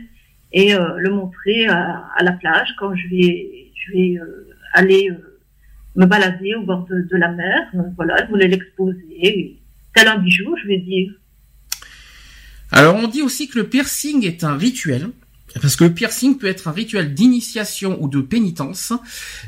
et 0.52 0.74
euh, 0.74 0.96
le 0.96 1.10
montrer 1.10 1.66
à, 1.66 2.06
à, 2.16 2.22
la 2.22 2.32
plage 2.32 2.74
quand 2.78 2.94
je 2.94 3.08
vais, 3.08 3.70
je 3.74 3.92
vais 3.92 4.18
euh, 4.18 4.48
aller 4.72 5.10
euh, 5.10 5.40
me 5.96 6.06
balader 6.06 6.54
au 6.54 6.62
bord 6.62 6.86
de, 6.86 7.02
de 7.02 7.16
la 7.16 7.30
mer. 7.32 7.70
voilà, 7.96 8.24
je 8.24 8.30
voulais 8.30 8.48
l'exposer, 8.48 9.58
tel 9.94 10.08
un 10.08 10.18
bijou, 10.18 10.56
je 10.62 10.68
vais 10.68 10.78
dire. 10.78 11.12
Alors 12.70 12.96
on 12.96 13.08
dit 13.08 13.22
aussi 13.22 13.48
que 13.48 13.58
le 13.58 13.68
piercing 13.68 14.24
est 14.24 14.44
un 14.44 14.56
rituel 14.56 15.10
Parce 15.60 15.76
que 15.76 15.84
le 15.84 15.94
piercing 15.94 16.38
peut 16.38 16.46
être 16.46 16.68
un 16.68 16.72
rituel 16.72 17.14
d'initiation 17.14 17.96
ou 18.02 18.08
de 18.08 18.20
pénitence. 18.20 18.92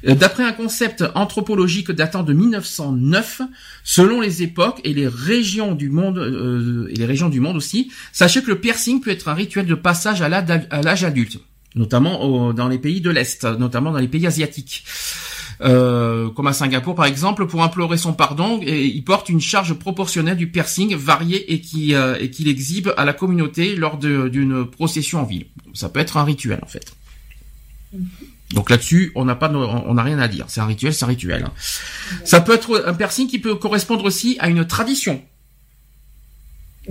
Euh, 0.06 0.14
d'après 0.14 0.44
un 0.44 0.52
concept 0.52 1.04
anthropologique 1.14 1.90
datant 1.90 2.22
de 2.22 2.32
1909, 2.32 3.42
selon 3.84 4.20
les 4.20 4.42
époques 4.42 4.80
et 4.84 4.94
les 4.94 5.08
régions 5.08 5.74
du 5.74 5.90
monde 5.90 6.18
euh, 6.18 6.88
et 6.90 6.94
les 6.94 7.06
régions 7.06 7.28
du 7.28 7.40
monde 7.40 7.56
aussi, 7.56 7.90
sachez 8.12 8.42
que 8.42 8.48
le 8.48 8.58
piercing 8.58 9.00
peut 9.00 9.10
être 9.10 9.28
un 9.28 9.34
rituel 9.34 9.66
de 9.66 9.74
passage 9.74 10.22
à 10.22 10.28
l'âge 10.28 11.04
adulte, 11.04 11.38
notamment 11.74 12.52
dans 12.52 12.68
les 12.68 12.78
pays 12.78 13.00
de 13.00 13.10
l'Est, 13.10 13.44
notamment 13.44 13.92
dans 13.92 13.98
les 13.98 14.08
pays 14.08 14.26
asiatiques. 14.26 14.84
Euh, 15.62 16.30
comme 16.30 16.46
à 16.46 16.54
Singapour 16.54 16.94
par 16.94 17.04
exemple, 17.04 17.46
pour 17.46 17.62
implorer 17.62 17.98
son 17.98 18.14
pardon, 18.14 18.60
et 18.62 18.86
il 18.86 19.04
porte 19.04 19.28
une 19.28 19.40
charge 19.40 19.74
proportionnelle 19.74 20.38
du 20.38 20.50
piercing 20.50 20.96
varié 20.96 21.52
et 21.52 21.60
qui 21.60 21.94
euh, 21.94 22.16
et 22.18 22.30
qu'il 22.30 22.48
exhibe 22.48 22.90
à 22.96 23.04
la 23.04 23.12
communauté 23.12 23.76
lors 23.76 23.98
d'une 23.98 24.64
procession 24.64 25.20
en 25.20 25.24
ville. 25.24 25.46
Ça 25.74 25.90
peut 25.90 26.00
être 26.00 26.16
un 26.16 26.24
rituel 26.24 26.60
en 26.62 26.66
fait. 26.66 26.94
Donc 28.54 28.70
là-dessus, 28.70 29.12
on 29.14 29.24
n'a 29.24 29.34
pas, 29.34 29.50
on 29.50 29.94
n'a 29.94 30.02
rien 30.02 30.18
à 30.18 30.28
dire. 30.28 30.46
C'est 30.48 30.60
un 30.60 30.66
rituel, 30.66 30.94
c'est 30.94 31.04
un 31.04 31.08
rituel. 31.08 31.44
Hein. 31.44 31.52
Ça 32.24 32.40
peut 32.40 32.54
être 32.54 32.84
un 32.86 32.94
piercing 32.94 33.28
qui 33.28 33.38
peut 33.38 33.54
correspondre 33.54 34.04
aussi 34.04 34.36
à 34.40 34.48
une 34.48 34.66
tradition. 34.66 35.22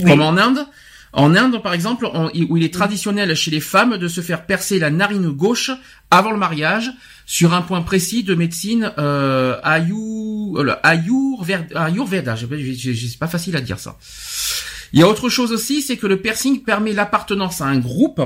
Comme 0.05 0.21
en 0.21 0.37
Inde, 0.37 0.65
en 1.11 1.35
Inde, 1.35 1.61
par 1.61 1.73
exemple, 1.73 2.05
où 2.05 2.57
il 2.57 2.63
est 2.63 2.73
traditionnel 2.73 3.35
chez 3.35 3.51
les 3.51 3.59
femmes 3.59 3.97
de 3.97 4.07
se 4.07 4.21
faire 4.21 4.45
percer 4.45 4.79
la 4.79 4.89
narine 4.89 5.29
gauche 5.29 5.71
avant 6.11 6.31
le 6.31 6.37
mariage 6.37 6.91
sur 7.29 7.53
un 7.53 7.61
point 7.61 7.83
précis 7.83 8.23
de 8.23 8.33
médecine 8.33 8.91
euh, 8.97 9.55
euh 9.63 10.75
ayurveda. 10.81 12.35
C'est 12.35 13.19
pas 13.19 13.27
facile 13.27 13.55
à 13.55 13.61
dire 13.61 13.77
ça. 13.77 13.99
Il 14.93 14.99
y 14.99 15.03
a 15.03 15.07
autre 15.07 15.29
chose 15.29 15.51
aussi, 15.51 15.83
c'est 15.83 15.97
que 15.97 16.07
le 16.07 16.19
piercing 16.19 16.63
permet 16.63 16.91
l'appartenance 16.91 17.61
à 17.61 17.65
un 17.65 17.77
groupe 17.77 18.19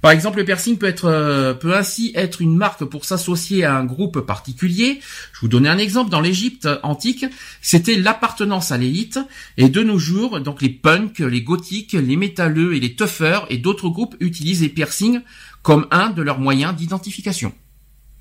par 0.00 0.10
exemple, 0.10 0.38
le 0.38 0.44
piercing 0.44 0.78
peut 0.78 0.86
être 0.86 1.04
euh, 1.04 1.52
peut 1.54 1.76
ainsi 1.76 2.12
être 2.16 2.40
une 2.40 2.56
marque 2.56 2.82
pour 2.84 3.04
s'associer 3.04 3.64
à 3.64 3.76
un 3.76 3.84
groupe 3.84 4.20
particulier. 4.20 5.00
Je 5.34 5.40
vous 5.40 5.48
donner 5.48 5.68
un 5.68 5.78
exemple. 5.78 6.10
Dans 6.10 6.22
l'Égypte 6.22 6.66
antique, 6.82 7.26
c'était 7.60 7.96
l'appartenance 7.96 8.72
à 8.72 8.78
l'élite, 8.78 9.20
et 9.58 9.68
de 9.68 9.82
nos 9.82 9.98
jours, 9.98 10.40
donc 10.40 10.62
les 10.62 10.70
punks, 10.70 11.18
les 11.18 11.42
gothiques, 11.42 11.92
les 11.92 12.16
métalleux 12.16 12.74
et 12.74 12.80
les 12.80 12.96
toughers 12.96 13.40
et 13.50 13.58
d'autres 13.58 13.90
groupes 13.90 14.16
utilisent 14.18 14.62
les 14.62 14.70
piercings 14.70 15.20
comme 15.62 15.86
un 15.90 16.10
de 16.10 16.22
leurs 16.22 16.40
moyens 16.40 16.74
d'identification. 16.74 17.52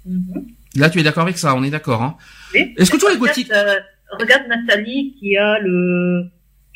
Mm-hmm. 0.08 0.80
Là, 0.80 0.89
tu 0.89 0.99
es 0.99 1.04
d'accord 1.04 1.24
avec 1.24 1.38
ça 1.38 1.56
On 1.56 1.64
est 1.64 1.70
d'accord, 1.70 2.02
hein 2.02 2.18
oui. 2.54 2.74
Est-ce 2.78 2.91
que 2.91 2.97
toi, 2.97 3.12
les 3.12 3.20
gothiques 3.20 3.52
euh, 3.52 3.80
Regarde 4.20 4.47
Nathalie 4.47 5.16
qui 5.20 5.38
a 5.38 5.60
le 5.60 6.32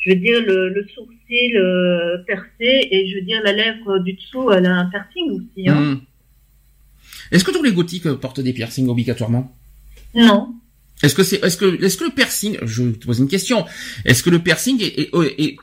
je 0.06 0.12
veux 0.12 0.20
dire, 0.20 0.40
le, 0.40 0.68
le 0.68 0.86
sourcil 0.94 1.56
euh, 1.56 2.18
percé 2.26 2.88
et 2.90 3.08
je 3.10 3.16
veux 3.16 3.22
dire, 3.22 3.40
la 3.42 3.52
lèvre 3.52 3.98
du 3.98 4.12
dessous, 4.12 4.52
elle 4.52 4.66
a 4.66 4.74
un 4.74 4.86
piercing 4.86 5.30
aussi. 5.32 5.68
Hein. 5.68 5.74
Hmm. 5.74 6.00
Est-ce 7.32 7.42
que 7.42 7.50
tous 7.50 7.62
les 7.62 7.72
gothiques 7.72 8.08
portent 8.12 8.40
des 8.40 8.52
piercings 8.52 8.88
obligatoirement? 8.88 9.52
Non. 10.14 10.54
Est-ce 11.02 11.14
que 11.14 11.24
c'est, 11.24 11.44
est-ce 11.44 11.56
que, 11.56 11.82
est-ce 11.82 11.96
que 11.98 12.04
le 12.04 12.10
piercing, 12.10 12.56
je 12.62 12.84
te 12.92 13.06
pose 13.06 13.18
une 13.18 13.28
question, 13.28 13.66
est-ce 14.04 14.22
que 14.22 14.30
le 14.30 14.38
piercing 14.38 14.80
est, 14.80 15.10
est, 15.12 15.56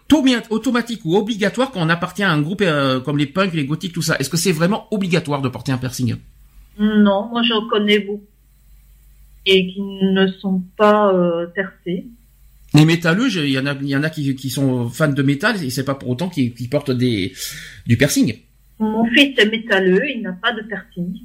automatique 0.50 1.02
ou 1.06 1.16
obligatoire 1.16 1.72
quand 1.72 1.82
on 1.82 1.90
appartient 1.90 2.22
à 2.22 2.30
un 2.30 2.42
groupe 2.42 2.62
euh, 2.62 3.00
comme 3.00 3.18
les 3.18 3.26
punks, 3.26 3.54
les 3.54 3.66
gothiques, 3.66 3.94
tout 3.94 4.02
ça? 4.02 4.18
Est-ce 4.20 4.30
que 4.30 4.38
c'est 4.38 4.52
vraiment 4.52 4.88
obligatoire 4.94 5.42
de 5.42 5.50
porter 5.50 5.72
un 5.72 5.78
piercing? 5.78 6.18
Non, 6.80 7.30
moi 7.30 7.42
j'en 7.44 7.68
connais 7.68 8.00
beaucoup 8.00 8.24
et 9.46 9.68
qui 9.68 9.82
ne 9.82 10.28
sont 10.28 10.64
pas 10.78 11.14
euh, 11.14 11.48
percés. 11.48 12.06
Les 12.74 12.86
métalleux, 12.86 13.30
il 13.30 13.52
y 13.52 13.60
en 13.60 13.66
a, 13.68 13.74
il 13.74 13.88
y 13.88 13.96
en 13.96 14.04
a 14.04 14.10
qui, 14.10 14.36
qui 14.36 14.50
sont 14.50 14.90
fans 14.90 15.12
de 15.12 15.22
métal 15.22 15.64
et 15.64 15.70
c'est 15.70 15.84
pas 15.84 15.96
pour 15.96 16.10
autant 16.10 16.30
qu'ils 16.30 16.70
portent 16.70 16.92
des, 16.92 17.34
du 17.86 17.98
piercing. 17.98 18.36
Mon 18.80 19.06
fils 19.06 19.38
est 19.38 19.46
métalleux, 19.46 20.02
il 20.10 20.22
n'a 20.22 20.34
pas 20.34 20.54
de 20.54 20.62
piercing. 20.62 21.20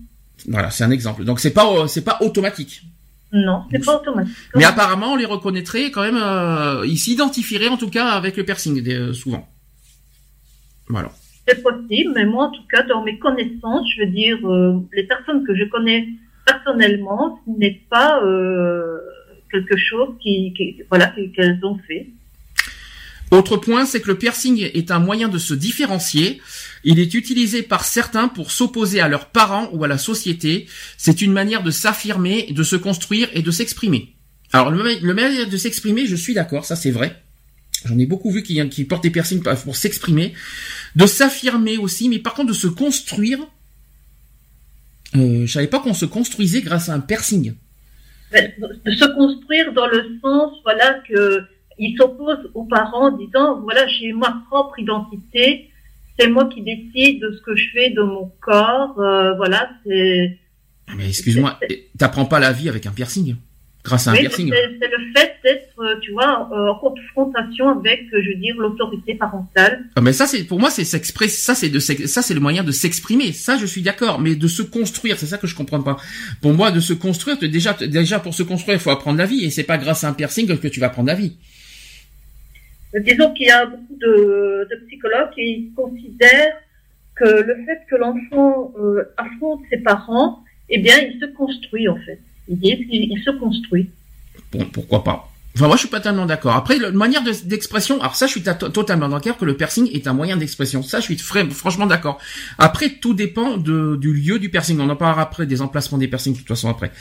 Voilà, 0.46 0.70
c'est 0.70 0.84
un 0.84 0.90
exemple. 0.90 1.24
Donc 1.24 1.40
c'est 1.40 1.52
pas, 1.52 1.88
c'est 1.88 2.04
pas 2.04 2.18
automatique. 2.20 2.82
Non, 3.32 3.64
c'est 3.70 3.84
pas 3.84 3.96
automatique. 3.96 4.34
Mais 4.54 4.64
apparemment, 4.64 5.12
on 5.12 5.16
les 5.16 5.24
reconnaîtrait 5.24 5.90
quand 5.90 6.02
même. 6.02 6.16
Euh, 6.20 6.86
ils 6.86 6.98
s'identifieraient 6.98 7.68
en 7.68 7.76
tout 7.76 7.90
cas 7.90 8.08
avec 8.10 8.36
le 8.36 8.44
piercing 8.44 8.86
euh, 8.88 9.12
souvent. 9.12 9.48
Voilà. 10.88 11.10
C'est 11.48 11.62
possible, 11.62 12.12
mais 12.14 12.26
moi 12.26 12.46
en 12.46 12.50
tout 12.50 12.66
cas, 12.70 12.82
dans 12.82 13.02
mes 13.02 13.18
connaissances, 13.18 13.86
je 13.96 14.02
veux 14.02 14.10
dire, 14.10 14.38
euh, 14.46 14.80
les 14.92 15.04
personnes 15.04 15.44
que 15.46 15.54
je 15.56 15.64
connais 15.64 16.08
personnellement, 16.44 17.40
ce 17.46 17.58
n'est 17.58 17.80
pas 17.88 18.22
euh, 18.22 18.98
quelque 19.50 19.76
chose 19.76 20.10
qui, 20.20 20.54
voilà 20.90 21.14
qu'elles 21.34 21.58
ont 21.64 21.78
fait. 21.86 22.08
Autre 23.30 23.56
point, 23.56 23.84
c'est 23.84 24.00
que 24.00 24.08
le 24.08 24.18
piercing 24.18 24.70
est 24.72 24.90
un 24.90 24.98
moyen 24.98 25.28
de 25.28 25.38
se 25.38 25.52
différencier. 25.54 26.40
Il 26.84 26.98
est 26.98 27.12
utilisé 27.14 27.62
par 27.62 27.84
certains 27.84 28.28
pour 28.28 28.50
s'opposer 28.50 29.00
à 29.00 29.08
leurs 29.08 29.26
parents 29.26 29.68
ou 29.72 29.84
à 29.84 29.88
la 29.88 29.98
société. 29.98 30.66
C'est 30.96 31.20
une 31.20 31.32
manière 31.32 31.62
de 31.62 31.70
s'affirmer, 31.70 32.46
de 32.50 32.62
se 32.62 32.76
construire 32.76 33.28
et 33.34 33.42
de 33.42 33.50
s'exprimer. 33.50 34.14
Alors 34.52 34.70
le, 34.70 34.82
le 35.02 35.14
manière 35.14 35.48
de 35.48 35.56
s'exprimer, 35.56 36.06
je 36.06 36.16
suis 36.16 36.34
d'accord, 36.34 36.64
ça 36.64 36.76
c'est 36.76 36.90
vrai. 36.90 37.22
J'en 37.84 37.98
ai 37.98 38.06
beaucoup 38.06 38.30
vu 38.30 38.42
qui, 38.42 38.66
qui 38.68 38.84
portent 38.84 39.02
des 39.02 39.10
piercings 39.10 39.42
pour 39.42 39.76
s'exprimer, 39.76 40.34
de 40.96 41.06
s'affirmer 41.06 41.78
aussi, 41.78 42.08
mais 42.08 42.18
par 42.18 42.34
contre 42.34 42.48
de 42.48 42.54
se 42.54 42.66
construire. 42.66 43.38
Euh, 45.16 45.46
je 45.46 45.52
savais 45.52 45.68
pas 45.68 45.80
qu'on 45.80 45.94
se 45.94 46.04
construisait 46.04 46.60
grâce 46.60 46.88
à 46.88 46.94
un 46.94 47.00
piercing 47.00 47.54
de 48.32 48.90
se 48.92 49.04
construire 49.14 49.72
dans 49.72 49.86
le 49.86 50.18
sens, 50.22 50.52
voilà, 50.64 51.00
que 51.08 51.42
il 51.78 51.96
s'oppose 51.96 52.50
aux 52.54 52.64
parents 52.64 53.08
en 53.08 53.16
disant, 53.16 53.60
voilà, 53.60 53.86
j'ai 53.86 54.12
ma 54.12 54.42
propre 54.50 54.78
identité, 54.78 55.70
c'est 56.18 56.28
moi 56.28 56.48
qui 56.48 56.62
décide 56.62 57.22
de 57.22 57.32
ce 57.32 57.40
que 57.42 57.54
je 57.56 57.70
fais 57.72 57.90
de 57.90 58.02
mon 58.02 58.32
corps, 58.40 58.98
euh, 58.98 59.34
voilà, 59.36 59.70
c'est. 59.84 60.38
Ah, 60.88 60.92
mais 60.96 61.08
excuse-moi, 61.08 61.58
t'apprends 61.96 62.24
pas 62.24 62.40
la 62.40 62.52
vie 62.52 62.68
avec 62.68 62.86
un 62.86 62.90
piercing 62.90 63.36
grâce 63.84 64.06
à 64.06 64.12
un 64.12 64.14
piercing. 64.14 64.52
C'est 64.52 64.88
le 64.88 65.12
fait 65.14 65.36
d'être, 65.44 65.80
euh, 65.80 65.98
tu 66.00 66.12
vois, 66.12 66.48
en 66.52 66.74
confrontation 66.76 67.68
avec, 67.68 68.02
euh, 68.12 68.22
je 68.22 68.30
veux 68.30 68.36
dire, 68.36 68.56
l'autorité 68.58 69.14
parentale. 69.14 69.84
Ah, 69.96 70.00
mais 70.00 70.12
ça, 70.12 70.26
c'est 70.26 70.44
pour 70.44 70.60
moi, 70.60 70.70
c'est 70.70 70.84
s'exprimer. 70.84 71.30
Ça, 71.30 71.54
c'est 71.54 71.68
de 71.68 71.78
ça, 71.78 72.22
c'est 72.22 72.34
le 72.34 72.40
moyen 72.40 72.64
de 72.64 72.72
s'exprimer. 72.72 73.32
Ça, 73.32 73.56
je 73.56 73.66
suis 73.66 73.82
d'accord. 73.82 74.20
Mais 74.20 74.34
de 74.34 74.48
se 74.48 74.62
construire, 74.62 75.18
c'est 75.18 75.26
ça 75.26 75.38
que 75.38 75.46
je 75.46 75.54
comprends 75.54 75.82
pas. 75.82 75.96
Pour 76.42 76.52
moi, 76.52 76.70
de 76.70 76.80
se 76.80 76.92
construire, 76.92 77.38
déjà, 77.38 77.72
déjà 77.74 78.18
pour 78.18 78.34
se 78.34 78.42
construire, 78.42 78.76
il 78.76 78.80
faut 78.80 78.90
apprendre 78.90 79.18
la 79.18 79.26
vie, 79.26 79.44
et 79.44 79.50
c'est 79.50 79.64
pas 79.64 79.78
grâce 79.78 80.04
à 80.04 80.08
un 80.08 80.12
piercing 80.12 80.58
que 80.58 80.68
tu 80.68 80.80
vas 80.80 80.86
apprendre 80.86 81.08
la 81.08 81.14
vie. 81.14 81.36
Disons 82.94 83.32
qu'il 83.34 83.46
y 83.46 83.50
a 83.50 83.66
beaucoup 83.66 83.96
de, 84.00 84.66
de, 84.70 84.86
psychologues 84.86 85.30
qui 85.34 85.70
considèrent 85.76 86.56
que 87.16 87.42
le 87.42 87.64
fait 87.66 87.80
que 87.90 87.96
l'enfant 87.96 88.72
euh, 88.78 89.12
affronte 89.18 89.60
ses 89.70 89.78
parents, 89.78 90.42
eh 90.70 90.78
bien, 90.78 90.96
il 90.98 91.20
se 91.20 91.26
construit 91.26 91.88
en 91.88 91.96
fait. 91.96 92.20
Il 92.48 93.22
se 93.24 93.30
construit. 93.30 93.90
Bon, 94.52 94.64
pourquoi 94.72 95.04
pas 95.04 95.30
Enfin, 95.58 95.66
moi, 95.66 95.74
je 95.74 95.80
suis 95.80 95.88
pas 95.88 95.98
tellement 95.98 96.24
d'accord. 96.24 96.54
Après, 96.54 96.78
la 96.78 96.92
manière 96.92 97.22
d'expression, 97.44 98.00
alors 98.00 98.14
ça, 98.14 98.26
je 98.26 98.30
suis 98.30 98.42
totalement 98.42 99.08
d'accord 99.08 99.36
que 99.36 99.44
le 99.44 99.56
piercing 99.56 99.90
est 99.92 100.06
un 100.06 100.12
moyen 100.12 100.36
d'expression. 100.36 100.84
Ça, 100.84 101.00
je 101.00 101.06
suis 101.06 101.18
franchement 101.18 101.86
d'accord. 101.86 102.20
Après, 102.58 102.90
tout 102.90 103.12
dépend 103.12 103.56
de, 103.56 103.96
du 103.96 104.12
lieu 104.12 104.38
du 104.38 104.50
piercing. 104.50 104.78
On 104.78 104.88
en 104.88 104.94
parlera 104.94 105.22
après 105.22 105.46
des 105.46 105.60
emplacements 105.60 105.98
des 105.98 106.06
piercings, 106.06 106.34
de 106.34 106.38
toute 106.38 106.46
façon, 106.46 106.68
après. 106.68 106.92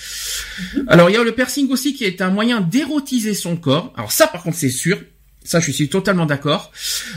Mhm. 0.73 0.85
Alors, 0.87 1.09
il 1.11 1.13
y 1.13 1.17
a 1.17 1.23
le 1.23 1.33
piercing 1.33 1.69
aussi 1.69 1.93
qui 1.93 2.05
est 2.05 2.19
un 2.19 2.31
moyen 2.31 2.59
d'érotiser 2.59 3.35
son 3.35 3.57
corps. 3.57 3.93
Alors 3.95 4.11
ça, 4.11 4.25
par 4.25 4.41
contre, 4.41 4.57
c'est 4.57 4.69
sûr. 4.69 4.97
Ça, 5.47 5.61
je 5.61 5.71
suis 5.71 5.87
totalement 5.87 6.25
d'accord. 6.25 6.73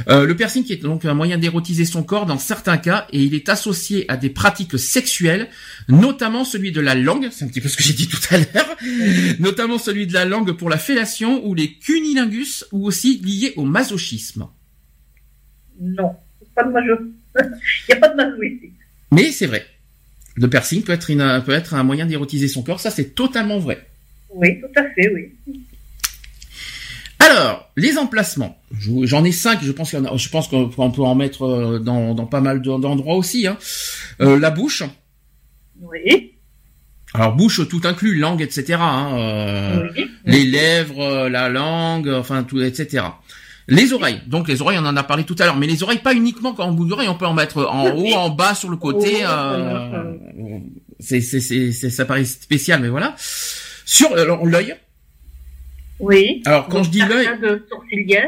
Euh, 0.07 0.25
le 0.25 0.37
piercing 0.37 0.63
qui 0.63 0.73
est 0.73 0.77
donc 0.77 1.05
un 1.05 1.15
moyen 1.15 1.37
d'érotiser 1.37 1.85
son 1.85 2.05
corps 2.05 2.27
dans 2.27 2.39
certains 2.39 2.79
cas 2.79 3.09
et 3.13 3.21
il 3.21 3.35
est 3.35 3.49
associé 3.49 4.09
à 4.09 4.17
des 4.17 4.31
pratiques 4.31 4.79
sexuelles, 4.79 5.49
notamment 5.89 6.45
celui 6.45 6.71
de 6.71 6.81
la 6.81 6.95
langue, 6.95 7.29
c'est 7.33 7.45
un 7.45 7.49
petit 7.49 7.61
peu 7.61 7.69
ce 7.69 7.77
que 7.77 7.83
j'ai 7.83 7.93
dit 7.93 8.07
tout 8.07 8.21
à 8.31 8.39
l'heure, 8.39 8.77
notamment 9.41 9.79
celui 9.79 10.07
de 10.07 10.15
la 10.15 10.27
langue 10.27 10.53
pour 10.53 10.71
la 10.71 10.79
fellation 10.79 11.45
ou 11.45 11.55
les 11.55 11.73
cunilingus 11.73 12.67
ou 12.71 12.87
aussi 12.87 13.19
lié 13.19 13.53
au 13.57 13.65
masochisme. 13.65 14.47
Non, 15.81 16.15
pas 16.55 16.63
de 16.63 16.71
il 16.71 17.43
n'y 17.89 17.95
a 17.95 17.97
pas 17.97 18.11
de 18.11 18.15
masochisme. 18.15 18.69
Mais 19.11 19.33
c'est 19.33 19.47
vrai. 19.47 19.67
Le 20.37 20.49
piercing 20.49 20.85
peut 20.85 20.93
être, 20.93 21.11
une, 21.11 21.43
peut 21.45 21.51
être 21.51 21.75
un 21.75 21.83
moyen 21.83 22.07
d'érotiser 22.07 22.47
son 22.47 22.63
corps, 22.63 22.79
ça 22.79 22.93
c'est 22.93 23.13
totalement 23.13 23.59
vrai. 23.59 23.89
Oui, 24.33 24.61
tout 24.61 24.81
à 24.81 24.85
fait, 24.91 25.13
oui. 25.13 25.33
Alors, 27.21 27.71
les 27.77 27.99
emplacements. 27.99 28.59
J'en 28.73 29.25
ai 29.25 29.33
cinq. 29.33 29.61
Je 29.63 29.73
pense 29.73 29.91
qu'on 29.93 30.17
je 30.17 30.29
pense 30.29 30.49
qu'on 30.49 30.69
peut 30.69 31.03
en 31.03 31.15
mettre 31.15 31.43
euh, 31.45 31.79
dans, 31.79 32.15
dans 32.15 32.27
pas 32.27 32.41
mal 32.41 32.63
d'endroits 32.63 33.17
aussi. 33.17 33.47
Hein. 33.47 33.59
Euh, 34.21 34.39
la 34.39 34.51
bouche. 34.51 34.83
Oui. 35.81 36.33
Alors 37.13 37.35
bouche 37.35 37.69
tout 37.69 37.81
inclus, 37.85 38.17
langue, 38.19 38.41
etc. 38.41 38.79
Hein, 38.81 39.19
euh, 39.19 39.89
oui. 39.97 40.07
Les 40.25 40.45
lèvres, 40.45 41.29
la 41.29 41.49
langue, 41.49 42.09
enfin 42.09 42.45
tout, 42.45 42.61
etc. 42.61 43.05
Les 43.67 43.93
oreilles. 43.93 44.21
Donc 44.27 44.49
les 44.49 44.63
oreilles, 44.63 44.79
on 44.81 44.87
en 44.87 44.97
a 44.97 45.03
parlé 45.03 45.25
tout 45.25 45.37
à 45.39 45.45
l'heure, 45.45 45.57
mais 45.57 45.67
les 45.67 45.83
oreilles 45.83 45.99
pas 45.99 46.15
uniquement 46.15 46.53
quand 46.55 46.67
on 46.67 46.73
bout 46.73 46.87
d'oreille, 46.87 47.09
on 47.09 47.17
peut 47.17 47.27
en 47.27 47.35
mettre 47.35 47.65
en 47.65 47.91
haut, 47.91 48.15
en 48.15 48.31
bas, 48.31 48.55
sur 48.55 48.69
le 48.69 48.77
côté. 48.77 49.19
Euh, 49.25 50.15
c'est 50.99 51.21
c'est 51.21 51.41
c'est 51.41 51.91
ça 51.91 52.05
paraît 52.05 52.25
spécial, 52.25 52.81
mais 52.81 52.89
voilà. 52.89 53.15
Sur 53.85 54.15
l'œil. 54.15 54.77
Oui. 56.01 56.43
Alors 56.45 56.69
quand 56.69 56.83
je 56.83 56.91
dis 56.91 57.01
l'œil, 57.01 57.29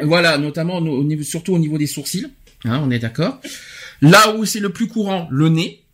voilà, 0.03 0.39
notamment 0.39 0.79
au 0.79 1.05
niveau, 1.05 1.23
surtout 1.23 1.55
au 1.55 1.59
niveau 1.59 1.79
des 1.79 1.87
sourcils, 1.87 2.27
hein, 2.65 2.81
on 2.85 2.91
est 2.91 2.99
d'accord. 2.99 3.41
Là 4.01 4.35
où 4.35 4.45
c'est 4.45 4.61
le 4.61 4.71
plus 4.71 4.89
courant, 4.89 5.29
le 5.31 5.49
nez. 5.49 5.85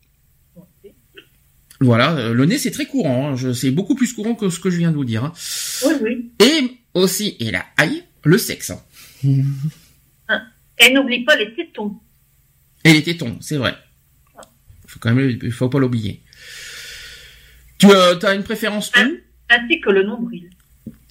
Voilà, 1.80 2.16
euh, 2.16 2.34
le 2.34 2.44
nez 2.46 2.58
c'est 2.58 2.72
très 2.72 2.86
courant, 2.86 3.34
hein. 3.34 3.54
c'est 3.54 3.70
beaucoup 3.70 3.94
plus 3.94 4.12
courant 4.12 4.34
que 4.34 4.48
ce 4.50 4.58
que 4.58 4.70
je 4.70 4.78
viens 4.78 4.90
de 4.90 4.96
vous 4.96 5.04
dire. 5.04 5.24
Hein. 5.24 5.32
Oui, 5.86 5.94
oui. 6.02 6.32
Et 6.40 6.78
aussi, 6.94 7.36
et 7.38 7.50
la 7.50 7.64
aïe, 7.76 8.02
le 8.24 8.38
sexe. 8.38 8.72
Et 9.22 10.92
n'oublie 10.92 11.24
pas 11.24 11.36
les 11.36 11.54
tétons. 11.54 11.96
Et 12.84 12.92
les 12.92 13.02
tétons, 13.02 13.36
c'est 13.40 13.56
vrai. 13.56 13.74
Faut 14.86 14.98
quand 15.00 15.14
même, 15.14 15.50
faut 15.50 15.68
pas 15.68 15.78
l'oublier. 15.78 16.22
Tu 17.78 17.86
euh, 17.90 18.18
as 18.22 18.34
une 18.34 18.42
préférence 18.42 18.90
où 18.96 19.00
Ainsi 19.50 19.80
que 19.80 19.90
le 19.90 20.02
nombril. 20.02 20.50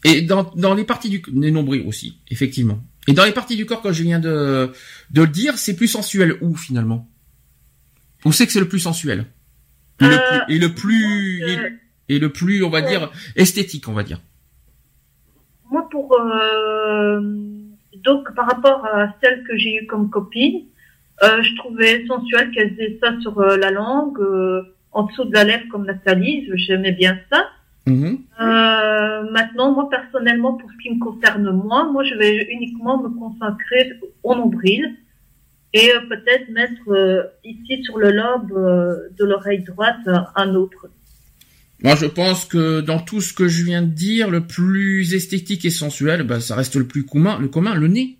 Et 0.07 0.21
dans, 0.21 0.51
dans 0.55 0.73
les 0.73 0.85
parties 0.85 1.09
du 1.09 1.21
les 1.33 1.51
nombrils 1.51 1.85
aussi, 1.85 2.19
effectivement. 2.29 2.79
Et 3.07 3.13
dans 3.13 3.25
les 3.25 3.31
parties 3.31 3.55
du 3.55 3.65
corps, 3.65 3.81
quand 3.81 3.93
je 3.93 4.03
viens 4.03 4.19
de, 4.19 4.71
de 5.11 5.21
le 5.21 5.27
dire, 5.27 5.57
c'est 5.57 5.75
plus 5.75 5.87
sensuel 5.87 6.37
où 6.41 6.55
finalement? 6.55 7.09
Où 8.25 8.31
c'est 8.31 8.45
que 8.45 8.51
c'est 8.51 8.59
le 8.59 8.67
plus 8.67 8.79
sensuel? 8.79 9.25
Et, 9.99 10.05
le 10.05 10.17
plus, 10.17 10.55
et 10.55 10.59
le 10.59 10.73
plus 10.73 11.43
euh, 11.43 11.69
et, 12.09 12.19
le 12.19 12.29
plus, 12.31 12.63
on 12.63 12.69
va 12.69 12.81
dire, 12.81 13.11
esthétique, 13.35 13.87
on 13.87 13.93
va 13.93 14.03
dire. 14.03 14.21
Moi, 15.71 15.87
pour 15.89 16.13
euh, 16.13 17.19
donc 18.03 18.33
par 18.35 18.47
rapport 18.47 18.85
à 18.85 19.15
celle 19.21 19.43
que 19.43 19.57
j'ai 19.57 19.75
eue 19.75 19.87
comme 19.87 20.09
copine, 20.09 20.65
euh, 21.23 21.41
je 21.41 21.55
trouvais 21.55 22.05
sensuel 22.05 22.51
qu'elle 22.51 22.71
faisait 22.71 22.99
ça 23.01 23.19
sur 23.21 23.39
euh, 23.39 23.57
la 23.57 23.71
langue, 23.71 24.19
euh, 24.19 24.61
en 24.91 25.03
dessous 25.03 25.25
de 25.25 25.33
la 25.33 25.43
lèvre 25.43 25.63
comme 25.71 25.85
Nathalie. 25.85 26.47
J'aimais 26.55 26.91
bien 26.91 27.19
ça. 27.31 27.49
Mhm. 27.87 28.19
Euh, 28.41 29.31
maintenant, 29.31 29.71
moi 29.71 29.89
personnellement, 29.89 30.55
pour 30.55 30.69
ce 30.69 30.77
qui 30.83 30.93
me 30.93 30.99
concerne 30.99 31.49
moi, 31.51 31.89
moi 31.89 32.03
je 32.03 32.15
vais 32.15 32.45
uniquement 32.51 33.01
me 33.01 33.09
consacrer 33.09 33.93
au 34.23 34.35
nombril 34.35 34.97
et 35.73 35.91
euh, 35.91 36.01
peut-être 36.09 36.49
mettre 36.49 36.89
euh, 36.89 37.23
ici 37.45 37.81
sur 37.85 37.97
le 37.97 38.11
lobe 38.11 38.51
de 39.17 39.23
l'oreille 39.23 39.63
droite 39.63 40.05
un 40.35 40.53
autre. 40.55 40.89
Moi, 41.81 41.95
je 41.95 42.07
pense 42.07 42.43
que 42.45 42.81
dans 42.81 42.99
tout 42.99 43.21
ce 43.21 43.33
que 43.33 43.47
je 43.47 43.63
viens 43.63 43.83
de 43.83 43.91
dire, 43.91 44.29
le 44.29 44.45
plus 44.45 45.13
esthétique 45.13 45.63
et 45.63 45.69
sensuel, 45.69 46.23
bah, 46.23 46.39
ça 46.41 46.55
reste 46.55 46.75
le 46.75 46.87
plus 46.87 47.05
commun, 47.05 47.37
le 47.39 47.47
commun, 47.47 47.75
le 47.75 47.87
nez. 47.87 48.17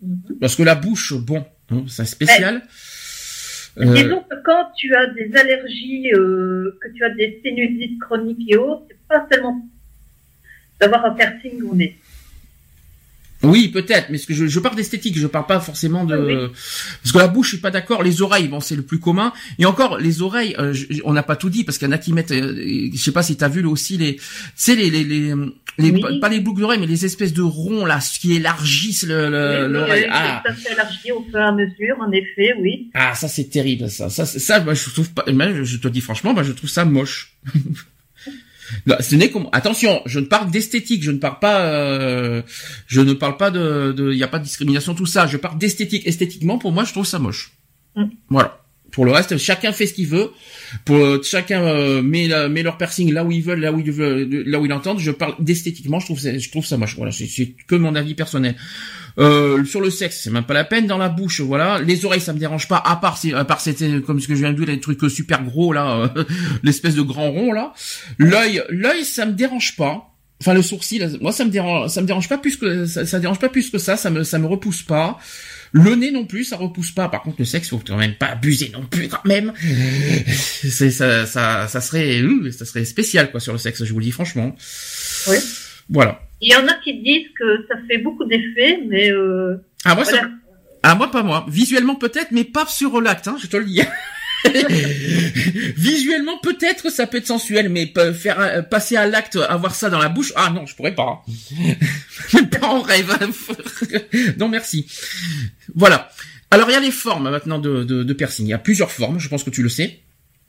Mhm. 0.00 0.38
Parce 0.40 0.54
que 0.56 0.62
la 0.62 0.76
bouche, 0.76 1.14
bon, 1.14 1.44
hein, 1.70 1.82
c'est 1.88 2.06
spécial. 2.06 2.62
Mais 2.64 2.70
Euh, 3.78 3.92
Disons 3.94 4.20
que 4.20 4.36
quand 4.44 4.70
tu 4.76 4.94
as 4.94 5.08
des 5.08 5.34
allergies, 5.36 6.12
euh, 6.12 6.78
que 6.80 6.88
tu 6.94 7.04
as 7.04 7.10
des 7.10 7.40
sinusites 7.44 8.00
chroniques 8.00 8.44
et 8.48 8.56
autres, 8.56 8.84
c'est 8.88 8.98
pas 9.08 9.20
tellement 9.28 9.60
d'avoir 10.80 11.04
un 11.06 11.14
piercing 11.14 11.62
au 11.62 11.74
nez. 11.74 11.96
Oui, 13.48 13.68
peut-être, 13.68 14.10
mais 14.10 14.18
ce 14.18 14.26
que 14.26 14.34
je, 14.34 14.46
je 14.46 14.60
parle 14.60 14.76
d'esthétique, 14.76 15.18
je 15.18 15.26
parle 15.26 15.46
pas 15.46 15.60
forcément 15.60 16.04
de 16.04 16.16
Oui. 16.16 16.50
parce 17.02 17.12
que 17.12 17.18
la 17.18 17.28
bouche, 17.28 17.46
je 17.46 17.52
suis 17.52 17.60
pas 17.60 17.70
d'accord. 17.70 18.02
Les 18.02 18.22
oreilles, 18.22 18.48
bon, 18.48 18.60
c'est 18.60 18.76
le 18.76 18.82
plus 18.82 18.98
commun. 19.00 19.32
Et 19.58 19.66
encore, 19.66 19.98
les 19.98 20.22
oreilles, 20.22 20.54
euh, 20.58 20.72
je- 20.72 20.86
on 21.04 21.12
n'a 21.12 21.22
pas 21.22 21.36
tout 21.36 21.50
dit 21.50 21.64
parce 21.64 21.78
qu'il 21.78 21.86
y 21.86 21.90
en 21.90 21.92
a 21.94 21.98
qui 21.98 22.12
mettent, 22.12 22.32
euh, 22.32 22.90
je 22.92 22.98
sais 23.02 23.12
pas 23.12 23.22
si 23.22 23.36
t'as 23.36 23.48
vu 23.48 23.62
là 23.62 23.68
aussi 23.68 23.96
les, 23.96 24.18
sais 24.54 24.74
les 24.76 24.90
les 24.90 25.04
les, 25.04 25.34
les- 25.78 25.90
Oui. 25.90 26.20
pas, 26.20 26.28
les 26.28 26.40
boucles 26.40 26.60
d'oreilles, 26.60 26.78
mais 26.80 26.86
les 26.86 27.04
espèces 27.04 27.32
de 27.32 27.42
ronds 27.42 27.84
là, 27.84 27.98
qui 28.20 28.34
élargissent 28.34 29.04
le- 29.06 29.66
l'oreille. 29.68 30.04
oui, 30.04 30.10
ah, 30.12 30.42
Ça 30.46 30.54
s'élargit 30.54 31.12
au 31.12 31.24
fur 31.28 31.38
et 31.38 31.42
à 31.42 31.52
mesure, 31.52 31.96
en 32.00 32.10
effet, 32.12 32.54
oui. 32.60 32.90
ah, 32.94 33.14
ça 33.14 33.28
c'est 33.28 33.50
terrible, 33.50 33.90
ça, 33.90 34.08
ça, 34.08 34.24
c'est- 34.26 34.38
ça, 34.38 34.60
moi, 34.60 34.74
je 34.74 34.88
trouve 34.90 35.10
pas. 35.12 35.24
je 35.26 35.76
te 35.78 35.88
dis 35.88 36.00
franchement, 36.00 36.32
moi, 36.32 36.42
je 36.42 36.52
trouve 36.52 36.70
ça 36.70 36.84
moche. 36.84 37.32
Non, 38.86 38.96
ce 39.00 39.14
n'est 39.16 39.32
attention, 39.52 40.00
je 40.06 40.20
ne 40.20 40.26
parle 40.26 40.50
d'esthétique, 40.50 41.02
je 41.02 41.10
ne 41.10 41.18
parle 41.18 41.38
pas, 41.38 41.60
euh, 41.66 42.42
je 42.86 43.00
ne 43.00 43.12
parle 43.12 43.36
pas 43.36 43.50
de, 43.50 43.92
de, 43.92 44.12
il 44.12 44.18
y 44.18 44.22
a 44.22 44.28
pas 44.28 44.38
de 44.38 44.44
discrimination 44.44 44.94
tout 44.94 45.06
ça. 45.06 45.26
Je 45.26 45.36
parle 45.36 45.58
d'esthétique. 45.58 46.06
Esthétiquement, 46.06 46.58
pour 46.58 46.72
moi, 46.72 46.84
je 46.84 46.92
trouve 46.92 47.06
ça 47.06 47.18
moche. 47.18 47.52
Mm. 47.96 48.04
Voilà. 48.30 48.60
Pour 48.92 49.04
le 49.04 49.10
reste, 49.10 49.36
chacun 49.38 49.72
fait 49.72 49.88
ce 49.88 49.94
qu'il 49.94 50.06
veut. 50.06 50.30
Pour 50.84 50.96
euh, 50.96 51.20
chacun 51.24 51.62
euh, 51.64 52.00
met, 52.00 52.28
la- 52.28 52.48
met 52.48 52.62
leur 52.62 52.76
piercing 52.78 53.12
là 53.12 53.24
où 53.24 53.32
ils 53.32 53.42
veulent, 53.42 53.58
là 53.60 53.72
où 53.72 53.80
ils 53.80 53.90
veulent, 53.90 54.28
là 54.46 54.60
où 54.60 54.66
ils 54.66 54.68
l'entendent. 54.68 55.00
Je 55.00 55.10
parle 55.10 55.34
d'esthétiquement, 55.40 55.98
je 55.98 56.06
trouve, 56.06 56.20
ça- 56.20 56.38
je 56.38 56.48
trouve 56.50 56.64
ça 56.64 56.76
moche. 56.76 56.94
Voilà, 56.96 57.10
c'est 57.10 57.26
c'est 57.26 57.54
que 57.66 57.74
mon 57.74 57.96
avis 57.96 58.14
personnel. 58.14 58.54
Euh, 59.18 59.64
sur 59.64 59.80
le 59.80 59.90
sexe, 59.90 60.20
c'est 60.22 60.30
même 60.30 60.44
pas 60.44 60.54
la 60.54 60.64
peine. 60.64 60.86
Dans 60.86 60.98
la 60.98 61.08
bouche, 61.08 61.40
voilà. 61.40 61.80
Les 61.80 62.04
oreilles, 62.04 62.20
ça 62.20 62.32
me 62.32 62.38
dérange 62.38 62.68
pas. 62.68 62.78
À 62.78 62.96
part, 62.96 63.18
à 63.34 63.44
part 63.44 63.60
c'était 63.60 64.00
comme 64.00 64.20
ce 64.20 64.28
que 64.28 64.34
je 64.34 64.40
viens 64.40 64.52
de 64.52 64.58
dire, 64.58 64.66
les 64.66 64.80
trucs 64.80 65.10
super 65.10 65.44
gros 65.44 65.72
là, 65.72 66.10
euh, 66.16 66.24
l'espèce 66.62 66.94
de 66.94 67.02
grand 67.02 67.30
rond 67.30 67.52
là. 67.52 67.72
L'œil, 68.18 68.62
l'œil, 68.70 69.04
ça 69.04 69.26
me 69.26 69.32
dérange 69.32 69.76
pas. 69.76 70.10
Enfin, 70.40 70.52
le 70.52 70.62
sourcil, 70.62 71.18
moi, 71.20 71.32
ça 71.32 71.44
me 71.44 71.50
dérange, 71.50 71.90
ça 71.90 72.00
me 72.00 72.06
dérange 72.06 72.28
pas 72.28 72.38
plus 72.38 72.56
que 72.56 72.86
ça, 72.86 73.06
ça 73.06 73.20
dérange 73.20 73.38
pas 73.38 73.48
plus 73.48 73.70
que 73.70 73.78
ça. 73.78 73.96
Ça 73.96 74.10
me, 74.10 74.24
ça 74.24 74.38
me 74.38 74.46
repousse 74.46 74.82
pas. 74.82 75.18
Le 75.76 75.96
nez 75.96 76.12
non 76.12 76.24
plus, 76.24 76.44
ça 76.44 76.56
repousse 76.56 76.92
pas. 76.92 77.08
Par 77.08 77.22
contre, 77.22 77.36
le 77.40 77.44
sexe, 77.44 77.68
faut 77.68 77.80
quand 77.84 77.96
même 77.96 78.14
pas 78.14 78.26
abuser 78.26 78.70
non 78.72 78.84
plus, 78.88 79.08
quand 79.08 79.24
même. 79.24 79.52
C'est 80.62 80.90
ça, 80.90 81.26
ça, 81.26 81.66
ça 81.66 81.80
serait, 81.80 82.20
euh, 82.20 82.52
ça 82.52 82.64
serait 82.64 82.84
spécial 82.84 83.30
quoi 83.30 83.40
sur 83.40 83.52
le 83.52 83.58
sexe. 83.58 83.84
Je 83.84 83.92
vous 83.92 83.98
le 83.98 84.04
dis 84.04 84.12
franchement. 84.12 84.54
Oui. 85.28 85.36
Voilà. 85.88 86.20
Il 86.40 86.50
y 86.52 86.56
en 86.56 86.66
a 86.68 86.74
qui 86.74 87.00
disent 87.00 87.28
que 87.38 87.66
ça 87.68 87.76
fait 87.88 87.98
beaucoup 87.98 88.24
d'effets, 88.24 88.80
mais 88.86 89.10
euh, 89.10 89.56
Ah 89.84 89.94
moi, 89.94 90.04
ça, 90.04 90.12
voilà. 90.12 90.28
Ah 90.82 90.94
moi 90.94 91.10
pas 91.10 91.22
moi. 91.22 91.46
Visuellement 91.48 91.94
peut-être, 91.94 92.30
mais 92.32 92.44
pas 92.44 92.66
sur 92.66 93.00
l'acte, 93.00 93.28
hein, 93.28 93.36
je 93.40 93.46
te 93.46 93.56
le 93.56 93.64
dis. 93.64 93.80
Visuellement 95.76 96.38
peut-être 96.38 96.90
ça 96.90 97.06
peut 97.06 97.18
être 97.18 97.26
sensuel, 97.26 97.68
mais 97.70 97.92
faire 98.14 98.68
passer 98.68 98.96
à 98.96 99.06
l'acte, 99.06 99.36
avoir 99.48 99.74
ça 99.74 99.88
dans 99.90 99.98
la 99.98 100.08
bouche, 100.08 100.32
ah 100.36 100.50
non, 100.50 100.66
je 100.66 100.74
pourrais 100.76 100.94
pas. 100.94 101.22
Même 102.34 102.48
pas 102.50 102.66
en 102.66 102.82
rêve. 102.82 103.10
non 104.38 104.48
merci. 104.48 104.86
Voilà. 105.74 106.10
Alors 106.50 106.68
il 106.68 106.74
y 106.74 106.76
a 106.76 106.80
les 106.80 106.90
formes 106.90 107.30
maintenant 107.30 107.58
de, 107.58 107.84
de, 107.84 108.02
de 108.02 108.12
piercing. 108.12 108.46
Il 108.46 108.50
y 108.50 108.54
a 108.54 108.58
plusieurs 108.58 108.90
formes, 108.90 109.18
je 109.18 109.28
pense 109.28 109.42
que 109.44 109.50
tu 109.50 109.62
le 109.62 109.68
sais. 109.70 110.00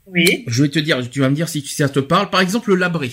oui. 0.06 0.44
Je 0.46 0.62
vais 0.62 0.68
te 0.68 0.78
dire, 0.78 1.08
tu 1.08 1.20
vas 1.20 1.30
me 1.30 1.34
dire 1.34 1.48
si 1.48 1.62
ça 1.66 1.88
te 1.88 2.00
parle. 2.00 2.28
Par 2.30 2.40
exemple 2.40 2.70
le 2.70 2.76
labré. 2.76 3.10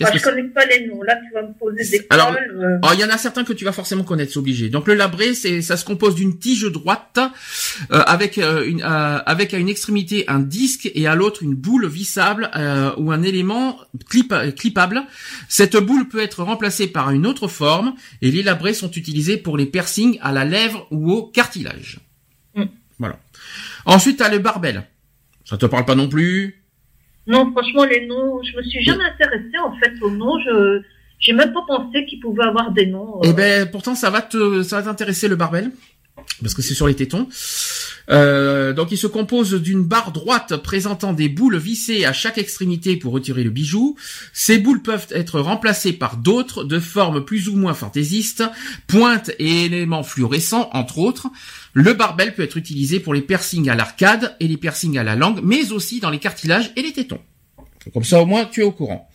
Moi, 0.00 0.10
je 0.14 0.22
connais 0.22 0.42
pas 0.44 0.66
les 0.66 0.86
noms. 0.86 1.02
Là, 1.02 1.16
tu 1.16 1.32
vas 1.32 1.42
me 1.42 1.52
poser 1.54 1.88
des 1.88 2.06
Alors, 2.10 2.34
cols. 2.34 2.62
euh, 2.62 2.78
Oh, 2.82 2.88
il 2.94 3.00
y 3.00 3.04
en 3.04 3.08
a 3.08 3.16
certains 3.16 3.44
que 3.44 3.52
tu 3.54 3.64
vas 3.64 3.72
forcément 3.72 4.04
connaître, 4.04 4.32
c'est 4.32 4.38
obligé. 4.38 4.68
Donc 4.68 4.86
le 4.88 4.94
labré, 4.94 5.34
c'est 5.34 5.62
ça 5.62 5.76
se 5.76 5.84
compose 5.84 6.14
d'une 6.14 6.38
tige 6.38 6.64
droite 6.64 7.18
euh, 7.90 8.02
avec 8.06 8.36
euh, 8.38 8.64
une 8.66 8.82
euh, 8.82 9.18
avec 9.24 9.54
à 9.54 9.58
une 9.58 9.68
extrémité 9.70 10.24
un 10.28 10.40
disque 10.40 10.90
et 10.94 11.06
à 11.06 11.14
l'autre 11.14 11.42
une 11.42 11.54
boule 11.54 11.86
vissable 11.86 12.50
euh, 12.56 12.92
ou 12.98 13.10
un 13.10 13.22
élément 13.22 13.78
clip, 14.08 14.34
clippable. 14.56 15.02
Cette 15.48 15.76
boule 15.76 16.08
peut 16.08 16.20
être 16.20 16.42
remplacée 16.42 16.88
par 16.88 17.10
une 17.10 17.26
autre 17.26 17.48
forme 17.48 17.94
et 18.20 18.30
les 18.30 18.42
labrés 18.42 18.74
sont 18.74 18.90
utilisés 18.90 19.36
pour 19.38 19.56
les 19.56 19.66
piercings 19.66 20.18
à 20.20 20.32
la 20.32 20.44
lèvre 20.44 20.86
ou 20.90 21.10
au 21.12 21.22
cartilage. 21.22 22.00
Mm. 22.54 22.64
Voilà. 22.98 23.18
Ensuite, 23.86 24.18
tu 24.18 24.22
as 24.22 24.28
le 24.28 24.38
barbel. 24.40 24.84
Ça 25.44 25.56
te 25.56 25.66
parle 25.66 25.84
pas 25.84 25.94
non 25.94 26.08
plus? 26.08 26.64
Non, 27.26 27.50
franchement, 27.52 27.84
les 27.84 28.06
noms, 28.06 28.40
je 28.42 28.56
me 28.56 28.62
suis 28.62 28.84
jamais 28.84 29.04
intéressée 29.04 29.58
en 29.64 29.72
fait 29.76 29.92
aux 30.02 30.10
noms. 30.10 30.38
Je 30.40 30.82
j'ai 31.18 31.32
même 31.32 31.52
pas 31.54 31.64
pensé 31.66 32.04
qu'ils 32.04 32.20
pouvaient 32.20 32.44
avoir 32.44 32.70
des 32.72 32.86
noms. 32.86 33.16
euh. 33.18 33.28
Eh 33.28 33.32
ben, 33.32 33.66
pourtant, 33.70 33.94
ça 33.94 34.10
va 34.10 34.20
te, 34.20 34.62
ça 34.62 34.76
va 34.76 34.82
t'intéresser 34.82 35.28
le 35.28 35.36
barbel, 35.36 35.70
parce 36.42 36.54
que 36.54 36.62
c'est 36.62 36.74
sur 36.74 36.86
les 36.86 36.94
tétons. 36.94 37.28
Euh, 38.10 38.72
donc, 38.72 38.92
il 38.92 38.98
se 38.98 39.06
compose 39.06 39.54
d'une 39.54 39.82
barre 39.82 40.12
droite 40.12 40.56
présentant 40.56 41.12
des 41.12 41.28
boules 41.28 41.56
vissées 41.56 42.04
à 42.04 42.12
chaque 42.12 42.38
extrémité 42.38 42.96
pour 42.96 43.12
retirer 43.12 43.42
le 43.42 43.50
bijou. 43.50 43.96
Ces 44.32 44.58
boules 44.58 44.82
peuvent 44.82 45.06
être 45.10 45.40
remplacées 45.40 45.92
par 45.92 46.16
d'autres 46.16 46.64
de 46.64 46.78
formes 46.78 47.24
plus 47.24 47.48
ou 47.48 47.56
moins 47.56 47.74
fantaisistes, 47.74 48.44
pointes 48.86 49.30
et 49.38 49.64
éléments 49.64 50.02
fluorescents, 50.02 50.70
entre 50.72 50.98
autres. 50.98 51.28
Le 51.72 51.92
barbel 51.94 52.34
peut 52.34 52.42
être 52.42 52.56
utilisé 52.56 53.00
pour 53.00 53.14
les 53.14 53.22
piercings 53.22 53.68
à 53.68 53.74
l'arcade 53.74 54.36
et 54.40 54.48
les 54.48 54.56
piercings 54.56 54.98
à 54.98 55.04
la 55.04 55.16
langue, 55.16 55.40
mais 55.42 55.72
aussi 55.72 56.00
dans 56.00 56.10
les 56.10 56.18
cartilages 56.18 56.72
et 56.76 56.82
les 56.82 56.92
tétons. 56.92 57.20
Comme 57.92 58.04
ça, 58.04 58.20
au 58.20 58.26
moins, 58.26 58.44
tu 58.44 58.60
es 58.60 58.64
au 58.64 58.72
courant. 58.72 59.08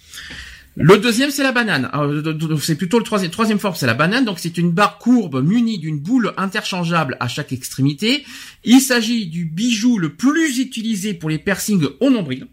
Le 0.77 0.97
deuxième, 0.97 1.31
c'est 1.31 1.43
la 1.43 1.51
banane. 1.51 1.89
De- 1.93 2.31
de- 2.31 2.55
C'est 2.55 2.75
plutôt 2.75 2.97
le 2.97 3.03
troisième. 3.03 3.29
Troisième 3.31 3.59
forme, 3.59 3.75
c'est 3.75 3.85
la 3.85 3.93
banane. 3.93 4.23
Donc, 4.25 4.39
c'est 4.39 4.57
une 4.57 4.71
barre 4.71 4.97
courbe 4.99 5.43
munie 5.45 5.79
d'une 5.79 5.99
boule 5.99 6.33
interchangeable 6.37 7.17
à 7.19 7.27
chaque 7.27 7.51
extrémité. 7.51 8.23
Il 8.63 8.79
s'agit 8.79 9.27
du 9.27 9.45
bijou 9.45 9.97
le 9.97 10.13
plus 10.13 10.59
utilisé 10.59 11.13
pour 11.13 11.29
les 11.29 11.39
piercings 11.39 11.85
au 11.99 12.09
nombril. 12.09 12.47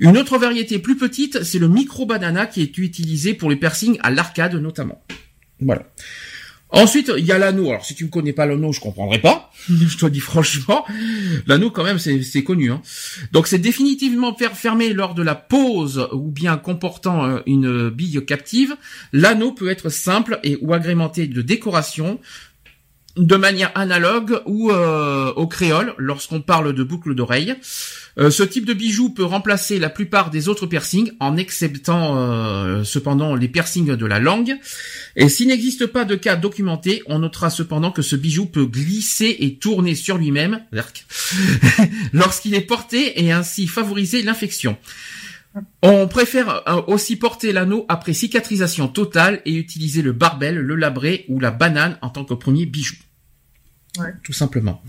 Une 0.00 0.18
autre 0.18 0.38
variété 0.38 0.78
plus 0.80 0.96
petite, 0.96 1.44
c'est 1.44 1.60
le 1.60 1.68
micro 1.68 2.04
banana 2.04 2.46
qui 2.46 2.60
est 2.62 2.76
utilisé 2.78 3.34
pour 3.34 3.48
les 3.48 3.56
piercings 3.56 3.98
à 4.02 4.10
l'arcade 4.10 4.54
notamment. 4.56 5.02
Voilà. 5.60 5.86
Ensuite, 6.70 7.12
il 7.16 7.24
y 7.24 7.32
a 7.32 7.38
l'anneau. 7.38 7.70
Alors, 7.70 7.84
si 7.84 7.94
tu 7.94 8.04
ne 8.04 8.10
connais 8.10 8.32
pas 8.32 8.44
l'anneau, 8.44 8.72
je 8.72 8.80
comprendrai 8.80 9.18
pas. 9.20 9.50
je 9.68 9.96
te 9.96 10.06
dis 10.06 10.20
franchement. 10.20 10.84
L'anneau, 11.46 11.70
quand 11.70 11.84
même, 11.84 11.98
c'est 11.98 12.42
connu. 12.44 12.70
Hein. 12.72 12.82
Donc, 13.32 13.46
c'est 13.46 13.58
définitivement 13.58 14.34
fer- 14.34 14.56
fermé 14.56 14.92
lors 14.92 15.14
de 15.14 15.22
la 15.22 15.34
pose 15.36 16.08
ou 16.12 16.30
bien 16.30 16.56
comportant 16.56 17.24
euh, 17.24 17.38
une 17.46 17.88
bille 17.90 18.24
captive. 18.26 18.76
L'anneau 19.12 19.52
peut 19.52 19.70
être 19.70 19.88
simple 19.90 20.40
et 20.42 20.58
ou 20.60 20.74
agrémenté 20.74 21.26
de 21.28 21.40
décoration. 21.40 22.18
de 23.16 23.36
manière 23.36 23.70
analogue 23.74 24.42
ou 24.44 24.70
euh, 24.70 25.32
au 25.36 25.46
créole 25.46 25.94
lorsqu'on 25.96 26.42
parle 26.42 26.74
de 26.74 26.82
boucle 26.82 27.14
d'oreille. 27.14 27.54
Euh, 28.18 28.30
ce 28.30 28.42
type 28.42 28.64
de 28.64 28.72
bijou 28.72 29.10
peut 29.10 29.24
remplacer 29.24 29.78
la 29.78 29.90
plupart 29.90 30.30
des 30.30 30.48
autres 30.48 30.66
piercings 30.66 31.12
en 31.20 31.36
acceptant 31.36 32.16
euh, 32.16 32.82
cependant 32.82 33.34
les 33.34 33.48
piercings 33.48 33.94
de 33.94 34.06
la 34.06 34.18
langue. 34.18 34.56
Et 35.16 35.28
s'il 35.28 35.48
n'existe 35.48 35.86
pas 35.86 36.04
de 36.04 36.14
cas 36.14 36.36
documenté, 36.36 37.02
on 37.06 37.18
notera 37.18 37.50
cependant 37.50 37.90
que 37.90 38.02
ce 38.02 38.16
bijou 38.16 38.46
peut 38.46 38.64
glisser 38.64 39.36
et 39.40 39.56
tourner 39.56 39.94
sur 39.94 40.16
lui-même 40.16 40.60
lorsqu'il 42.12 42.54
est 42.54 42.60
porté 42.62 43.22
et 43.24 43.32
ainsi 43.32 43.66
favoriser 43.66 44.22
l'infection. 44.22 44.76
On 45.82 46.06
préfère 46.06 46.62
aussi 46.86 47.16
porter 47.16 47.52
l'anneau 47.52 47.86
après 47.88 48.12
cicatrisation 48.12 48.88
totale 48.88 49.40
et 49.46 49.54
utiliser 49.54 50.02
le 50.02 50.12
barbel, 50.12 50.56
le 50.56 50.74
labré 50.74 51.24
ou 51.28 51.40
la 51.40 51.50
banane 51.50 51.96
en 52.02 52.10
tant 52.10 52.24
que 52.24 52.34
premier 52.34 52.66
bijou. 52.66 52.96
Tout 54.22 54.32
simplement. 54.32 54.82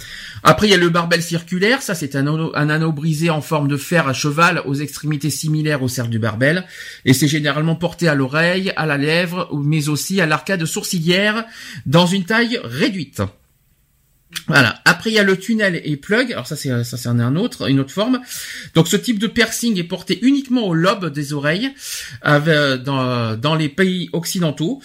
Après, 0.43 0.67
il 0.67 0.71
y 0.71 0.73
a 0.73 0.77
le 0.77 0.89
barbel 0.89 1.21
circulaire. 1.21 1.81
Ça, 1.81 1.95
c'est 1.95 2.15
un 2.15 2.27
anneau, 2.27 2.91
brisé 2.91 3.29
en 3.29 3.41
forme 3.41 3.67
de 3.67 3.77
fer 3.77 4.07
à 4.07 4.13
cheval 4.13 4.61
aux 4.65 4.75
extrémités 4.75 5.29
similaires 5.29 5.83
au 5.83 5.87
cercle 5.87 6.11
du 6.11 6.19
barbel. 6.19 6.65
Et 7.05 7.13
c'est 7.13 7.27
généralement 7.27 7.75
porté 7.75 8.07
à 8.07 8.15
l'oreille, 8.15 8.73
à 8.75 8.85
la 8.85 8.97
lèvre, 8.97 9.49
mais 9.53 9.89
aussi 9.89 10.21
à 10.21 10.25
l'arcade 10.25 10.65
sourcilière 10.65 11.45
dans 11.85 12.05
une 12.05 12.25
taille 12.25 12.59
réduite. 12.63 13.21
Voilà. 14.47 14.81
Après, 14.85 15.09
il 15.09 15.13
y 15.13 15.19
a 15.19 15.23
le 15.23 15.37
tunnel 15.37 15.81
et 15.83 15.97
plug. 15.97 16.31
Alors 16.31 16.47
ça, 16.47 16.55
c'est 16.55 16.83
ça, 16.83 16.97
c'est 16.97 17.09
un 17.09 17.35
autre, 17.35 17.69
une 17.69 17.79
autre 17.79 17.91
forme. 17.91 18.19
Donc, 18.75 18.87
ce 18.87 18.97
type 18.97 19.19
de 19.19 19.27
piercing 19.27 19.77
est 19.77 19.83
porté 19.83 20.19
uniquement 20.21 20.67
au 20.67 20.73
lobe 20.73 21.11
des 21.11 21.33
oreilles, 21.33 21.73
dans, 22.23 23.35
dans 23.37 23.55
les 23.55 23.69
pays 23.69 24.09
occidentaux, 24.13 24.81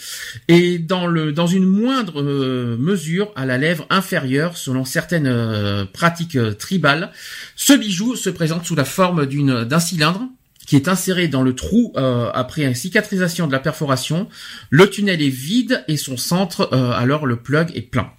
et 0.48 0.78
dans 0.78 1.46
une 1.46 1.66
moindre 1.66 2.22
euh, 2.22 2.76
mesure 2.78 3.32
à 3.36 3.46
la 3.46 3.58
lèvre 3.58 3.86
inférieure, 3.90 4.56
selon 4.56 4.84
certaines 4.84 5.26
euh, 5.26 5.84
pratiques 5.84 6.36
euh, 6.36 6.54
tribales. 6.54 7.10
Ce 7.56 7.72
bijou 7.72 8.16
se 8.16 8.30
présente 8.30 8.64
sous 8.64 8.74
la 8.74 8.84
forme 8.84 9.26
d'un 9.26 9.80
cylindre 9.80 10.28
qui 10.66 10.76
est 10.76 10.88
inséré 10.88 11.26
dans 11.28 11.42
le 11.42 11.54
trou 11.54 11.92
après 11.96 12.62
une 12.62 12.74
cicatrisation 12.74 13.48
de 13.48 13.52
la 13.52 13.58
perforation. 13.58 14.28
Le 14.70 14.88
tunnel 14.88 15.20
est 15.20 15.28
vide 15.28 15.84
et 15.88 15.96
son 15.96 16.16
centre, 16.16 16.72
alors 16.72 17.26
le 17.26 17.36
plug 17.36 17.72
est 17.74 17.82
plein. 17.82 18.12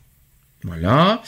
Voilà. 0.64 1.22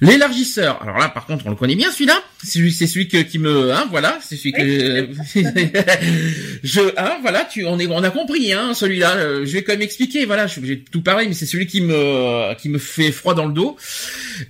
L'élargisseur. 0.00 0.82
Alors 0.82 0.98
là, 0.98 1.08
par 1.08 1.26
contre, 1.26 1.46
on 1.46 1.50
le 1.50 1.56
connaît 1.56 1.76
bien 1.76 1.90
celui-là. 1.90 2.20
C'est 2.42 2.50
celui, 2.50 2.72
c'est 2.72 2.86
celui 2.86 3.08
que, 3.08 3.18
qui 3.18 3.38
me, 3.38 3.72
hein, 3.72 3.86
voilà, 3.90 4.18
c'est 4.20 4.36
celui 4.36 4.52
que 4.52 5.08
je, 6.64 6.80
hein, 6.98 7.18
voilà, 7.22 7.44
tu, 7.44 7.64
on 7.64 7.78
est, 7.78 7.86
on 7.86 8.02
a 8.02 8.10
compris, 8.10 8.52
hein, 8.52 8.74
celui-là. 8.74 9.16
Euh, 9.16 9.46
je 9.46 9.52
vais 9.52 9.62
quand 9.62 9.72
même 9.72 9.82
expliquer. 9.82 10.26
Voilà, 10.26 10.46
je 10.46 10.74
tout 10.74 11.02
parler, 11.02 11.26
mais 11.26 11.34
c'est 11.34 11.46
celui 11.46 11.66
qui 11.66 11.80
me, 11.80 12.54
qui 12.56 12.68
me 12.68 12.78
fait 12.78 13.12
froid 13.12 13.34
dans 13.34 13.46
le 13.46 13.52
dos. 13.52 13.76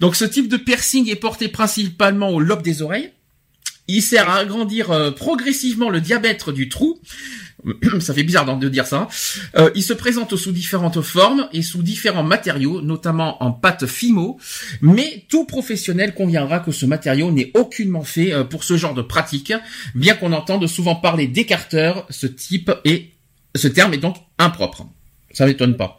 Donc, 0.01 0.17
ce 0.17 0.25
type 0.25 0.49
de 0.49 0.57
piercing 0.57 1.11
est 1.11 1.17
porté 1.17 1.49
principalement 1.49 2.31
au 2.31 2.41
lobe 2.41 2.63
des 2.63 2.83
oreilles. 2.83 3.11
Il 3.87 4.03
sert 4.03 4.29
à 4.31 4.39
agrandir 4.39 4.91
euh, 4.91 5.11
progressivement 5.11 5.91
le 5.91 6.01
diamètre 6.01 6.53
du 6.53 6.69
trou 6.69 7.01
ça 8.01 8.15
fait 8.15 8.23
bizarre 8.23 8.59
de 8.59 8.69
dire 8.69 8.87
ça. 8.87 9.09
Euh, 9.57 9.71
il 9.75 9.83
se 9.83 9.93
présente 9.93 10.37
sous 10.37 10.53
différentes 10.53 11.01
formes 11.01 11.49
et 11.53 11.63
sous 11.63 11.83
différents 11.83 12.23
matériaux, 12.23 12.83
notamment 12.83 13.43
en 13.43 13.53
pâte 13.53 13.87
fimo, 13.87 14.39
mais 14.81 15.25
tout 15.29 15.45
professionnel 15.45 16.15
conviendra 16.15 16.61
que 16.61 16.73
ce 16.73 16.87
matériau 16.87 17.31
n'est 17.31 17.51
aucunement 17.55 18.05
fait 18.05 18.33
euh, 18.33 18.45
pour 18.45 18.65
ce 18.65 18.77
genre 18.77 18.95
de 18.95 19.03
pratique, 19.03 19.53
bien 19.95 20.15
qu'on 20.15 20.33
entende 20.33 20.67
souvent 20.67 20.97
parler 20.97 21.27
d'écarteur, 21.27 22.07
ce 22.11 22.27
type 22.27 22.71
et 22.85 23.13
ce 23.55 23.69
terme 23.69 23.95
est 23.95 23.99
donc 23.99 24.17
impropre. 24.39 24.87
Ça 25.33 25.47
m'étonne 25.47 25.77
pas. 25.77 25.99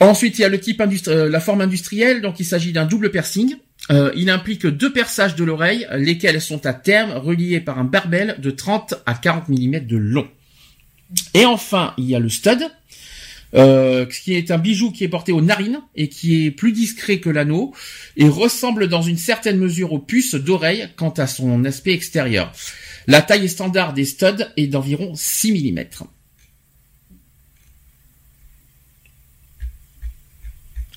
Ensuite, 0.00 0.38
il 0.38 0.42
y 0.42 0.44
a 0.44 0.48
le 0.48 0.58
type 0.58 0.82
la 1.06 1.40
forme 1.40 1.60
industrielle, 1.60 2.20
donc 2.20 2.40
il 2.40 2.44
s'agit 2.44 2.72
d'un 2.72 2.84
double 2.84 3.10
piercing. 3.10 3.56
Il 3.90 4.30
implique 4.30 4.66
deux 4.66 4.92
perçages 4.92 5.34
de 5.36 5.44
l'oreille, 5.44 5.86
lesquels 5.92 6.40
sont 6.40 6.64
à 6.66 6.72
terme 6.72 7.12
reliés 7.12 7.60
par 7.60 7.78
un 7.78 7.84
barbel 7.84 8.36
de 8.38 8.50
30 8.50 8.94
à 9.06 9.14
40 9.14 9.48
mm 9.48 9.80
de 9.80 9.96
long. 9.96 10.28
Et 11.34 11.44
enfin, 11.44 11.94
il 11.98 12.06
y 12.06 12.14
a 12.14 12.18
le 12.18 12.28
stud, 12.28 12.66
euh, 13.54 14.04
qui 14.06 14.34
est 14.34 14.50
un 14.50 14.58
bijou 14.58 14.90
qui 14.90 15.04
est 15.04 15.08
porté 15.08 15.30
aux 15.30 15.40
narines 15.40 15.80
et 15.94 16.08
qui 16.08 16.44
est 16.44 16.50
plus 16.50 16.72
discret 16.72 17.20
que 17.20 17.30
l'anneau 17.30 17.72
et 18.16 18.28
ressemble 18.28 18.88
dans 18.88 19.02
une 19.02 19.16
certaine 19.16 19.58
mesure 19.58 19.92
aux 19.92 20.00
puces 20.00 20.34
d'oreille 20.34 20.88
quant 20.96 21.10
à 21.10 21.28
son 21.28 21.64
aspect 21.64 21.92
extérieur. 21.92 22.52
La 23.06 23.22
taille 23.22 23.48
standard 23.48 23.92
des 23.92 24.06
studs 24.06 24.48
est 24.56 24.66
d'environ 24.66 25.12
6 25.14 25.72
mm. 25.72 25.84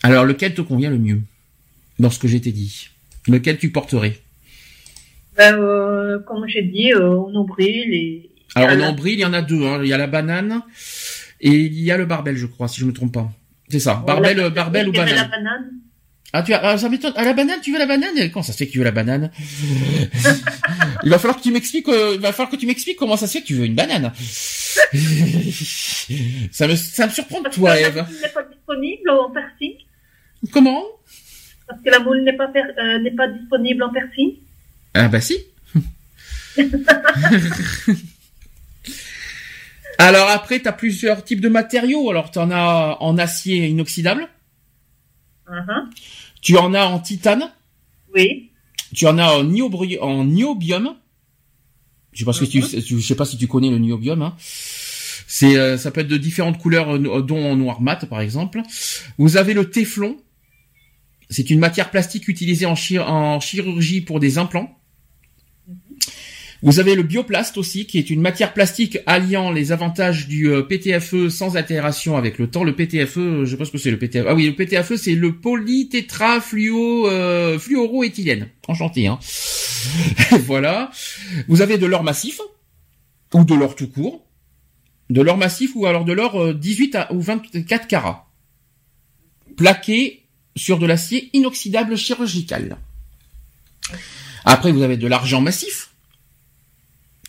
Alors 0.02 0.26
lequel 0.26 0.56
te 0.56 0.62
convient 0.62 0.90
le 0.90 0.98
mieux? 0.98 1.22
Dans 1.99 2.10
ce 2.10 2.19
que 2.19 2.28
j'ai 2.28 2.40
dit 2.40 2.90
Lequel 3.28 3.57
tu 3.57 3.72
porterais? 3.72 4.19
Ben, 5.38 5.56
euh, 5.56 6.19
Comme 6.19 6.48
j'ai 6.48 6.64
dit, 6.64 6.94
euh, 6.94 7.10
au 7.10 7.32
nombril 7.32 7.94
et 7.94 8.32
alors, 8.56 8.72
en 8.72 8.78
nombril, 8.78 9.14
il 9.14 9.19
y 9.19 9.26
en 9.26 9.34
a 9.34 9.41
deux. 9.41 9.65
Hein. 9.65 9.82
Il 9.84 9.90
y 9.90 9.94
a 9.94 9.98
la 9.98 10.07
banane 10.07 10.61
et 11.41 11.52
il 11.52 11.80
y 11.80 11.91
a 11.91 11.98
le 11.98 12.06
barbel, 12.06 12.38
je 12.38 12.45
crois, 12.48 12.68
si 12.68 12.82
je 12.82 12.86
me 12.86 12.94
trompe 12.94 13.14
pas. 13.14 13.30
C'est 13.69 13.80
ça. 13.80 14.03
Barbel, 14.06 14.40
euh, 14.40 14.49
barbel 14.49 14.90
ou 14.90 14.91
banane. 14.91 15.15
La 15.15 15.26
banane. 15.26 15.72
Ah, 16.34 16.44
tu 16.44 16.53
as, 16.53 16.64
ah, 16.64 16.78
ça 16.78 16.90
m'étonne. 16.90 17.14
Ah, 17.15 17.24
la 17.24 17.34
banane, 17.34 17.61
tu 17.61 17.72
veux 17.72 17.80
la 17.80 17.86
banane? 17.86 18.30
Comment 18.32 18.44
ça 18.44 18.52
se 18.52 18.57
fait 18.57 18.68
que 18.68 18.72
tu 18.72 18.80
veux 18.80 18.84
la 18.84 18.91
banane? 18.91 19.32
il 21.03 21.10
va 21.10 21.19
falloir 21.19 21.38
que 21.38 21.44
tu 21.44 21.52
m'expliques, 21.52 21.88
euh, 21.88 22.14
il 22.15 22.22
va 22.22 22.32
falloir 22.32 22.49
que 22.49 22.57
tu 22.57 22.65
m'expliques 22.65 22.98
comment 22.98 23.15
ça 23.15 23.28
se 23.28 23.34
fait 23.34 23.41
que 23.41 23.48
tu 23.48 23.53
veux 23.56 23.65
une 23.65 23.76
banane. 23.76 24.11
ça 26.52 26.68
me, 26.68 26.76
ça 26.76 27.07
me 27.07 27.11
surprend 27.11 27.41
de 27.41 27.49
toi, 27.49 27.80
Eve. 27.80 28.06
N'est 28.22 28.30
pas 28.30 28.44
disponible 28.44 29.10
en. 29.10 29.32
Comment? 30.52 30.84
Parce 31.68 31.81
que 31.81 31.89
la 31.89 31.99
moule 31.99 32.23
n'est 32.23 32.38
pas, 32.38 32.49
euh, 32.56 32.99
n'est 32.99 33.11
pas 33.11 33.27
disponible 33.27 33.84
en 33.84 33.91
piercing. 33.91 34.35
Ah, 34.94 35.07
bah 35.10 35.22
si. 35.22 35.38
Alors 39.98 40.30
après, 40.30 40.61
tu 40.61 40.68
as 40.68 40.73
plusieurs 40.73 41.23
types 41.23 41.41
de 41.41 41.49
matériaux. 41.49 42.10
Alors 42.10 42.31
tu 42.31 42.39
en 42.39 42.52
as 42.52 42.98
en 42.99 43.18
acier 43.18 43.68
inoxydable. 43.68 44.27
Uh-huh. 45.49 45.89
Tu 46.41 46.57
en 46.57 46.73
as 46.73 46.85
en 46.85 46.99
titane. 46.99 47.52
Oui. 48.15 48.52
Tu 48.94 49.07
en 49.07 49.18
as 49.18 49.34
en, 49.34 49.45
en 50.02 50.23
niobium. 50.23 50.95
Je 52.14 52.19
sais 52.19 52.26
pas 52.26 52.34
si 52.34 52.48
tu, 52.48 52.60
uh-huh. 52.60 52.99
je 52.99 53.06
sais 53.06 53.15
pas 53.15 53.26
si 53.26 53.38
tu 53.38 53.48
connais 53.48 53.69
le 53.69 53.80
niobium. 53.80 54.22
Hein. 54.22 54.35
C'est, 55.27 55.57
euh, 55.57 55.77
ça 55.77 55.91
peut 55.91 56.02
être 56.02 56.07
de 56.07 56.18
différentes 56.18 56.57
couleurs, 56.57 56.95
euh, 56.95 57.22
dont 57.22 57.52
en 57.52 57.56
noir 57.56 57.81
mat 57.81 58.06
par 58.06 58.22
exemple. 58.22 58.61
Vous 59.18 59.38
avez 59.38 59.53
le 59.53 59.69
téflon. 59.69 60.18
C'est 61.30 61.49
une 61.49 61.60
matière 61.60 61.91
plastique 61.91 62.28
utilisée 62.28 62.66
en, 62.66 62.76
chirurgie 63.40 64.02
pour 64.02 64.20
des 64.20 64.38
implants. 64.38 64.74
Vous 66.64 66.80
avez 66.80 66.95
le 66.95 67.04
bioplast 67.04 67.58
aussi, 67.58 67.86
qui 67.86 67.99
est 67.99 68.10
une 68.10 68.22
matière 68.22 68.52
plastique 68.52 68.98
alliant 69.06 69.52
les 69.52 69.72
avantages 69.72 70.28
du 70.28 70.49
euh, 70.49 70.64
PTFE 70.64 71.30
sans 71.30 71.56
altération 71.56 72.18
avec 72.18 72.40
le 72.40 72.49
temps. 72.49 72.64
Le 72.64 72.76
PTFE, 72.76 73.18
euh, 73.18 73.45
je 73.45 73.56
pense 73.56 73.70
que 73.70 73.78
c'est 73.78 73.91
le 73.91 73.99
PTFE. 73.99 74.26
Ah 74.28 74.34
oui, 74.34 74.48
le 74.48 74.56
PTFE, 74.56 74.95
c'est 74.95 75.14
le 75.14 75.36
polytétrafluo 75.36 77.08
euh. 77.10 77.60
Enchanté, 78.68 79.06
hein. 79.06 79.20
voilà. 80.45 80.90
Vous 81.48 81.62
avez 81.62 81.78
de 81.78 81.86
l'or 81.86 82.04
massif 82.04 82.41
ou 83.36 83.44
de 83.44 83.54
l'or 83.54 83.76
tout 83.76 83.90
court, 83.90 84.26
de 85.12 85.22
l'or 85.22 85.38
massif 85.38 85.76
ou 85.76 85.86
alors 85.86 86.06
de 86.06 86.14
l'or 86.14 86.56
18 86.56 86.95
à, 86.95 87.14
ou 87.14 87.22
24 87.22 87.88
carats, 87.88 88.32
plaqué 89.58 90.27
sur 90.58 90.80
de 90.80 90.86
l'acier 90.86 91.30
inoxydable 91.34 91.96
chirurgical. 91.96 92.78
Après, 94.44 94.72
vous 94.72 94.82
avez 94.82 94.98
de 94.98 95.08
l'argent 95.08 95.42
massif 95.42 95.92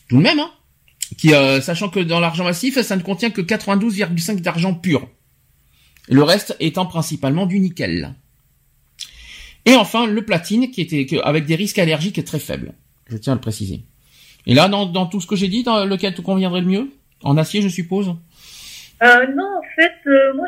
tout 0.08 0.16
de 0.16 0.22
même, 0.22 0.40
hein, 0.40 0.50
euh, 1.26 1.60
sachant 1.60 1.90
que 1.90 2.00
dans 2.00 2.20
l'argent 2.20 2.44
massif, 2.44 2.80
ça 2.80 2.96
ne 2.96 3.02
contient 3.02 3.30
que 3.30 3.42
92,5 3.42 4.40
d'argent 4.40 4.74
pur. 4.74 5.08
Le 6.08 6.22
reste 6.22 6.56
étant 6.60 6.86
principalement 6.86 7.44
du 7.44 7.60
nickel. 7.60 8.14
Et 9.66 9.74
enfin, 9.74 10.06
le 10.06 10.24
platine, 10.24 10.70
qui 10.70 10.80
était 10.80 11.20
avec 11.22 11.44
des 11.44 11.54
risques 11.54 11.78
allergiques 11.78 12.24
très 12.24 12.38
faibles. 12.38 12.72
Je 13.08 13.18
tiens 13.18 13.34
à 13.34 13.36
le 13.36 13.40
préciser. 13.40 13.82
Et 14.46 14.54
là, 14.54 14.68
dans, 14.68 15.06
tout 15.06 15.20
ce 15.20 15.26
que 15.26 15.36
j'ai 15.36 15.48
dit, 15.48 15.62
dans 15.62 15.84
lequel 15.84 16.14
te 16.14 16.22
conviendrait 16.22 16.62
le 16.62 16.66
mieux? 16.66 16.90
En 17.22 17.36
acier, 17.36 17.60
je 17.60 17.68
suppose? 17.68 18.14
Euh, 19.02 19.26
Non, 19.36 19.58
en 19.58 19.76
fait, 19.76 19.92
euh, 20.06 20.34
moi, 20.34 20.46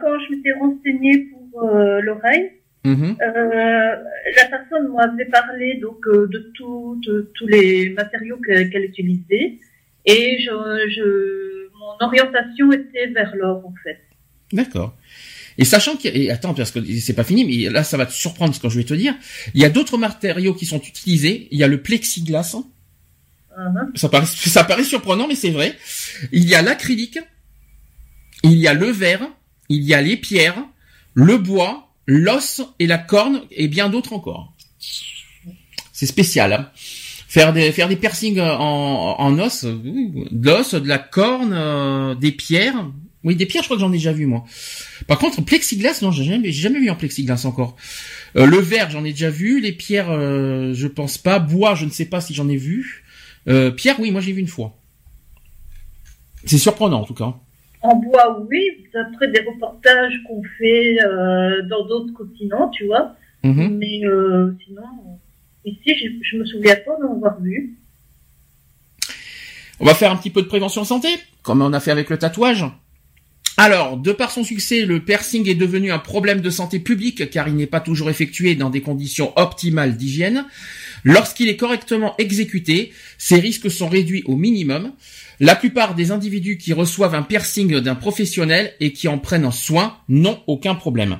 quand 0.00 0.18
je 0.20 0.34
m'étais 0.34 0.52
renseignée 0.52 1.18
pour 1.30 1.37
euh, 1.64 2.00
l'oreille, 2.00 2.52
Mhm. 2.84 3.16
Euh, 3.20 3.96
la 4.36 4.44
personne 4.48 4.88
m'avait 4.94 5.28
parlé 5.30 5.78
donc 5.80 6.06
euh, 6.06 6.28
de 6.28 6.52
tous 6.54 7.46
les 7.46 7.90
matériaux 7.90 8.38
qu'elle 8.38 8.84
utilisait 8.84 9.58
et 10.06 10.38
je, 10.40 10.50
je, 10.94 11.68
mon 11.76 12.06
orientation 12.06 12.72
était 12.72 13.08
vers 13.08 13.34
l'or 13.36 13.66
en 13.66 13.74
fait. 13.82 13.98
D'accord. 14.52 14.96
Et 15.58 15.64
sachant 15.64 15.96
qu'il 15.96 16.16
y 16.16 16.20
a, 16.20 16.22
et 16.24 16.30
attends 16.30 16.54
parce 16.54 16.70
que 16.70 16.78
c'est 17.00 17.14
pas 17.14 17.24
fini, 17.24 17.44
mais 17.44 17.70
là 17.70 17.82
ça 17.82 17.96
va 17.96 18.06
te 18.06 18.12
surprendre 18.12 18.54
ce 18.54 18.60
que 18.60 18.68
je 18.68 18.78
vais 18.78 18.84
te 18.84 18.94
dire. 18.94 19.14
Il 19.54 19.60
y 19.60 19.64
a 19.64 19.70
d'autres 19.70 19.98
matériaux 19.98 20.54
qui 20.54 20.64
sont 20.64 20.80
utilisés. 20.80 21.48
Il 21.50 21.58
y 21.58 21.64
a 21.64 21.68
le 21.68 21.82
plexiglas. 21.82 22.54
Uh-huh. 23.58 23.98
Ça 23.98 24.08
paraît, 24.08 24.26
ça 24.26 24.62
paraît 24.62 24.84
surprenant, 24.84 25.26
mais 25.26 25.34
c'est 25.34 25.50
vrai. 25.50 25.76
Il 26.30 26.48
y 26.48 26.54
a 26.54 26.62
l'acrylique. 26.62 27.18
Il 28.44 28.54
y 28.54 28.68
a 28.68 28.72
le 28.72 28.86
verre. 28.86 29.28
Il 29.68 29.82
y 29.82 29.94
a 29.94 30.00
les 30.00 30.16
pierres, 30.16 30.64
le 31.18 31.36
bois, 31.36 31.88
l'os 32.06 32.62
et 32.78 32.86
la 32.86 32.96
corne 32.96 33.42
et 33.50 33.66
bien 33.66 33.88
d'autres 33.88 34.12
encore. 34.12 34.52
C'est 35.92 36.06
spécial. 36.06 36.52
Hein. 36.52 36.70
faire 37.26 37.52
des 37.52 37.72
faire 37.72 37.88
des 37.88 37.96
piercings 37.96 38.40
en, 38.40 39.16
en 39.18 39.38
os, 39.40 39.64
de 39.64 40.48
l'os, 40.48 40.74
de 40.74 40.86
la 40.86 40.98
corne, 40.98 41.52
euh, 41.52 42.14
des 42.14 42.30
pierres. 42.30 42.86
Oui, 43.24 43.34
des 43.34 43.46
pierres, 43.46 43.64
je 43.64 43.66
crois 43.66 43.76
que 43.76 43.80
j'en 43.80 43.90
ai 43.90 43.96
déjà 43.96 44.12
vu 44.12 44.26
moi. 44.26 44.44
Par 45.08 45.18
contre, 45.18 45.42
plexiglas, 45.42 45.98
non, 46.02 46.12
j'ai 46.12 46.22
jamais, 46.22 46.52
jamais 46.52 46.78
vu 46.78 46.88
en 46.88 46.94
plexiglas 46.94 47.42
encore. 47.46 47.74
Euh, 48.36 48.46
le 48.46 48.58
verre, 48.58 48.88
j'en 48.88 49.04
ai 49.04 49.10
déjà 49.10 49.28
vu. 49.28 49.60
Les 49.60 49.72
pierres, 49.72 50.10
euh, 50.10 50.72
je 50.72 50.86
pense 50.86 51.18
pas. 51.18 51.40
Bois, 51.40 51.74
je 51.74 51.84
ne 51.84 51.90
sais 51.90 52.04
pas 52.04 52.20
si 52.20 52.32
j'en 52.32 52.48
ai 52.48 52.56
vu. 52.56 53.04
Euh, 53.48 53.72
pierre, 53.72 53.98
oui, 53.98 54.12
moi 54.12 54.20
j'ai 54.20 54.32
vu 54.32 54.40
une 54.40 54.46
fois. 54.46 54.78
C'est 56.44 56.58
surprenant 56.58 57.00
en 57.00 57.04
tout 57.04 57.14
cas. 57.14 57.40
En 57.80 57.96
bois, 57.96 58.44
oui, 58.48 58.86
d'après 58.92 59.28
des 59.28 59.40
reportages 59.40 60.20
qu'on 60.26 60.42
fait 60.58 60.96
euh, 61.04 61.62
dans 61.68 61.86
d'autres 61.86 62.12
continents, 62.12 62.68
tu 62.70 62.86
vois. 62.86 63.14
Mhm. 63.44 63.78
Mais 63.78 64.04
euh, 64.04 64.52
sinon, 64.64 64.82
ici, 65.64 65.94
je, 65.96 66.08
je 66.22 66.36
me 66.38 66.44
souviens 66.44 66.76
pas 66.76 66.96
d'en 67.00 67.14
avoir 67.14 67.40
vu. 67.40 67.76
On 69.80 69.84
va 69.84 69.94
faire 69.94 70.10
un 70.10 70.16
petit 70.16 70.30
peu 70.30 70.42
de 70.42 70.48
prévention 70.48 70.84
santé, 70.84 71.08
comme 71.42 71.62
on 71.62 71.72
a 71.72 71.80
fait 71.80 71.92
avec 71.92 72.10
le 72.10 72.18
tatouage. 72.18 72.64
Alors, 73.60 73.96
de 73.96 74.12
par 74.12 74.30
son 74.30 74.44
succès, 74.44 74.86
le 74.86 75.04
piercing 75.04 75.48
est 75.48 75.56
devenu 75.56 75.90
un 75.90 75.98
problème 75.98 76.40
de 76.40 76.48
santé 76.48 76.78
publique 76.78 77.28
car 77.28 77.48
il 77.48 77.56
n'est 77.56 77.66
pas 77.66 77.80
toujours 77.80 78.08
effectué 78.08 78.54
dans 78.54 78.70
des 78.70 78.82
conditions 78.82 79.32
optimales 79.36 79.96
d'hygiène. 79.96 80.46
Lorsqu'il 81.02 81.48
est 81.48 81.56
correctement 81.56 82.14
exécuté, 82.18 82.92
ses 83.18 83.40
risques 83.40 83.68
sont 83.68 83.88
réduits 83.88 84.22
au 84.26 84.36
minimum. 84.36 84.92
La 85.40 85.56
plupart 85.56 85.96
des 85.96 86.12
individus 86.12 86.56
qui 86.56 86.72
reçoivent 86.72 87.16
un 87.16 87.24
piercing 87.24 87.80
d'un 87.80 87.96
professionnel 87.96 88.74
et 88.78 88.92
qui 88.92 89.08
en 89.08 89.18
prennent 89.18 89.50
soin 89.50 89.98
n'ont 90.08 90.40
aucun 90.46 90.76
problème. 90.76 91.18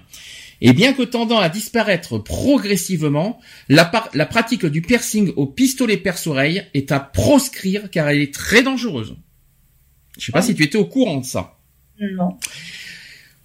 Et 0.61 0.73
bien 0.73 0.93
que 0.93 1.03
tendant 1.03 1.41
à 1.41 1.49
disparaître 1.49 2.19
progressivement, 2.19 3.41
la, 3.69 3.85
pratique 3.85 4.65
du 4.65 4.81
piercing 4.81 5.33
au 5.35 5.47
pistolet 5.47 5.97
perce-oreille 5.97 6.67
est 6.73 6.93
à 6.93 7.01
proscrire 7.01 7.91
car 7.91 8.09
elle 8.09 8.21
est 8.21 8.33
très 8.33 8.63
dangereuse. 8.63 9.17
Je 10.17 10.23
ne 10.23 10.27
sais 10.27 10.33
pas 10.33 10.43
si 10.43 10.55
tu 10.55 10.63
étais 10.63 10.79
au 10.79 10.87
courant 10.87 11.19
de 11.19 11.25
ça. 11.25 11.58
Non. 12.01 12.37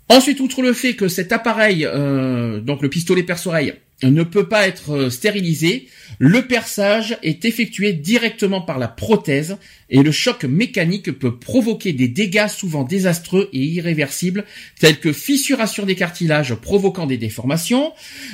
Ensuite, 0.10 0.40
outre 0.40 0.62
le 0.62 0.74
fait 0.74 0.96
que 0.96 1.08
cet 1.08 1.32
appareil, 1.32 1.86
euh, 1.86 2.60
donc 2.60 2.82
le 2.82 2.90
pistolet 2.90 3.24
perce-oreille, 3.24 3.74
ne 4.04 4.24
peut 4.24 4.48
pas 4.48 4.68
être 4.68 4.92
euh, 4.92 5.10
stérilisé, 5.10 5.88
le 6.20 6.46
perçage 6.48 7.18
est 7.24 7.46
effectué 7.46 7.94
directement 7.94 8.62
par 8.62 8.80
la 8.80 8.88
prothèse 8.88 9.58
et 9.90 10.04
le 10.04 10.12
choc 10.12 10.44
mécanique 10.44 11.12
peut 11.12 11.38
provoquer 11.38 11.94
des 11.94 12.08
dégâts 12.08 12.48
souvent 12.48 12.84
désastreux 12.84 13.50
et 13.54 13.60
irréversibles 13.60 14.46
tels 14.80 15.00
que 15.00 15.14
fissuration 15.14 15.86
des 15.86 15.96
cartilages 15.96 16.56
provoquant 16.56 17.06
des 17.06 17.18
déformations. 17.18 17.94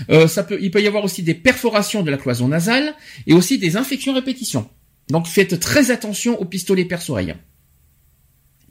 Euh, 0.09 0.27
ça 0.27 0.43
peut, 0.43 0.57
il 0.61 0.71
peut 0.71 0.81
y 0.81 0.87
avoir 0.87 1.03
aussi 1.03 1.23
des 1.23 1.33
perforations 1.33 2.03
de 2.03 2.11
la 2.11 2.17
cloison 2.17 2.47
nasale 2.47 2.95
et 3.27 3.33
aussi 3.33 3.57
des 3.57 3.77
infections 3.77 4.13
répétitions. 4.13 4.67
Donc 5.09 5.27
faites 5.27 5.59
très 5.59 5.91
attention 5.91 6.39
au 6.39 6.45
pistolet 6.45 6.85
perce-oreille. 6.85 7.35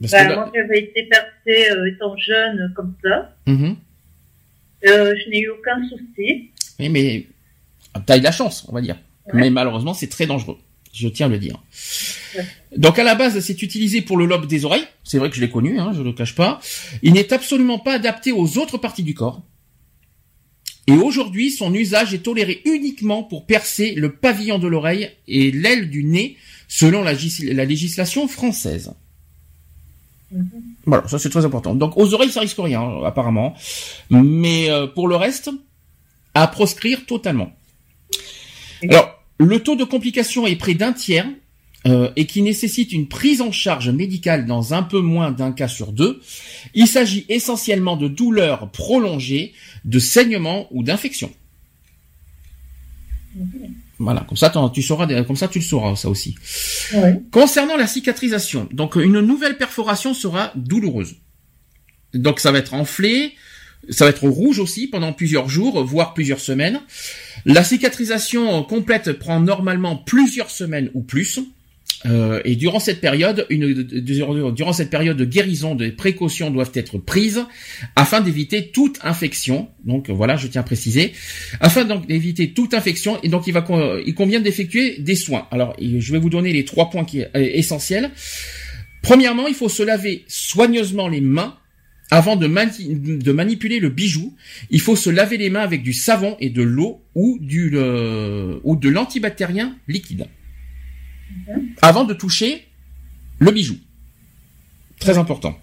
Bah, 0.01 0.35
Moi, 0.35 0.51
j'avais 0.55 0.79
été 0.79 1.03
percée 1.03 1.71
euh, 1.71 1.91
étant 1.93 2.15
jeune 2.17 2.73
comme 2.75 2.95
ça. 3.03 3.35
Mhm. 3.47 3.75
Euh, 4.85 5.13
je 5.15 5.29
n'ai 5.29 5.41
eu 5.41 5.49
aucun 5.49 5.81
souci. 5.89 6.51
Oui, 6.79 6.89
mais 6.89 7.27
t'as 8.05 8.15
eu 8.15 8.19
de 8.19 8.23
la 8.23 8.31
chance, 8.31 8.65
on 8.69 8.73
va 8.73 8.81
dire. 8.81 8.97
Mais 9.33 9.49
malheureusement, 9.49 9.93
c'est 9.93 10.07
très 10.07 10.25
dangereux. 10.25 10.57
Je 10.93 11.07
tiens 11.07 11.27
à 11.27 11.29
le 11.29 11.37
dire. 11.37 11.61
Donc 12.75 12.97
à 12.97 13.03
la 13.03 13.15
base, 13.15 13.39
c'est 13.39 13.61
utilisé 13.61 14.01
pour 14.01 14.17
le 14.17 14.25
lobe 14.25 14.47
des 14.47 14.65
oreilles. 14.65 14.87
C'est 15.03 15.17
vrai 15.17 15.29
que 15.29 15.35
je 15.35 15.41
l'ai 15.41 15.49
connu, 15.49 15.79
hein, 15.79 15.91
je 15.95 16.01
le 16.01 16.13
cache 16.13 16.35
pas. 16.35 16.59
Il 17.03 17.13
n'est 17.13 17.31
absolument 17.33 17.79
pas 17.79 17.93
adapté 17.93 18.31
aux 18.31 18.57
autres 18.57 18.77
parties 18.77 19.03
du 19.03 19.13
corps. 19.13 19.43
Et 20.87 20.93
aujourd'hui, 20.93 21.51
son 21.51 21.73
usage 21.73 22.15
est 22.15 22.23
toléré 22.23 22.61
uniquement 22.65 23.21
pour 23.21 23.45
percer 23.45 23.93
le 23.93 24.13
pavillon 24.13 24.57
de 24.57 24.67
l'oreille 24.67 25.11
et 25.27 25.51
l'aile 25.51 25.89
du 25.89 26.03
nez, 26.03 26.37
selon 26.67 27.03
la 27.03 27.13
législation 27.65 28.27
française. 28.27 28.93
Voilà, 30.85 31.07
ça 31.07 31.19
c'est 31.19 31.29
très 31.29 31.45
important. 31.45 31.75
Donc 31.75 31.97
aux 31.97 32.13
oreilles 32.13 32.31
ça 32.31 32.41
risque 32.41 32.57
rien 32.59 33.03
apparemment, 33.03 33.55
mais 34.09 34.69
euh, 34.69 34.87
pour 34.87 35.07
le 35.07 35.15
reste, 35.15 35.49
à 36.33 36.47
proscrire 36.47 37.05
totalement. 37.05 37.51
Alors 38.89 39.23
le 39.39 39.59
taux 39.59 39.75
de 39.75 39.83
complication 39.83 40.45
est 40.45 40.55
près 40.55 40.73
d'un 40.73 40.93
tiers 40.93 41.27
euh, 41.87 42.11
et 42.17 42.25
qui 42.25 42.41
nécessite 42.41 42.91
une 42.91 43.07
prise 43.07 43.41
en 43.41 43.51
charge 43.51 43.89
médicale 43.89 44.45
dans 44.45 44.73
un 44.73 44.83
peu 44.83 44.99
moins 44.99 45.31
d'un 45.31 45.53
cas 45.53 45.69
sur 45.69 45.93
deux. 45.93 46.21
Il 46.73 46.87
s'agit 46.87 47.25
essentiellement 47.29 47.95
de 47.95 48.09
douleurs 48.09 48.69
prolongées, 48.71 49.53
de 49.85 49.97
saignements 49.97 50.67
ou 50.71 50.83
d'infections. 50.83 51.31
Voilà, 53.99 54.25
comme 54.27 54.37
ça 54.37 54.51
tu 54.73 54.81
sauras, 54.81 55.23
comme 55.23 55.35
ça 55.35 55.49
tu 55.49 55.59
le 55.59 55.63
sauras 55.63 55.95
ça 55.95 56.09
aussi. 56.09 56.35
Concernant 57.31 57.75
la 57.75 57.85
cicatrisation, 57.85 58.67
donc 58.71 58.95
une 58.95 59.19
nouvelle 59.19 59.57
perforation 59.57 60.13
sera 60.13 60.51
douloureuse. 60.55 61.15
Donc 62.13 62.39
ça 62.39 62.51
va 62.51 62.59
être 62.59 62.73
enflé, 62.73 63.33
ça 63.89 64.05
va 64.05 64.11
être 64.11 64.27
rouge 64.27 64.59
aussi 64.59 64.87
pendant 64.87 65.13
plusieurs 65.13 65.49
jours, 65.49 65.83
voire 65.83 66.13
plusieurs 66.13 66.39
semaines. 66.39 66.79
La 67.45 67.63
cicatrisation 67.63 68.63
complète 68.63 69.13
prend 69.13 69.39
normalement 69.39 69.97
plusieurs 69.97 70.49
semaines 70.49 70.89
ou 70.93 71.01
plus. 71.01 71.39
Euh, 72.05 72.41
et 72.45 72.55
durant 72.55 72.79
cette 72.79 73.01
période, 73.01 73.45
durant 73.49 74.73
cette 74.73 74.89
période 74.89 75.17
de 75.17 75.25
guérison, 75.25 75.75
des 75.75 75.91
précautions 75.91 76.49
doivent 76.49 76.71
être 76.73 76.97
prises 76.97 77.45
afin 77.95 78.21
d'éviter 78.21 78.67
toute 78.67 78.99
infection. 79.03 79.69
Donc 79.85 80.09
voilà, 80.09 80.37
je 80.37 80.47
tiens 80.47 80.61
à 80.61 80.63
préciser, 80.63 81.13
afin 81.59 81.85
d'éviter 81.85 82.53
toute 82.53 82.73
infection. 82.73 83.19
Et 83.23 83.29
donc 83.29 83.47
il 83.47 84.15
convient 84.15 84.39
d'effectuer 84.39 84.97
des 84.99 85.15
soins. 85.15 85.47
Alors 85.51 85.75
je 85.81 86.11
vais 86.11 86.19
vous 86.19 86.29
donner 86.29 86.53
les 86.53 86.65
trois 86.65 86.89
points 86.89 87.05
euh, 87.15 87.27
essentiels. 87.35 88.11
Premièrement, 89.01 89.47
il 89.47 89.55
faut 89.55 89.69
se 89.69 89.83
laver 89.83 90.25
soigneusement 90.27 91.07
les 91.07 91.21
mains 91.21 91.55
avant 92.11 92.35
de, 92.35 92.47
manipuler 92.47 93.79
le 93.79 93.89
bijou, 93.89 94.35
il 94.71 94.81
faut 94.81 94.95
se 94.95 95.11
laver 95.11 95.37
les 95.37 95.51
mains 95.51 95.61
avec 95.61 95.83
du 95.83 95.93
savon 95.93 96.37
et 96.39 96.49
de 96.49 96.63
l'eau 96.63 97.03
ou, 97.13 97.37
ou 97.43 98.75
de 98.75 98.89
l'antibactérien 98.89 99.75
liquide. 99.87 100.25
Avant 101.81 102.03
de 102.03 102.13
toucher 102.13 102.65
le 103.39 103.51
bijou. 103.51 103.77
Très 104.99 105.17
important. 105.17 105.57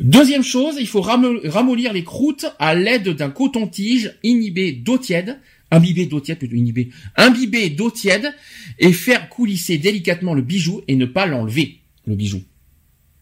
Deuxième 0.00 0.44
chose, 0.44 0.76
il 0.78 0.86
faut 0.86 1.00
ramollir 1.00 1.92
les 1.92 2.04
croûtes 2.04 2.46
à 2.60 2.74
l'aide 2.74 3.08
d'un 3.08 3.30
coton-tige 3.30 4.14
inhibé 4.22 4.72
d'eau 4.72 4.96
tiède, 4.96 5.40
imbibé 5.72 6.06
d'eau 6.06 6.20
tiède, 6.20 6.38
plutôt 6.38 6.54
inhibé, 6.54 6.90
imbibé 7.16 7.68
d'eau 7.68 7.90
tiède, 7.90 8.32
et 8.78 8.92
faire 8.92 9.28
coulisser 9.28 9.76
délicatement 9.76 10.34
le 10.34 10.42
bijou 10.42 10.82
et 10.86 10.94
ne 10.94 11.04
pas 11.04 11.26
l'enlever, 11.26 11.80
le 12.06 12.14
bijou. 12.14 12.42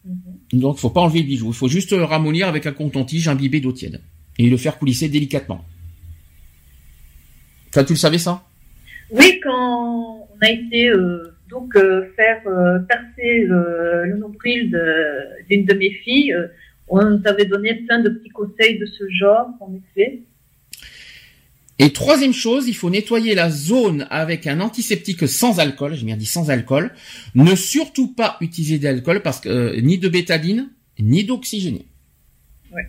Mhm. 0.05 0.59
Donc, 0.59 0.77
faut 0.77 0.91
pas 0.91 1.01
enlever 1.01 1.21
le 1.21 1.27
bijou. 1.27 1.47
Il 1.47 1.55
faut 1.55 1.67
juste 1.67 1.95
ramollir 1.97 2.47
avec 2.47 2.67
un 2.67 2.73
coton-tige 2.73 3.27
imbibé 3.27 3.59
d'eau 3.59 3.71
tiède. 3.71 4.01
Et 4.37 4.47
le 4.47 4.57
faire 4.57 4.77
coulisser 4.77 5.09
délicatement. 5.09 5.65
Ça, 7.71 7.83
tu 7.83 7.93
le 7.93 7.97
savais, 7.97 8.19
ça? 8.19 8.45
Oui, 9.09 9.39
quand 9.43 10.27
on 10.29 10.45
a 10.45 10.49
été, 10.51 10.89
euh, 10.89 11.36
donc 11.49 11.75
euh, 11.75 12.11
faire 12.15 12.41
euh, 12.47 12.79
percer 12.79 13.43
le, 13.45 14.17
nombril 14.17 14.69
d'une 15.49 15.65
de, 15.65 15.73
mes 15.73 15.91
filles. 15.91 16.33
Euh, 16.33 16.47
on 16.87 17.03
nous 17.03 17.21
avait 17.25 17.45
donné 17.45 17.75
plein 17.85 18.01
de 18.01 18.09
petits 18.09 18.29
conseils 18.29 18.79
de 18.79 18.85
ce 18.85 19.03
genre, 19.09 19.49
en 19.59 19.73
effet. 19.73 20.21
Et 21.79 21.91
troisième 21.91 22.33
chose, 22.33 22.67
il 22.67 22.73
faut 22.73 22.89
nettoyer 22.89 23.35
la 23.35 23.49
zone 23.49 24.07
avec 24.09 24.47
un 24.47 24.61
antiseptique 24.61 25.27
sans 25.27 25.59
alcool. 25.59 25.93
J'ai 25.95 26.05
bien 26.05 26.17
dit 26.17 26.25
sans 26.25 26.49
alcool. 26.49 26.91
Ne 27.35 27.55
surtout 27.55 28.13
pas 28.13 28.37
utiliser 28.41 28.79
d'alcool 28.79 29.21
parce 29.21 29.39
que 29.39 29.79
ni 29.79 29.97
de 29.97 30.09
bétadine 30.09 30.69
ni 30.99 31.23
d'oxygéné. 31.23 31.85
Ouais. 32.71 32.87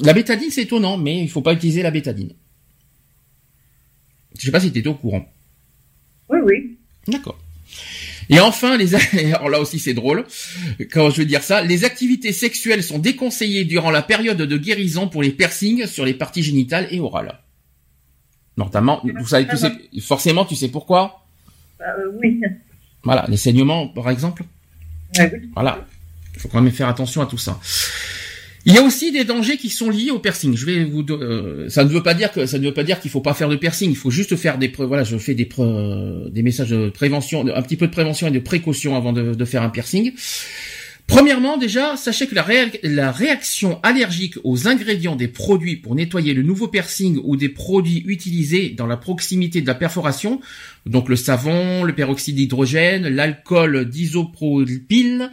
La 0.00 0.12
bétadine 0.12 0.50
c'est 0.50 0.62
étonnant, 0.62 0.96
mais 0.98 1.22
il 1.22 1.28
faut 1.28 1.42
pas 1.42 1.52
utiliser 1.52 1.82
la 1.82 1.92
bétadine. 1.92 2.32
Je 4.36 4.46
sais 4.46 4.50
pas 4.50 4.58
si 4.58 4.72
tu 4.72 4.78
étais 4.78 4.88
au 4.88 4.94
courant. 4.94 5.32
Oui, 6.30 6.38
oui. 6.42 6.78
D'accord. 7.06 7.38
Et 8.28 8.38
enfin, 8.38 8.76
les 8.76 8.94
alors 9.34 9.48
là 9.48 9.60
aussi 9.60 9.78
c'est 9.78 9.94
drôle 9.94 10.24
quand 10.92 11.10
je 11.10 11.18
veux 11.18 11.24
dire 11.26 11.42
ça, 11.42 11.62
les 11.62 11.84
activités 11.84 12.32
sexuelles 12.32 12.82
sont 12.82 12.98
déconseillées 12.98 13.64
durant 13.64 13.90
la 13.90 14.02
période 14.02 14.38
de 14.38 14.56
guérison 14.56 15.08
pour 15.08 15.22
les 15.22 15.30
piercings 15.30 15.86
sur 15.86 16.04
les 16.04 16.14
parties 16.14 16.42
génitales 16.42 16.86
et 16.90 17.00
orales. 17.00 17.40
Notamment, 18.56 19.00
vous 19.02 19.26
savez, 19.26 19.46
tu 19.48 19.56
sais, 19.56 19.72
forcément, 20.00 20.44
tu 20.44 20.54
sais 20.54 20.68
pourquoi? 20.68 21.24
Bah, 21.78 21.86
euh, 21.98 22.12
Oui. 22.20 22.40
Voilà, 23.02 23.24
les 23.28 23.38
saignements, 23.38 23.88
par 23.88 24.10
exemple. 24.10 24.44
oui. 25.18 25.24
Voilà, 25.54 25.86
il 26.34 26.40
faut 26.40 26.48
quand 26.48 26.60
même 26.60 26.70
faire 26.70 26.88
attention 26.88 27.22
à 27.22 27.26
tout 27.26 27.38
ça. 27.38 27.58
Il 28.66 28.74
y 28.74 28.78
a 28.78 28.82
aussi 28.82 29.10
des 29.10 29.24
dangers 29.24 29.56
qui 29.56 29.70
sont 29.70 29.88
liés 29.88 30.10
au 30.10 30.18
piercing. 30.18 30.54
Je 30.56 30.66
vais 30.66 30.84
vous, 30.84 31.04
euh, 31.10 31.68
ça 31.68 31.82
ne 31.82 31.88
veut 31.88 32.02
pas 32.02 32.12
dire 32.12 32.30
que 32.30 32.40
ne 32.58 32.70
qu'il 33.00 33.10
faut 33.10 33.22
pas 33.22 33.32
faire 33.32 33.48
de 33.48 33.56
piercing. 33.56 33.90
Il 33.90 33.96
faut 33.96 34.10
juste 34.10 34.36
faire 34.36 34.58
des, 34.58 34.68
voilà, 34.76 35.02
je 35.02 35.16
fais 35.16 35.34
des 35.34 35.48
des 36.30 36.42
messages 36.42 36.70
de 36.70 36.90
prévention, 36.90 37.46
un 37.46 37.62
petit 37.62 37.76
peu 37.76 37.86
de 37.86 37.92
prévention 37.92 38.26
et 38.26 38.30
de 38.30 38.38
précaution 38.38 38.96
avant 38.96 39.12
de, 39.12 39.44
faire 39.44 39.62
un 39.62 39.70
piercing. 39.70 40.12
Premièrement, 41.10 41.56
déjà, 41.56 41.96
sachez 41.96 42.28
que 42.28 42.36
la, 42.36 43.10
réaction 43.10 43.80
allergique 43.82 44.36
aux 44.44 44.68
ingrédients 44.68 45.16
des 45.16 45.26
produits 45.26 45.74
pour 45.74 45.96
nettoyer 45.96 46.34
le 46.34 46.42
nouveau 46.42 46.68
piercing 46.68 47.20
ou 47.24 47.36
des 47.36 47.48
produits 47.48 48.04
utilisés 48.06 48.70
dans 48.70 48.86
la 48.86 48.96
proximité 48.96 49.60
de 49.60 49.66
la 49.66 49.74
perforation, 49.74 50.40
donc 50.86 51.08
le 51.08 51.16
savon, 51.16 51.84
le 51.84 51.94
peroxyde 51.94 52.36
d'hydrogène, 52.36 53.06
l'alcool 53.08 53.90
d'isopropyl, 53.90 55.30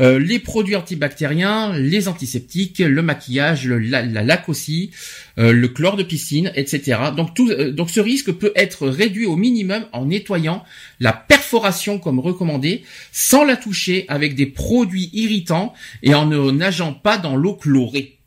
euh, 0.00 0.18
les 0.18 0.38
produits 0.38 0.76
antibactériens, 0.76 1.78
les 1.78 2.08
antiseptiques, 2.08 2.80
le 2.80 3.00
maquillage, 3.00 3.66
la, 3.68 4.02
laque 4.02 4.48
aussi, 4.48 4.90
euh, 5.38 5.52
le 5.52 5.68
chlore 5.68 5.96
de 5.96 6.02
piscine, 6.02 6.52
etc. 6.56 6.98
Donc, 7.16 7.32
tout, 7.34 7.48
euh, 7.48 7.70
donc 7.70 7.90
ce 7.90 8.00
risque 8.00 8.32
peut 8.32 8.52
être 8.54 8.86
réduit 8.86 9.24
au 9.24 9.36
minimum 9.36 9.86
en 9.92 10.04
nettoyant 10.04 10.62
la 11.00 11.12
perforation 11.12 11.98
comme 11.98 12.18
recommandé, 12.18 12.82
sans 13.12 13.44
la 13.44 13.56
toucher 13.56 14.04
avec 14.08 14.34
des 14.34 14.46
produits 14.46 15.10
irritants 15.12 15.72
et 16.02 16.14
en 16.14 16.26
ne 16.26 16.50
nageant 16.50 16.92
pas 16.92 17.18
dans 17.18 17.36
l'eau 17.36 17.54
chlorée. 17.54 18.18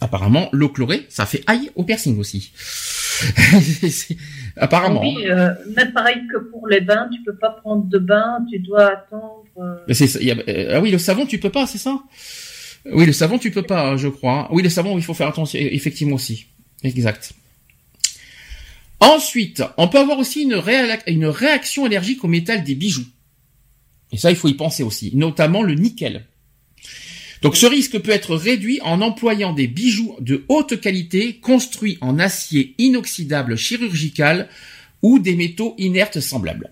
Apparemment, 0.00 0.48
l'eau 0.52 0.68
chlorée, 0.68 1.06
ça 1.08 1.26
fait 1.26 1.42
aïe 1.46 1.70
au 1.74 1.82
piercing 1.82 2.18
aussi. 2.18 2.52
Apparemment. 4.56 5.00
Oui, 5.00 5.26
euh, 5.26 5.50
même 5.76 5.92
pareil 5.92 6.22
que 6.32 6.38
pour 6.38 6.68
les 6.68 6.80
bains, 6.80 7.08
tu 7.12 7.20
peux 7.24 7.36
pas 7.36 7.50
prendre 7.50 7.84
de 7.84 7.98
bain, 7.98 8.44
tu 8.50 8.60
dois 8.60 8.92
attendre. 8.92 9.44
Euh. 9.58 9.76
Euh, 9.88 10.72
ah 10.74 10.80
oui, 10.80 10.90
le 10.90 10.98
savon, 10.98 11.26
tu 11.26 11.38
peux 11.38 11.50
pas, 11.50 11.66
c'est 11.66 11.78
ça? 11.78 12.00
Oui, 12.92 13.06
le 13.06 13.12
savon, 13.12 13.38
tu 13.38 13.50
peux 13.50 13.62
pas, 13.62 13.96
je 13.96 14.08
crois. 14.08 14.48
Oui, 14.52 14.62
le 14.62 14.68
savon, 14.68 14.96
il 14.96 15.02
faut 15.02 15.14
faire 15.14 15.28
attention, 15.28 15.58
effectivement 15.60 16.14
aussi. 16.14 16.46
Exact. 16.84 17.32
Ensuite, 19.00 19.62
on 19.76 19.88
peut 19.88 19.98
avoir 19.98 20.18
aussi 20.18 20.42
une, 20.42 20.60
une 21.06 21.26
réaction 21.26 21.84
allergique 21.84 22.24
au 22.24 22.28
métal 22.28 22.62
des 22.64 22.74
bijoux. 22.74 23.06
Et 24.12 24.16
ça, 24.16 24.30
il 24.30 24.36
faut 24.36 24.48
y 24.48 24.54
penser 24.54 24.82
aussi, 24.82 25.10
notamment 25.14 25.62
le 25.62 25.74
nickel. 25.74 26.26
Donc 27.42 27.56
ce 27.56 27.66
risque 27.66 27.98
peut 27.98 28.10
être 28.10 28.34
réduit 28.34 28.80
en 28.82 29.00
employant 29.00 29.52
des 29.52 29.68
bijoux 29.68 30.16
de 30.20 30.44
haute 30.48 30.80
qualité 30.80 31.34
construits 31.34 31.98
en 32.00 32.18
acier 32.18 32.74
inoxydable 32.78 33.56
chirurgical 33.56 34.48
ou 35.02 35.18
des 35.18 35.36
métaux 35.36 35.74
inertes 35.78 36.20
semblables. 36.20 36.70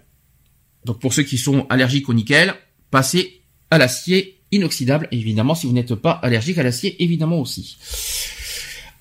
Donc 0.84 0.98
pour 0.98 1.12
ceux 1.12 1.22
qui 1.22 1.38
sont 1.38 1.66
allergiques 1.68 2.08
au 2.08 2.14
nickel, 2.14 2.54
passez 2.90 3.42
à 3.70 3.78
l'acier 3.78 4.38
inoxydable, 4.50 5.08
évidemment 5.12 5.54
si 5.54 5.66
vous 5.66 5.72
n'êtes 5.72 5.94
pas 5.94 6.12
allergique 6.12 6.58
à 6.58 6.62
l'acier, 6.62 7.00
évidemment 7.02 7.40
aussi. 7.40 7.76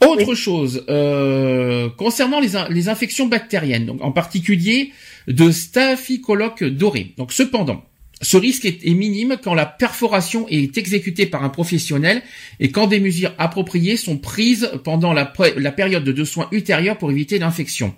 Autre 0.01 0.35
chose, 0.35 0.83
euh, 0.89 1.89
concernant 1.89 2.39
les, 2.39 2.49
les, 2.69 2.89
infections 2.89 3.27
bactériennes, 3.27 3.85
donc 3.85 4.03
en 4.03 4.11
particulier 4.11 4.91
de 5.27 5.51
staphylocoque 5.51 6.63
doré. 6.63 7.13
Donc 7.17 7.31
cependant, 7.31 7.83
ce 8.21 8.37
risque 8.37 8.65
est, 8.65 8.85
minime 8.85 9.37
quand 9.41 9.53
la 9.53 9.65
perforation 9.65 10.47
est 10.47 10.77
exécutée 10.77 11.25
par 11.25 11.43
un 11.43 11.49
professionnel 11.49 12.23
et 12.59 12.71
quand 12.71 12.87
des 12.87 12.99
mesures 12.99 13.33
appropriées 13.37 13.97
sont 13.97 14.17
prises 14.17 14.71
pendant 14.83 15.13
la, 15.13 15.25
période 15.25 16.03
de 16.03 16.23
soins 16.23 16.47
ultérieurs 16.51 16.97
pour 16.97 17.11
éviter 17.11 17.39
l'infection. 17.39 17.93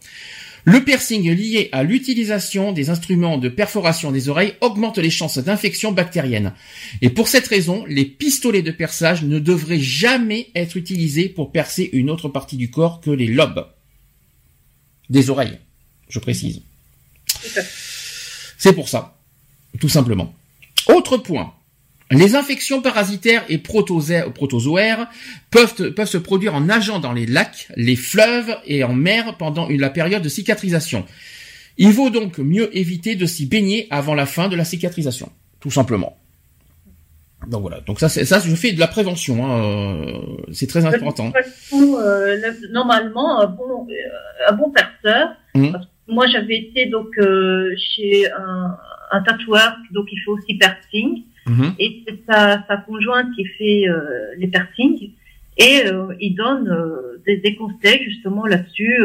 Le 0.65 0.83
piercing 0.83 1.31
lié 1.31 1.69
à 1.71 1.83
l'utilisation 1.83 2.73
des 2.73 2.89
instruments 2.89 3.37
de 3.37 3.47
perforation 3.47 4.11
des 4.11 4.27
oreilles 4.27 4.55
augmente 4.59 4.97
les 4.97 5.11
chances 5.11 5.37
d'infection 5.37 5.93
bactérienne. 5.93 6.53
Et 7.01 7.09
pour 7.09 7.29
cette 7.29 7.47
raison, 7.47 7.85
les 7.87 8.03
pistolets 8.03 8.63
de 8.63 8.71
perçage 8.71 9.23
ne 9.23 9.39
devraient 9.39 9.79
jamais 9.79 10.49
être 10.55 10.75
utilisés 10.75 11.29
pour 11.29 11.53
percer 11.53 11.89
une 11.93 12.09
autre 12.09 12.27
partie 12.27 12.57
du 12.57 12.69
corps 12.69 12.99
que 12.99 13.11
les 13.11 13.27
lobes. 13.27 13.65
Des 15.09 15.29
oreilles, 15.29 15.59
je 16.09 16.19
précise. 16.19 16.63
C'est 18.57 18.73
pour 18.73 18.89
ça 18.89 19.16
tout 19.79 19.89
simplement. 19.89 20.33
Autre 20.87 21.17
point. 21.17 21.53
Les 22.09 22.35
infections 22.35 22.81
parasitaires 22.81 23.43
et 23.49 23.57
protozoaires 23.57 25.09
peuvent, 25.51 25.91
peuvent 25.93 26.07
se 26.07 26.17
produire 26.17 26.55
en 26.55 26.61
nageant 26.61 26.99
dans 26.99 27.11
les 27.11 27.25
lacs, 27.25 27.67
les 27.75 27.97
fleuves 27.97 28.55
et 28.65 28.83
en 28.85 28.93
mer 28.93 29.35
pendant 29.37 29.67
la 29.69 29.89
période 29.89 30.21
de 30.21 30.29
cicatrisation. 30.29 31.05
Il 31.77 31.91
vaut 31.91 32.09
donc 32.09 32.37
mieux 32.37 32.75
éviter 32.75 33.15
de 33.15 33.25
s'y 33.25 33.45
baigner 33.45 33.87
avant 33.89 34.15
la 34.15 34.25
fin 34.25 34.47
de 34.47 34.55
la 34.55 34.63
cicatrisation, 34.63 35.31
tout 35.59 35.69
simplement. 35.69 36.17
Donc 37.45 37.61
voilà, 37.61 37.81
donc 37.81 37.99
ça, 37.99 38.09
ça 38.09 38.39
je 38.39 38.55
fais 38.55 38.71
de 38.71 38.79
la 38.79 38.87
prévention, 38.87 39.45
hein, 39.45 39.61
euh, 39.61 40.37
c'est 40.51 40.67
très 40.67 40.85
important. 40.85 41.31
Euh, 41.73 42.35
normalement, 42.71 43.39
un 43.41 43.45
bon, 43.45 43.87
euh, 43.87 44.49
un 44.49 44.53
bon 44.53 44.71
perceur, 44.71 45.29
mmh. 45.53 45.69
moi 46.07 46.25
j'avais 46.27 46.57
été 46.57 46.87
donc 46.87 47.15
chez 47.77 48.27
un, 48.31 48.75
un 49.11 49.21
tatoueur, 49.21 49.77
donc 49.91 50.07
il 50.11 50.19
fait 50.19 50.31
aussi 50.31 50.55
piercing. 50.55 51.23
Mhm. 51.45 51.73
Et 51.79 52.03
c'est 52.05 52.19
sa, 52.29 52.65
sa, 52.67 52.77
conjointe 52.77 53.33
qui 53.35 53.45
fait 53.45 53.87
euh, 53.87 54.35
les 54.37 54.47
piercings. 54.47 55.11
Et 55.57 55.85
euh, 55.85 56.13
il 56.19 56.35
donne 56.35 56.67
euh, 56.67 57.21
des, 57.25 57.37
des, 57.37 57.55
conseils 57.55 58.03
justement 58.03 58.45
là-dessus, 58.45 59.01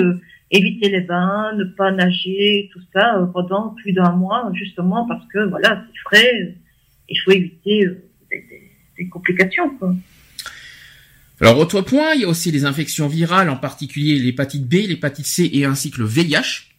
éviter 0.51 0.91
les 0.91 1.01
bains, 1.01 1.53
ne 1.55 1.65
pas 1.65 1.93
nager, 1.93 2.69
tout 2.73 2.81
ça 2.93 3.31
pendant 3.33 3.75
plus 3.81 3.93
d'un 3.93 4.13
mois, 4.13 4.51
justement 4.55 5.07
parce 5.07 5.25
que 5.29 5.49
voilà, 5.49 5.85
c'est 5.87 5.99
frais, 6.01 6.55
il 7.09 7.17
faut 7.25 7.31
éviter 7.31 7.87
des, 8.31 8.45
des, 8.99 9.09
complications. 9.09 9.71
Quoi. 9.77 9.95
Alors 11.41 11.59
autre 11.59 11.81
point, 11.81 12.13
il 12.15 12.23
y 12.23 12.25
a 12.25 12.29
aussi 12.29 12.51
les 12.51 12.65
infections 12.67 13.09
virales, 13.09 13.49
en 13.49 13.57
particulier 13.57 14.19
l'hépatite 14.19 14.69
B, 14.69 14.75
l'hépatite 14.89 15.27
C 15.27 15.49
et 15.55 15.65
ainsi 15.65 15.91
que 15.91 16.01
le 16.01 16.07
VIH. 16.07 16.72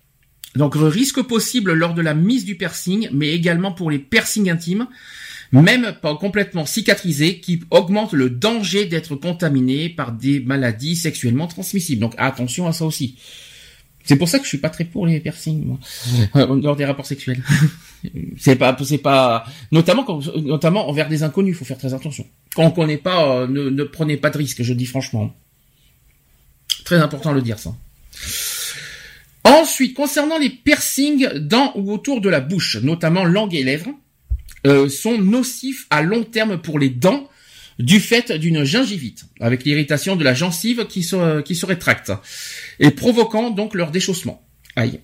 Donc 0.55 0.75
risque 0.75 1.21
possible 1.21 1.73
lors 1.73 1.93
de 1.93 2.01
la 2.01 2.13
mise 2.13 2.45
du 2.45 2.55
piercing, 2.55 3.09
mais 3.11 3.31
également 3.31 3.71
pour 3.71 3.89
les 3.89 3.99
piercings 3.99 4.49
intimes, 4.49 4.87
même 5.51 5.93
pas 6.01 6.15
complètement 6.15 6.65
cicatrisés, 6.65 7.39
qui 7.39 7.61
augmentent 7.71 8.13
le 8.13 8.29
danger 8.29 8.85
d'être 8.85 9.15
contaminé 9.15 9.89
par 9.89 10.11
des 10.11 10.39
maladies 10.39 10.95
sexuellement 10.95 11.47
transmissibles. 11.47 12.01
Donc 12.01 12.13
attention 12.17 12.67
à 12.67 12.73
ça 12.73 12.85
aussi. 12.85 13.17
C'est 14.03 14.17
pour 14.17 14.27
ça 14.27 14.37
que 14.37 14.43
je 14.43 14.49
suis 14.49 14.57
pas 14.57 14.69
très 14.69 14.83
pour 14.83 15.07
les 15.07 15.19
piercings, 15.21 15.65
moi, 15.65 15.79
euh, 16.35 16.61
lors 16.61 16.75
des 16.75 16.85
rapports 16.85 17.05
sexuels. 17.05 17.41
c'est 18.37 18.57
pas, 18.57 18.75
c'est 18.83 18.97
pas, 18.97 19.45
notamment 19.71 20.03
quand, 20.03 20.35
notamment 20.35 20.89
envers 20.89 21.07
des 21.07 21.23
inconnus, 21.23 21.55
il 21.55 21.57
faut 21.57 21.65
faire 21.65 21.77
très 21.77 21.93
attention. 21.93 22.25
Quand 22.53 22.63
on 22.63 22.71
connaît 22.71 22.97
pas, 22.97 23.37
euh, 23.37 23.47
ne, 23.47 23.69
ne 23.69 23.83
prenez 23.85 24.17
pas 24.17 24.29
de 24.29 24.37
risques, 24.37 24.61
je 24.61 24.73
dis 24.73 24.85
franchement. 24.85 25.33
Très 26.83 26.97
important 26.97 27.31
de 27.31 27.35
le 27.35 27.41
dire 27.41 27.59
ça. 27.59 27.73
Ensuite, 29.43 29.93
concernant 29.93 30.37
les 30.37 30.49
piercings 30.49 31.27
dans 31.33 31.73
ou 31.75 31.91
autour 31.91 32.21
de 32.21 32.29
la 32.29 32.39
bouche, 32.39 32.77
notamment 32.77 33.25
langue 33.25 33.53
et 33.53 33.63
lèvres, 33.63 33.93
euh, 34.65 34.87
sont 34.87 35.17
nocifs 35.17 35.85
à 35.89 36.01
long 36.01 36.23
terme 36.23 36.61
pour 36.61 36.79
les 36.79 36.89
dents 36.89 37.29
du 37.79 37.99
fait 37.99 38.31
d'une 38.31 38.63
gingivite, 38.63 39.25
avec 39.39 39.65
l'irritation 39.65 40.15
de 40.15 40.23
la 40.23 40.33
gencive 40.33 40.85
qui 40.87 41.03
se, 41.03 41.41
qui 41.41 41.55
se 41.55 41.65
rétracte, 41.65 42.11
et 42.79 42.91
provoquant 42.91 43.49
donc 43.49 43.73
leur 43.73 43.91
déchaussement. 43.91 44.47
Aïe. 44.75 45.01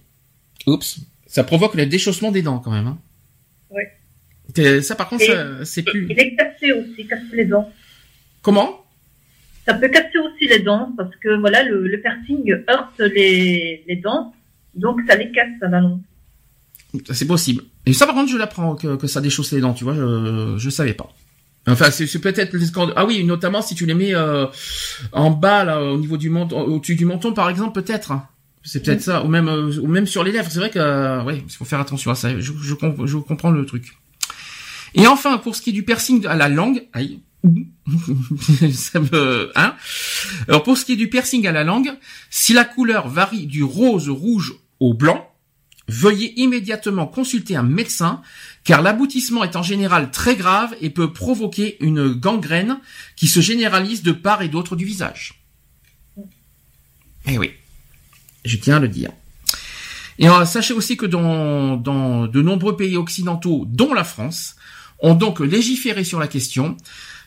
Oups. 0.68 1.00
Ça 1.26 1.44
provoque 1.44 1.76
le 1.76 1.86
déchaussement 1.86 2.32
des 2.32 2.42
dents 2.42 2.60
quand 2.60 2.72
même. 2.72 2.88
Hein. 2.88 3.00
Oui. 3.72 3.84
Ça 4.82 4.96
par 4.96 5.10
contre, 5.10 5.62
c'est 5.66 5.84
plus... 5.84 6.08
Il 6.10 6.20
est 6.20 6.36
cassé 6.36 6.72
aussi, 6.72 7.06
casse 7.08 7.20
les 7.34 7.46
dents. 7.46 7.72
Comment? 8.42 8.86
Ça 9.70 9.76
peut 9.76 9.88
casser 9.90 10.18
aussi 10.18 10.48
les 10.48 10.60
dents 10.60 10.92
parce 10.98 11.16
que 11.18 11.40
voilà 11.40 11.64
le, 11.64 11.88
le 11.88 12.02
piercing 12.02 12.52
heurte 12.70 13.00
les, 13.00 13.84
les, 13.88 13.96
dents, 13.98 14.34
donc 14.74 15.00
ça 15.08 15.16
les 15.16 15.32
casse, 15.32 15.50
ça 15.60 15.68
ballon. 15.68 16.02
C'est 17.12 17.28
possible. 17.28 17.64
Et 17.86 17.94
ça 17.94 18.08
par 18.08 18.16
contre 18.16 18.32
je 18.32 18.38
l'apprends 18.38 18.76
que, 18.76 18.96
que 18.96 19.06
ça 19.08 19.22
déchausse 19.22 19.52
les 19.52 19.62
dents, 19.62 19.74
tu 19.74 19.84
vois, 19.84 19.94
je 19.94 20.56
je 20.58 20.70
savais 20.70 20.94
pas. 20.94 21.10
Enfin, 21.68 21.92
c'est 21.92 22.20
peut-être 22.20 22.56
ah 22.96 23.06
oui, 23.06 23.24
notamment 23.24 23.62
si 23.62 23.76
tu 23.76 23.86
les 23.86 23.94
mets 23.94 24.16
euh, 24.16 24.48
en 25.12 25.30
bas 25.30 25.64
là, 25.64 25.84
au 25.84 25.98
niveau 25.98 26.18
du 26.18 26.30
menton, 26.30 26.62
au-dessus 26.62 26.96
du 26.96 27.06
menton 27.06 27.34
par 27.34 27.50
exemple, 27.50 27.80
peut-être. 27.80 28.14
C'est 28.64 28.84
peut-être 28.84 29.02
ça, 29.02 29.24
ou 29.24 29.28
même 29.28 29.48
euh, 29.48 29.80
ou 29.80 29.88
même 29.88 30.08
sur 30.08 30.24
les 30.24 30.32
lèvres. 30.32 30.50
C'est 30.50 30.60
vrai 30.60 30.70
que 30.70 30.80
euh, 30.80 31.24
ouais, 31.24 31.44
il 31.46 31.52
faut 31.52 31.66
faire 31.66 31.80
attention 31.80 32.12
à 32.12 32.16
ça. 32.16 32.30
Je, 32.40 32.42
je, 32.42 32.54
je, 33.06 33.18
comprends 33.18 33.52
le 33.52 33.66
truc. 33.66 33.94
Et 34.96 35.06
enfin, 35.06 35.38
pour 35.38 35.56
ce 35.56 35.62
qui 35.62 35.70
est 35.70 35.74
du 35.74 35.84
piercing 35.84 36.26
à 36.26 36.36
la 36.36 36.50
langue, 36.50 36.88
aïe, 36.94 37.20
ça 38.74 39.00
me, 39.00 39.52
hein? 39.56 39.76
Alors 40.48 40.64
pour 40.64 40.78
ce 40.78 40.86
qui 40.86 40.94
est 40.94 40.98
du 40.98 41.10
piercing 41.10 41.48
à 41.48 41.52
la 41.52 41.64
langue, 41.64 41.92
si 42.30 42.54
la 42.54 42.66
couleur 42.66 43.08
varie 43.08 43.48
du 43.48 43.64
rose 43.64 44.10
rouge 44.10 44.54
au 44.80 44.94
blanc, 44.94 45.34
veuillez 45.88 46.40
immédiatement 46.40 47.08
consulter 47.08 47.56
un 47.56 47.64
médecin 47.64 48.22
car 48.64 48.82
l'aboutissement 48.82 49.44
est 49.44 49.56
en 49.56 49.64
général 49.64 50.12
très 50.12 50.36
grave 50.36 50.76
et 50.82 50.90
peut 50.90 51.14
provoquer 51.14 51.78
une 51.84 52.14
gangrène 52.14 52.80
qui 53.16 53.28
se 53.28 53.40
généralise 53.40 54.04
de 54.04 54.12
part 54.12 54.42
et 54.42 54.50
d'autre 54.50 54.76
du 54.76 54.86
visage. 54.86 55.46
Eh 57.26 57.38
oui, 57.38 57.52
je 58.46 58.58
tiens 58.58 58.78
à 58.78 58.80
le 58.80 58.88
dire. 58.88 59.12
Et 60.20 60.28
euh, 60.28 60.46
sachez 60.46 60.74
aussi 60.74 60.98
que 60.98 61.06
dans, 61.06 61.78
dans 61.78 62.28
de 62.28 62.42
nombreux 62.42 62.76
pays 62.76 62.98
occidentaux, 62.98 63.66
dont 63.68 63.94
la 63.94 64.04
France, 64.04 64.56
ont 65.00 65.16
donc 65.16 65.40
légiféré 65.40 66.04
sur 66.04 66.20
la 66.20 66.28
question, 66.28 66.76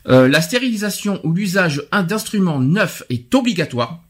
euh, 0.08 0.28
la 0.28 0.40
stérilisation 0.40 1.20
ou 1.24 1.32
l'usage 1.32 1.82
d'instruments 2.08 2.60
neufs 2.60 3.02
est 3.10 3.34
obligatoire, 3.34 4.02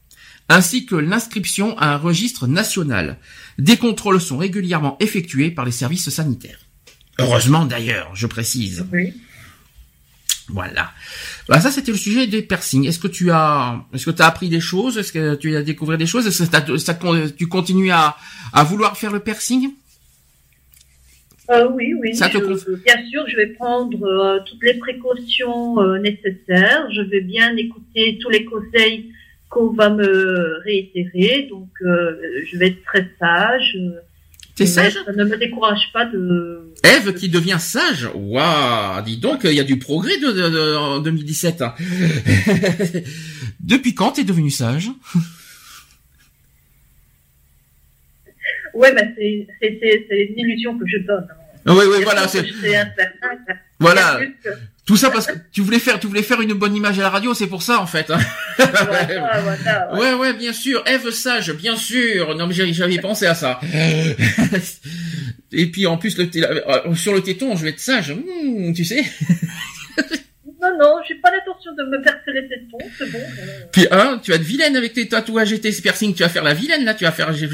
ainsi 0.48 0.86
que 0.86 0.96
l'inscription 0.96 1.76
à 1.78 1.94
un 1.94 1.96
registre 1.96 2.46
national. 2.46 3.18
Des 3.58 3.76
contrôles 3.76 4.20
sont 4.20 4.38
régulièrement 4.38 4.96
effectués 5.00 5.50
par 5.50 5.64
les 5.64 5.72
services 5.72 6.08
sanitaires. 6.10 6.58
Heureusement 7.18 7.66
d'ailleurs, 7.66 8.10
je 8.14 8.26
précise. 8.26 8.86
Oui. 8.92 9.12
Voilà. 10.48 10.92
Bah, 11.48 11.60
ça 11.60 11.70
c'était 11.70 11.92
le 11.92 11.98
sujet 11.98 12.26
des 12.26 12.42
piercings. 12.42 12.86
Est-ce 12.86 12.98
que 12.98 13.08
tu 13.08 13.30
as, 13.30 13.84
est-ce 13.92 14.06
que 14.06 14.10
tu 14.10 14.22
as 14.22 14.26
appris 14.26 14.48
des 14.48 14.60
choses? 14.60 14.98
Est-ce 14.98 15.12
que 15.12 15.34
tu 15.34 15.56
as 15.56 15.62
découvert 15.62 15.98
des 15.98 16.06
choses? 16.06 16.26
Est-ce 16.26 16.42
que 16.42 16.78
ça, 16.78 16.98
tu 17.36 17.46
continues 17.48 17.90
à, 17.90 18.16
à 18.52 18.64
vouloir 18.64 18.96
faire 18.96 19.12
le 19.12 19.20
piercing? 19.20 19.70
Euh, 21.52 21.68
oui, 21.72 21.94
oui. 22.00 22.12
bien 22.12 23.06
sûr, 23.08 23.28
je 23.28 23.36
vais 23.36 23.48
prendre 23.48 24.02
euh, 24.02 24.40
toutes 24.46 24.62
les 24.62 24.74
précautions 24.74 25.80
euh, 25.80 25.98
nécessaires. 25.98 26.88
Je 26.92 27.02
vais 27.02 27.20
bien 27.20 27.56
écouter 27.56 28.18
tous 28.20 28.30
les 28.30 28.44
conseils 28.44 29.12
qu'on 29.48 29.72
va 29.72 29.90
me 29.90 30.60
réitérer. 30.64 31.46
Donc, 31.50 31.68
je 31.80 32.56
vais 32.58 32.68
être 32.68 32.82
très 32.84 33.06
sage. 33.18 33.76
T'es 34.54 34.66
sage 34.66 34.98
Ça 35.04 35.12
ne 35.12 35.24
me 35.24 35.36
décourage 35.36 35.90
pas 35.92 36.06
de... 36.06 36.72
Eve 36.84 37.14
qui 37.14 37.28
devient 37.28 37.58
sage 37.58 38.08
Waouh 38.14 39.02
Dis 39.04 39.18
donc, 39.18 39.40
il 39.44 39.52
y 39.52 39.60
a 39.60 39.64
du 39.64 39.78
progrès 39.78 40.18
de, 40.18 40.76
en 40.76 41.00
2017. 41.00 41.64
Depuis 43.60 43.94
quand 43.94 44.12
t'es 44.12 44.24
devenue 44.24 44.50
sage? 44.50 44.90
Ouais, 48.74 48.92
mais 48.94 49.14
c'est 49.60 49.68
une 49.68 50.38
illusion 50.38 50.78
que 50.78 50.86
je 50.86 50.98
donne. 50.98 51.28
Oui, 51.66 51.84
oui, 51.90 52.04
voilà. 52.04 52.28
C'est 52.28 52.44
voilà. 53.78 54.20
Tout 54.84 54.96
ça 54.96 55.10
parce 55.10 55.28
que 55.28 55.32
tu 55.52 55.60
voulais 55.60 55.78
faire, 55.78 56.00
tu 56.00 56.08
voulais 56.08 56.24
faire 56.24 56.40
une 56.40 56.54
bonne 56.54 56.74
image 56.74 56.98
à 56.98 57.02
la 57.02 57.10
radio, 57.10 57.34
c'est 57.34 57.46
pour 57.46 57.62
ça 57.62 57.80
en 57.80 57.86
fait. 57.86 58.10
Hein. 58.10 58.18
ouais, 59.94 60.14
ouais, 60.14 60.32
bien 60.32 60.52
sûr. 60.52 60.82
Eve 60.86 61.10
sage, 61.10 61.52
bien 61.52 61.76
sûr. 61.76 62.34
Non 62.36 62.48
mais 62.48 62.72
j'avais 62.72 62.98
pensé 62.98 63.26
à 63.26 63.34
ça. 63.34 63.60
Et 65.52 65.66
puis 65.66 65.86
en 65.86 65.98
plus 65.98 66.18
le 66.18 66.28
euh, 66.36 66.94
sur 66.94 67.12
le 67.14 67.20
téton, 67.22 67.56
je 67.56 67.62
vais 67.64 67.70
être 67.70 67.80
sage. 67.80 68.12
Hmm, 68.12 68.72
tu 68.72 68.84
sais. 68.84 69.04
Non, 70.72 70.84
non, 70.84 70.96
j'ai 71.06 71.14
pas 71.16 71.30
l'intention 71.30 71.72
de 71.72 71.82
me 71.84 72.02
percer 72.02 72.32
les 72.32 72.48
tétons, 72.48 72.78
c'est 72.98 73.10
bon. 73.10 73.18
Puis 73.72 73.86
hein, 73.90 74.20
tu 74.22 74.30
vas 74.30 74.36
être 74.36 74.42
vilaine 74.42 74.76
avec 74.76 74.92
tes 74.92 75.08
tatouages 75.08 75.52
et 75.52 75.60
tes 75.60 75.72
piercings, 75.72 76.14
tu 76.14 76.22
vas 76.22 76.28
faire 76.28 76.44
la 76.44 76.54
vilaine 76.54 76.84
là, 76.84 76.94
tu 76.94 77.04
vas 77.04 77.12
faire, 77.12 77.34
tu 77.34 77.46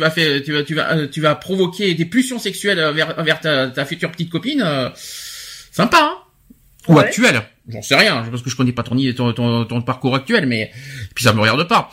vas 0.00 0.10
faire, 0.10 0.42
tu 0.42 0.52
vas, 0.52 0.62
tu 0.62 0.74
vas, 0.74 0.96
euh, 0.96 1.08
tu 1.08 1.20
vas 1.20 1.34
provoquer 1.34 1.94
des 1.94 2.04
pulsions 2.04 2.38
sexuelles 2.38 2.78
vers, 2.94 3.22
vers 3.22 3.40
ta, 3.40 3.84
future 3.84 4.10
petite 4.10 4.30
copine. 4.30 4.62
Euh, 4.64 4.88
sympa, 5.72 5.98
hein 6.02 6.18
Ou 6.88 6.98
actuelle, 6.98 7.42
j'en 7.68 7.82
sais 7.82 7.96
rien, 7.96 8.24
parce 8.30 8.42
que 8.42 8.50
je 8.50 8.56
connais 8.56 8.72
pas 8.72 8.82
ton, 8.82 8.96
ton, 9.32 9.64
ton, 9.64 9.82
parcours 9.82 10.14
actuel, 10.14 10.46
mais 10.46 10.70
puis 11.14 11.24
ça 11.24 11.32
me 11.32 11.40
regarde 11.40 11.66
pas. 11.68 11.90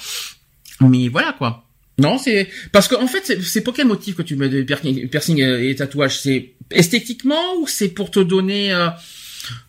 Mais 0.81 1.07
voilà 1.07 1.33
quoi. 1.33 1.63
Non, 1.99 2.19
c'est 2.19 2.47
parce 2.71 2.87
qu'en 2.87 3.01
en 3.01 3.07
fait, 3.07 3.41
c'est 3.41 3.61
pour 3.61 3.73
quel 3.73 3.87
motif 3.87 4.15
que 4.15 4.21
tu 4.21 4.35
mets 4.35 4.49
des 4.49 4.63
piercings 4.63 5.41
et 5.41 5.75
tatouages? 5.75 6.19
C'est 6.19 6.53
esthétiquement 6.69 7.55
ou 7.59 7.67
c'est 7.67 7.89
pour 7.89 8.11
te 8.11 8.19
donner 8.19 8.71
euh, 8.73 8.89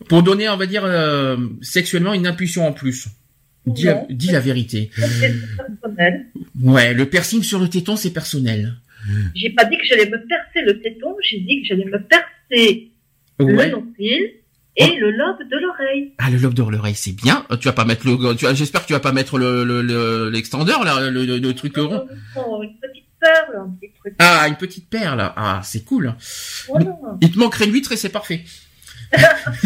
pour 0.09 0.23
donner, 0.23 0.49
on 0.49 0.57
va 0.57 0.67
dire, 0.67 0.85
euh, 0.85 1.37
sexuellement 1.63 2.15
une 2.15 2.27
impulsion 2.27 2.67
en 2.67 2.73
plus. 2.73 3.09
Dis, 3.67 3.85
la, 4.31 4.41
vérité. 4.41 4.91
personnel. 4.97 6.27
Ouais, 6.63 6.95
le 6.95 7.07
piercing 7.07 7.43
sur 7.43 7.59
le 7.59 7.69
téton, 7.69 7.97
c'est 7.97 8.13
personnel. 8.13 8.77
J'ai 9.35 9.51
pas 9.51 9.65
dit 9.65 9.77
que 9.77 9.85
j'allais 9.85 10.09
me 10.09 10.27
percer 10.27 10.63
le 10.65 10.81
téton, 10.81 11.15
j'ai 11.23 11.41
dit 11.41 11.63
que 11.63 11.69
j'allais 11.69 11.85
me 11.85 11.99
percer 11.99 12.91
le 13.39 13.71
nombril 13.71 14.33
et 14.77 14.85
oh. 14.85 15.01
le 15.01 15.11
lobe 15.11 15.39
de 15.51 15.57
l'oreille. 15.57 16.13
Ah, 16.19 16.31
le 16.31 16.39
lobe 16.39 16.55
de 16.55 16.63
l'oreille, 16.63 16.95
c'est 16.95 17.13
bien. 17.13 17.45
Euh, 17.51 17.57
tu 17.57 17.67
vas 17.67 17.73
pas 17.73 17.85
mettre 17.85 18.07
le, 18.07 18.35
tu 18.35 18.47
j'espère 18.55 18.83
que 18.83 18.87
tu 18.87 18.93
vas 18.93 19.01
pas 19.01 19.13
mettre 19.13 19.39
le, 19.39 19.65
le, 19.65 20.31
l'extendeur, 20.31 20.85
là, 20.85 21.11
le, 21.11 21.53
truc 21.53 21.77
rond. 21.77 22.07
une 22.63 22.77
petite 22.81 23.07
perle, 23.21 23.57
un 23.57 23.77
petit 23.81 23.93
truc. 23.99 24.15
Ah, 24.19 24.47
une 24.49 24.57
petite 24.57 24.89
perle. 24.89 25.33
Ah, 25.37 25.61
c'est 25.65 25.85
cool. 25.85 26.15
Il 27.21 27.31
te 27.31 27.39
manquerait 27.39 27.67
l'huître 27.67 27.93
et 27.93 27.97
c'est 27.97 28.09
parfait. 28.09 28.45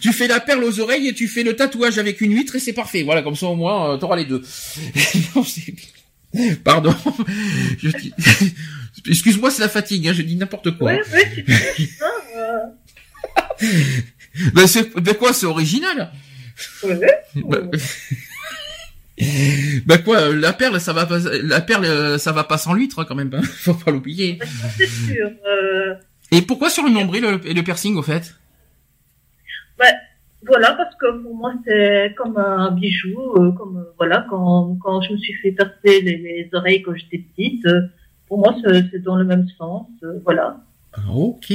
tu, 0.00 0.12
fais 0.12 0.28
la 0.28 0.40
perle 0.40 0.64
aux 0.64 0.80
oreilles 0.80 1.08
et 1.08 1.14
tu 1.14 1.26
fais 1.28 1.42
le 1.42 1.56
tatouage 1.56 1.98
avec 1.98 2.20
une 2.20 2.34
huître 2.34 2.56
et 2.56 2.60
c'est 2.60 2.72
parfait. 2.72 3.02
Voilà, 3.02 3.22
comme 3.22 3.36
ça 3.36 3.46
au 3.46 3.56
moins, 3.56 3.94
euh, 3.94 3.96
t'auras 3.96 4.16
les 4.16 4.26
deux. 4.26 4.42
Pardon. 6.64 6.94
Excuse-moi, 9.08 9.50
c'est 9.50 9.62
la 9.62 9.68
fatigue. 9.68 10.06
Hein, 10.08 10.12
je 10.12 10.22
dis 10.22 10.36
n'importe 10.36 10.76
quoi. 10.78 10.92
Ouais, 10.92 11.02
ouais, 11.12 11.44
ben, 14.54 14.66
c'est 14.66 14.94
ben 14.94 15.14
quoi, 15.14 15.32
c'est 15.32 15.46
original. 15.46 16.12
Ben... 16.84 17.70
bah 19.86 19.98
quoi, 19.98 20.28
la 20.28 20.52
perle, 20.52 20.80
ça 20.80 20.92
va 20.92 21.06
pas, 21.06 21.18
la 21.18 21.60
perle, 21.60 22.18
ça 22.20 22.30
va 22.32 22.44
pas 22.44 22.58
sans 22.58 22.72
l'huître 22.74 23.04
quand 23.04 23.16
même. 23.16 23.34
Hein. 23.34 23.42
Faut 23.42 23.74
pas 23.74 23.90
l'oublier. 23.90 24.38
C'est 24.78 24.86
sûr. 24.86 25.30
Euh, 25.46 25.94
et 26.30 26.42
pourquoi 26.42 26.70
sur 26.70 26.84
le 26.84 26.90
nombril 26.90 27.24
et 27.44 27.54
le 27.54 27.62
piercing 27.62 27.96
au 27.96 28.02
fait? 28.02 28.34
Bah, 29.78 29.86
Voilà, 30.46 30.72
parce 30.72 30.94
que 30.96 31.22
pour 31.22 31.34
moi 31.34 31.52
c'est 31.64 32.14
comme 32.16 32.36
un 32.38 32.70
bijou, 32.70 33.18
euh, 33.36 33.52
comme 33.52 33.78
euh, 33.78 33.92
voilà 33.98 34.26
quand, 34.28 34.76
quand 34.82 35.02
je 35.02 35.12
me 35.12 35.18
suis 35.18 35.34
fait 35.34 35.52
percer 35.52 36.00
les, 36.00 36.48
oreilles 36.52 36.82
quand 36.82 36.94
j'étais 36.94 37.18
petite, 37.18 37.66
euh, 37.66 37.82
pour 38.26 38.38
moi 38.38 38.54
c'est 38.64 39.02
dans 39.02 39.16
le 39.16 39.24
même 39.24 39.46
sens, 39.58 39.86
voilà. 40.24 40.60
Ah, 40.92 41.12
ok. 41.12 41.52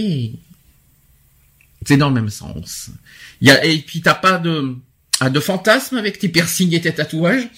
C'est 1.85 1.97
dans 1.97 2.09
le 2.09 2.15
même 2.15 2.29
sens. 2.29 2.89
Y 3.41 3.51
a, 3.51 3.65
et 3.65 3.77
puis 3.79 4.01
t'as 4.01 4.15
pas 4.15 4.37
de, 4.37 4.75
ah, 5.19 5.29
de 5.29 5.39
fantasme 5.39 5.97
avec 5.97 6.19
tes 6.19 6.29
piercings 6.29 6.73
et 6.73 6.81
tes 6.81 6.93
tatouages? 6.93 7.49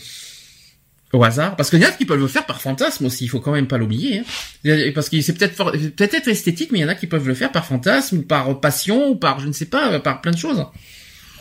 Au 1.13 1.23
hasard 1.23 1.55
parce 1.55 1.69
qu'il 1.69 1.81
y 1.81 1.85
en 1.85 1.89
a 1.89 1.91
qui 1.91 2.05
peuvent 2.05 2.19
le 2.19 2.27
faire 2.27 2.45
par 2.45 2.61
fantasme 2.61 3.05
aussi 3.05 3.25
il 3.25 3.27
faut 3.29 3.39
quand 3.39 3.53
même 3.53 3.67
pas 3.67 3.77
l'oublier 3.77 4.23
hein. 4.65 4.91
parce 4.93 5.09
que 5.09 5.21
c'est 5.21 5.37
peut-être 5.37 5.71
peut-être 5.95 6.27
esthétique 6.27 6.71
mais 6.71 6.79
il 6.79 6.81
y 6.81 6.85
en 6.85 6.89
a 6.89 6.95
qui 6.95 7.07
peuvent 7.07 7.27
le 7.27 7.33
faire 7.33 7.51
par 7.51 7.65
fantasme 7.65 8.17
ou 8.17 8.21
par 8.23 8.59
passion 8.59 9.09
ou 9.09 9.15
par 9.15 9.39
je 9.39 9.47
ne 9.47 9.53
sais 9.53 9.67
pas 9.67 9.99
par 9.99 10.21
plein 10.21 10.31
de 10.31 10.37
choses. 10.37 10.65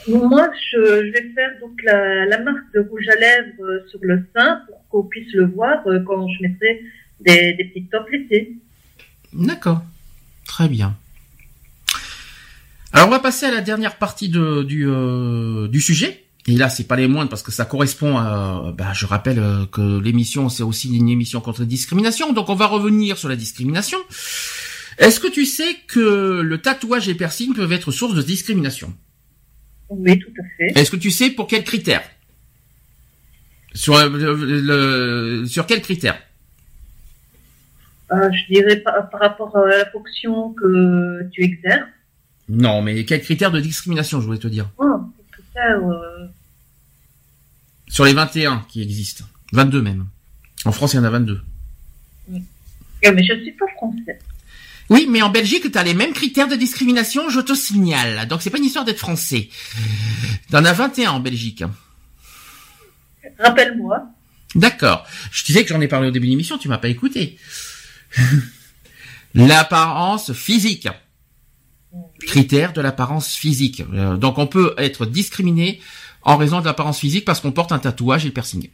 Moi 0.09 0.49
je, 0.71 1.11
vais 1.11 1.33
faire 1.35 1.51
donc 1.61 1.83
la, 1.83 2.39
marque 2.39 2.73
de 2.75 2.81
rouge 2.81 3.09
à 3.09 3.19
lèvres 3.19 3.65
euh, 3.65 3.85
sur 3.89 3.99
le 4.03 4.25
sein 4.35 4.61
pour 4.69 4.89
qu'on 4.89 5.03
puisse 5.03 5.33
le 5.35 5.47
voir 5.47 5.85
euh, 5.89 5.99
quand 6.07 6.29
je 6.29 6.43
mettrai 6.43 6.83
des, 7.21 7.55
des 7.55 7.65
petites 7.65 7.91
topes 7.91 8.09
l'été. 8.11 8.53
D'accord. 9.33 9.83
Très 10.47 10.69
bien. 10.69 10.97
Alors 12.93 13.09
on 13.09 13.11
va 13.11 13.19
passer 13.19 13.47
à 13.47 13.51
la 13.51 13.63
dernière 13.63 13.97
partie 13.97 14.29
de, 14.29 14.63
du, 14.63 14.87
euh, 14.87 15.67
du 15.69 15.81
sujet 15.81 16.26
et 16.47 16.57
là, 16.57 16.69
c'est 16.69 16.85
pas 16.85 16.97
les 16.97 17.09
moindres 17.09 17.31
parce 17.31 17.43
que 17.43 17.53
ça 17.53 17.65
correspond 17.65 18.17
à. 18.17 18.73
Bah, 18.77 18.93
je 18.93 19.07
rappelle 19.07 19.39
euh, 19.39 19.67
que 19.67 20.01
l'émission, 20.01 20.49
c'est 20.49 20.63
aussi 20.63 20.95
une 20.97 21.09
émission 21.09 21.41
contre 21.41 21.61
la 21.61 21.67
discrimination. 21.67 22.33
Donc, 22.33 22.49
on 22.49 22.55
va 22.55 22.67
revenir 22.67 23.19
sur 23.19 23.29
la 23.29 23.37
discrimination. 23.37 23.99
Est-ce 24.99 25.21
que 25.21 25.29
tu 25.29 25.45
sais 25.45 25.77
que 25.89 26.41
le 26.41 26.59
tatouage 26.59 27.09
et 27.09 27.13
le 27.13 27.19
piercing 27.19 27.55
peuvent 27.55 27.73
être 27.73 27.91
source 27.91 28.15
de 28.15 28.23
discrimination? 28.23 28.95
Oui, 29.89 30.19
tout 30.19 30.33
à 30.41 30.45
fait. 30.57 30.81
Est-ce 30.81 30.91
que 30.91 30.97
tu 30.97 31.11
sais 31.11 31.31
pour 31.31 31.47
quels 31.47 31.65
critères? 31.65 32.03
Sur 33.75 33.97
euh, 33.97 34.09
le, 34.09 35.45
sur 35.47 35.67
quels 35.67 35.83
critères? 35.83 36.19
Euh, 38.13 38.31
Je 38.33 38.55
dirais 38.55 38.77
par, 38.77 39.11
par 39.11 39.21
rapport 39.21 39.57
à 39.57 39.67
la 39.67 39.91
fonction 39.91 40.53
que 40.55 41.29
tu 41.33 41.43
exerces. 41.43 41.89
Non, 42.49 42.81
mais 42.81 43.05
quels 43.05 43.21
critères 43.21 43.51
de 43.51 43.61
discrimination, 43.61 44.21
je 44.21 44.27
voulais 44.27 44.39
te 44.39 44.47
dire? 44.47 44.71
Oh, 44.79 45.01
critères, 45.33 45.85
euh, 45.85 46.27
sur 47.89 48.05
les 48.05 48.13
21 48.13 48.65
qui 48.69 48.83
existent. 48.83 49.25
22 49.53 49.83
même. 49.83 50.07
En 50.65 50.73
France, 50.73 50.95
il 50.95 50.97
y 50.97 50.99
en 50.99 51.05
a 51.05 51.11
22. 51.11 51.41
Oui. 52.29 52.43
Eh, 53.03 53.11
mais 53.13 53.25
je 53.25 53.33
ne 53.35 53.43
suis 53.43 53.53
pas 53.53 53.67
français. 53.77 54.19
Oui, 54.89 55.07
mais 55.09 55.23
en 55.23 55.31
Belgique, 55.31 55.71
tu 55.71 55.79
as 55.79 55.83
les 55.83 55.95
mêmes 55.95 56.13
critères 56.13 56.49
de 56.49 56.55
discrimination, 56.55 57.29
je 57.29 57.41
te 57.41 57.55
signale. 57.55 58.29
Donc 58.29 58.43
c'est 58.43 58.51
pas 58.51 58.59
une 58.59 58.65
histoire 58.65 58.85
d'être 58.85 58.99
français. 58.99 59.49
en 60.53 60.65
as 60.65 60.73
21 60.73 61.11
en 61.11 61.21
Belgique. 61.21 61.65
Rappelle-moi. 63.39 64.07
D'accord. 64.55 65.07
Je 65.33 65.45
disais 65.45 65.65
que 65.65 65.69
j'en 65.69 65.81
ai 65.81 65.89
parlé 65.89 66.09
au 66.09 66.11
début 66.11 66.27
de 66.27 66.31
l'émission, 66.31 66.57
tu 66.57 66.69
m'as 66.69 66.79
pas 66.79 66.89
écouté. 66.89 67.37
L'apparence 69.35 70.33
physique. 70.33 70.89
Critère 72.21 72.73
de 72.73 72.81
l'apparence 72.81 73.35
physique. 73.35 73.83
Euh, 73.93 74.17
donc 74.17 74.39
on 74.39 74.47
peut 74.47 74.75
être 74.79 75.05
discriminé 75.05 75.81
en 76.27 76.37
raison 76.37 76.61
de 76.61 76.67
l'apparence 76.67 76.99
physique 76.99 77.25
parce 77.25 77.41
qu'on 77.41 77.53
porte 77.53 77.73
un 77.73 77.79
tatouage 77.79 78.25
et 78.25 78.29
le 78.29 78.35
piercing. 78.35 78.69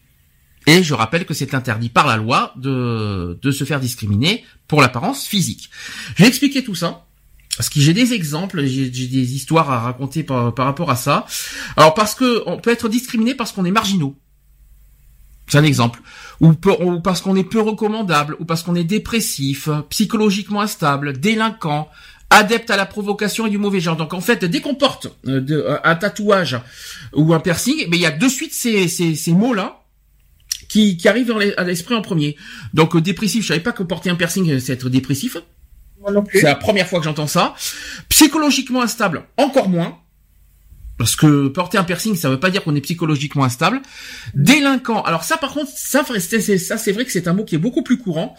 Et 0.66 0.82
je 0.82 0.94
rappelle 0.94 1.26
que 1.26 1.34
c'est 1.34 1.54
interdit 1.54 1.88
par 1.88 2.06
la 2.06 2.16
loi 2.16 2.52
de, 2.56 3.38
de 3.40 3.50
se 3.50 3.64
faire 3.64 3.78
discriminer 3.78 4.44
pour 4.66 4.80
l'apparence 4.80 5.26
physique. 5.26 5.70
J'ai 6.16 6.26
expliqué 6.26 6.64
tout 6.64 6.74
ça. 6.74 7.06
Parce 7.56 7.68
que 7.68 7.80
j'ai 7.80 7.92
des 7.92 8.14
exemples, 8.14 8.64
j'ai 8.64 8.88
des 8.88 9.34
histoires 9.34 9.70
à 9.70 9.80
raconter 9.80 10.22
par, 10.22 10.54
rapport 10.56 10.90
à 10.90 10.96
ça. 10.96 11.26
Alors 11.76 11.92
parce 11.94 12.14
que 12.14 12.42
on 12.46 12.58
peut 12.58 12.70
être 12.70 12.88
discriminé 12.88 13.34
parce 13.34 13.52
qu'on 13.52 13.66
est 13.66 13.70
marginaux. 13.70 14.16
C'est 15.48 15.58
un 15.58 15.64
exemple. 15.64 16.00
Ou 16.40 16.54
parce 17.04 17.20
qu'on 17.20 17.36
est 17.36 17.44
peu 17.44 17.60
recommandable, 17.60 18.36
ou 18.40 18.46
parce 18.46 18.62
qu'on 18.62 18.74
est 18.74 18.84
dépressif, 18.84 19.68
psychologiquement 19.90 20.62
instable, 20.62 21.18
délinquant, 21.18 21.90
adepte 22.32 22.70
à 22.70 22.76
la 22.76 22.86
provocation 22.86 23.46
et 23.46 23.50
du 23.50 23.58
mauvais 23.58 23.80
genre. 23.80 23.96
Donc 23.96 24.14
en 24.14 24.20
fait, 24.20 24.44
dès 24.44 24.60
qu'on 24.60 24.74
porte 24.74 25.06
euh, 25.26 25.44
euh, 25.50 25.78
un 25.84 25.94
tatouage 25.94 26.58
ou 27.14 27.34
un 27.34 27.40
piercing, 27.40 27.76
mais 27.76 27.82
eh 27.84 27.88
ben, 27.88 27.96
il 27.96 28.02
y 28.02 28.06
a 28.06 28.10
de 28.10 28.28
suite 28.28 28.52
ces, 28.52 28.88
ces, 28.88 29.14
ces 29.14 29.32
mots-là 29.32 29.82
qui, 30.68 30.96
qui 30.96 31.08
arrivent 31.08 31.28
dans 31.28 31.38
à 31.38 31.64
l'esprit 31.64 31.94
en 31.94 32.02
premier. 32.02 32.36
Donc 32.74 32.96
euh, 32.96 33.00
dépressif, 33.00 33.42
je 33.42 33.48
savais 33.48 33.60
pas 33.60 33.72
que 33.72 33.82
porter 33.82 34.10
un 34.10 34.16
piercing 34.16 34.58
c'est 34.58 34.72
être 34.72 34.88
dépressif. 34.88 35.36
C'est 36.32 36.42
la 36.42 36.56
première 36.56 36.88
fois 36.88 36.98
que 36.98 37.04
j'entends 37.04 37.28
ça. 37.28 37.54
Psychologiquement 38.08 38.82
instable, 38.82 39.22
encore 39.36 39.68
moins. 39.68 40.01
Parce 41.02 41.16
que 41.16 41.48
porter 41.48 41.78
un 41.78 41.82
piercing, 41.82 42.14
ça 42.14 42.30
veut 42.30 42.38
pas 42.38 42.48
dire 42.48 42.62
qu'on 42.62 42.76
est 42.76 42.80
psychologiquement 42.80 43.42
instable. 43.42 43.82
Délinquant. 44.34 45.02
Alors 45.02 45.24
ça, 45.24 45.36
par 45.36 45.52
contre, 45.52 45.68
ça, 45.74 46.04
c'est 46.06 46.92
vrai 46.92 47.04
que 47.04 47.10
c'est 47.10 47.26
un 47.26 47.32
mot 47.32 47.44
qui 47.44 47.56
est 47.56 47.58
beaucoup 47.58 47.82
plus 47.82 47.98
courant. 47.98 48.36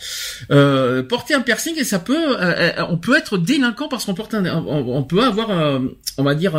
Euh, 0.49 1.03
porter 1.03 1.33
un 1.33 1.41
piercing, 1.41 1.75
ça 1.83 1.99
peut, 1.99 2.41
euh, 2.41 2.71
euh, 2.79 2.85
on 2.87 2.97
peut 2.97 3.17
être 3.17 3.37
délinquant 3.37 3.89
parce 3.89 4.05
qu'on 4.05 4.13
porte 4.13 4.33
un, 4.33 4.45
on, 4.45 5.03
peut 5.03 5.25
avoir, 5.25 5.49
on 6.17 6.23
va 6.23 6.35
dire, 6.35 6.53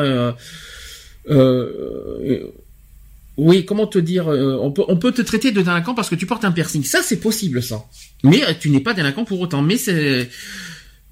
oui, 3.39 3.64
comment 3.64 3.86
te 3.86 3.98
dire, 3.98 4.26
on 4.26 4.72
peut, 4.72 4.85
on 4.86 4.98
peut 4.98 5.12
te 5.12 5.22
traiter 5.22 5.52
de 5.52 5.62
délinquant 5.62 5.94
parce 5.94 6.10
que 6.10 6.16
tu 6.16 6.26
portes 6.26 6.44
un 6.44 6.52
piercing. 6.52 6.85
Ça, 6.85 7.01
c'est 7.02 7.18
possible, 7.18 7.62
ça. 7.62 7.82
Mais 8.24 8.43
tu 8.60 8.68
n'es 8.68 8.81
pas 8.81 8.93
délinquant 8.93 9.24
pour 9.24 9.40
autant. 9.40 9.62
Mais 9.62 9.78
c'est 9.78 10.28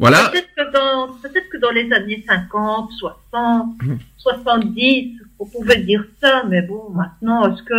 voilà. 0.03 0.31
Peut-être 0.31 0.49
que, 0.57 0.73
dans, 0.73 1.15
peut-être 1.23 1.49
que 1.49 1.59
dans 1.59 1.70
les 1.70 1.93
années 1.93 2.24
50, 2.27 2.91
60, 2.99 3.77
70, 4.19 5.12
on 5.39 5.47
pouvait 5.47 5.81
dire 5.81 6.05
ça, 6.20 6.43
mais 6.49 6.61
bon, 6.61 6.91
maintenant, 6.91 7.49
est-ce 7.49 7.62
que 7.62 7.74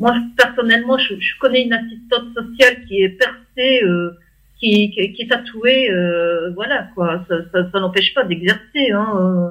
moi 0.00 0.12
personnellement, 0.36 0.98
je, 0.98 1.14
je, 1.20 1.38
connais 1.40 1.62
une 1.62 1.72
assistante 1.72 2.34
sociale 2.34 2.84
qui 2.88 3.02
est 3.02 3.10
percée, 3.10 3.84
euh, 3.84 4.10
qui, 4.58 4.90
qui, 4.90 5.12
qui, 5.12 5.22
est 5.22 5.28
tatouée, 5.28 5.88
euh, 5.92 6.50
voilà 6.56 6.88
quoi, 6.96 7.24
ça, 7.28 7.36
ça, 7.52 7.70
ça 7.70 7.78
n'empêche 7.78 8.12
pas 8.12 8.24
d'exercer. 8.24 8.90
Hein, 8.92 9.12
euh. 9.14 9.50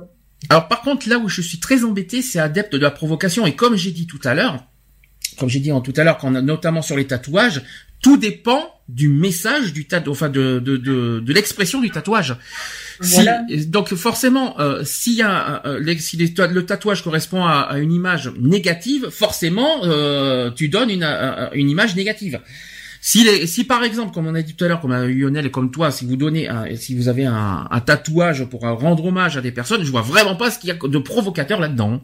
Alors 0.50 0.68
par 0.68 0.82
contre, 0.82 1.08
là 1.08 1.20
où 1.20 1.30
je 1.30 1.42
suis 1.42 1.62
très 1.62 1.86
embêté, 1.86 2.22
c'est 2.22 2.40
adepte 2.40 2.76
de 2.76 2.82
la 2.82 2.92
provocation, 2.92 3.46
et 3.46 3.56
comme 3.56 3.78
j'ai 3.78 3.92
dit 3.92 4.06
tout 4.06 4.20
à 4.26 4.34
l'heure, 4.34 4.66
comme 5.40 5.48
j'ai 5.48 5.62
dit 5.62 5.72
en 5.72 5.80
tout 5.80 5.94
à 5.96 6.04
l'heure, 6.04 6.20
notamment 6.30 6.82
sur 6.82 6.98
les 6.98 7.08
tatouages, 7.08 7.62
tout 8.02 8.18
dépend 8.18 8.74
du 8.88 9.10
message 9.10 9.74
du 9.74 9.86
tatouage, 9.86 10.12
enfin 10.16 10.30
de, 10.30 10.60
de, 10.60 10.78
de, 10.78 11.20
de 11.20 11.34
l'expression 11.34 11.82
du 11.82 11.90
tatouage. 11.90 12.36
donc 13.68 13.94
forcément, 13.96 14.60
euh, 14.60 14.84
s'il 14.86 15.16
y 15.16 15.22
a 15.22 15.62
si 16.00 16.18
le 16.18 16.62
tatouage 16.62 17.04
correspond 17.04 17.46
à, 17.46 17.78
une 17.80 17.92
image 17.92 18.32
négative, 18.40 19.10
forcément 19.10 19.84
euh, 19.84 20.52
tu 20.52 20.70
donnes 20.70 20.90
une, 20.90 21.04
une 21.54 21.70
image 21.70 21.96
négative. 21.96 22.40
Si, 23.02 23.24
les, 23.24 23.46
si 23.46 23.64
par 23.64 23.84
exemple, 23.84 24.14
comme 24.14 24.28
on 24.28 24.36
a 24.36 24.42
dit 24.42 24.54
tout 24.56 24.66
à 24.66 24.68
l'heure, 24.68 24.82
comme 24.82 24.94
Lionel 24.94 25.46
et 25.46 25.52
comme 25.52 25.72
toi, 25.72 25.92
si 25.92 26.06
vous 26.06 26.16
donnez, 26.16 26.48
un, 26.48 26.76
si 26.76 26.96
vous 26.96 27.10
avez 27.10 27.26
un, 27.26 27.68
un, 27.70 27.80
tatouage 27.80 28.46
pour 28.46 28.62
rendre 28.62 29.06
hommage 29.06 29.38
à 29.38 29.42
des 29.42 29.52
personnes, 29.52 29.84
je 29.84 29.92
vois 29.92 30.02
vraiment 30.02 30.36
pas 30.36 30.50
ce 30.50 30.60
qu'il 30.60 30.70
y 30.70 30.72
a 30.72 30.76
de 30.76 30.98
provocateur 30.98 31.60
là-dedans. 31.60 32.02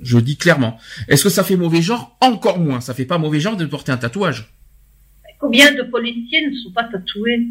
Je 0.00 0.18
dis 0.18 0.36
clairement. 0.36 0.78
Est-ce 1.08 1.24
que 1.24 1.30
ça 1.30 1.44
fait 1.44 1.56
mauvais 1.56 1.82
genre? 1.82 2.16
Encore 2.20 2.58
moins. 2.58 2.80
Ça 2.80 2.94
fait 2.94 3.04
pas 3.04 3.18
mauvais 3.18 3.40
genre 3.40 3.56
de 3.56 3.66
porter 3.66 3.92
un 3.92 3.98
tatouage. 3.98 4.52
Combien 5.42 5.72
de 5.72 5.82
policiers 5.82 6.46
ne 6.48 6.54
sont 6.54 6.70
pas 6.70 6.84
tatoués 6.84 7.48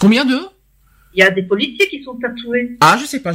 Combien 0.00 0.24
de? 0.24 0.36
Il 1.14 1.20
y 1.20 1.22
a 1.22 1.30
des 1.30 1.44
policiers 1.44 1.86
qui 1.88 2.02
sont 2.02 2.16
tatoués. 2.16 2.76
Ah, 2.80 2.98
je 3.00 3.06
sais 3.06 3.20
pas. 3.20 3.32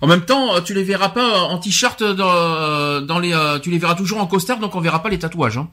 En 0.00 0.08
même 0.08 0.24
temps, 0.24 0.60
tu 0.60 0.74
les 0.74 0.82
verras 0.82 1.10
pas 1.10 1.42
en 1.42 1.58
t-shirt 1.58 2.02
dans, 2.02 3.18
les. 3.20 3.32
Euh, 3.32 3.60
tu 3.60 3.70
les 3.70 3.78
verras 3.78 3.94
toujours 3.94 4.18
en 4.18 4.26
costard, 4.26 4.58
donc 4.58 4.74
on 4.74 4.80
verra 4.80 5.00
pas 5.00 5.10
les 5.10 5.18
tatouages. 5.20 5.58
Hein. 5.58 5.70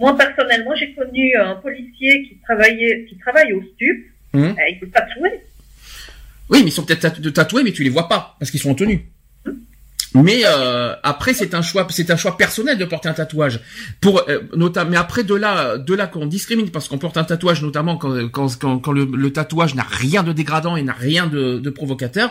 Moi 0.00 0.16
personnellement, 0.16 0.74
j'ai 0.74 0.92
connu 0.94 1.36
un 1.36 1.54
policier 1.54 2.24
qui 2.28 2.38
travaillait, 2.42 3.06
qui 3.08 3.16
travaille 3.18 3.52
au 3.52 3.62
stup. 3.62 3.98
Hum. 4.34 4.46
Euh, 4.46 4.54
il 4.68 4.84
est 4.84 4.90
tatoué. 4.92 5.30
Oui, 6.50 6.62
mais 6.64 6.70
ils 6.70 6.72
sont 6.72 6.84
peut-être 6.84 7.20
tatoués, 7.30 7.62
mais 7.62 7.72
tu 7.72 7.84
les 7.84 7.90
vois 7.90 8.08
pas 8.08 8.34
parce 8.40 8.50
qu'ils 8.50 8.60
sont 8.60 8.70
en 8.70 8.74
tenue. 8.74 9.08
Mais 10.14 10.42
euh, 10.46 10.94
après 11.02 11.34
c'est 11.34 11.54
un 11.54 11.62
choix, 11.62 11.86
c'est 11.90 12.10
un 12.10 12.16
choix 12.16 12.36
personnel 12.36 12.78
de 12.78 12.84
porter 12.84 13.08
un 13.08 13.14
tatouage. 13.14 13.60
Pour 14.00 14.22
euh, 14.28 14.40
notamment, 14.56 14.90
mais 14.90 14.96
après 14.96 15.22
de 15.22 15.34
là, 15.34 15.76
de 15.76 15.94
là 15.94 16.06
qu'on 16.06 16.26
discrimine 16.26 16.70
parce 16.70 16.88
qu'on 16.88 16.98
porte 16.98 17.16
un 17.16 17.24
tatouage, 17.24 17.62
notamment 17.62 17.96
quand 17.96 18.28
quand 18.30 18.80
quand, 18.80 18.92
le, 18.92 19.30
tatouage 19.30 19.74
n'a 19.74 19.86
rien 19.88 20.22
de 20.22 20.32
dégradant 20.32 20.76
et 20.76 20.82
n'a 20.82 20.94
rien 20.94 21.26
de, 21.26 21.58
de, 21.58 21.70
provocateur. 21.70 22.30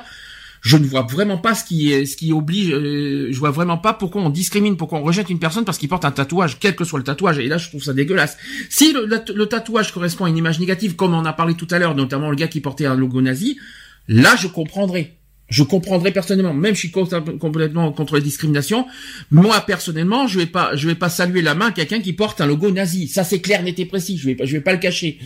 Je 0.61 0.75
ne 0.75 0.85
vois 0.85 1.03
vraiment 1.03 1.37
pas 1.37 1.53
ce 1.53 1.63
qui 1.63 1.93
est, 1.93 2.07
ce 2.07 2.17
qui 2.17 2.33
oblige. 2.33 2.73
Euh, 2.73 3.27
je 3.31 3.37
vois 3.37 3.51
vraiment 3.51 3.77
pas 3.77 3.93
pourquoi 3.93 4.23
on 4.23 4.31
discrimine, 4.31 4.75
pourquoi 4.75 4.97
on 4.97 5.03
rejette 5.03 5.29
une 5.29 5.37
personne 5.37 5.63
parce 5.63 5.77
qu'il 5.77 5.87
porte 5.87 6.03
un 6.03 6.11
tatouage, 6.11 6.57
quel 6.59 6.75
que 6.75 6.83
soit 6.83 6.97
le 6.97 7.05
tatouage. 7.05 7.37
Et 7.37 7.47
là, 7.47 7.59
je 7.59 7.69
trouve 7.69 7.83
ça 7.83 7.93
dégueulasse. 7.93 8.37
Si 8.69 8.91
le, 8.91 9.05
le 9.05 9.45
tatouage 9.45 9.93
correspond 9.93 10.25
à 10.25 10.29
une 10.29 10.37
image 10.37 10.59
négative, 10.59 10.95
comme 10.95 11.13
on 11.13 11.25
a 11.25 11.33
parlé 11.33 11.53
tout 11.53 11.67
à 11.69 11.77
l'heure, 11.77 11.93
notamment 11.93 12.31
le 12.31 12.35
gars 12.35 12.47
qui 12.47 12.59
portait 12.59 12.87
un 12.87 12.95
logo 12.95 13.21
nazi, 13.21 13.59
là, 14.07 14.35
je 14.35 14.47
comprendrais 14.47 15.16
je 15.49 15.63
comprendrais 15.63 16.11
personnellement, 16.11 16.53
même 16.53 16.75
je 16.75 16.79
suis 16.79 16.91
complètement 16.91 17.91
contre 17.93 18.15
les 18.15 18.21
discriminations. 18.21 18.85
Moi 19.31 19.61
personnellement, 19.61 20.27
je 20.27 20.39
vais 20.39 20.45
pas, 20.45 20.75
je 20.75 20.87
vais 20.87 20.95
pas 20.95 21.09
saluer 21.09 21.41
la 21.41 21.55
main 21.55 21.71
quelqu'un 21.71 21.99
qui 21.99 22.13
porte 22.13 22.41
un 22.41 22.45
logo 22.45 22.69
nazi. 22.71 23.07
Ça 23.07 23.23
c'est 23.23 23.39
clair, 23.39 23.63
net 23.63 23.79
et 23.79 23.85
précis. 23.85 24.17
Je 24.17 24.25
vais 24.27 24.35
pas, 24.35 24.45
je 24.45 24.53
vais 24.57 24.61
pas 24.61 24.73
le 24.73 24.79
cacher. 24.79 25.19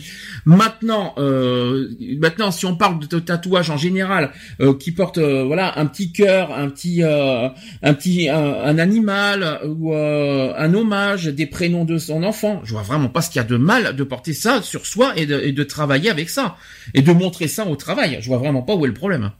Maintenant, 0.44 1.14
euh, 1.18 1.88
maintenant, 2.18 2.50
si 2.50 2.66
on 2.66 2.76
parle 2.76 3.06
de 3.06 3.18
tatouage 3.18 3.70
en 3.70 3.76
général, 3.76 4.30
euh, 4.60 4.74
qui 4.74 4.92
porte, 4.92 5.18
euh, 5.18 5.44
voilà, 5.44 5.78
un 5.78 5.86
petit 5.86 6.12
cœur, 6.12 6.52
un 6.52 6.68
petit, 6.68 7.02
un 7.02 7.94
petit, 7.94 8.28
un, 8.28 8.78
animal 8.78 9.60
ou 9.66 9.94
un 9.94 10.74
hommage, 10.74 11.26
des 11.26 11.46
prénoms 11.46 11.84
de 11.84 11.98
son 11.98 12.22
enfant, 12.22 12.60
je 12.64 12.72
vois 12.72 12.82
vraiment 12.82 13.08
pas 13.08 13.22
ce 13.22 13.30
qu'il 13.30 13.40
y 13.40 13.44
a 13.44 13.48
de 13.48 13.56
mal 13.56 13.96
de 13.96 14.04
porter 14.04 14.32
ça 14.32 14.62
sur 14.62 14.86
soi 14.86 15.12
et 15.16 15.26
de, 15.26 15.40
et 15.40 15.52
de 15.52 15.62
travailler 15.64 16.10
avec 16.10 16.30
ça 16.30 16.56
et 16.94 17.02
de 17.02 17.12
montrer 17.12 17.48
ça 17.48 17.66
au 17.66 17.76
travail. 17.76 18.18
Je 18.20 18.28
vois 18.28 18.38
vraiment 18.38 18.62
pas 18.62 18.74
où 18.74 18.84
est 18.84 18.88
le 18.88 18.94
problème 18.94 19.32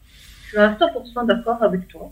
suis 0.52 0.58
à 0.58 0.72
100% 0.72 1.26
d'accord 1.26 1.62
avec 1.62 1.88
toi. 1.88 2.10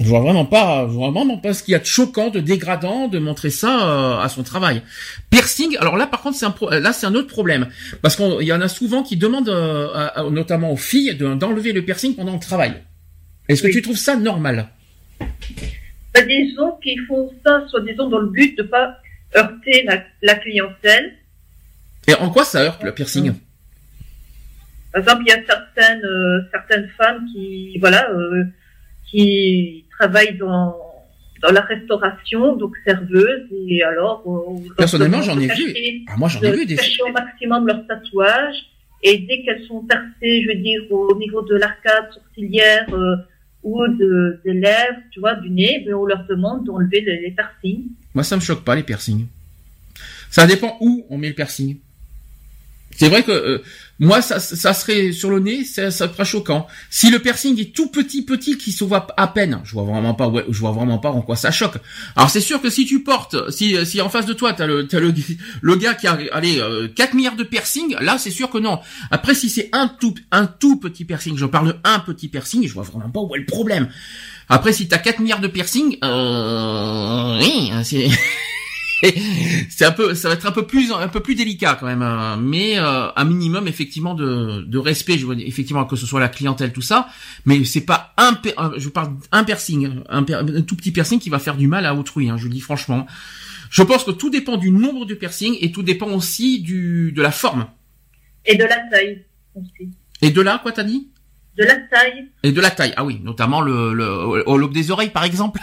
Je 0.00 0.08
vois 0.08 0.20
vraiment 0.20 0.46
pas, 0.46 0.86
je 0.88 0.94
vois 0.94 1.10
vraiment 1.10 1.36
pas 1.36 1.52
ce 1.52 1.62
qu'il 1.62 1.72
y 1.72 1.74
a 1.74 1.78
de 1.78 1.84
choquant, 1.84 2.30
de 2.30 2.40
dégradant 2.40 3.08
de 3.08 3.18
montrer 3.18 3.50
ça 3.50 3.88
euh, 3.88 4.18
à 4.20 4.28
son 4.28 4.42
travail. 4.42 4.82
Piercing, 5.30 5.76
alors 5.78 5.96
là 5.96 6.06
par 6.06 6.22
contre 6.22 6.36
c'est 6.36 6.46
un 6.46 6.54
là 6.80 6.92
c'est 6.92 7.06
un 7.06 7.14
autre 7.14 7.28
problème 7.28 7.68
parce 8.00 8.16
qu'il 8.16 8.42
y 8.42 8.52
en 8.52 8.60
a 8.60 8.68
souvent 8.68 9.02
qui 9.02 9.16
demandent, 9.16 9.50
euh, 9.50 10.30
notamment 10.30 10.72
aux 10.72 10.76
filles, 10.76 11.14
d'enlever 11.14 11.72
le 11.72 11.84
piercing 11.84 12.16
pendant 12.16 12.32
le 12.32 12.40
travail. 12.40 12.74
Est-ce 13.48 13.62
que 13.62 13.68
tu 13.68 13.82
trouves 13.82 13.96
ça 13.96 14.16
normal? 14.16 14.68
Bah, 15.20 16.22
Disons 16.22 16.72
qu'ils 16.82 17.04
font 17.06 17.30
ça, 17.44 17.64
soit 17.68 17.82
disant 17.82 18.08
dans 18.08 18.18
le 18.18 18.28
but 18.28 18.56
de 18.56 18.62
pas 18.62 18.96
heurter 19.36 19.86
la, 20.22 20.34
clientèle. 20.34 21.12
Et 22.08 22.14
en 22.14 22.30
quoi 22.30 22.44
ça 22.44 22.62
heurte 22.62 22.82
le 22.82 22.92
piercing? 22.92 23.34
Par 24.92 25.00
exemple, 25.00 25.22
il 25.26 25.30
y 25.30 25.32
a 25.32 25.44
certaines 25.46 26.04
euh, 26.04 26.42
certaines 26.50 26.88
femmes 26.98 27.26
qui 27.32 27.78
voilà 27.78 28.10
euh, 28.10 28.44
qui 29.10 29.84
travaillent 29.90 30.36
dans 30.36 30.76
dans 31.42 31.50
la 31.50 31.62
restauration, 31.62 32.56
donc 32.56 32.74
serveuses, 32.84 33.48
et 33.68 33.82
alors 33.82 34.22
euh, 34.26 34.74
personnellement 34.76 35.22
j'en 35.22 35.38
ai 35.40 35.48
vu. 35.48 36.04
Ah, 36.08 36.16
moi 36.16 36.28
j'en 36.28 36.40
ai 36.42 36.52
vu 36.52 36.66
des 36.66 36.76
cacher 36.76 37.02
au 37.02 37.12
maximum 37.12 37.66
leurs 37.66 37.86
tatouages 37.86 38.66
et 39.02 39.18
dès 39.18 39.42
qu'elles 39.42 39.64
sont 39.64 39.82
percées, 39.84 40.42
je 40.42 40.48
veux 40.48 40.62
dire 40.62 40.80
au 40.90 41.16
niveau 41.18 41.42
de 41.42 41.56
l'arcade 41.56 42.12
sourcilière 42.12 42.86
ou 43.64 43.86
de, 43.86 44.40
des 44.44 44.54
lèvres, 44.54 44.98
tu 45.12 45.20
vois, 45.20 45.34
du 45.36 45.48
nez, 45.50 45.82
ben, 45.86 45.94
on 45.94 46.04
leur 46.04 46.24
demande 46.26 46.64
d'enlever 46.64 47.00
les, 47.00 47.20
les 47.20 47.30
piercings. 47.30 47.86
Moi 48.14 48.24
ça 48.24 48.36
me 48.36 48.40
choque 48.40 48.64
pas 48.64 48.76
les 48.76 48.82
piercings. 48.82 49.26
Ça 50.30 50.46
dépend 50.46 50.76
où 50.80 51.04
on 51.10 51.18
met 51.18 51.28
le 51.28 51.34
piercing. 51.34 51.78
C'est 52.96 53.08
vrai 53.08 53.22
que 53.22 53.32
euh, 53.32 53.58
moi, 53.98 54.20
ça, 54.20 54.40
ça 54.40 54.74
serait 54.74 55.12
sur 55.12 55.30
le 55.30 55.38
nez, 55.38 55.64
ça, 55.64 55.90
serait 55.90 56.24
choquant. 56.24 56.66
Si 56.90 57.10
le 57.10 57.18
piercing 57.18 57.60
est 57.60 57.74
tout 57.74 57.88
petit, 57.88 58.22
petit, 58.22 58.56
qui 58.56 58.72
se 58.72 58.84
voit 58.84 59.06
à 59.16 59.28
peine, 59.28 59.60
je 59.64 59.72
vois 59.74 59.84
vraiment 59.84 60.14
pas, 60.14 60.28
ouais, 60.28 60.44
je 60.48 60.58
vois 60.58 60.72
vraiment 60.72 60.98
pas 60.98 61.10
en 61.10 61.22
quoi 61.22 61.36
ça 61.36 61.50
choque. 61.50 61.76
Alors 62.16 62.30
c'est 62.30 62.40
sûr 62.40 62.60
que 62.60 62.70
si 62.70 62.86
tu 62.86 63.04
portes, 63.04 63.50
si, 63.50 63.76
si 63.86 64.00
en 64.00 64.08
face 64.08 64.26
de 64.26 64.32
toi 64.32 64.54
t'as 64.54 64.66
le, 64.66 64.88
as 64.90 64.98
le, 64.98 65.14
le 65.62 65.76
gars 65.76 65.94
qui 65.94 66.06
a, 66.06 66.18
allez, 66.32 66.60
4 66.96 67.12
euh, 67.12 67.16
milliards 67.16 67.36
de 67.36 67.44
piercing, 67.44 67.94
là 68.00 68.18
c'est 68.18 68.30
sûr 68.30 68.50
que 68.50 68.58
non. 68.58 68.80
Après 69.10 69.34
si 69.34 69.48
c'est 69.48 69.68
un 69.72 69.88
tout, 69.88 70.14
un 70.32 70.46
tout 70.46 70.76
petit 70.76 71.04
piercing, 71.04 71.36
je 71.36 71.46
parle 71.46 71.68
de 71.68 71.76
un 71.84 72.00
petit 72.00 72.28
piercing, 72.28 72.66
je 72.66 72.74
vois 72.74 72.84
vraiment 72.84 73.10
pas 73.10 73.20
où 73.20 73.34
est 73.36 73.38
le 73.38 73.46
problème. 73.46 73.88
Après 74.48 74.72
si 74.72 74.88
t'as 74.88 74.98
4 74.98 75.20
milliards 75.20 75.40
de 75.40 75.48
piercing, 75.48 75.98
euh, 76.02 77.38
oui, 77.38 77.70
c'est 77.84 78.08
c'est 79.68 79.84
un 79.84 79.90
peu, 79.90 80.14
ça 80.14 80.28
va 80.28 80.34
être 80.34 80.46
un 80.46 80.52
peu 80.52 80.66
plus, 80.66 80.92
un 80.92 81.08
peu 81.08 81.20
plus 81.20 81.34
délicat 81.34 81.76
quand 81.78 81.86
même, 81.86 82.02
hein. 82.02 82.38
mais 82.40 82.78
euh, 82.78 83.08
un 83.14 83.24
minimum 83.24 83.66
effectivement 83.66 84.14
de, 84.14 84.62
de 84.62 84.78
respect. 84.78 85.18
Je 85.18 85.26
veux 85.26 85.34
dire, 85.34 85.46
effectivement 85.46 85.84
que 85.84 85.96
ce 85.96 86.06
soit 86.06 86.20
la 86.20 86.28
clientèle, 86.28 86.72
tout 86.72 86.82
ça, 86.82 87.08
mais 87.44 87.64
c'est 87.64 87.84
pas 87.84 88.14
un, 88.16 88.38
je 88.76 88.88
parle 88.88 89.16
un 89.32 89.42
piercing, 89.42 90.02
un, 90.08 90.22
tout 90.22 90.76
petit 90.76 90.92
piercing 90.92 91.18
qui 91.18 91.30
va 91.30 91.40
faire 91.40 91.56
du 91.56 91.66
mal 91.66 91.84
à 91.84 91.94
autrui. 91.94 92.30
Hein, 92.30 92.36
je 92.36 92.44
le 92.44 92.50
dis 92.50 92.60
franchement. 92.60 93.06
Je 93.70 93.82
pense 93.82 94.04
que 94.04 94.10
tout 94.10 94.30
dépend 94.30 94.56
du 94.56 94.70
nombre 94.70 95.06
de 95.06 95.14
piercings 95.14 95.56
et 95.60 95.72
tout 95.72 95.82
dépend 95.82 96.10
aussi 96.10 96.60
du 96.60 97.10
de 97.12 97.22
la 97.22 97.32
forme. 97.32 97.66
Et 98.44 98.56
de 98.56 98.64
la 98.64 98.76
taille 98.90 99.24
aussi. 99.54 99.90
Et 100.20 100.30
de 100.30 100.40
là, 100.40 100.60
quoi 100.62 100.72
t'as 100.72 100.84
dit? 100.84 101.08
De 101.56 101.64
la 101.64 101.76
taille. 101.76 102.28
Et 102.42 102.52
de 102.52 102.60
la 102.60 102.70
taille, 102.70 102.92
ah 102.96 103.04
oui, 103.04 103.20
notamment 103.22 103.60
le, 103.60 103.94
le 103.94 104.48
au 104.48 104.56
lobe 104.58 104.72
des 104.72 104.90
oreilles 104.90 105.10
par 105.10 105.24
exemple. 105.24 105.58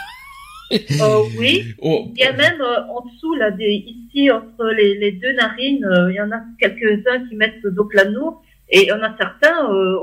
Oh, 1.02 1.28
oui. 1.38 1.74
Oh. 1.80 2.12
Il 2.16 2.20
y 2.20 2.24
a 2.24 2.32
même 2.32 2.60
euh, 2.60 2.82
en 2.88 3.04
dessous, 3.06 3.34
là, 3.34 3.50
des, 3.50 3.84
ici, 3.86 4.30
entre 4.30 4.66
les, 4.70 4.96
les 4.98 5.12
deux 5.12 5.32
narines, 5.32 5.84
euh, 5.84 6.12
il 6.12 6.16
y 6.16 6.20
en 6.20 6.30
a 6.30 6.40
quelques-uns 6.60 7.28
qui 7.28 7.34
mettent 7.36 7.66
donc 7.66 7.92
l'anneau, 7.94 8.40
et 8.68 8.82
il 8.82 8.88
y 8.88 8.92
en 8.92 9.02
a 9.02 9.16
certains, 9.16 9.72
euh, 9.72 9.96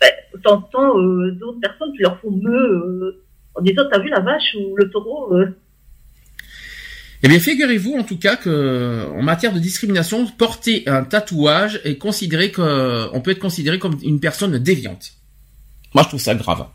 ben, 0.00 0.10
t'entends 0.42 0.98
d'autres 1.32 1.60
personnes 1.60 1.92
qui 1.92 2.02
leur 2.02 2.20
font 2.20 2.30
me 2.30 3.22
en 3.54 3.62
disant, 3.62 3.82
t'as 3.90 3.98
vu 3.98 4.08
la 4.08 4.20
vache 4.20 4.54
ou 4.58 4.76
le 4.76 4.90
taureau 4.90 5.34
Eh 7.22 7.28
bien, 7.28 7.40
figurez-vous 7.40 7.94
en 7.94 8.04
tout 8.04 8.18
cas 8.18 8.36
que, 8.36 9.06
en 9.10 9.22
matière 9.22 9.52
de 9.52 9.58
discrimination, 9.58 10.26
porter 10.26 10.84
un 10.86 11.04
tatouage 11.04 11.80
est 11.84 11.96
considéré 11.96 12.50
que, 12.50 13.08
on 13.12 13.20
peut 13.20 13.32
être 13.32 13.40
considéré 13.40 13.78
comme 13.78 13.98
une 14.02 14.20
personne 14.20 14.56
déviante. 14.58 15.14
Moi, 15.94 16.04
je 16.04 16.08
trouve 16.08 16.20
ça 16.20 16.34
grave. 16.34 16.66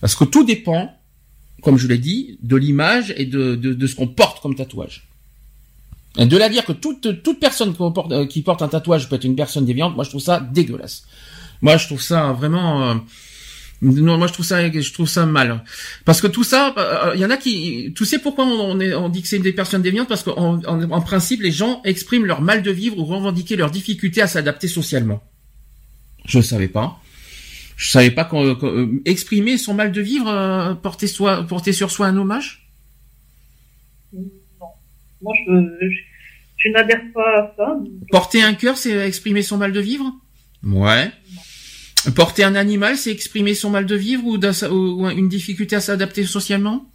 Parce 0.00 0.14
que 0.14 0.24
tout 0.24 0.44
dépend, 0.44 0.96
comme 1.64 1.78
je 1.78 1.88
l'ai 1.88 1.98
dit, 1.98 2.38
de 2.42 2.56
l'image 2.56 3.14
et 3.16 3.24
de, 3.24 3.56
de, 3.56 3.86
ce 3.86 3.96
qu'on 3.96 4.06
porte 4.06 4.40
comme 4.42 4.54
tatouage. 4.54 5.08
De 6.16 6.36
la 6.36 6.48
dire 6.48 6.64
que 6.64 6.72
toute, 6.72 7.22
toute 7.22 7.40
personne 7.40 7.72
qui 7.72 7.78
porte, 7.78 8.12
euh, 8.12 8.26
qui 8.26 8.42
porte 8.42 8.62
un 8.62 8.68
tatouage 8.68 9.08
peut 9.08 9.16
être 9.16 9.24
une 9.24 9.34
personne 9.34 9.64
déviante, 9.64 9.96
moi 9.96 10.04
je 10.04 10.10
trouve 10.10 10.20
ça 10.20 10.38
dégueulasse. 10.38 11.04
Moi 11.62 11.76
je 11.76 11.86
trouve 11.86 12.02
ça 12.02 12.32
vraiment... 12.32 12.90
Euh, 12.90 12.94
non, 13.82 14.16
moi 14.18 14.28
je 14.28 14.32
trouve 14.32 14.46
ça, 14.46 14.70
je 14.70 14.92
trouve 14.92 15.08
ça 15.08 15.26
mal, 15.26 15.64
parce 16.04 16.20
que 16.20 16.26
tout 16.26 16.44
ça, 16.44 16.74
euh, 16.78 17.12
il 17.16 17.20
y 17.20 17.24
en 17.24 17.30
a 17.30 17.36
qui, 17.36 17.92
tu 17.94 18.06
sais 18.06 18.18
pourquoi 18.18 18.46
on, 18.46 19.08
dit 19.08 19.20
que 19.20 19.28
c'est 19.28 19.38
des 19.40 19.52
personnes 19.52 19.82
déviantes, 19.82 20.08
parce 20.08 20.22
qu'en 20.22 20.62
en, 20.64 21.00
principe 21.02 21.42
les 21.42 21.50
gens 21.50 21.82
expriment 21.84 22.24
leur 22.24 22.40
mal 22.40 22.62
de 22.62 22.70
vivre 22.70 22.98
ou 22.98 23.04
revendiquent 23.04 23.50
leur 23.50 23.70
difficulté 23.70 24.22
à 24.22 24.26
s'adapter 24.26 24.68
socialement. 24.68 25.22
Je 26.24 26.38
ne 26.38 26.42
savais 26.42 26.68
pas. 26.68 26.98
Je 27.76 27.90
savais 27.90 28.10
pas 28.10 28.24
qu'on, 28.24 28.44
euh, 28.44 29.02
exprimer 29.04 29.58
son 29.58 29.74
mal 29.74 29.92
de 29.92 30.00
vivre, 30.00 30.28
euh, 30.28 30.74
porter, 30.74 31.06
soi, 31.06 31.44
porter 31.44 31.72
sur 31.72 31.90
soi 31.90 32.06
un 32.06 32.16
hommage? 32.16 32.68
Non, 34.12 34.22
moi 35.20 35.34
je, 35.46 35.52
je, 36.56 36.68
n'adhère 36.70 37.02
pas 37.12 37.38
à 37.38 37.54
ça. 37.56 37.76
Porter 38.10 38.42
un 38.42 38.54
cœur, 38.54 38.76
c'est 38.76 38.96
exprimer 39.06 39.42
son 39.42 39.56
mal 39.56 39.72
de 39.72 39.80
vivre? 39.80 40.12
Ouais. 40.62 41.10
Porter 42.14 42.44
un 42.44 42.54
animal, 42.54 42.96
c'est 42.96 43.10
exprimer 43.10 43.54
son 43.54 43.70
mal 43.70 43.86
de 43.86 43.96
vivre 43.96 44.24
ou, 44.24 44.36
ou 44.36 45.10
une 45.10 45.28
difficulté 45.28 45.76
à 45.76 45.80
s'adapter 45.80 46.24
socialement? 46.24 46.88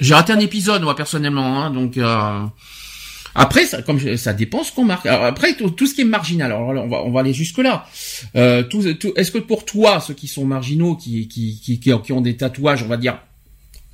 J'ai 0.00 0.14
raté 0.14 0.32
un 0.32 0.40
épisode 0.40 0.82
moi 0.82 0.96
personnellement, 0.96 1.62
hein, 1.62 1.70
donc. 1.70 1.98
Euh, 1.98 2.44
après, 3.34 3.64
ça, 3.64 3.82
comme 3.82 3.98
ça 4.16 4.32
dépend 4.32 4.62
ce 4.62 4.72
qu'on 4.72 4.84
marque. 4.84 5.06
après, 5.06 5.54
tout, 5.54 5.86
ce 5.86 5.94
qui 5.94 6.02
est 6.02 6.04
marginal, 6.04 6.52
alors 6.52 6.68
on 6.68 6.88
va, 6.88 7.02
on 7.04 7.10
va 7.10 7.20
aller 7.20 7.32
jusque 7.32 7.58
là. 7.58 7.86
Euh, 8.36 8.62
tout, 8.62 8.82
Est-ce 9.16 9.30
que 9.30 9.38
pour 9.38 9.64
toi, 9.64 10.00
ceux 10.00 10.14
qui 10.14 10.28
sont 10.28 10.44
marginaux, 10.44 10.96
qui, 10.96 11.28
qui, 11.28 11.60
qui, 11.60 11.78
qui 11.78 12.12
ont 12.12 12.20
des 12.20 12.36
tatouages, 12.36 12.82
on 12.82 12.88
va 12.88 12.96
dire 12.96 13.18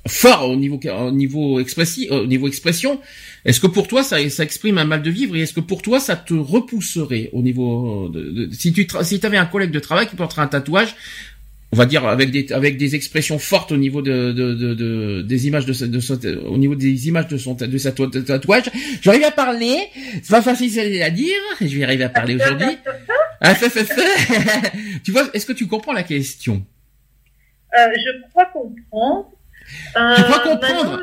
forts 0.07 0.49
au 0.49 0.55
niveau, 0.55 0.79
au 0.85 1.11
niveau 1.11 1.59
au 1.59 2.25
niveau 2.25 2.47
expression, 2.47 2.99
est-ce 3.45 3.59
que 3.59 3.67
pour 3.67 3.87
toi 3.87 4.03
ça, 4.03 4.29
ça 4.29 4.43
exprime 4.43 4.77
un 4.77 4.85
mal 4.85 5.01
de 5.01 5.09
vivre 5.09 5.35
et 5.35 5.41
est-ce 5.41 5.53
que 5.53 5.59
pour 5.59 5.81
toi 5.81 5.99
ça 5.99 6.15
te 6.15 6.33
repousserait 6.33 7.29
au 7.33 7.41
niveau 7.41 8.09
de, 8.09 8.49
si 8.51 8.73
tu 8.73 8.87
si 9.03 9.19
avais 9.23 9.37
un 9.37 9.45
collègue 9.45 9.71
de 9.71 9.79
travail 9.79 10.07
qui 10.07 10.15
porterait 10.15 10.41
un 10.41 10.47
tatouage 10.47 10.95
on 11.71 11.75
va 11.75 11.85
dire 11.85 12.05
avec 12.07 12.31
des 12.31 12.51
avec 12.51 12.77
des 12.77 12.95
expressions 12.95 13.37
fortes 13.37 13.71
au 13.71 13.77
niveau 13.77 14.01
de, 14.01 14.31
de, 14.31 14.53
de, 14.55 15.21
des 15.21 15.47
images 15.47 15.65
de, 15.65 15.73
de, 15.85 16.37
au 16.47 16.57
niveau 16.57 16.75
des 16.75 17.07
images 17.07 17.27
de 17.27 17.37
son 17.37 17.53
de 17.53 17.77
sa 17.77 17.91
tatouage. 17.91 18.71
J'arrive 19.01 19.23
à 19.23 19.31
parler, 19.31 19.77
c'est 20.23 20.31
pas 20.31 20.41
facile 20.41 21.01
à 21.01 21.09
dire, 21.11 21.35
je 21.61 21.67
vais 21.77 21.83
arriver 21.83 22.05
à 22.05 22.09
parler 22.09 22.35
aujourd'hui. 22.35 22.77
Ah, 23.41 23.53
tu 25.03 25.13
vois, 25.13 25.29
est-ce 25.33 25.45
que 25.45 25.53
tu 25.53 25.65
comprends 25.65 25.93
la 25.93 26.03
question? 26.03 26.65
Euh, 27.73 27.87
Je 27.95 28.29
crois 28.31 28.47
comprendre. 28.47 29.31
Euh, 29.95 30.15
tu 30.15 30.23
crois 30.23 30.39
comprendre. 30.39 31.01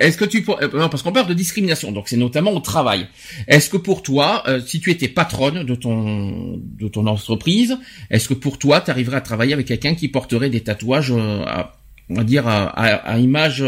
Est-ce 0.00 0.16
que 0.16 0.24
tu 0.24 0.44
euh, 0.48 0.68
non 0.72 0.88
parce 0.88 1.02
qu'on 1.02 1.12
parle 1.12 1.28
de 1.28 1.34
discrimination, 1.34 1.92
donc 1.92 2.08
c'est 2.08 2.16
notamment 2.16 2.52
au 2.52 2.60
travail. 2.60 3.06
Est-ce 3.46 3.70
que 3.70 3.76
pour 3.76 4.02
toi, 4.02 4.42
euh, 4.46 4.60
si 4.60 4.80
tu 4.80 4.90
étais 4.90 5.08
patronne 5.08 5.64
de 5.64 5.74
ton 5.74 6.58
de 6.58 6.88
ton 6.88 7.06
entreprise, 7.06 7.78
est-ce 8.10 8.28
que 8.28 8.34
pour 8.34 8.58
toi, 8.58 8.80
tu 8.80 8.90
arriverais 8.90 9.16
à 9.16 9.20
travailler 9.20 9.52
avec 9.52 9.66
quelqu'un 9.66 9.94
qui 9.94 10.08
porterait 10.08 10.50
des 10.50 10.60
tatouages, 10.60 11.12
à, 11.12 11.76
on 12.08 12.14
va 12.14 12.24
dire 12.24 12.46
à, 12.46 12.68
à, 12.68 13.18
image 13.18 13.64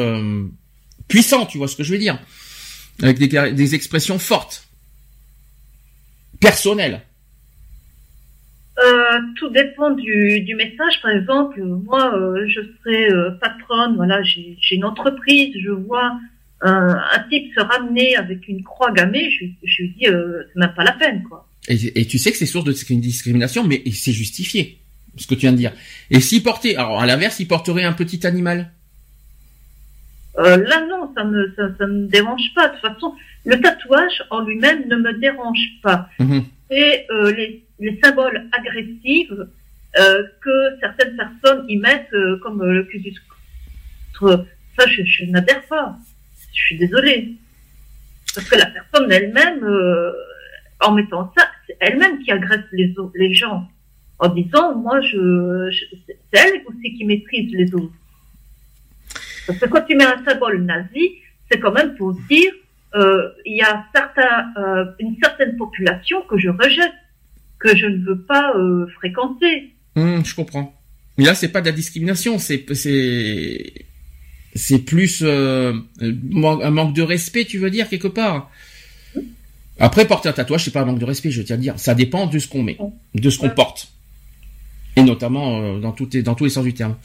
puissante, 1.08 1.48
tu 1.48 1.58
vois 1.58 1.68
ce 1.68 1.76
que 1.76 1.82
je 1.82 1.92
veux 1.92 1.98
dire, 1.98 2.18
avec 3.02 3.18
des, 3.18 3.52
des 3.52 3.74
expressions 3.74 4.18
fortes, 4.18 4.68
personnelles 6.40 7.02
euh, 8.78 9.20
tout 9.36 9.50
dépend 9.50 9.90
du, 9.90 10.40
du, 10.40 10.54
message. 10.54 11.02
Par 11.02 11.10
exemple, 11.10 11.62
moi, 11.62 12.14
euh, 12.16 12.46
je 12.48 12.60
serais 12.60 13.12
euh, 13.12 13.30
patronne, 13.32 13.96
voilà, 13.96 14.22
j'ai 14.22 14.56
une 14.70 14.84
entreprise, 14.84 15.54
je 15.62 15.70
vois 15.70 16.18
un, 16.62 16.88
un, 16.88 17.18
type 17.28 17.52
se 17.54 17.60
ramener 17.60 18.16
avec 18.16 18.48
une 18.48 18.62
croix 18.62 18.90
gammée, 18.92 19.30
je, 19.30 19.44
je 19.62 19.82
lui 19.82 19.88
dis, 19.90 20.06
c'est 20.06 20.56
même 20.56 20.72
pas 20.74 20.84
la 20.84 20.92
peine, 20.92 21.22
quoi. 21.28 21.46
Et, 21.68 22.00
et 22.00 22.06
tu 22.06 22.18
sais 22.18 22.32
que 22.32 22.38
c'est 22.38 22.46
source 22.46 22.64
de 22.64 22.72
discrimination, 22.72 23.62
mais 23.62 23.82
c'est 23.92 24.12
justifié, 24.12 24.78
ce 25.16 25.26
que 25.26 25.34
tu 25.34 25.42
viens 25.42 25.52
de 25.52 25.58
dire. 25.58 25.72
Et 26.10 26.20
s'il 26.20 26.42
portait, 26.42 26.74
alors 26.76 27.00
à 27.00 27.06
l'inverse, 27.06 27.40
il 27.40 27.48
porterait 27.48 27.84
un 27.84 27.92
petit 27.92 28.26
animal? 28.26 28.70
Là, 30.38 30.86
non, 30.88 31.12
ça 31.14 31.24
me, 31.24 31.52
ça, 31.56 31.68
ça, 31.76 31.86
me 31.86 32.06
dérange 32.06 32.54
pas. 32.54 32.68
De 32.68 32.72
toute 32.72 32.80
façon, 32.80 33.14
le 33.44 33.60
tatouage 33.60 34.24
en 34.30 34.40
lui-même 34.40 34.88
ne 34.88 34.96
me 34.96 35.12
dérange 35.20 35.78
pas. 35.82 36.08
Mmh. 36.18 36.40
Et 36.70 37.06
les 37.36 37.62
les 37.82 38.00
symboles 38.02 38.48
agressifs 38.52 39.32
euh, 39.98 40.22
que 40.40 40.78
certaines 40.80 41.16
personnes 41.16 41.66
y 41.68 41.76
mettent 41.76 42.14
euh, 42.14 42.38
comme 42.38 42.62
euh, 42.62 42.72
le 42.72 42.84
cusus. 42.84 43.20
Ça, 44.20 44.86
je, 44.86 45.02
je 45.04 45.24
n'adhère 45.26 45.62
pas. 45.66 45.96
Je 46.54 46.62
suis 46.62 46.78
désolée. 46.78 47.34
Parce 48.34 48.48
que 48.48 48.56
la 48.56 48.66
personne 48.66 49.10
elle-même, 49.12 49.68
en 50.80 50.92
mettant 50.92 51.30
ça, 51.36 51.48
c'est 51.66 51.76
elle-même 51.80 52.22
qui 52.22 52.30
agresse 52.30 52.64
les, 52.72 52.94
les 53.16 53.34
gens. 53.34 53.68
En 54.18 54.28
disant, 54.28 54.74
moi, 54.76 55.00
je, 55.02 55.70
c'est 56.06 56.18
elle 56.32 56.62
aussi 56.66 56.94
qui 56.94 57.04
maîtrise 57.04 57.52
les 57.52 57.74
autres. 57.74 57.92
Parce 59.46 59.58
que 59.58 59.66
quand 59.66 59.82
tu 59.82 59.96
mets 59.96 60.04
un 60.04 60.24
symbole 60.24 60.62
nazi, 60.62 61.16
c'est 61.50 61.58
quand 61.58 61.72
même 61.72 61.94
pour 61.96 62.14
dire, 62.14 62.52
il 62.94 63.56
y 63.56 63.62
a 63.62 63.84
certains, 63.94 64.54
une 65.00 65.16
certaine 65.20 65.56
population 65.56 66.22
que 66.22 66.38
je 66.38 66.48
rejette 66.48 66.94
que 67.62 67.76
je 67.76 67.86
ne 67.86 68.04
veux 68.04 68.20
pas 68.20 68.52
euh, 68.56 68.86
fréquenter. 68.96 69.74
Hum, 69.96 70.24
je 70.24 70.34
comprends. 70.34 70.78
Mais 71.18 71.24
là, 71.24 71.34
c'est 71.34 71.48
pas 71.48 71.60
de 71.60 71.66
la 71.66 71.72
discrimination, 71.72 72.38
c'est 72.38 72.64
c'est 72.74 73.72
c'est 74.54 74.78
plus 74.78 75.20
euh, 75.22 75.72
un 76.00 76.70
manque 76.70 76.94
de 76.94 77.02
respect, 77.02 77.44
tu 77.44 77.58
veux 77.58 77.70
dire 77.70 77.88
quelque 77.88 78.08
part. 78.08 78.50
Après, 79.78 80.06
porter 80.06 80.28
un 80.28 80.32
tatouage, 80.32 80.64
c'est 80.64 80.70
pas 80.70 80.82
un 80.82 80.84
manque 80.84 80.98
de 80.98 81.04
respect, 81.04 81.30
je 81.30 81.42
tiens 81.42 81.56
à 81.56 81.58
dire. 81.58 81.74
Ça 81.78 81.94
dépend 81.94 82.26
de 82.26 82.38
ce 82.38 82.46
qu'on 82.48 82.62
met, 82.62 82.78
de 83.14 83.30
ce 83.30 83.38
qu'on 83.38 83.50
porte, 83.50 83.88
et 84.96 85.02
notamment 85.02 85.60
euh, 85.60 85.78
dans, 85.78 85.92
tout, 85.92 86.06
dans 86.06 86.34
tous 86.34 86.44
les 86.44 86.50
sens 86.50 86.64
du 86.64 86.74
terme. 86.74 86.96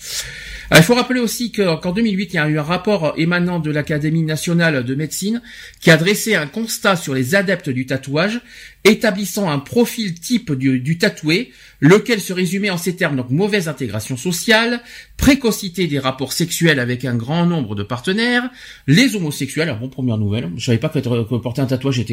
il 0.72 0.84
faut 0.84 0.96
rappeler 0.96 1.20
aussi 1.20 1.52
qu'en 1.52 1.92
2008, 1.92 2.34
il 2.34 2.36
y 2.36 2.40
a 2.40 2.48
eu 2.50 2.60
un 2.60 2.64
rapport 2.64 3.14
émanant 3.18 3.60
de 3.60 3.72
l'Académie 3.72 4.24
nationale 4.24 4.84
de 4.84 4.96
médecine 4.96 5.42
qui 5.80 5.92
a 5.92 5.98
dressé 5.98 6.36
un 6.36 6.48
constat 6.48 6.96
sur 6.96 7.14
les 7.14 7.36
adeptes 7.36 7.70
du 7.70 7.86
tatouage 7.86 8.42
établissant 8.84 9.50
un 9.50 9.60
profil 9.60 10.14
type 10.20 10.54
du, 10.54 10.98
tatoué, 10.98 11.52
lequel 11.82 12.22
se 12.22 12.32
résumait 12.32 12.70
en 12.70 12.78
ces 12.78 12.96
termes 12.96 13.18
donc 13.18 13.30
mauvaise 13.30 13.68
intégration 13.68 14.16
sociale, 14.16 14.82
précocité 15.18 15.88
des 15.88 16.00
rapports 16.00 16.32
sexuels 16.32 16.80
avec 16.80 17.04
un 17.04 17.16
grand 17.16 17.46
nombre 17.46 17.76
de 17.76 17.84
partenaires, 17.84 18.50
les 18.88 19.16
homosexuels, 19.16 19.76
bon 19.80 19.90
première 19.90 20.18
nouvelle, 20.18 20.52
je 20.56 20.66
savais 20.66 20.78
pas 20.78 20.90
que, 20.90 21.00
porter 21.38 21.62
un 21.62 21.66
tatouage 21.66 22.04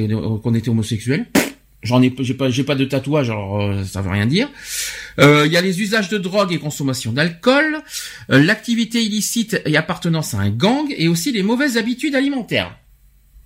qu'on 0.42 0.54
était 0.54 0.68
homosexuel. 0.68 1.26
J'en 1.84 2.02
ai, 2.02 2.12
j'ai 2.18 2.34
pas, 2.34 2.50
j'ai 2.50 2.64
pas 2.64 2.74
de 2.74 2.84
tatouage, 2.86 3.30
alors 3.30 3.60
euh, 3.60 3.84
ça 3.84 4.00
veut 4.00 4.10
rien 4.10 4.26
dire. 4.26 4.48
Euh, 5.20 5.44
il 5.46 5.52
y 5.52 5.56
a 5.56 5.60
les 5.60 5.82
usages 5.82 6.08
de 6.08 6.18
drogue 6.18 6.52
et 6.52 6.58
consommation 6.58 7.12
d'alcool, 7.12 7.82
euh, 8.30 8.42
l'activité 8.42 9.02
illicite 9.02 9.60
et 9.66 9.76
appartenance 9.76 10.32
à 10.34 10.38
un 10.38 10.50
gang, 10.50 10.86
et 10.96 11.08
aussi 11.08 11.30
les 11.30 11.42
mauvaises 11.42 11.76
habitudes 11.76 12.14
alimentaires. 12.14 12.76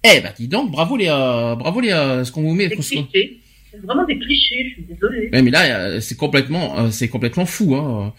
Eh 0.05 0.21
ben 0.21 0.33
dis 0.39 0.47
donc, 0.47 0.71
bravo 0.71 0.97
les, 0.97 1.09
euh, 1.09 1.57
bravo 1.57 1.81
les, 1.81 1.91
euh, 1.91 2.25
ce 2.25 2.31
qu'on 2.31 2.43
vous 2.43 2.55
met. 2.55 2.71
C'est 2.81 3.85
vraiment 3.85 4.05
des 4.07 4.19
clichés. 4.19 4.69
Je 4.69 4.75
suis 4.75 4.85
désolé. 4.85 5.29
mais 5.33 5.51
là, 5.51 5.65
euh, 5.65 6.01
c'est 6.01 6.17
complètement, 6.17 6.91
c'est 6.91 7.09
complètement 7.09 7.45
fou. 7.45 7.75
Hein. 7.75 8.15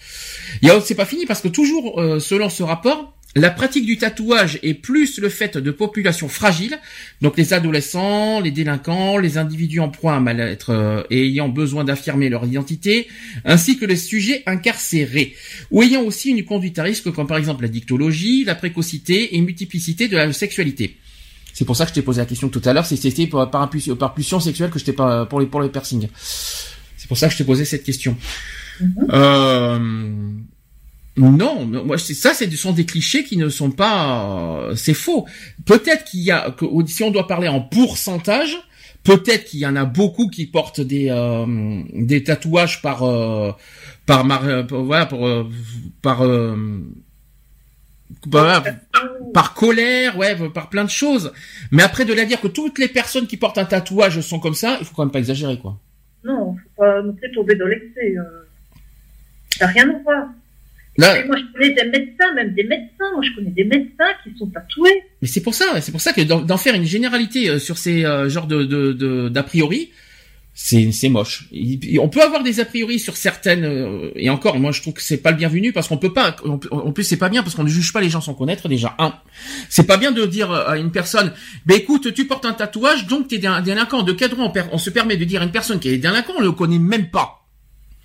Il 0.61 0.67
y 0.67 0.71
a, 0.71 0.79
c'est 0.81 0.95
pas 0.95 1.05
fini 1.05 1.25
parce 1.25 1.41
que 1.41 1.47
toujours, 1.47 1.99
selon 2.19 2.49
ce 2.49 2.61
rapport, 2.61 3.17
la 3.35 3.51
pratique 3.51 3.85
du 3.85 3.97
tatouage 3.97 4.57
est 4.63 4.73
plus 4.73 5.19
le 5.19 5.29
fait 5.29 5.57
de 5.57 5.69
populations 5.69 6.27
fragiles, 6.27 6.79
donc 7.21 7.37
les 7.37 7.53
adolescents, 7.53 8.41
les 8.41 8.49
délinquants, 8.49 9.17
les 9.17 9.37
individus 9.37 9.79
en 9.79 9.89
proie 9.89 10.15
à 10.15 10.19
mal-être 10.19 11.05
et 11.11 11.27
ayant 11.27 11.47
besoin 11.47 11.83
d'affirmer 11.83 12.29
leur 12.29 12.43
identité, 12.45 13.07
ainsi 13.45 13.77
que 13.77 13.85
les 13.85 13.97
sujets 13.97 14.41
incarcérés, 14.47 15.35
ou 15.69 15.83
ayant 15.83 16.01
aussi 16.01 16.31
une 16.31 16.43
conduite 16.43 16.79
à 16.79 16.83
risque 16.83 17.11
comme 17.11 17.27
par 17.27 17.37
exemple 17.37 17.61
la 17.61 17.69
dictologie, 17.69 18.45
la 18.45 18.55
précocité 18.55 19.35
et 19.35 19.41
multiplicité 19.41 20.07
de 20.07 20.17
la 20.17 20.33
sexualité. 20.33 20.97
C'est 21.53 21.65
pour 21.65 21.75
ça 21.75 21.85
que 21.85 21.89
je 21.89 21.95
t'ai 21.95 22.01
posé 22.01 22.21
la 22.21 22.25
question 22.25 22.49
tout 22.49 22.61
à 22.65 22.73
l'heure, 22.73 22.85
c'était 22.85 23.27
par, 23.27 23.51
par, 23.51 23.69
par 23.99 24.13
pulsion 24.15 24.39
sexuelle 24.39 24.71
que 24.71 24.79
je 24.79 24.85
t'ai 24.85 24.93
pas 24.93 25.27
pour 25.27 25.39
les 25.39 25.45
pour 25.45 25.61
les 25.61 25.69
piercings. 25.69 26.07
C'est 26.97 27.07
pour 27.07 27.17
ça 27.17 27.27
que 27.27 27.33
je 27.33 27.37
t'ai 27.37 27.43
posé 27.43 27.63
cette 27.63 27.83
question. 27.83 28.17
Mm-hmm. 28.81 29.13
euh, 29.13 30.29
non, 31.17 31.65
moi 31.65 31.97
ça, 31.97 32.33
c'est 32.33 32.51
sont 32.53 32.71
des 32.71 32.85
clichés 32.85 33.23
qui 33.23 33.37
ne 33.37 33.49
sont 33.49 33.71
pas, 33.71 34.69
c'est 34.75 34.93
faux. 34.93 35.27
Peut-être 35.65 36.05
qu'il 36.05 36.21
y 36.21 36.31
a, 36.31 36.51
que, 36.51 36.65
si 36.87 37.03
on 37.03 37.11
doit 37.11 37.27
parler 37.27 37.47
en 37.47 37.61
pourcentage, 37.61 38.55
peut-être 39.03 39.45
qu'il 39.45 39.59
y 39.59 39.65
en 39.65 39.75
a 39.75 39.85
beaucoup 39.85 40.29
qui 40.29 40.45
portent 40.45 40.81
des 40.81 41.09
euh, 41.09 41.83
des 41.93 42.23
tatouages 42.23 42.81
par 42.81 43.03
euh, 43.03 43.51
par, 44.05 44.25
voilà 44.69 45.05
pour 45.05 45.27
par 46.01 46.23
Bah, 48.25 48.63
par 49.33 49.53
colère, 49.53 50.17
ouais, 50.17 50.35
par 50.49 50.69
plein 50.69 50.83
de 50.83 50.89
choses. 50.89 51.31
Mais 51.71 51.83
après 51.83 52.05
de 52.05 52.13
la 52.13 52.25
dire 52.25 52.41
que 52.41 52.47
toutes 52.47 52.79
les 52.79 52.87
personnes 52.87 53.27
qui 53.27 53.37
portent 53.37 53.59
un 53.59 53.65
tatouage 53.65 54.19
sont 54.21 54.39
comme 54.39 54.55
ça, 54.55 54.77
il 54.79 54.85
faut 54.85 54.95
quand 54.95 55.03
même 55.03 55.11
pas 55.11 55.19
exagérer, 55.19 55.59
quoi. 55.59 55.77
Non, 56.23 56.55
faut 56.55 56.83
pas 56.83 57.01
non 57.01 57.13
plus 57.13 57.31
tomber 57.31 57.55
dans 57.55 57.67
l'excès. 57.67 58.15
Euh. 58.17 58.47
Ça 59.51 59.67
rien 59.67 59.89
à 59.89 60.03
voir. 60.03 60.27
Moi, 61.27 61.37
je 61.37 61.53
connais 61.53 61.73
des 61.73 61.85
médecins, 61.85 62.33
même 62.35 62.53
des 62.53 62.63
médecins. 62.63 63.11
Moi, 63.13 63.23
je 63.23 63.35
connais 63.35 63.51
des 63.51 63.63
médecins 63.63 64.11
qui 64.23 64.37
sont 64.37 64.47
tatoués. 64.47 65.03
Mais 65.21 65.27
c'est 65.27 65.41
pour 65.41 65.55
ça, 65.55 65.79
c'est 65.81 65.91
pour 65.91 66.01
ça 66.01 66.13
que 66.13 66.21
d'en 66.21 66.57
faire 66.57 66.75
une 66.75 66.85
généralité 66.85 67.49
euh, 67.49 67.59
sur 67.59 67.77
ces 67.77 68.05
euh, 68.05 68.29
genres 68.29 68.47
de 68.47 69.29
d'a 69.29 69.43
priori, 69.43 69.91
c'est 70.61 70.91
c'est 70.91 71.07
moche. 71.07 71.47
on 72.01 72.09
peut 72.09 72.21
avoir 72.21 72.43
des 72.43 72.59
a 72.59 72.65
priori 72.65 72.99
sur 72.99 73.15
certaines 73.15 73.63
euh, 73.63 74.11
et 74.17 74.29
encore 74.29 74.59
moi 74.59 74.73
je 74.73 74.81
trouve 74.81 74.93
que 74.93 75.01
c'est 75.01 75.17
pas 75.17 75.31
le 75.31 75.37
bienvenu 75.37 75.71
parce 75.71 75.87
qu'on 75.87 75.97
peut 75.97 76.11
pas 76.11 76.35
en 76.43 76.91
plus 76.91 77.05
c'est 77.05 77.17
pas 77.17 77.29
bien 77.29 77.43
parce 77.43 77.55
qu'on 77.55 77.63
ne 77.63 77.69
juge 77.69 77.93
pas 77.93 78.01
les 78.01 78.09
gens 78.09 78.19
sans 78.19 78.33
connaître 78.33 78.67
déjà 78.67 78.93
un. 78.99 79.13
C'est 79.69 79.87
pas 79.87 79.95
bien 79.95 80.11
de 80.11 80.25
dire 80.25 80.51
à 80.51 80.77
une 80.77 80.91
personne 80.91 81.31
"Ben 81.65 81.77
écoute, 81.77 82.13
tu 82.13 82.27
portes 82.27 82.43
un 82.43 82.51
tatouage 82.51 83.07
donc 83.07 83.29
tu 83.29 83.35
es 83.35 83.45
un 83.45 83.61
délinquant." 83.61 84.03
De 84.03 84.11
quel 84.11 84.31
droit 84.31 84.51
on, 84.73 84.77
se 84.77 84.89
permet 84.89 85.15
de 85.15 85.23
dire 85.23 85.41
à 85.41 85.45
une 85.45 85.51
personne 85.51 85.79
qui 85.79 85.89
est 85.89 85.97
délinquant, 85.97 86.33
on 86.37 86.41
le 86.41 86.51
connaît 86.51 86.77
même 86.77 87.09
pas. 87.09 87.47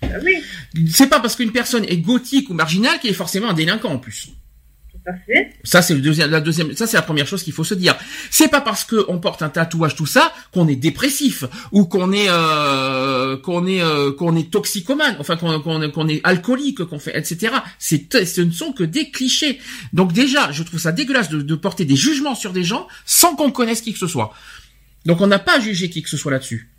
Ah 0.01 0.07
oui. 0.23 0.35
C'est 0.89 1.07
pas 1.07 1.19
parce 1.19 1.35
qu'une 1.35 1.51
personne 1.51 1.85
est 1.85 1.97
gothique 1.97 2.49
ou 2.49 2.53
marginale 2.53 2.99
qu'elle 2.99 3.11
est 3.11 3.15
forcément 3.15 3.49
un 3.49 3.53
délinquant 3.53 3.91
en 3.91 3.97
plus. 3.97 4.29
Ça 5.63 5.81
c'est 5.81 5.93
le 5.93 6.01
deuxième, 6.01 6.31
la 6.31 6.41
deuxième, 6.41 6.75
ça 6.75 6.87
c'est 6.87 6.97
la 6.97 7.03
première 7.03 7.27
chose 7.27 7.43
qu'il 7.43 7.53
faut 7.53 7.63
se 7.63 7.75
dire. 7.75 7.95
C'est 8.31 8.47
pas 8.47 8.61
parce 8.61 8.83
que 8.83 9.05
on 9.07 9.19
porte 9.19 9.43
un 9.43 9.49
tatouage 9.49 9.95
tout 9.95 10.07
ça 10.07 10.33
qu'on 10.51 10.67
est 10.67 10.75
dépressif 10.75 11.43
ou 11.71 11.85
qu'on 11.85 12.11
est 12.11 12.27
euh, 12.27 13.37
qu'on 13.37 13.67
est 13.67 13.81
euh, 13.81 14.11
qu'on 14.11 14.35
est 14.35 14.51
toxicomane, 14.51 15.15
enfin 15.19 15.37
qu'on 15.37 15.59
qu'on 15.59 16.07
est 16.07 16.21
alcoolique, 16.23 16.83
qu'on 16.85 16.99
fait 16.99 17.17
etc. 17.17 17.53
C'est 17.77 18.25
ce 18.25 18.41
ne 18.41 18.51
sont 18.51 18.73
que 18.73 18.83
des 18.83 19.11
clichés. 19.11 19.59
Donc 19.93 20.11
déjà, 20.11 20.51
je 20.51 20.63
trouve 20.63 20.79
ça 20.79 20.91
dégueulasse 20.91 21.29
de, 21.29 21.41
de 21.41 21.55
porter 21.55 21.85
des 21.85 21.95
jugements 21.95 22.35
sur 22.35 22.51
des 22.51 22.63
gens 22.63 22.87
sans 23.05 23.35
qu'on 23.35 23.51
connaisse 23.51 23.81
qui 23.81 23.93
que 23.93 23.99
ce 23.99 24.07
soit. 24.07 24.33
Donc 25.05 25.21
on 25.21 25.27
n'a 25.27 25.39
pas 25.39 25.59
jugé 25.59 25.89
qui 25.89 26.01
que 26.01 26.09
ce 26.09 26.17
soit 26.17 26.31
là-dessus. 26.31 26.71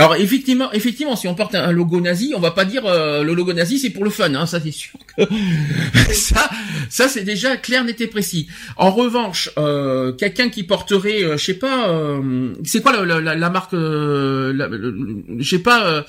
Alors 0.00 0.16
effectivement, 0.16 0.72
effectivement, 0.72 1.14
si 1.14 1.28
on 1.28 1.36
porte 1.36 1.54
un 1.54 1.70
logo 1.70 2.00
nazi, 2.00 2.32
on 2.34 2.40
va 2.40 2.50
pas 2.50 2.64
dire 2.64 2.84
euh, 2.84 3.22
le 3.22 3.32
logo 3.32 3.52
nazi 3.52 3.78
c'est 3.78 3.90
pour 3.90 4.02
le 4.02 4.10
fun, 4.10 4.34
hein, 4.34 4.44
ça 4.44 4.60
c'est 4.60 4.72
sûr. 4.72 4.98
Que 5.16 5.22
ça, 6.12 6.50
ça 6.90 7.08
c'est 7.08 7.22
déjà 7.22 7.56
clair, 7.56 7.84
net 7.84 8.00
et 8.00 8.08
précis. 8.08 8.48
En 8.76 8.90
revanche, 8.90 9.50
euh, 9.56 10.12
quelqu'un 10.12 10.48
qui 10.48 10.64
porterait, 10.64 11.22
euh, 11.22 11.36
je 11.36 11.44
sais 11.44 11.54
pas, 11.54 11.90
euh, 11.90 12.52
c'est 12.64 12.82
quoi 12.82 13.04
la, 13.04 13.20
la, 13.20 13.36
la 13.36 13.50
marque, 13.50 13.72
je 13.74 15.46
sais 15.48 15.60
pas, 15.60 16.04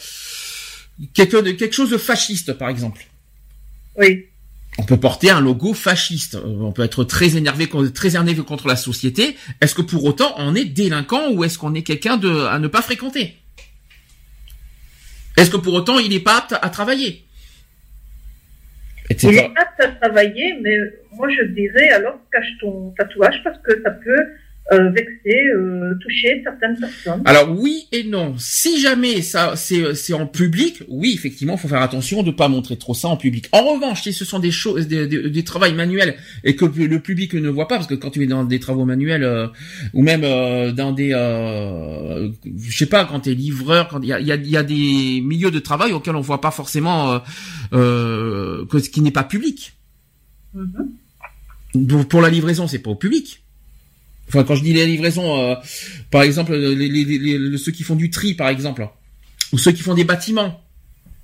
quelque 1.13 1.51
quelque 1.51 1.75
chose 1.75 1.91
de 1.91 1.97
fasciste 1.97 2.53
par 2.53 2.69
exemple. 2.69 3.05
Oui. 3.97 4.25
On 4.79 4.83
peut 4.83 4.97
porter 4.97 5.29
un 5.29 5.39
logo 5.39 5.73
fasciste. 5.73 6.37
On 6.43 6.71
peut 6.71 6.83
être 6.83 7.03
très 7.03 7.37
énervé, 7.37 7.69
très 7.93 8.17
énervé 8.17 8.43
contre 8.43 8.67
la 8.67 8.75
société. 8.75 9.37
Est-ce 9.61 9.75
que 9.75 9.83
pour 9.83 10.03
autant 10.05 10.33
on 10.37 10.55
est 10.55 10.65
délinquant 10.65 11.31
ou 11.31 11.43
est-ce 11.43 11.59
qu'on 11.59 11.75
est 11.75 11.83
quelqu'un 11.83 12.17
de 12.17 12.45
à 12.47 12.57
ne 12.57 12.67
pas 12.67 12.81
fréquenter? 12.81 13.35
Est-ce 15.37 15.49
que 15.49 15.57
pour 15.57 15.73
autant 15.73 15.99
il 15.99 16.09
n'est 16.09 16.19
pas 16.19 16.37
apte 16.37 16.55
à 16.61 16.69
travailler? 16.69 17.23
Il 19.09 19.37
est 19.37 19.51
apte 19.55 19.79
à 19.79 19.87
travailler, 19.89 20.57
mais 20.61 20.77
moi 21.11 21.29
je 21.29 21.43
dirais 21.43 21.89
alors 21.89 22.19
cache 22.31 22.57
ton 22.59 22.91
tatouage 22.97 23.41
parce 23.43 23.59
que 23.59 23.81
ça 23.83 23.91
peut 23.91 24.27
euh, 24.71 24.89
vexer, 24.89 25.41
euh, 25.55 25.93
toucher 26.01 26.41
certaines 26.43 26.77
personnes. 26.79 27.21
Alors 27.25 27.51
oui 27.57 27.85
et 27.91 28.03
non. 28.03 28.35
Si 28.39 28.81
jamais 28.81 29.21
ça 29.21 29.55
c'est 29.55 29.93
c'est 29.93 30.13
en 30.13 30.25
public, 30.25 30.83
oui 30.87 31.13
effectivement, 31.13 31.55
faut 31.55 31.67
faire 31.67 31.83
attention 31.83 32.23
de 32.23 32.31
pas 32.31 32.47
montrer 32.47 32.75
trop 32.75 32.95
ça 32.95 33.07
en 33.09 33.17
public. 33.17 33.47
En 33.51 33.63
revanche, 33.63 34.01
si 34.01 34.11
ce 34.11 34.25
sont 34.25 34.39
des 34.39 34.51
choses, 34.51 34.87
des, 34.87 35.05
des, 35.07 35.29
des 35.29 35.43
travaux 35.43 35.71
manuels 35.71 36.15
et 36.43 36.55
que 36.55 36.65
le 36.65 36.99
public 36.99 37.35
ne 37.35 37.49
voit 37.49 37.67
pas, 37.67 37.75
parce 37.75 37.87
que 37.87 37.93
quand 37.93 38.09
tu 38.09 38.23
es 38.23 38.27
dans 38.27 38.43
des 38.43 38.59
travaux 38.59 38.85
manuels 38.85 39.23
euh, 39.23 39.47
ou 39.93 40.01
même 40.01 40.23
euh, 40.23 40.71
dans 40.71 40.91
des, 40.91 41.11
euh, 41.13 42.29
je 42.57 42.75
sais 42.75 42.87
pas, 42.87 43.05
quand 43.05 43.21
tu 43.21 43.31
es 43.31 43.35
livreur, 43.35 43.87
quand 43.87 44.01
il 44.01 44.09
y 44.09 44.13
a, 44.13 44.19
y, 44.19 44.49
y 44.49 44.57
a 44.57 44.63
des 44.63 45.21
milieux 45.21 45.51
de 45.51 45.59
travail 45.59 45.93
auxquels 45.93 46.15
on 46.15 46.21
voit 46.21 46.41
pas 46.41 46.51
forcément 46.51 47.21
que 47.71 48.79
ce 48.79 48.89
qui 48.89 49.01
n'est 49.01 49.11
pas 49.11 49.23
public. 49.23 49.73
Mm-hmm. 50.55 52.05
Pour 52.05 52.21
la 52.21 52.29
livraison, 52.29 52.67
c'est 52.67 52.79
pas 52.79 52.89
au 52.89 52.95
public. 52.95 53.44
Enfin, 54.27 54.43
quand 54.43 54.55
je 54.55 54.63
dis 54.63 54.73
les 54.73 54.85
livraisons, 54.85 55.39
euh, 55.39 55.55
par 56.11 56.23
exemple, 56.23 56.55
les, 56.55 57.57
ceux 57.57 57.71
qui 57.71 57.83
font 57.83 57.95
du 57.95 58.09
tri, 58.09 58.33
par 58.33 58.49
exemple, 58.49 58.87
ou 59.51 59.57
ceux 59.57 59.71
qui 59.71 59.81
font 59.81 59.93
des 59.93 60.03
bâtiments, 60.03 60.61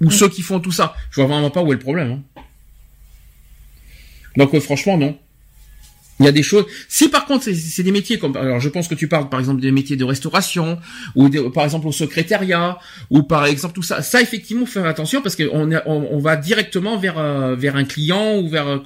ou 0.01 0.07
mm. 0.07 0.11
ceux 0.11 0.29
qui 0.29 0.41
font 0.41 0.59
tout 0.59 0.71
ça, 0.71 0.95
je 1.09 1.21
vois 1.21 1.25
vraiment 1.25 1.49
pas 1.49 1.63
où 1.63 1.71
est 1.71 1.75
le 1.75 1.79
problème. 1.79 2.11
Hein. 2.11 2.41
Donc, 4.37 4.53
euh, 4.53 4.59
franchement, 4.59 4.97
non. 4.97 5.17
Il 6.21 6.25
y 6.25 6.27
a 6.27 6.31
des 6.31 6.43
choses. 6.43 6.65
Si 6.87 7.09
par 7.09 7.25
contre 7.25 7.45
c'est 7.51 7.81
des 7.81 7.91
métiers 7.91 8.19
comme, 8.19 8.37
alors 8.37 8.59
je 8.59 8.69
pense 8.69 8.87
que 8.87 8.93
tu 8.93 9.07
parles 9.07 9.27
par 9.27 9.39
exemple 9.39 9.59
des 9.59 9.71
métiers 9.71 9.95
de 9.95 10.03
restauration 10.03 10.77
ou 11.15 11.27
par 11.49 11.63
exemple 11.63 11.87
au 11.87 11.91
secrétariat 11.91 12.77
ou 13.09 13.23
par 13.23 13.47
exemple 13.47 13.73
tout 13.73 13.81
ça. 13.81 14.03
Ça 14.03 14.21
effectivement 14.21 14.67
faire 14.67 14.85
attention 14.85 15.23
parce 15.23 15.35
qu'on 15.35 15.71
on, 15.73 15.81
on, 15.87 16.19
va 16.19 16.35
directement 16.35 16.99
vers 16.99 17.17
euh, 17.17 17.55
vers 17.55 17.75
un 17.75 17.85
client 17.85 18.37
ou 18.37 18.47
vers 18.49 18.67
euh, 18.67 18.77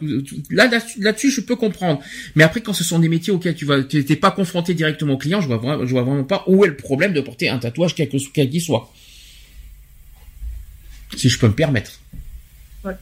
là 0.50 0.70
là-dessus 0.98 1.30
je 1.30 1.42
peux 1.42 1.58
comprendre. 1.58 2.00
Mais 2.36 2.46
après 2.46 2.62
quand 2.62 2.72
ce 2.72 2.86
sont 2.86 3.00
des 3.00 3.10
métiers 3.10 3.34
auxquels 3.34 3.56
tu 3.56 3.66
vas 3.66 3.84
t'es 3.84 4.16
pas 4.16 4.32
confronté 4.32 4.74
directement 4.74 5.16
au 5.16 5.18
client, 5.18 5.42
je 5.42 5.48
vois 5.48 5.86
je 5.86 5.92
vois 5.92 6.04
vraiment 6.04 6.24
pas 6.24 6.46
où 6.48 6.64
est 6.64 6.70
le 6.70 6.78
problème 6.78 7.12
de 7.12 7.20
porter 7.20 7.50
un 7.50 7.58
tatouage 7.58 7.96
quel 7.96 8.08
qu'il 8.08 8.62
soit. 8.62 8.94
Si 11.18 11.28
je 11.28 11.38
peux 11.38 11.48
me 11.48 11.54
permettre. 11.54 12.00
Ouais. 12.86 12.94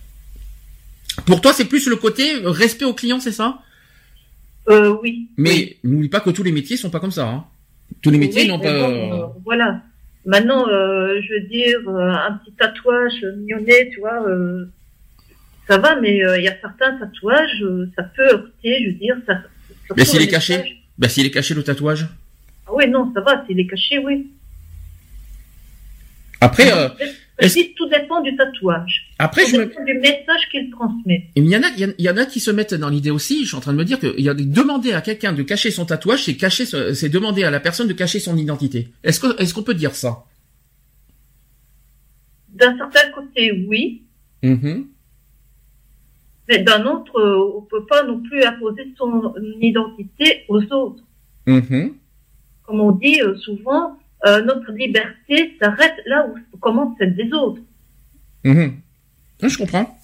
Pour 1.27 1.39
toi 1.39 1.53
c'est 1.53 1.65
plus 1.65 1.85
le 1.85 1.97
côté 1.97 2.33
respect 2.43 2.85
au 2.85 2.95
client 2.95 3.19
c'est 3.19 3.31
ça? 3.31 3.59
Euh, 4.69 4.95
oui. 5.01 5.29
Mais 5.37 5.77
n'oublie 5.83 6.09
pas 6.09 6.19
que 6.19 6.29
tous 6.29 6.43
les 6.43 6.51
métiers 6.51 6.77
sont 6.77 6.89
pas 6.89 6.99
comme 6.99 7.11
ça. 7.11 7.27
Hein. 7.27 7.45
Tous 8.01 8.09
les 8.09 8.17
métiers 8.17 8.47
n'ont 8.47 8.59
pas. 8.59 8.69
Euh, 8.69 9.27
voilà. 9.43 9.81
Maintenant, 10.25 10.67
euh, 10.69 11.19
je 11.21 11.33
veux 11.33 11.47
dire, 11.47 11.79
euh, 11.87 12.11
un 12.11 12.33
petit 12.37 12.53
tatouage 12.53 13.25
mignonnet, 13.37 13.89
tu 13.93 13.99
vois, 13.99 14.25
euh, 14.25 14.65
ça 15.67 15.77
va, 15.77 15.99
mais 15.99 16.17
il 16.17 16.43
y 16.43 16.47
a 16.47 16.57
certains 16.61 16.97
tatouages, 16.97 17.63
ça 17.95 18.03
peut 18.03 18.27
heurter, 18.29 18.83
je 18.83 18.89
veux 18.89 18.95
dire. 18.95 19.17
Ça, 19.25 19.41
mais 19.97 20.05
s'il 20.05 20.21
est 20.21 20.27
caché 20.27 20.77
Ben 20.97 21.09
s'il 21.09 21.25
est 21.25 21.31
caché 21.31 21.53
le 21.53 21.63
tatouage? 21.63 22.07
Ah 22.67 22.71
oui, 22.73 22.87
non, 22.87 23.11
ça 23.13 23.19
va, 23.19 23.45
s'il 23.45 23.59
est 23.59 23.67
caché, 23.67 23.97
oui. 23.97 24.31
Après, 26.39 26.69
tout 27.75 27.89
dépend 27.89 28.21
du 28.21 28.35
tatouage. 28.35 29.07
Après, 29.19 29.45
je 29.45 29.57
dépend 29.57 29.83
du 29.83 29.93
message 29.95 30.49
qu'il 30.51 30.69
transmet. 30.69 31.29
il 31.35 31.45
y 31.47 31.57
en 31.57 31.63
a, 31.63 31.67
il 31.77 31.93
y 31.97 32.09
en 32.09 32.17
a 32.17 32.25
qui 32.25 32.39
se 32.39 32.51
mettent 32.51 32.73
dans 32.73 32.89
l'idée 32.89 33.11
aussi. 33.11 33.43
Je 33.43 33.47
suis 33.47 33.57
en 33.57 33.59
train 33.59 33.73
de 33.73 33.77
me 33.77 33.85
dire 33.85 33.99
que 33.99 34.13
il 34.17 34.23
y 34.23 34.29
a 34.29 34.33
demander 34.33 34.93
à 34.93 35.01
quelqu'un 35.01 35.33
de 35.33 35.41
cacher 35.43 35.71
son 35.71 35.85
tatouage, 35.85 36.25
c'est 36.25 36.35
cacher, 36.35 36.65
c'est 36.65 37.09
demander 37.09 37.43
à 37.43 37.51
la 37.51 37.59
personne 37.59 37.87
de 37.87 37.93
cacher 37.93 38.19
son 38.19 38.37
identité. 38.37 38.89
Est-ce 39.03 39.19
que, 39.19 39.41
est-ce 39.41 39.53
qu'on 39.53 39.63
peut 39.63 39.73
dire 39.73 39.95
ça? 39.95 40.25
D'un 42.49 42.77
certain 42.77 43.09
côté, 43.11 43.65
oui. 43.67 44.03
Mm-hmm. 44.43 44.85
Mais 46.49 46.59
d'un 46.59 46.85
autre, 46.85 47.19
on 47.21 47.61
peut 47.61 47.85
pas 47.85 48.03
non 48.03 48.21
plus 48.21 48.43
imposer 48.43 48.93
son 48.97 49.33
identité 49.59 50.43
aux 50.49 50.61
autres. 50.71 51.03
Mm-hmm. 51.47 51.93
Comme 52.63 52.79
on 52.79 52.91
dit 52.91 53.21
euh, 53.21 53.35
souvent, 53.37 53.97
euh, 54.25 54.41
notre 54.41 54.71
liberté 54.71 55.55
s'arrête 55.61 55.95
là 56.05 56.27
où 56.27 56.57
commence 56.57 56.95
celle 56.97 57.15
des 57.15 57.31
autres. 57.33 57.61
Mhm. 58.43 58.79
Je 59.41 59.57
comprends. 59.57 59.99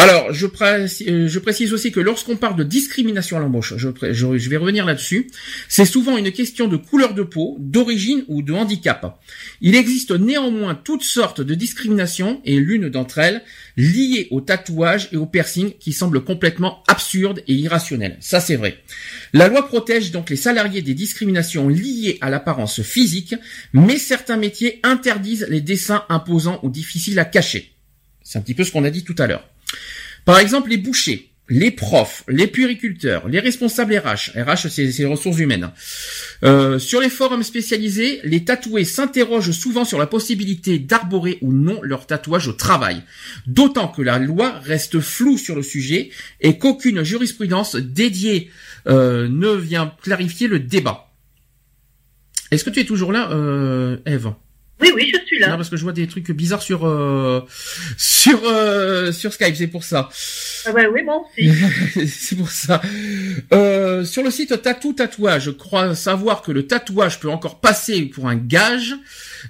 Alors, 0.00 0.32
je, 0.32 0.46
précise, 0.46 1.06
euh, 1.08 1.28
je 1.28 1.38
précise 1.38 1.74
aussi 1.74 1.92
que 1.92 2.00
lorsqu'on 2.00 2.36
parle 2.36 2.56
de 2.56 2.64
discrimination 2.64 3.36
à 3.36 3.40
l'embauche, 3.40 3.74
je, 3.76 3.90
je, 4.12 4.48
vais 4.48 4.56
revenir 4.56 4.86
là-dessus, 4.86 5.30
c'est 5.68 5.84
souvent 5.84 6.16
une 6.16 6.32
question 6.32 6.68
de 6.68 6.78
couleur 6.78 7.12
de 7.12 7.22
peau, 7.22 7.58
d'origine 7.60 8.24
ou 8.26 8.40
de 8.40 8.54
handicap. 8.54 9.20
Il 9.60 9.74
existe 9.74 10.12
néanmoins 10.12 10.74
toutes 10.74 11.02
sortes 11.02 11.42
de 11.42 11.54
discriminations, 11.54 12.40
et 12.46 12.56
l'une 12.56 12.88
d'entre 12.88 13.18
elles, 13.18 13.42
liée 13.76 14.26
au 14.30 14.40
tatouage 14.40 15.10
et 15.12 15.18
au 15.18 15.26
piercing, 15.26 15.74
qui 15.78 15.92
semble 15.92 16.24
complètement 16.24 16.82
absurde 16.88 17.42
et 17.46 17.52
irrationnelle. 17.52 18.16
Ça, 18.20 18.40
c'est 18.40 18.56
vrai. 18.56 18.78
La 19.34 19.48
loi 19.48 19.68
protège 19.68 20.12
donc 20.12 20.30
les 20.30 20.36
salariés 20.36 20.80
des 20.80 20.94
discriminations 20.94 21.68
liées 21.68 22.16
à 22.22 22.30
l'apparence 22.30 22.80
physique, 22.80 23.34
mais 23.74 23.98
certains 23.98 24.38
métiers 24.38 24.80
interdisent 24.82 25.46
les 25.50 25.60
dessins 25.60 26.06
imposants 26.08 26.58
ou 26.62 26.70
difficiles 26.70 27.18
à 27.18 27.26
cacher. 27.26 27.74
C'est 28.22 28.38
un 28.38 28.42
petit 28.42 28.54
peu 28.54 28.64
ce 28.64 28.72
qu'on 28.72 28.84
a 28.84 28.90
dit 28.90 29.04
tout 29.04 29.16
à 29.18 29.26
l'heure. 29.26 29.46
Par 30.24 30.38
exemple, 30.38 30.70
les 30.70 30.76
bouchers, 30.76 31.30
les 31.50 31.72
profs, 31.72 32.22
les 32.28 32.46
puériculteurs, 32.46 33.28
les 33.28 33.40
responsables 33.40 33.96
RH, 33.98 34.30
RH 34.36 34.68
c'est 34.68 34.86
les 34.86 35.04
ressources 35.04 35.38
humaines. 35.38 35.70
Euh, 36.44 36.78
sur 36.78 37.00
les 37.00 37.10
forums 37.10 37.42
spécialisés, 37.42 38.20
les 38.22 38.44
tatoués 38.44 38.84
s'interrogent 38.84 39.50
souvent 39.50 39.84
sur 39.84 39.98
la 39.98 40.06
possibilité 40.06 40.78
d'arborer 40.78 41.38
ou 41.42 41.52
non 41.52 41.80
leur 41.82 42.06
tatouage 42.06 42.46
au 42.46 42.52
travail, 42.52 43.02
d'autant 43.46 43.88
que 43.88 44.00
la 44.00 44.20
loi 44.20 44.60
reste 44.60 45.00
floue 45.00 45.38
sur 45.38 45.56
le 45.56 45.62
sujet 45.62 46.10
et 46.40 46.56
qu'aucune 46.56 47.02
jurisprudence 47.02 47.74
dédiée 47.74 48.50
euh, 48.86 49.28
ne 49.28 49.50
vient 49.50 49.92
clarifier 50.02 50.46
le 50.46 50.60
débat. 50.60 51.08
Est-ce 52.52 52.62
que 52.64 52.70
tu 52.70 52.80
es 52.80 52.84
toujours 52.84 53.12
là, 53.12 53.30
euh, 53.32 53.96
Eve? 54.06 54.32
Oui, 54.80 54.92
oui, 54.94 55.12
je 55.14 55.26
suis 55.26 55.38
là. 55.38 55.56
parce 55.56 55.68
que 55.70 55.76
je 55.76 55.82
vois 55.82 55.92
des 55.92 56.06
trucs 56.06 56.30
bizarres 56.30 56.62
sur 56.62 56.86
euh, 56.86 57.44
sur 57.96 58.40
euh, 58.44 59.12
sur 59.12 59.32
Skype, 59.32 59.56
c'est 59.56 59.66
pour 59.66 59.84
ça. 59.84 60.08
Ah 60.66 60.72
bah 60.72 60.82
oui, 60.92 61.02
aussi. 61.04 62.08
c'est 62.08 62.36
pour 62.36 62.50
ça. 62.50 62.80
Euh, 63.52 64.04
sur 64.04 64.22
le 64.22 64.30
site 64.30 64.60
Tatou 64.62 64.92
Tatouage, 64.92 65.44
je 65.44 65.50
crois 65.50 65.94
savoir 65.94 66.42
que 66.42 66.52
le 66.52 66.66
tatouage 66.66 67.20
peut 67.20 67.30
encore 67.30 67.60
passer 67.60 68.02
pour 68.02 68.28
un 68.28 68.36
gage 68.36 68.94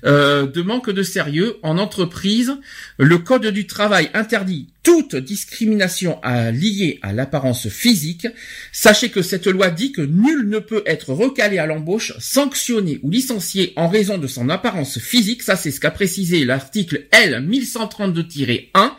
euh, 0.05 0.47
de 0.47 0.63
manque 0.63 0.91
de 0.91 1.03
sérieux 1.03 1.57
en 1.63 1.79
entreprise. 1.79 2.55
Le 2.99 3.19
Code 3.19 3.47
du 3.47 3.67
travail 3.67 4.11
interdit 4.15 4.69
toute 4.83 5.15
discrimination 5.15 6.21
liée 6.53 6.99
à 7.03 7.13
l'apparence 7.13 7.69
physique. 7.69 8.27
Sachez 8.73 9.11
que 9.11 9.21
cette 9.21 9.47
loi 9.47 9.71
dit 9.71 9.93
que 9.93 10.01
nul 10.01 10.49
ne 10.49 10.59
peut 10.59 10.83
être 10.87 11.13
recalé 11.13 11.59
à 11.59 11.67
l'embauche, 11.67 12.15
sanctionné 12.19 12.99
ou 13.03 13.11
licencié 13.11 13.75
en 13.77 13.89
raison 13.89 14.17
de 14.17 14.27
son 14.27 14.49
apparence 14.49 14.99
physique. 14.99 15.43
Ça, 15.43 15.57
c'est 15.57 15.71
ce 15.71 15.81
qu'a 15.81 15.91
précisé 15.91 16.45
l'article 16.45 17.07
L 17.11 17.47
1132-1 17.47 18.93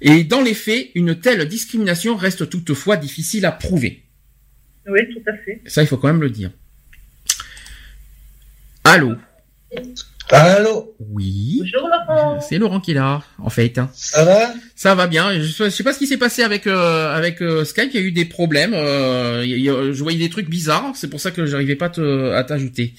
et 0.00 0.24
dans 0.24 0.40
les 0.40 0.54
faits, 0.54 0.90
une 0.94 1.18
telle 1.18 1.46
discrimination 1.46 2.16
reste 2.16 2.48
toutefois 2.48 2.96
difficile 2.96 3.44
à 3.44 3.52
prouver. 3.52 4.02
Oui, 4.86 5.00
tout 5.12 5.30
à 5.30 5.36
fait. 5.36 5.60
Ça, 5.66 5.82
il 5.82 5.86
faut 5.86 5.98
quand 5.98 6.08
même 6.08 6.22
le 6.22 6.30
dire. 6.30 6.50
Allô 8.84 9.14
Allô 10.30 10.94
Oui. 11.00 11.60
Bonjour 11.60 11.88
Laurent. 11.88 12.40
C'est 12.40 12.58
Laurent 12.58 12.80
qui 12.80 12.92
est 12.92 12.94
là, 12.94 13.22
en 13.38 13.50
fait. 13.50 13.78
Hein. 13.78 13.90
Ça 13.92 14.24
va? 14.24 14.54
Ça 14.76 14.94
va 14.94 15.06
bien. 15.06 15.40
Je 15.40 15.68
sais 15.68 15.82
pas 15.82 15.92
ce 15.92 15.98
qui 15.98 16.06
s'est 16.06 16.16
passé 16.16 16.42
avec 16.42 16.66
euh, 16.66 17.14
avec 17.14 17.42
euh, 17.42 17.64
Skype. 17.64 17.90
Il 17.92 18.00
y 18.00 18.02
a 18.02 18.06
eu 18.06 18.12
des 18.12 18.24
problèmes. 18.24 18.72
Euh, 18.72 19.42
je 19.44 20.02
voyais 20.02 20.18
des 20.18 20.30
trucs 20.30 20.48
bizarres. 20.48 20.92
C'est 20.94 21.10
pour 21.10 21.20
ça 21.20 21.30
que 21.32 21.46
j'arrivais 21.46 21.74
pas 21.74 21.90
à 22.34 22.44
t'ajouter. 22.44 22.94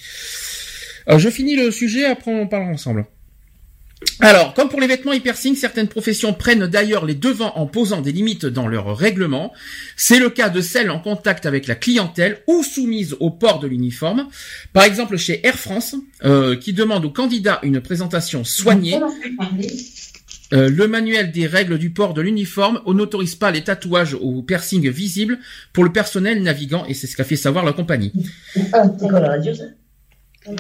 je 1.07 1.30
finis 1.30 1.56
le 1.56 1.72
sujet. 1.72 2.06
Après, 2.06 2.32
on 2.32 2.48
parlera 2.48 2.72
ensemble. 2.72 3.06
Alors, 4.19 4.53
comme 4.53 4.69
pour 4.69 4.80
les 4.80 4.88
vêtements 4.88 5.14
et 5.14 5.22
certaines 5.56 5.88
professions 5.88 6.34
prennent 6.34 6.68
d'ailleurs 6.68 7.06
les 7.06 7.15
devants 7.15 7.53
en 7.56 7.65
posant 7.65 8.02
des 8.02 8.11
limites 8.11 8.45
dans 8.45 8.68
leur 8.68 8.95
règlement. 8.95 9.52
C'est 9.95 10.19
le 10.19 10.30
cas 10.30 10.49
de 10.49 10.61
celles 10.61 10.91
en 10.91 10.99
contact 10.99 11.45
avec 11.45 11.68
la 11.68 11.76
clientèle 11.76 12.40
ou 12.48 12.64
soumises 12.64 13.15
au 13.19 13.32
port 13.32 13.60
de 13.60 13.68
l'uniforme. 13.68 14.28
Par 14.73 14.84
exemple, 14.84 15.18
chez 15.18 15.45
Air 15.45 15.57
France, 15.57 15.95
euh, 16.23 16.56
qui 16.56 16.73
demande 16.73 17.06
aux 17.06 17.10
candidats 17.10 17.60
une 17.64 17.82
présentation 17.82 18.44
soignée. 18.44 18.99
Euh, 20.53 20.69
le 20.69 20.88
manuel 20.88 21.32
des 21.32 21.48
règles 21.48 21.78
du 21.78 21.91
port 21.91 22.14
de 22.14 22.22
l'uniforme 22.22 22.82
n'autorise 22.86 23.36
pas 23.36 23.52
les 23.52 23.64
tatouages 23.64 24.18
ou 24.19 24.44
piercings 24.44 24.90
visibles 24.90 25.40
pour 25.72 25.86
le 25.86 25.94
personnel 25.94 26.44
navigant 26.44 26.86
et 26.86 26.94
c'est 26.94 27.07
ce 27.07 27.15
qu'a 27.15 27.23
fait 27.23 27.38
savoir 27.38 27.64
la 27.64 27.72
compagnie. 27.72 28.11
Ah, 28.73 28.84
c'est 28.99 29.81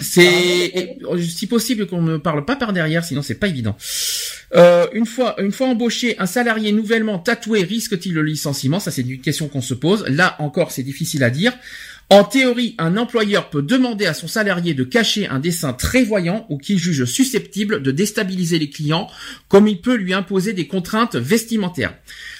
si 0.01 1.47
possible 1.47 1.87
qu'on 1.87 2.01
ne 2.01 2.17
parle 2.17 2.45
pas 2.45 2.55
par 2.55 2.73
derrière, 2.73 3.03
sinon 3.03 3.21
c'est 3.21 3.35
pas 3.35 3.47
évident. 3.47 3.75
Euh, 4.53 4.87
une 4.93 5.05
fois 5.05 5.35
une 5.41 5.51
fois 5.51 5.67
embauché, 5.67 6.15
un 6.19 6.25
salarié 6.25 6.71
nouvellement 6.71 7.19
tatoué 7.19 7.63
risque-t-il 7.63 8.13
le 8.13 8.21
licenciement? 8.21 8.79
Ça 8.79 8.91
c'est 8.91 9.01
une 9.01 9.21
question 9.21 9.47
qu'on 9.47 9.61
se 9.61 9.73
pose. 9.73 10.05
Là 10.07 10.35
encore, 10.39 10.71
c'est 10.71 10.83
difficile 10.83 11.23
à 11.23 11.29
dire. 11.29 11.53
En 12.11 12.25
théorie, 12.25 12.75
un 12.77 12.97
employeur 12.97 13.49
peut 13.49 13.61
demander 13.61 14.05
à 14.05 14.13
son 14.13 14.27
salarié 14.27 14.73
de 14.73 14.83
cacher 14.83 15.27
un 15.27 15.39
dessin 15.39 15.71
très 15.71 16.03
voyant 16.03 16.45
ou 16.49 16.57
qu'il 16.57 16.77
juge 16.77 17.05
susceptible 17.05 17.81
de 17.81 17.91
déstabiliser 17.91 18.59
les 18.59 18.69
clients, 18.69 19.07
comme 19.47 19.65
il 19.65 19.79
peut 19.79 19.95
lui 19.95 20.13
imposer 20.13 20.51
des 20.51 20.67
contraintes 20.67 21.15
vestimentaires. 21.15 21.93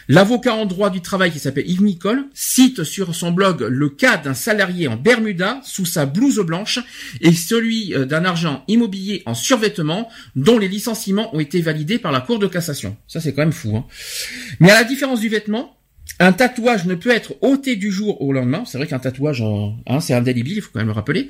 L'avocat 0.10 0.56
en 0.56 0.65
droit 0.65 0.89
du 0.89 0.99
travail 0.99 1.31
qui 1.31 1.39
s'appelle 1.39 1.69
Yves 1.69 1.84
Nicole 1.84 2.26
cite 2.34 2.84
sur 2.84 3.15
son 3.15 3.31
blog 3.31 3.61
le 3.61 3.88
cas 3.88 4.18
d'un 4.18 4.34
salarié 4.34 4.89
en 4.89 4.98
Bermuda 4.98 5.61
sous 5.64 5.85
sa 5.85 6.06
blouse 6.06 6.41
blanche 6.41 6.80
et 7.22 7.31
celui 7.31 7.95
euh, 7.95 8.03
d'un 8.03 8.26
argent 8.26 8.65
immobilier 8.68 9.23
en 9.26 9.35
survêtement 9.35 10.10
dont 10.35 10.60
les 10.60 10.68
licenciements 10.68 11.34
ont 11.34 11.39
été 11.39 11.61
validés 11.61 11.98
par 11.98 12.11
la 12.11 12.19
Cour 12.19 12.39
de 12.39 12.48
cassation. 12.48 12.98
Ça 13.07 13.22
c'est 13.22 13.31
quand 13.31 13.43
même 13.43 13.53
fou. 13.53 13.77
Hein. 13.77 13.85
Mais 14.60 14.72
à 14.72 14.76
la 14.76 14.84
différence 14.84 15.22
du 15.22 15.30
vêtement, 15.30 15.77
un 16.22 16.34
tatouage 16.34 16.85
ne 16.85 16.93
peut 16.93 17.10
être 17.10 17.34
ôté 17.41 17.76
du 17.76 17.91
jour 17.91 18.22
au 18.22 18.31
lendemain. 18.31 18.64
C'est 18.68 18.77
vrai 18.77 18.85
qu'un 18.85 18.99
tatouage, 18.99 19.41
hein, 19.41 19.99
c'est 19.99 20.14
indélébile, 20.14 20.57
il 20.57 20.61
faut 20.61 20.69
quand 20.72 20.80
même 20.80 20.88
le 20.88 20.93
rappeler. 20.93 21.30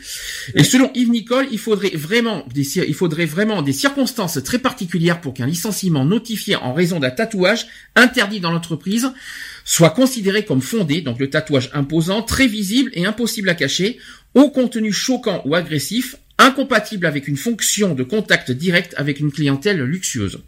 Et 0.53 0.65
selon 0.65 0.91
Yves 0.93 1.09
Nicole, 1.09 1.47
il 1.49 1.59
faudrait 1.59 1.95
vraiment 1.95 2.45
des, 2.53 2.77
il 2.80 2.93
faudrait 2.93 3.26
vraiment 3.26 3.61
des 3.61 3.72
circonstances 3.72 4.43
très 4.43 4.59
particulières 4.59 5.22
pour 5.22 5.34
qu'un 5.34 5.45
licenciement 5.45 6.03
notifié 6.03 6.57
en 6.57 6.73
raison 6.73 6.99
d'un 6.99 7.09
tatouage 7.09 7.68
interdit 7.95 8.41
dans 8.41 8.51
l'entreprise 8.51 9.11
soit 9.63 9.91
considéré 9.91 10.43
comme 10.43 10.61
fondé. 10.61 10.99
Donc 10.99 11.19
le 11.19 11.30
tatouage 11.30 11.69
imposant, 11.73 12.22
très 12.22 12.47
visible 12.47 12.91
et 12.93 13.05
impossible 13.05 13.47
à 13.49 13.55
cacher, 13.55 13.97
au 14.35 14.49
contenu 14.49 14.91
choquant 14.91 15.41
ou 15.45 15.55
agressif, 15.55 16.18
incompatible 16.38 17.05
avec 17.05 17.30
une 17.30 17.38
fonction 17.38 17.93
de 17.93 18.03
contact 18.03 18.51
direct 18.51 18.93
avec 18.97 19.22
une 19.22 19.31
clientèle 19.31 19.81
luxueuse. 19.84 20.41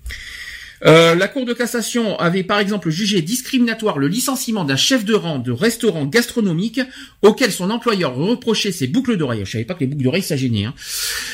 Euh, 0.86 1.16
la 1.16 1.28
Cour 1.28 1.46
de 1.46 1.54
cassation 1.54 2.20
avait 2.20 2.44
par 2.44 2.60
exemple 2.60 2.90
jugé 2.90 3.22
discriminatoire 3.22 4.00
le 4.00 4.08
licenciement 4.08 4.66
d'un 4.66 4.76
chef 4.76 5.06
de 5.06 5.14
rang 5.14 5.40
de 5.40 5.52
restaurant 5.52 6.06
gastronomique 6.06 6.82
auquel 7.22 7.52
son 7.52 7.70
employeur 7.70 8.16
reprochait 8.16 8.72
ses 8.72 8.88
boucles 8.88 9.18
d'oreilles. 9.18 9.46
Je 9.46 9.52
savais 9.52 9.64
pas 9.64 9.76
que 9.76 9.82
les 9.82 9.88
boucles 9.88 10.04
d'oreilles 10.04 10.24
ça 10.24 10.36
gênait. 10.36 10.66
Hein. 10.66 10.74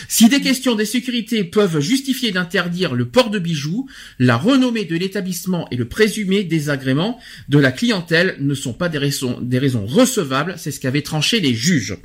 Si 0.08 0.30
des 0.30 0.42
questions 0.42 0.76
de 0.76 0.84
sécurité 0.84 1.44
peuvent 1.44 1.80
justifier 1.80 2.32
d'interdire 2.32 2.94
le 2.94 3.08
port 3.08 3.30
de 3.30 3.40
bijoux, 3.40 3.88
la 4.20 4.38
renommée 4.38 4.86
de 4.86 4.96
l'établissement 4.96 5.68
et 5.72 5.76
le 5.76 5.86
présumé 5.86 6.44
désagrément 6.44 7.20
de 7.48 7.58
la 7.58 7.72
clientèle 7.72 8.36
ne 8.40 8.54
sont 8.54 8.74
pas 8.74 8.90
des 8.90 8.98
raisons, 8.98 9.40
des 9.42 9.60
raisons 9.60 9.86
recevables. 9.86 10.56
C'est 10.58 10.72
ce 10.72 10.80
qu'avaient 10.80 11.02
tranché 11.02 11.40
les 11.40 11.56
juges. 11.56 11.98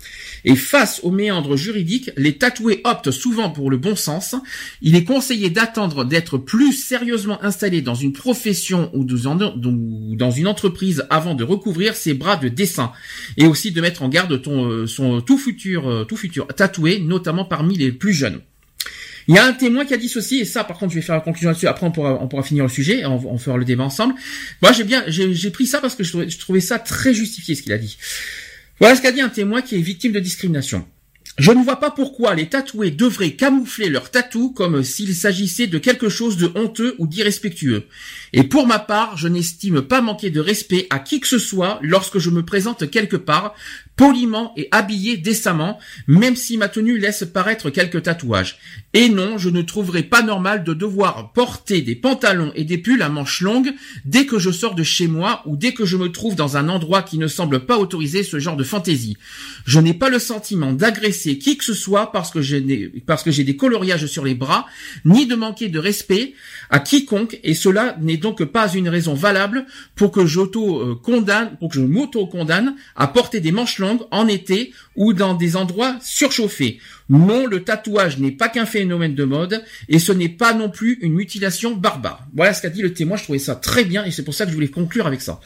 Et 0.45 0.57
face 0.57 1.01
aux 1.03 1.11
méandres 1.11 1.57
juridiques, 1.57 2.11
les 2.17 2.39
tatoués 2.39 2.81
optent 2.85 3.11
souvent 3.11 3.51
pour 3.51 3.71
le 3.71 3.77
bon 3.77 3.97
sens. 3.97 4.35
Il 4.81 4.97
est 4.97 5.05
conseillé 5.05 5.51
d'attendre 5.51 6.05
d'être 6.05 6.39
plus 6.39 6.73
sérieusement 6.73 7.34
installé 7.43 7.83
dans 7.83 7.95
une 7.95 8.13
profession 8.13 8.91
ou 8.95 9.05
dans 9.05 10.31
une 10.31 10.47
entreprise 10.47 11.07
avant 11.11 11.35
de 11.35 11.45
recouvrir 11.45 11.97
ses 11.97 12.15
bras 12.15 12.37
de 12.37 12.49
dessin 12.49 12.93
et 13.37 13.47
aussi 13.47 13.73
de 13.73 13.81
mettre 13.81 14.03
en 14.03 14.09
garde 14.09 14.41
euh, 14.47 14.87
son 14.87 15.21
tout 15.21 15.39
futur 15.39 15.89
euh, 15.89 16.05
tout 16.05 16.17
futur 16.17 16.47
tatoué, 16.49 17.01
notamment 17.01 17.45
parmi 17.45 17.77
les 17.77 17.93
plus 17.93 18.13
jeunes. 18.13 18.41
Il 19.27 19.35
y 19.35 19.39
a 19.39 19.45
un 19.45 19.53
témoin 19.53 19.87
qui 19.87 19.95
a 19.95 19.97
dit 19.97 20.09
ceci, 20.09 20.41
et 20.41 20.45
ça, 20.45 20.65
par 20.65 20.79
contre, 20.79 20.93
je 20.93 20.97
vais 20.99 21.03
faire 21.03 21.15
la 21.15 21.23
conclusion 21.23 21.49
là-dessus. 21.49 21.67
Après, 21.67 21.87
on 21.87 21.91
pourra, 21.91 22.23
on 22.23 22.29
pourra 22.29 22.43
finir 22.43 22.65
le 22.65 22.69
sujet, 22.69 23.07
on, 23.07 23.39
fera 23.39 23.57
le 23.57 23.65
débat 23.65 23.85
ensemble. 23.85 24.15
Moi, 24.61 24.73
j'ai 24.73 24.85
bien, 24.85 25.03
j'ai 25.09 25.51
pris 25.51 25.67
ça 25.67 25.81
parce 25.81 25.95
que 25.95 26.05
je 26.05 26.29
je 26.29 26.39
trouvais 26.39 26.61
ça 26.61 26.79
très 26.79 27.15
justifié 27.15 27.55
ce 27.55 27.63
qu'il 27.63 27.73
a 27.73 27.79
dit. 27.79 27.97
Voilà 28.81 28.97
ce 28.97 29.03
qu'a 29.03 29.13
dit 29.13 29.21
un 29.21 29.29
témoin 29.29 29.63
qui 29.63 29.77
est 29.77 29.81
victime 29.81 30.13
de 30.13 30.21
discrimination. 30.21 30.87
Je 31.37 31.51
ne 31.51 31.65
vois 31.65 31.81
pas 31.81 31.91
pourquoi 31.91 32.35
les 32.37 32.49
tatoués 32.49 32.93
devraient 32.93 33.33
camoufler 33.33 33.89
leur 33.89 34.11
tatou 34.11 34.51
comme 34.51 34.85
s'il 34.85 35.17
s'agissait 35.17 35.67
de 35.67 35.79
quelque 35.79 36.09
chose 36.09 36.37
de 36.37 36.53
honteux 36.55 36.95
ou 36.99 37.09
d'irrespectueux. 37.09 37.87
Et 38.33 38.45
pour 38.45 38.69
ma 38.69 38.79
part, 38.79 39.17
je 39.17 39.27
n'estime 39.27 39.83
pas 39.83 40.01
manquer 40.01 40.31
de 40.31 40.41
respect 40.41 40.87
à 40.91 41.01
qui 41.01 41.19
que 41.19 41.27
ce 41.27 41.39
soit 41.39 41.81
lorsque 41.83 42.19
je 42.19 42.31
me 42.31 42.45
présente 42.45 42.89
quelque 42.89 43.17
part, 43.17 43.55
poliment 43.97 44.53
et 44.57 44.69
habillé 44.71 45.17
décemment, 45.17 45.79
même 46.07 46.37
si 46.37 46.57
ma 46.57 46.69
tenue 46.69 46.99
laisse 46.99 47.25
paraître 47.25 47.71
quelques 47.71 48.03
tatouages. 48.03 48.59
Et 48.93 49.09
non, 49.09 49.39
je 49.39 49.51
ne 49.51 49.63
trouverai 49.63 50.03
pas 50.03 50.23
normal 50.23 50.65
de 50.65 50.75
devoir 50.75 51.33
porter 51.33 51.81
des 51.81 51.95
pantalons 51.95 52.53
et 52.55 52.65
des 52.65 52.79
pulls 52.79 53.03
à 53.03 53.09
manches 53.09 53.41
longues 53.41 53.73
dès 54.05 54.27
que 54.27 54.39
je 54.39 54.51
sors 54.51 54.75
de 54.75 54.83
chez 54.83 55.07
moi 55.07 55.43
ou 55.47 55.57
dès 55.57 55.75
que 55.75 55.85
je 55.85 55.97
me 55.97 56.11
trouve 56.11 56.35
dans 56.35 56.57
un 56.57 56.69
endroit 56.69 57.03
qui 57.03 57.19
ne 57.19 57.29
semble 57.29 57.67
pas 57.67 57.79
autoriser 57.79 58.23
ce 58.25 58.39
genre 58.39 58.57
de 58.57 58.65
fantaisie. 58.65 59.17
Je 59.65 59.79
n'ai 59.79 59.95
pas 59.95 60.11
le 60.11 60.19
sentiment 60.19 60.73
d'agresser 60.73 61.39
qui 61.39 61.57
que 61.57 61.65
ce 61.65 61.75
soit 61.75 62.11
parce 62.13 62.31
que 62.31 62.41
j'ai 62.41 62.61
des 62.61 63.57
coloriages 63.57 64.07
sur 64.07 64.25
les 64.25 64.35
bras, 64.35 64.67
ni 65.05 65.27
de 65.27 65.35
manquer 65.35 65.69
de 65.69 65.79
respect 65.79 66.35
à 66.71 66.81
quiconque, 66.81 67.39
et 67.45 67.55
cela 67.55 67.97
n'est 68.01 68.17
donc 68.17 68.45
pas 68.45 68.73
une 68.73 68.89
raison 68.89 69.15
valable 69.15 69.67
pour 69.95 70.11
que 70.11 70.27
j'auto 70.27 70.97
condamne, 70.97 71.57
pour 71.59 71.69
que 71.69 71.77
je 71.77 71.81
m'auto 71.81 72.27
condamne 72.27 72.75
à 72.97 73.07
porter 73.07 73.41
des 73.41 73.53
manches 73.53 73.79
longues 73.79 73.84
en 74.11 74.29
été 74.29 74.73
ou 74.97 75.13
dans 75.13 75.35
des 75.35 75.57
endroits 75.57 75.97
surchauffés. 76.03 76.79
Non, 77.09 77.47
le 77.47 77.63
tatouage 77.63 78.19
n'est 78.19 78.33
pas 78.33 78.49
qu'un 78.49 78.67
phénomène 78.67 79.15
de 79.15 79.25
mode 79.25 79.65
et 79.89 79.99
ce 79.99 80.13
n'est 80.13 80.29
pas 80.29 80.55
non 80.55 80.71
plus 80.71 80.99
une 81.03 81.13
mutilation 81.13 81.75
barbare. 81.75 82.27
Voilà 82.35 82.55
ce 82.55 82.63
qu'a 82.63 82.71
dit 82.71 82.83
le 82.83 82.95
témoin. 82.95 83.17
Je 83.17 83.25
trouvais 83.25 83.39
ça 83.39 83.55
très 83.55 83.85
bien 83.85 84.05
et 84.05 84.11
c'est 84.11 84.25
pour 84.25 84.35
ça 84.35 84.45
que 84.45 84.51
je 84.51 84.55
voulais 84.55 84.69
conclure 84.69 85.07
avec 85.07 85.21
ça. 85.21 85.41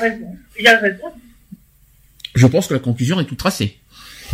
Raison. 0.00 0.36
Il 0.58 0.66
a 0.66 0.78
raison. 0.78 1.12
Je 2.34 2.46
pense 2.46 2.68
que 2.68 2.74
la 2.74 2.80
conclusion 2.80 3.20
est 3.20 3.24
toute 3.24 3.38
tracée. 3.38 3.78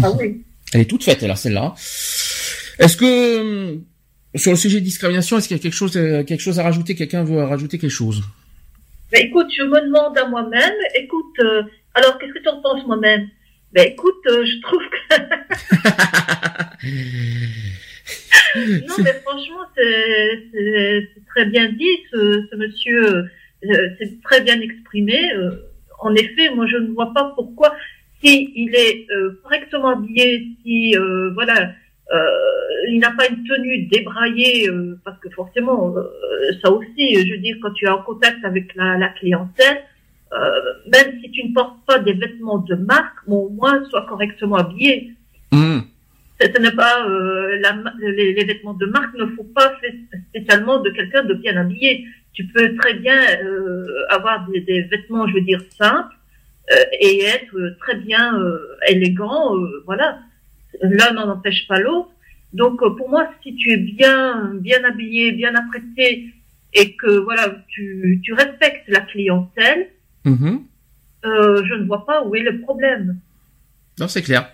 Ah 0.02 0.10
oui. 0.12 0.42
Elle 0.72 0.82
est 0.82 0.84
toute 0.84 1.02
faite, 1.02 1.22
là, 1.22 1.34
celle-là. 1.34 1.74
Est-ce 2.78 2.96
que 2.96 3.40
hum, 3.40 3.84
sur 4.34 4.52
le 4.52 4.56
sujet 4.56 4.80
de 4.80 4.84
discrimination, 4.84 5.38
est-ce 5.38 5.48
qu'il 5.48 5.56
y 5.56 5.60
a 5.60 5.62
quelque 5.62 5.74
chose, 5.74 5.96
euh, 5.96 6.22
quelque 6.22 6.40
chose 6.40 6.58
à 6.58 6.62
rajouter? 6.62 6.94
Quelqu'un 6.94 7.24
veut 7.24 7.42
rajouter 7.42 7.78
quelque 7.78 7.90
chose? 7.90 8.22
Ben, 9.10 9.22
Écoute, 9.26 9.46
je 9.56 9.62
me 9.62 9.86
demande 9.86 10.16
à 10.18 10.28
moi-même. 10.28 10.74
Écoute, 10.94 11.34
euh, 11.40 11.62
alors, 11.94 12.18
qu'est-ce 12.18 12.32
que 12.32 12.42
tu 12.42 12.48
en 12.48 12.60
penses 12.60 12.86
moi-même? 12.86 13.28
Ben 13.72 13.86
écoute, 13.86 14.26
euh, 14.26 14.44
je 14.46 14.60
trouve 14.62 14.82
que... 14.88 14.98
non, 18.86 18.94
mais 19.04 19.12
franchement, 19.24 19.66
c'est 19.76 21.08
très 21.26 21.44
bien 21.46 21.68
dit, 21.72 21.98
ce, 22.10 22.56
monsieur, 22.56 23.04
euh, 23.06 23.88
c'est 23.98 24.22
très 24.22 24.40
bien 24.40 24.58
exprimé. 24.60 25.20
Euh, 25.34 25.50
en 26.00 26.14
effet, 26.14 26.48
moi, 26.54 26.66
je 26.66 26.78
ne 26.78 26.94
vois 26.94 27.12
pas 27.12 27.32
pourquoi, 27.34 27.74
si 28.22 28.52
il 28.54 28.74
est 28.74 29.06
correctement 29.42 29.88
habillé, 29.90 30.46
si, 30.62 30.94
voilà, 31.34 31.72
il 32.88 33.00
n'a 33.00 33.10
pas 33.10 33.26
une 33.28 33.44
tenue 33.44 33.86
débraillée, 33.86 34.70
parce 35.04 35.18
que 35.18 35.28
forcément, 35.30 35.94
ça 36.62 36.70
aussi, 36.70 37.26
je 37.26 37.32
veux 37.32 37.40
dire, 37.40 37.56
quand 37.60 37.72
tu 37.72 37.84
es 37.84 37.88
en 37.88 38.02
contact 38.02 38.44
avec 38.44 38.74
la, 38.76 38.96
la 38.96 39.08
clientèle, 39.08 39.82
même 40.30 41.20
si 41.22 41.30
tu 41.30 41.48
ne 41.48 41.54
portes 41.54 41.84
pas 41.86 41.98
des 41.98 42.12
vêtements 42.12 42.58
de 42.58 42.74
marque, 42.74 43.16
au 43.26 43.48
moins 43.48 43.84
sois 43.86 44.06
correctement 44.06 44.56
habillé. 44.56 45.12
Mmh 45.52 45.80
ce 46.40 46.60
n'est 46.60 46.72
pas 46.72 47.04
euh, 47.08 47.58
la, 47.60 47.76
les, 47.98 48.32
les, 48.32 48.44
vêtements 48.44 48.74
de 48.74 48.86
marque 48.86 49.14
ne 49.14 49.26
faut 49.26 49.44
pas 49.44 49.72
spécialement 50.30 50.80
de 50.80 50.90
quelqu'un 50.90 51.24
de 51.24 51.34
bien 51.34 51.56
habillé. 51.56 52.06
Tu 52.32 52.46
peux 52.46 52.76
très 52.76 52.94
bien 52.94 53.20
euh, 53.42 53.86
avoir 54.10 54.46
des, 54.48 54.60
des, 54.60 54.82
vêtements, 54.82 55.26
je 55.26 55.34
veux 55.34 55.40
dire 55.40 55.60
simples, 55.76 56.14
euh, 56.70 56.84
et 57.00 57.24
être 57.24 57.76
très 57.80 57.96
bien 57.96 58.38
euh, 58.38 58.76
élégant. 58.88 59.56
Euh, 59.56 59.82
voilà, 59.86 60.20
l'un 60.80 61.12
n'en 61.12 61.28
empêche 61.30 61.66
pas 61.66 61.80
l'autre. 61.80 62.10
Donc 62.52 62.78
pour 62.96 63.08
moi, 63.08 63.28
si 63.42 63.54
tu 63.56 63.72
es 63.72 63.76
bien 63.76 64.52
bien 64.54 64.82
habillé, 64.84 65.32
bien 65.32 65.54
apprêté, 65.54 66.32
et 66.72 66.94
que 66.96 67.18
voilà, 67.18 67.56
tu, 67.68 68.20
tu 68.22 68.32
respectes 68.32 68.88
la 68.88 69.00
clientèle, 69.00 69.88
mm-hmm. 70.28 70.60
je 71.24 71.74
ne 71.74 71.86
vois 71.86 72.04
pas 72.06 72.24
où 72.24 72.34
est 72.34 72.42
le 72.42 72.60
problème. 72.60 73.18
Non, 73.98 74.08
c'est 74.08 74.22
clair. 74.22 74.48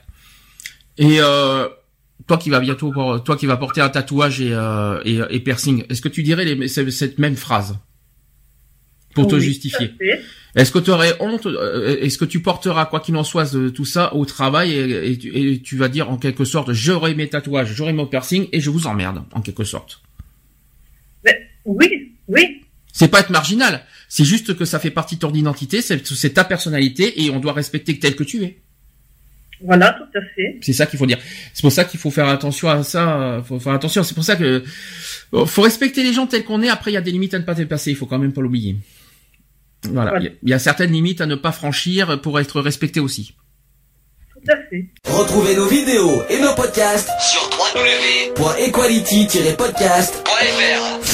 Et 0.97 1.19
euh, 1.21 1.69
toi 2.27 2.39
qui 2.39 2.51
vas 2.51 2.61
bientôt, 2.61 2.93
toi 3.25 3.37
qui 3.37 3.47
vas 3.47 3.57
porter 3.57 3.81
un 3.81 3.89
tatouage 3.89 4.41
et, 4.41 4.53
euh, 4.53 5.01
et, 5.05 5.21
et 5.31 5.41
piercing, 5.41 5.85
est-ce 5.89 6.01
que 6.01 6.09
tu 6.09 6.23
dirais 6.23 6.45
les, 6.45 6.69
cette 6.69 7.19
même 7.19 7.37
phrase? 7.37 7.79
Pour 9.15 9.29
te 9.29 9.39
justifier 9.39 9.93
Est-ce 10.57 10.73
que 10.73 10.81
tu 10.81 10.91
aurais 10.91 11.13
honte 11.21 11.47
euh, 11.47 12.01
Est-ce 12.01 12.19
que 12.19 12.25
tu 12.25 12.43
porteras 12.43 12.87
quoi 12.87 12.99
qu'il 12.99 13.17
en 13.17 13.23
soit 13.23 13.55
de 13.55 13.69
tout 13.69 13.85
ça 13.85 14.13
au 14.13 14.25
travail 14.25 14.73
et, 14.73 15.53
et, 15.53 15.63
tu 15.63 15.77
vas 15.77 15.87
dire 15.87 16.11
en 16.11 16.19
quelque 16.19 16.45
sorte 16.45 16.73
j'aurai 16.73 17.15
mes 17.15 17.29
tatouages, 17.29 17.73
j'aurai 17.73 17.93
mon 17.93 18.07
piercing 18.07 18.49
et 18.51 18.61
je 18.61 18.71
vous 18.71 18.89
emmerde 18.89 19.23
en 19.33 19.41
quelque 19.41 19.63
sorte? 19.63 20.03
Mais, 21.25 21.49
Oui, 21.65 22.17
oui. 22.27 22.64
C'est 22.97 23.09
pas 23.09 23.21
être 23.21 23.31
marginal, 23.31 23.85
c'est 24.09 24.25
juste 24.25 24.57
que 24.57 24.65
ça 24.65 24.79
fait 24.79 24.91
partie 24.91 25.16
de 25.16 25.21
ton 25.21 25.35
identité, 25.35 25.83
c'est 25.83 26.33
ta 26.33 26.45
personnalité 26.45 27.23
et 27.23 27.31
on 27.31 27.41
doit 27.41 27.53
respecter 27.53 27.99
tel 27.99 28.16
que 28.16 28.25
tu 28.25 28.45
es. 28.45 28.59
Voilà, 29.61 29.93
tout 29.93 30.19
à 30.19 30.23
fait. 30.35 30.59
C'est 30.62 30.73
ça 30.73 30.87
qu'il 30.87 30.99
faut 30.99 31.07
dire. 31.07 31.19
C'est 31.53 31.62
pour 31.62 31.73
ça 31.73 31.85
qu'il 31.85 31.99
faut 31.99 32.11
faire 32.11 32.29
attention 32.29 32.69
à 32.69 32.83
ça. 32.83 33.43
Faut 33.47 33.59
faire 33.59 33.73
attention. 33.73 34.03
C'est 34.03 34.15
pour 34.15 34.25
ça 34.25 34.37
que 34.37 34.62
faut 35.47 35.62
respecter 35.62 36.03
les 36.03 36.12
gens 36.12 36.27
tels 36.27 36.45
qu'on 36.45 36.62
est. 36.62 36.69
Après, 36.69 36.91
il 36.91 36.95
y 36.95 36.99
a 36.99 37.01
des 37.01 37.12
limites 37.12 37.35
à 37.35 37.39
ne 37.39 37.45
pas 37.45 37.55
dépasser. 37.55 37.91
Il 37.91 37.97
faut 37.97 38.07
quand 38.07 38.19
même 38.19 38.33
pas 38.33 38.43
l'oublier. 38.43 38.77
Voilà. 39.85 40.21
Il 40.21 40.49
y 40.49 40.53
a 40.53 40.59
certaines 40.59 40.93
limites 40.93 41.21
à 41.21 41.27
ne 41.27 41.35
pas 41.35 41.53
franchir 41.53 42.21
pour 42.21 42.41
être 42.41 42.61
respecté 42.61 43.01
aussi. 43.01 43.35
Tout 44.35 44.53
à 44.53 44.57
fait. 44.69 44.87
Retrouvez 45.09 45.57
nos 45.57 45.66
vidéos 45.66 46.23
et 46.29 46.41
nos 46.41 46.55
podcasts 46.55 47.11
sur 47.21 47.49
www.equality-podcast.fr. 48.37 51.14